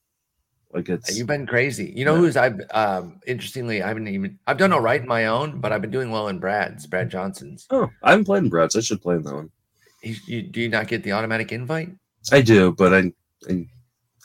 Like 0.72 0.88
it's 0.88 1.16
You've 1.16 1.28
been 1.28 1.46
crazy. 1.46 1.92
You 1.94 2.04
know 2.04 2.14
Yeah. 2.16 2.20
who's 2.20 2.36
I've 2.36 2.60
um 2.72 3.20
interestingly 3.24 3.84
I 3.84 3.86
haven't 3.86 4.08
even 4.08 4.36
I've 4.48 4.58
done 4.58 4.72
all 4.72 4.80
right 4.80 5.00
in 5.00 5.06
my 5.06 5.26
own, 5.26 5.60
but 5.60 5.70
I've 5.70 5.80
been 5.80 5.92
doing 5.92 6.10
well 6.10 6.26
in 6.26 6.40
Brad's, 6.40 6.88
Brad 6.88 7.08
Johnson's. 7.08 7.68
oh, 7.70 7.88
I 8.02 8.10
haven't 8.10 8.24
played 8.24 8.42
in 8.42 8.50
Brad's. 8.50 8.74
I 8.74 8.80
should 8.80 9.00
play 9.00 9.14
in 9.14 9.22
that 9.22 9.32
one. 9.32 9.50
He, 10.02 10.16
you, 10.26 10.42
do 10.42 10.60
you 10.60 10.68
not 10.68 10.88
get 10.88 11.04
the 11.04 11.12
automatic 11.12 11.52
invite? 11.52 11.90
I 12.32 12.42
do, 12.42 12.72
but 12.72 12.92
I, 12.92 13.12
I 13.48 13.64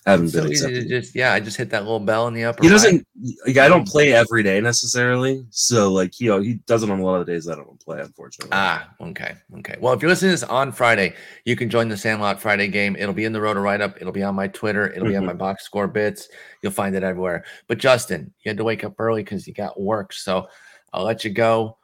haven't 0.06 0.30
so 0.30 0.43
been 0.43 0.52
easy 0.52 0.68
to 0.68 0.88
just 0.88 1.16
yeah, 1.16 1.34
I 1.34 1.39
just 1.39 1.58
hit 1.58 1.70
that 1.72 1.84
little 1.84 2.00
bell 2.00 2.28
in 2.28 2.34
the 2.34 2.45
upper. 2.45 2.64
He 2.64 2.70
doesn't. 2.70 3.06
Like, 3.45 3.58
I 3.58 3.68
don't 3.68 3.88
play 3.88 4.14
every 4.14 4.43
day 4.43 4.62
necessarily, 4.62 5.45
so 5.50 5.91
like 5.91 6.14
he 6.14 6.26
he 6.41 6.56
does 6.66 6.84
it 6.84 6.89
on 6.89 7.00
a 7.00 7.04
lot 7.04 7.20
of 7.20 7.26
the 7.26 7.34
days 7.34 7.50
I 7.50 7.56
don't 7.56 7.80
play. 7.80 8.00
Unfortunately, 8.00 8.52
Ah, 8.54 8.89
okay, 9.02 9.36
okay. 9.60 9.76
Well, 9.80 9.93
if 9.93 10.02
you're 10.02 10.10
listening 10.10 10.30
to 10.30 10.34
this 10.34 10.43
on 10.43 10.72
Friday, 10.72 11.16
you 11.45 11.56
can 11.56 11.70
join 11.70 11.89
the 11.89 11.97
Sandlot 11.97 12.41
Friday 12.41 12.68
game. 12.68 12.95
It'll 12.97 13.14
be 13.14 13.26
in 13.26 13.34
the 13.34 13.41
Roto 13.41 13.62
Riteup. 13.62 13.97
It'll 13.97 14.14
be 14.14 14.24
on 14.24 14.36
my 14.36 14.47
Twitter. 14.47 14.89
It'll 14.91 15.08
be 15.08 15.18
on 15.18 15.26
my 15.26 15.34
box 15.34 15.66
score 15.66 15.88
bits. 15.88 16.30
You'll 16.62 16.72
find 16.72 16.95
it 16.95 17.04
everywhere. 17.04 17.43
But 17.68 17.78
Justin, 17.80 18.34
you 18.43 18.50
had 18.50 18.58
to 18.58 18.64
wake 18.64 18.84
up 18.84 18.95
early 19.00 19.24
because 19.24 19.47
you 19.47 19.54
got 19.54 19.80
work, 19.80 20.14
so 20.14 20.47
I'll 20.93 21.04
let 21.04 21.24
you 21.26 21.32
go. 21.32 21.78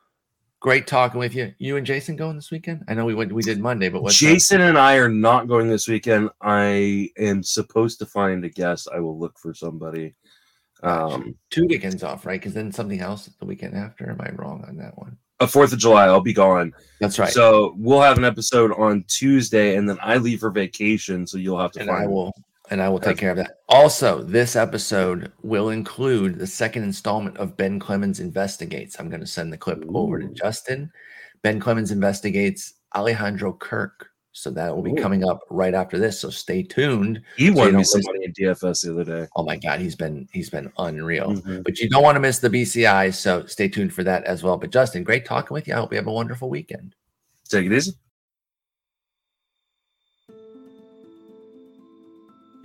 Great 0.65 0.87
talking 0.87 1.19
with 1.19 1.35
you. 1.35 1.53
You 1.59 1.77
and 1.77 1.85
Jason 1.85 2.15
going 2.15 2.35
this 2.35 2.49
weekend? 2.49 2.85
I 2.87 2.95
know 2.95 3.05
we 3.05 3.13
went 3.13 3.31
we 3.31 3.43
did 3.43 3.59
Monday, 3.59 3.87
but 3.87 4.01
what's 4.01 4.15
up? 4.15 4.17
Jason 4.17 4.61
and 4.61 4.79
I 4.79 4.95
are 4.95 5.07
not 5.07 5.47
going 5.47 5.69
this 5.69 5.87
weekend. 5.87 6.31
I 6.41 7.11
am 7.19 7.43
supposed 7.43 7.99
to 7.99 8.07
find 8.07 8.43
a 8.43 8.49
guest. 8.49 8.87
I 8.91 8.99
will 8.99 9.15
look 9.19 9.37
for 9.37 9.53
somebody. 9.53 10.15
Um, 10.81 11.35
two 11.51 11.67
weekends 11.67 12.01
off, 12.01 12.25
right? 12.25 12.41
Because 12.41 12.55
then 12.55 12.71
something 12.71 12.99
else 12.99 13.29
the 13.39 13.45
weekend 13.45 13.75
after. 13.75 14.09
Am 14.09 14.19
I 14.19 14.31
wrong 14.31 14.65
on 14.67 14.75
that 14.77 14.97
one? 14.97 15.15
a 15.39 15.45
Fourth 15.45 15.71
of 15.71 15.77
July, 15.77 16.05
I'll 16.05 16.19
be 16.19 16.33
gone. 16.33 16.73
That's 16.99 17.19
right. 17.19 17.31
So 17.31 17.75
we'll 17.77 18.01
have 18.01 18.17
an 18.17 18.25
episode 18.25 18.71
on 18.71 19.05
Tuesday, 19.07 19.75
and 19.75 19.87
then 19.87 19.99
I 20.01 20.17
leave 20.17 20.39
for 20.39 20.49
vacation. 20.49 21.27
So 21.27 21.37
you'll 21.37 21.59
have 21.59 21.73
to 21.73 21.81
and 21.81 21.89
find. 21.89 22.05
I 22.05 22.07
will 22.07 22.33
and 22.71 22.81
I 22.81 22.89
will 22.89 22.99
take 22.99 23.17
care 23.17 23.31
of 23.31 23.37
that. 23.37 23.59
Also, 23.69 24.21
this 24.23 24.55
episode 24.55 25.31
will 25.43 25.69
include 25.69 26.37
the 26.39 26.47
second 26.47 26.83
installment 26.83 27.37
of 27.37 27.57
Ben 27.57 27.79
Clemens 27.79 28.19
Investigates. 28.19 28.99
I'm 28.99 29.09
going 29.09 29.21
to 29.21 29.27
send 29.27 29.51
the 29.51 29.57
clip 29.57 29.83
over 29.93 30.19
to 30.19 30.27
Justin. 30.29 30.91
Ben 31.41 31.59
Clemens 31.59 31.91
Investigates 31.91 32.73
Alejandro 32.95 33.53
Kirk. 33.53 34.09
So 34.37 34.49
that 34.51 34.75
will 34.75 34.83
be 34.83 34.91
Ooh. 34.91 34.95
coming 35.01 35.23
up 35.23 35.39
right 35.49 35.73
after 35.73 35.97
this. 35.97 36.19
So 36.19 36.29
stay 36.29 36.61
tuned. 36.61 37.21
He 37.37 37.51
won 37.51 37.67
don't 37.67 37.77
me 37.77 37.83
some 37.85 37.99
miss- 37.99 38.05
money 38.07 38.25
in 38.25 38.33
DFS 38.33 38.81
the 38.83 38.91
other 38.91 39.05
day. 39.05 39.27
Oh 39.37 39.43
my 39.43 39.55
God, 39.55 39.79
he's 39.79 39.95
been 39.95 40.27
he's 40.33 40.49
been 40.49 40.69
unreal. 40.77 41.31
Mhm. 41.35 41.63
But 41.63 41.79
you 41.79 41.87
don't 41.89 42.03
want 42.03 42.17
to 42.17 42.19
miss 42.19 42.39
the 42.39 42.49
BCI, 42.49 43.11
so 43.13 43.45
stay 43.45 43.69
tuned 43.69 43.93
for 43.93 44.03
that 44.03 44.25
as 44.25 44.43
well. 44.43 44.57
But 44.57 44.71
Justin, 44.71 45.05
great 45.05 45.23
talking 45.25 45.53
with 45.55 45.69
you. 45.69 45.73
I 45.73 45.77
hope 45.77 45.93
you 45.93 45.97
have 45.97 46.07
a 46.07 46.11
wonderful 46.11 46.49
weekend. 46.49 46.95
Take 47.47 47.65
it 47.67 47.71
easy. 47.71 47.93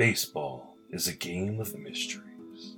Baseball 0.01 0.77
is 0.89 1.09
a 1.09 1.13
game 1.13 1.61
of 1.61 1.79
mysteries. 1.79 2.77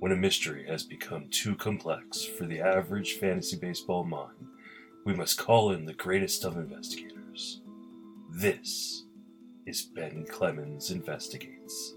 When 0.00 0.12
a 0.12 0.16
mystery 0.16 0.66
has 0.68 0.82
become 0.82 1.30
too 1.30 1.56
complex 1.56 2.26
for 2.26 2.44
the 2.44 2.60
average 2.60 3.14
fantasy 3.14 3.56
baseball 3.56 4.04
mind, 4.04 4.48
we 5.06 5.14
must 5.14 5.38
call 5.38 5.72
in 5.72 5.86
the 5.86 5.94
greatest 5.94 6.44
of 6.44 6.58
investigators. 6.58 7.62
This 8.28 9.04
is 9.64 9.80
Ben 9.80 10.26
Clemens 10.28 10.90
Investigates. 10.90 11.94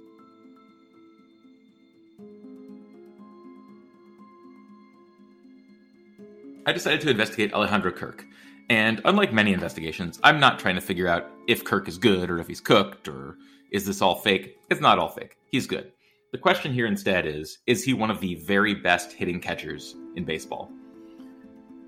I 6.65 6.71
decided 6.71 7.01
to 7.01 7.09
investigate 7.09 7.53
Alejandro 7.53 7.91
Kirk. 7.91 8.25
And 8.69 9.01
unlike 9.03 9.33
many 9.33 9.51
investigations, 9.51 10.17
I'm 10.23 10.39
not 10.39 10.59
trying 10.59 10.75
to 10.75 10.81
figure 10.81 11.09
out 11.09 11.29
if 11.45 11.65
Kirk 11.65 11.89
is 11.89 11.97
good 11.97 12.31
or 12.31 12.39
if 12.39 12.47
he's 12.47 12.61
cooked 12.61 13.09
or 13.09 13.37
is 13.75 13.85
this 13.85 14.01
all 14.01 14.15
fake. 14.15 14.57
It's 14.69 14.79
not 14.79 14.97
all 14.97 15.09
fake. 15.09 15.35
He's 15.51 15.67
good. 15.67 15.91
The 16.31 16.37
question 16.37 16.71
here 16.71 16.85
instead 16.85 17.27
is 17.27 17.57
is 17.67 17.83
he 17.83 17.93
one 17.93 18.09
of 18.09 18.21
the 18.21 18.35
very 18.35 18.73
best 18.73 19.11
hitting 19.11 19.41
catchers 19.41 19.95
in 20.15 20.23
baseball? 20.23 20.71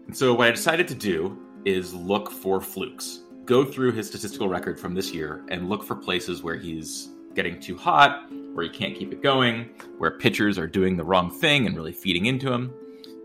And 0.05 0.15
so 0.15 0.33
what 0.33 0.49
I 0.49 0.51
decided 0.51 0.89
to 0.89 0.95
do 0.95 1.39
is 1.63 1.93
look 1.93 2.29
for 2.29 2.59
flukes. 2.59 3.21
Go 3.45 3.63
through 3.63 3.93
his 3.93 4.07
statistical 4.07 4.49
record 4.49 4.77
from 4.77 4.95
this 4.95 5.13
year 5.13 5.45
and 5.47 5.69
look 5.69 5.81
for 5.81 5.95
places 5.95 6.43
where 6.43 6.57
he's 6.57 7.09
getting 7.35 7.57
too 7.57 7.77
hot, 7.77 8.29
where 8.53 8.65
he 8.65 8.69
can't 8.69 8.93
keep 8.93 9.13
it 9.13 9.23
going, 9.23 9.69
where 9.97 10.11
pitchers 10.11 10.57
are 10.57 10.67
doing 10.67 10.97
the 10.97 11.05
wrong 11.05 11.31
thing 11.31 11.67
and 11.67 11.75
really 11.77 11.93
feeding 11.93 12.25
into 12.25 12.51
him. 12.51 12.73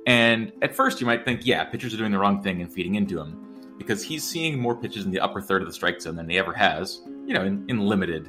And 0.07 0.53
at 0.63 0.73
first, 0.73 1.01
you 1.01 1.07
might 1.07 1.25
think, 1.25 1.45
yeah, 1.45 1.65
pitchers 1.65 1.95
are 1.95 1.97
doing 1.97 2.13
the 2.13 2.19
wrong 2.19 2.41
thing 2.43 2.63
and 2.63 2.73
feeding 2.73 2.95
into 2.95 3.21
him 3.21 3.75
because 3.77 4.05
he's 4.05 4.23
seeing 4.23 4.61
more 4.61 4.77
pitches 4.77 5.05
in 5.05 5.11
the 5.11 5.19
upper 5.19 5.41
third 5.41 5.63
of 5.63 5.67
the 5.67 5.75
strike 5.75 6.01
zone 6.01 6.15
than 6.15 6.29
he 6.29 6.39
ever 6.39 6.53
has, 6.53 7.01
you 7.27 7.35
know, 7.35 7.45
in, 7.45 7.65
in 7.69 7.81
limited 7.81 8.29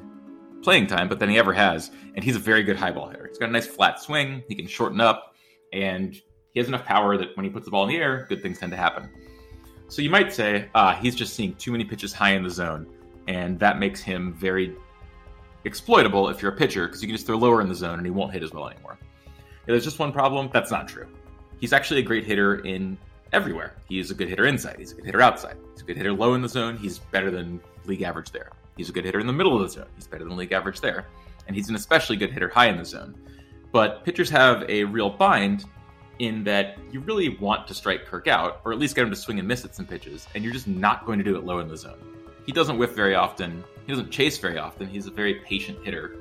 playing 0.64 0.88
time, 0.88 1.08
but 1.08 1.20
than 1.20 1.30
he 1.30 1.38
ever 1.38 1.54
has. 1.54 1.92
And 2.16 2.24
he's 2.24 2.36
a 2.36 2.40
very 2.40 2.64
good 2.64 2.78
high 2.78 2.92
ball 2.92 3.10
hitter. 3.10 3.28
He's 3.28 3.38
got 3.38 3.50
a 3.50 3.52
nice 3.52 3.68
flat 3.68 4.00
swing, 4.00 4.44
he 4.48 4.56
can 4.56 4.68
shorten 4.68 5.02
up, 5.02 5.36
and 5.72 6.14
he 6.54 6.60
has 6.60 6.68
enough 6.68 6.86
power 6.86 7.18
that 7.18 7.36
when 7.36 7.44
he 7.44 7.50
puts 7.50 7.66
the 7.66 7.72
ball 7.72 7.84
in 7.84 7.90
the 7.90 7.98
air, 7.98 8.26
good 8.30 8.42
things 8.42 8.60
tend 8.60 8.72
to 8.72 8.78
happen. 8.78 9.10
So 9.88 10.02
you 10.02 10.10
might 10.10 10.34
say, 10.34 10.70
ah, 10.76 10.96
he's 10.96 11.16
just 11.16 11.34
seeing 11.36 11.56
too 11.56 11.72
many 11.72 11.84
pitches 11.84 12.14
high 12.14 12.32
in 12.32 12.44
the 12.44 12.50
zone, 12.50 12.88
and 13.28 13.60
that 13.60 13.80
makes 13.80 14.02
him 14.02 14.34
very 14.34 14.76
exploitable 15.66 16.30
if 16.30 16.42
you're 16.42 16.52
a 16.52 16.56
pitcher 16.56 16.88
because 16.88 17.02
you 17.02 17.08
can 17.08 17.16
just 17.16 17.26
throw 17.26 17.38
lower 17.38 17.62
in 17.62 17.70
the 17.70 17.76
zone 17.76 17.98
and 17.98 18.06
he 18.06 18.12
won't 18.12 18.34
hit 18.34 18.44
as 18.44 18.52
well 18.52 18.68
anymore. 18.68 18.98
If 19.62 19.68
there's 19.68 19.84
just 19.84 20.00
one 20.00 20.12
problem. 20.12 20.50
That's 20.52 20.72
not 20.72 20.88
true. 20.88 21.08
He's 21.60 21.74
actually 21.74 22.02
a 22.02 22.04
great 22.04 22.26
hitter 22.26 22.56
in 22.66 22.98
everywhere. 23.32 23.76
He's 23.88 24.12
a 24.12 24.14
good 24.14 24.28
hitter 24.28 24.46
inside. 24.46 24.76
He's 24.78 24.92
a 24.92 24.96
good 24.96 25.06
hitter 25.06 25.22
outside. 25.22 25.58
He's 25.72 25.82
a 25.82 25.86
good 25.86 25.98
hitter 25.98 26.12
low 26.12 26.34
in 26.34 26.42
the 26.42 26.50
zone. 26.50 26.78
He's 26.78 27.00
better 27.00 27.32
than 27.32 27.62
league 27.86 28.02
average 28.02 28.32
there. 28.32 28.52
He's 28.78 28.90
a 28.90 28.92
good 28.92 29.06
hitter 29.06 29.20
in 29.20 29.28
the 29.28 29.34
middle 29.34 29.56
of 29.56 29.62
the 29.62 29.70
zone. 29.70 29.88
He's 29.96 30.08
better 30.08 30.24
than 30.24 30.36
league 30.36 30.52
average 30.52 30.82
there. 30.82 31.08
And 31.48 31.56
he's 31.56 31.70
an 31.70 31.76
especially 31.76 32.16
good 32.16 32.32
hitter 32.32 32.50
high 32.50 32.68
in 32.68 32.78
the 32.78 32.86
zone. 32.86 33.16
But 33.72 34.04
pitchers 34.04 34.30
have 34.30 34.64
a 34.70 34.84
real 34.84 35.10
bind 35.10 35.66
in 36.20 36.44
that 36.44 36.78
you 36.92 37.00
really 37.02 37.30
want 37.30 37.68
to 37.68 37.74
strike 37.74 38.06
Kirk 38.06 38.28
out, 38.28 38.62
or 38.66 38.72
at 38.72 38.80
least 38.80 38.96
get 38.96 39.04
him 39.04 39.10
to 39.10 39.16
swing 39.16 39.40
and 39.40 39.48
miss 39.48 39.66
at 39.66 39.76
some 39.76 39.86
pitches, 39.86 40.28
and 40.36 40.44
you're 40.44 40.54
just 40.54 40.68
not 40.68 41.06
going 41.06 41.18
to 41.18 41.24
do 41.24 41.36
it 41.36 41.44
low 41.44 41.60
in 41.60 41.68
the 41.68 41.76
zone. 41.76 41.98
He 42.46 42.52
doesn't 42.52 42.78
whiff 42.78 42.96
very 42.96 43.16
often. 43.16 43.64
He 43.86 43.92
doesn't 43.92 44.12
chase 44.12 44.38
very 44.38 44.60
often. 44.60 44.88
He's 44.88 45.08
a 45.08 45.12
very 45.12 45.36
patient 45.36 45.84
hitter 45.84 46.16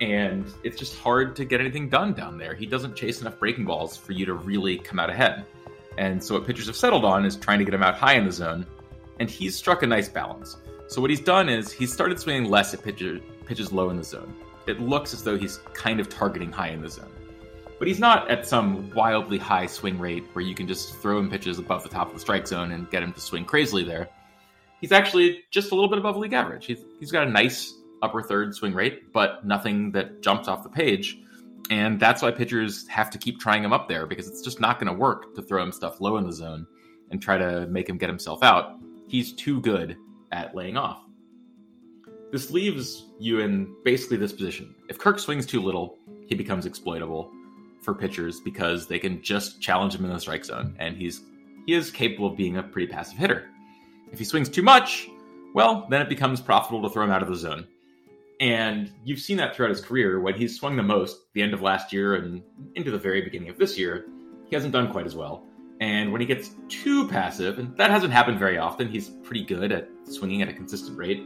and 0.00 0.52
it's 0.62 0.78
just 0.78 0.98
hard 0.98 1.34
to 1.36 1.44
get 1.44 1.60
anything 1.60 1.88
done 1.88 2.12
down 2.12 2.38
there. 2.38 2.54
He 2.54 2.66
doesn't 2.66 2.94
chase 2.94 3.20
enough 3.20 3.38
breaking 3.38 3.64
balls 3.64 3.96
for 3.96 4.12
you 4.12 4.26
to 4.26 4.34
really 4.34 4.78
come 4.78 4.98
out 4.98 5.10
ahead. 5.10 5.44
And 5.96 6.22
so 6.22 6.34
what 6.34 6.46
pitchers 6.46 6.66
have 6.66 6.76
settled 6.76 7.04
on 7.04 7.24
is 7.24 7.36
trying 7.36 7.58
to 7.58 7.64
get 7.64 7.74
him 7.74 7.82
out 7.82 7.96
high 7.96 8.14
in 8.14 8.24
the 8.24 8.32
zone, 8.32 8.66
and 9.18 9.28
he's 9.28 9.56
struck 9.56 9.82
a 9.82 9.86
nice 9.86 10.08
balance. 10.08 10.56
So 10.88 11.02
what 11.02 11.10
he's 11.10 11.20
done 11.20 11.50
is 11.50 11.70
he's 11.70 11.92
started 11.92 12.18
swinging 12.18 12.50
less 12.50 12.72
at 12.72 12.82
pitches, 12.82 13.20
pitches 13.44 13.72
low 13.72 13.90
in 13.90 13.98
the 13.98 14.04
zone. 14.04 14.34
It 14.66 14.80
looks 14.80 15.12
as 15.12 15.22
though 15.22 15.36
he's 15.36 15.58
kind 15.74 16.00
of 16.00 16.08
targeting 16.08 16.50
high 16.50 16.68
in 16.70 16.80
the 16.80 16.88
zone. 16.88 17.12
But 17.78 17.88
he's 17.88 17.98
not 17.98 18.28
at 18.30 18.46
some 18.46 18.90
wildly 18.92 19.36
high 19.36 19.66
swing 19.66 19.98
rate 19.98 20.24
where 20.32 20.42
you 20.42 20.54
can 20.54 20.66
just 20.66 20.96
throw 20.96 21.18
him 21.18 21.30
pitches 21.30 21.58
above 21.58 21.82
the 21.82 21.90
top 21.90 22.08
of 22.08 22.14
the 22.14 22.20
strike 22.20 22.46
zone 22.46 22.72
and 22.72 22.90
get 22.90 23.02
him 23.02 23.12
to 23.12 23.20
swing 23.20 23.44
crazily 23.44 23.84
there. 23.84 24.08
He's 24.80 24.90
actually 24.90 25.44
just 25.50 25.72
a 25.72 25.74
little 25.74 25.90
bit 25.90 25.98
above 25.98 26.16
league 26.16 26.32
average. 26.32 26.64
He's, 26.64 26.82
he's 26.98 27.12
got 27.12 27.26
a 27.26 27.30
nice 27.30 27.74
upper 28.00 28.22
third 28.22 28.54
swing 28.54 28.72
rate, 28.72 29.12
but 29.12 29.44
nothing 29.44 29.92
that 29.92 30.22
jumps 30.22 30.48
off 30.48 30.62
the 30.62 30.70
page. 30.70 31.18
And 31.70 32.00
that's 32.00 32.22
why 32.22 32.30
pitchers 32.30 32.88
have 32.88 33.10
to 33.10 33.18
keep 33.18 33.38
trying 33.38 33.62
him 33.62 33.74
up 33.74 33.88
there 33.88 34.06
because 34.06 34.26
it's 34.26 34.40
just 34.40 34.58
not 34.58 34.80
going 34.80 34.90
to 34.90 34.98
work 34.98 35.34
to 35.34 35.42
throw 35.42 35.62
him 35.62 35.70
stuff 35.70 36.00
low 36.00 36.16
in 36.16 36.24
the 36.24 36.32
zone 36.32 36.66
and 37.10 37.20
try 37.20 37.36
to 37.36 37.66
make 37.66 37.88
him 37.88 37.98
get 37.98 38.08
himself 38.08 38.42
out. 38.42 38.76
He's 39.06 39.34
too 39.34 39.60
good 39.60 39.98
at 40.32 40.54
laying 40.54 40.76
off. 40.76 41.02
This 42.30 42.50
leaves 42.50 43.06
you 43.18 43.40
in 43.40 43.74
basically 43.84 44.18
this 44.18 44.32
position. 44.32 44.74
If 44.88 44.98
Kirk 44.98 45.18
swings 45.18 45.46
too 45.46 45.62
little, 45.62 45.96
he 46.26 46.34
becomes 46.34 46.66
exploitable 46.66 47.30
for 47.80 47.94
pitchers 47.94 48.40
because 48.40 48.86
they 48.86 48.98
can 48.98 49.22
just 49.22 49.60
challenge 49.60 49.94
him 49.94 50.04
in 50.04 50.10
the 50.10 50.20
strike 50.20 50.44
zone, 50.44 50.76
and 50.78 50.96
he's 50.96 51.22
he 51.66 51.74
is 51.74 51.90
capable 51.90 52.28
of 52.28 52.36
being 52.36 52.56
a 52.56 52.62
pretty 52.62 52.90
passive 52.90 53.18
hitter. 53.18 53.48
If 54.10 54.18
he 54.18 54.24
swings 54.24 54.48
too 54.48 54.62
much, 54.62 55.08
well, 55.54 55.86
then 55.90 56.00
it 56.00 56.08
becomes 56.08 56.40
profitable 56.40 56.82
to 56.82 56.92
throw 56.92 57.04
him 57.04 57.10
out 57.10 57.22
of 57.22 57.28
the 57.28 57.36
zone. 57.36 57.66
And 58.40 58.92
you've 59.04 59.18
seen 59.18 59.36
that 59.38 59.54
throughout 59.54 59.70
his 59.70 59.80
career. 59.80 60.20
When 60.20 60.34
he's 60.34 60.58
swung 60.58 60.76
the 60.76 60.82
most, 60.82 61.32
the 61.34 61.42
end 61.42 61.52
of 61.52 61.60
last 61.60 61.92
year 61.92 62.14
and 62.14 62.42
into 62.74 62.90
the 62.90 62.98
very 62.98 63.20
beginning 63.20 63.48
of 63.48 63.58
this 63.58 63.78
year, 63.78 64.06
he 64.48 64.54
hasn't 64.54 64.72
done 64.72 64.90
quite 64.90 65.06
as 65.06 65.16
well. 65.16 65.44
And 65.80 66.10
when 66.10 66.20
he 66.20 66.26
gets 66.26 66.56
too 66.68 67.06
passive, 67.08 67.58
and 67.58 67.76
that 67.76 67.90
hasn't 67.90 68.12
happened 68.12 68.38
very 68.38 68.58
often, 68.58 68.88
he's 68.88 69.08
pretty 69.08 69.44
good 69.44 69.70
at 69.70 69.88
swinging 70.04 70.42
at 70.42 70.48
a 70.48 70.52
consistent 70.52 70.98
rate. 70.98 71.22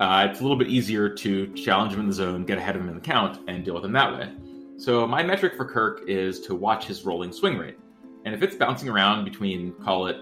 Uh, 0.00 0.26
it's 0.28 0.40
a 0.40 0.42
little 0.42 0.58
bit 0.58 0.68
easier 0.68 1.08
to 1.08 1.52
challenge 1.54 1.92
him 1.92 2.00
in 2.00 2.06
the 2.06 2.12
zone, 2.12 2.44
get 2.44 2.58
ahead 2.58 2.76
of 2.76 2.82
him 2.82 2.88
in 2.88 2.94
the 2.94 3.00
count, 3.00 3.40
and 3.48 3.64
deal 3.64 3.74
with 3.74 3.84
him 3.84 3.92
that 3.92 4.12
way. 4.12 4.30
So 4.76 5.06
my 5.06 5.22
metric 5.22 5.54
for 5.56 5.64
Kirk 5.64 6.02
is 6.08 6.40
to 6.40 6.54
watch 6.54 6.86
his 6.86 7.04
rolling 7.04 7.32
swing 7.32 7.56
rate. 7.56 7.78
And 8.24 8.34
if 8.34 8.42
it's 8.42 8.56
bouncing 8.56 8.88
around 8.88 9.24
between, 9.24 9.72
call 9.74 10.08
it 10.08 10.16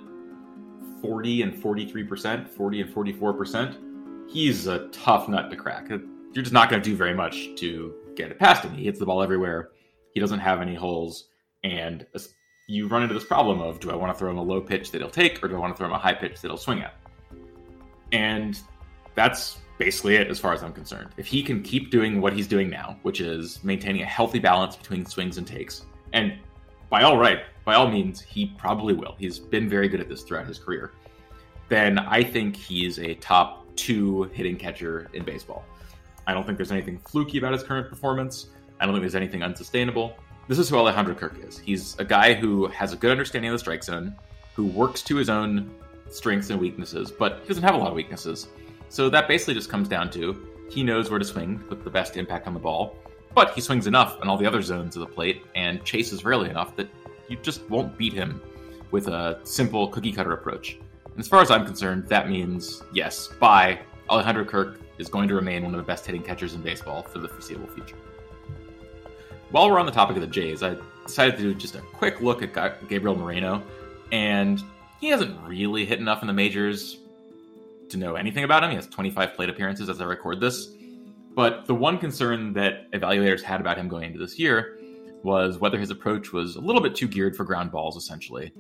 40 1.01 1.43
and 1.43 1.55
43%, 1.55 2.49
40 2.49 2.81
and 2.83 2.95
44%, 2.95 4.31
he's 4.31 4.67
a 4.67 4.89
tough 4.89 5.29
nut 5.29 5.51
to 5.51 5.57
crack. 5.57 5.89
You're 5.89 6.43
just 6.43 6.53
not 6.53 6.71
going 6.71 6.83
to 6.83 6.89
do 6.89 6.97
very 6.97 7.15
much 7.15 7.49
to 7.57 7.95
get 8.15 8.31
it 8.31 8.39
past 8.39 8.65
him. 8.65 8.75
He 8.75 8.85
hits 8.85 8.99
the 8.99 9.07
ball 9.07 9.23
everywhere. 9.23 9.71
He 10.13 10.21
doesn't 10.21 10.41
have 10.41 10.61
any 10.61 10.75
holes. 10.75 11.29
And 11.65 12.07
you 12.73 12.89
run 12.89 13.03
into 13.03 13.13
this 13.13 13.25
problem 13.25 13.61
of 13.61 13.81
do 13.81 13.91
I 13.91 13.95
want 13.95 14.15
to 14.15 14.19
throw 14.19 14.31
him 14.31 14.39
a 14.39 14.43
low 14.43 14.59
pitch 14.59 14.93
that 14.93 15.03
he'll 15.03 15.11
take 15.11 15.45
or 15.45 15.49
do 15.49 15.57
I 15.57 15.59
want 15.59 15.75
to 15.75 15.77
throw 15.77 15.87
him 15.87 15.93
a 15.93 15.99
high 15.99 16.15
pitch 16.15 16.41
that 16.41 16.49
he'll 16.49 16.57
swing 16.57 16.81
at? 16.81 16.95
And 18.13 18.59
that's 19.15 19.59
basically 19.77 20.15
it 20.17 20.29
as 20.29 20.39
far 20.39 20.55
as 20.55 20.63
I'm 20.63 20.73
concerned. 20.73 21.11
If 21.19 21.27
he 21.27 21.43
can 21.43 21.63
keep 21.63 21.91
doing 21.91 22.23
what 22.23 22.33
he's 22.33 22.47
doing 22.47 22.71
now, 22.71 22.97
which 23.03 23.21
is 23.21 23.63
maintaining 23.63 24.01
a 24.01 24.07
healthy 24.07 24.39
balance 24.39 24.75
between 24.75 25.05
swings 25.05 25.37
and 25.37 25.47
takes, 25.47 25.85
and 26.15 26.33
by 26.89 27.03
all 27.03 27.19
right, 27.19 27.41
by 27.67 27.75
all 27.75 27.91
means, 27.91 28.23
he 28.23 28.47
probably 28.57 28.95
will. 28.95 29.17
He's 29.19 29.39
been 29.39 29.69
very 29.69 29.89
good 29.89 30.01
at 30.01 30.09
this 30.09 30.23
throughout 30.23 30.47
his 30.47 30.59
career. 30.59 30.93
Then 31.69 31.99
I 31.99 32.23
think 32.23 32.57
he's 32.57 32.99
a 32.99 33.15
top 33.15 33.67
two 33.77 34.25
hitting 34.33 34.57
catcher 34.57 35.11
in 35.13 35.25
baseball. 35.25 35.65
I 36.27 36.33
don't 36.33 36.47
think 36.47 36.57
there's 36.57 36.73
anything 36.73 36.99
fluky 37.01 37.37
about 37.37 37.53
his 37.53 37.63
current 37.63 37.91
performance. 37.91 38.47
I 38.81 38.87
don't 38.87 38.95
think 38.95 39.03
there's 39.03 39.15
anything 39.15 39.43
unsustainable. 39.43 40.17
This 40.49 40.59
is 40.59 40.69
who 40.69 40.77
Alejandro 40.77 41.15
Kirk 41.15 41.37
is. 41.47 41.59
He's 41.59 41.97
a 41.99 42.05
guy 42.05 42.35
who 42.35 42.67
has 42.67 42.93
a 42.93 42.97
good 42.97 43.11
understanding 43.11 43.51
of 43.51 43.55
the 43.55 43.59
strike 43.59 43.85
zone, 43.85 44.15
who 44.55 44.67
works 44.67 45.03
to 45.03 45.17
his 45.17 45.31
own 45.31 45.71
strengths 46.11 46.51
and 46.51 46.61
weaknesses, 46.61 47.11
but 47.11 47.41
he 47.43 47.49
doesn't 47.49 47.63
have 47.63 47.75
a 47.75 47.79
lot 47.79 47.89
of 47.89 47.95
weaknesses. 47.95 48.49
So 48.89 49.09
that 49.09 49.29
basically 49.29 49.55
just 49.55 49.71
comes 49.71 49.89
down 49.89 50.11
to 50.11 50.49
he 50.69 50.83
knows 50.83 51.11
where 51.11 51.19
to 51.19 51.25
swing 51.25 51.63
with 51.69 51.85
the 51.85 51.91
best 51.91 52.17
impact 52.17 52.47
on 52.47 52.55
the 52.55 52.61
ball, 52.61 52.97
but 53.35 53.53
he 53.53 53.61
swings 53.61 53.87
enough 53.87 54.21
in 54.21 54.29
all 54.29 54.37
the 54.37 54.47
other 54.47 54.63
zones 54.63 54.97
of 54.97 55.01
the 55.01 55.07
plate 55.07 55.43
and 55.55 55.85
chases 55.85 56.25
rarely 56.25 56.51
enough 56.51 56.75
that 56.77 56.89
you 57.29 57.37
just 57.43 57.69
won't 57.71 57.97
beat 57.97 58.13
him 58.13 58.41
with 58.91 59.09
a 59.09 59.39
simple 59.45 59.89
cookie 59.89 60.13
cutter 60.13 60.33
approach. 60.33 60.79
And 61.05 61.19
as 61.19 61.29
far 61.29 61.41
as 61.41 61.51
I'm 61.51 61.65
concerned, 61.65 62.09
that 62.09 62.29
means 62.29 62.83
yes, 62.93 63.29
bye. 63.39 63.79
Alejandro 64.11 64.45
Kirk 64.45 64.81
is 64.99 65.09
going 65.09 65.29
to 65.29 65.35
remain 65.35 65.63
one 65.63 65.75
of 65.75 65.79
the 65.79 65.87
best 65.87 66.05
hitting 66.05 66.23
catchers 66.23 66.55
in 66.55 66.63
baseball 66.63 67.03
for 67.03 67.19
the 67.19 67.29
foreseeable 67.29 67.69
future. 67.69 67.97
While 69.53 69.71
we're 69.71 69.79
on 69.79 69.85
the 69.85 69.93
topic 69.93 70.17
of 70.17 70.23
the 70.23 70.29
Jays, 70.29 70.63
I 70.63 70.79
decided 71.07 71.37
to 71.37 71.43
do 71.43 71.55
just 71.55 71.75
a 71.75 71.83
quick 71.83 72.23
look 72.23 72.43
at 72.43 72.89
Gabriel 72.89 73.15
Moreno, 73.15 73.63
and 74.11 74.63
he 74.99 75.09
hasn't 75.09 75.39
really 75.47 75.85
hit 75.85 75.99
enough 75.99 76.23
in 76.23 76.27
the 76.27 76.33
majors 76.33 76.97
to 77.91 77.99
know 77.99 78.15
anything 78.15 78.45
about 78.45 78.65
him. 78.65 78.71
He 78.71 78.77
has 78.77 78.87
25 78.87 79.35
plate 79.35 79.51
appearances 79.51 79.91
as 79.91 80.01
I 80.01 80.05
record 80.05 80.41
this. 80.41 80.69
But 81.35 81.67
the 81.67 81.75
one 81.75 81.99
concern 81.99 82.55
that 82.55 82.91
evaluators 82.93 83.43
had 83.43 83.61
about 83.61 83.77
him 83.77 83.89
going 83.89 84.05
into 84.05 84.19
this 84.19 84.39
year 84.39 84.79
was 85.23 85.59
whether 85.59 85.79
his 85.79 85.91
approach 85.91 86.33
was 86.33 86.57
a 86.57 86.61
little 86.63 86.81
bit 86.81 86.95
too 86.95 87.07
geared 87.07 87.37
for 87.37 87.45
ground 87.45 87.71
balls, 87.71 87.99
essentially, 87.99 88.55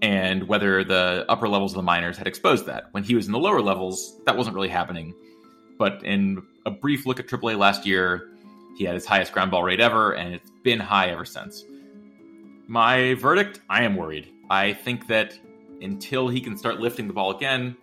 and 0.00 0.48
whether 0.48 0.82
the 0.84 1.26
upper 1.28 1.50
levels 1.50 1.72
of 1.72 1.76
the 1.76 1.82
minors 1.82 2.16
had 2.16 2.26
exposed 2.26 2.64
that. 2.64 2.84
When 2.92 3.04
he 3.04 3.14
was 3.14 3.26
in 3.26 3.32
the 3.32 3.38
lower 3.38 3.60
levels, 3.60 4.18
that 4.24 4.38
wasn't 4.38 4.56
really 4.56 4.68
happening. 4.68 5.14
But 5.78 6.02
in 6.02 6.42
a 6.64 6.70
brief 6.70 7.04
look 7.04 7.20
at 7.20 7.26
AAA 7.26 7.58
last 7.58 7.84
year, 7.84 8.30
he 8.76 8.84
had 8.84 8.94
his 8.94 9.06
highest 9.06 9.32
ground 9.32 9.50
ball 9.50 9.62
rate 9.62 9.80
ever, 9.80 10.12
and 10.12 10.34
it's 10.34 10.50
been 10.62 10.80
high 10.80 11.08
ever 11.08 11.24
since. 11.24 11.64
My 12.66 13.14
verdict 13.14 13.60
I 13.68 13.82
am 13.82 13.96
worried. 13.96 14.28
I 14.48 14.72
think 14.72 15.06
that 15.08 15.38
until 15.82 16.28
he 16.28 16.40
can 16.40 16.56
start 16.56 16.80
lifting 16.80 17.06
the 17.06 17.12
ball 17.12 17.30
again, 17.30 17.76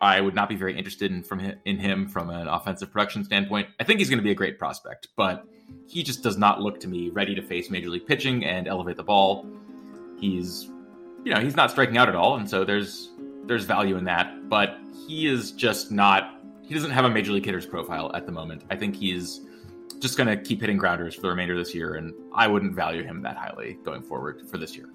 I 0.00 0.20
would 0.20 0.34
not 0.34 0.48
be 0.48 0.54
very 0.54 0.76
interested 0.76 1.10
in 1.10 1.22
from 1.22 1.38
him, 1.38 1.58
in 1.64 1.78
him 1.78 2.08
from 2.08 2.30
an 2.30 2.48
offensive 2.48 2.92
production 2.92 3.24
standpoint. 3.24 3.68
I 3.80 3.84
think 3.84 4.00
he's 4.00 4.10
going 4.10 4.18
to 4.18 4.24
be 4.24 4.30
a 4.30 4.34
great 4.34 4.58
prospect, 4.58 5.08
but 5.16 5.46
he 5.86 6.02
just 6.02 6.22
does 6.22 6.36
not 6.36 6.60
look 6.60 6.80
to 6.80 6.88
me 6.88 7.10
ready 7.10 7.34
to 7.34 7.42
face 7.42 7.70
major 7.70 7.88
league 7.88 8.06
pitching 8.06 8.44
and 8.44 8.68
elevate 8.68 8.96
the 8.96 9.02
ball. 9.02 9.46
He's, 10.18 10.64
you 11.24 11.32
know, 11.34 11.40
he's 11.40 11.56
not 11.56 11.70
striking 11.70 11.96
out 11.96 12.08
at 12.08 12.14
all, 12.14 12.36
and 12.36 12.48
so 12.48 12.64
there's 12.64 13.10
there's 13.46 13.64
value 13.64 13.96
in 13.96 14.04
that. 14.04 14.48
But 14.48 14.78
he 15.06 15.26
is 15.26 15.52
just 15.52 15.90
not. 15.90 16.40
He 16.62 16.74
doesn't 16.74 16.90
have 16.90 17.04
a 17.04 17.10
major 17.10 17.32
league 17.32 17.44
hitter's 17.44 17.66
profile 17.66 18.10
at 18.14 18.26
the 18.26 18.32
moment. 18.32 18.64
I 18.70 18.76
think 18.76 18.96
he's 18.96 19.40
just 20.00 20.16
going 20.16 20.28
to 20.28 20.36
keep 20.36 20.60
hitting 20.60 20.76
grounders 20.76 21.14
for 21.14 21.22
the 21.22 21.28
remainder 21.28 21.54
of 21.54 21.58
this 21.58 21.74
year, 21.74 21.94
and 21.94 22.12
I 22.34 22.46
wouldn't 22.46 22.74
value 22.74 23.04
him 23.04 23.22
that 23.22 23.36
highly 23.36 23.78
going 23.84 24.02
forward 24.02 24.42
for 24.50 24.58
this 24.58 24.76
year. 24.76 24.88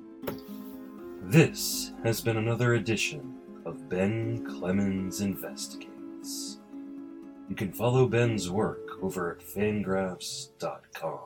This 1.23 1.91
has 2.03 2.21
been 2.21 2.37
another 2.37 2.75
edition 2.75 3.37
of 3.65 3.89
Ben 3.89 4.45
Clemens 4.45 5.21
Investigates. 5.21 6.59
You 7.49 7.55
can 7.55 7.73
follow 7.73 8.07
Ben's 8.07 8.49
work 8.49 9.01
over 9.01 9.31
at 9.31 9.39
fangraphs.com. 9.39 11.19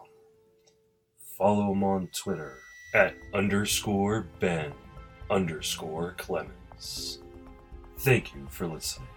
Follow 1.38 1.72
him 1.72 1.84
on 1.84 2.10
Twitter 2.16 2.58
at 2.94 3.16
underscore 3.34 4.28
Ben 4.40 4.72
underscore 5.30 6.16
Clemens. 6.18 7.20
Thank 8.00 8.34
you 8.36 8.46
for 8.50 8.68
listening. 8.68 9.08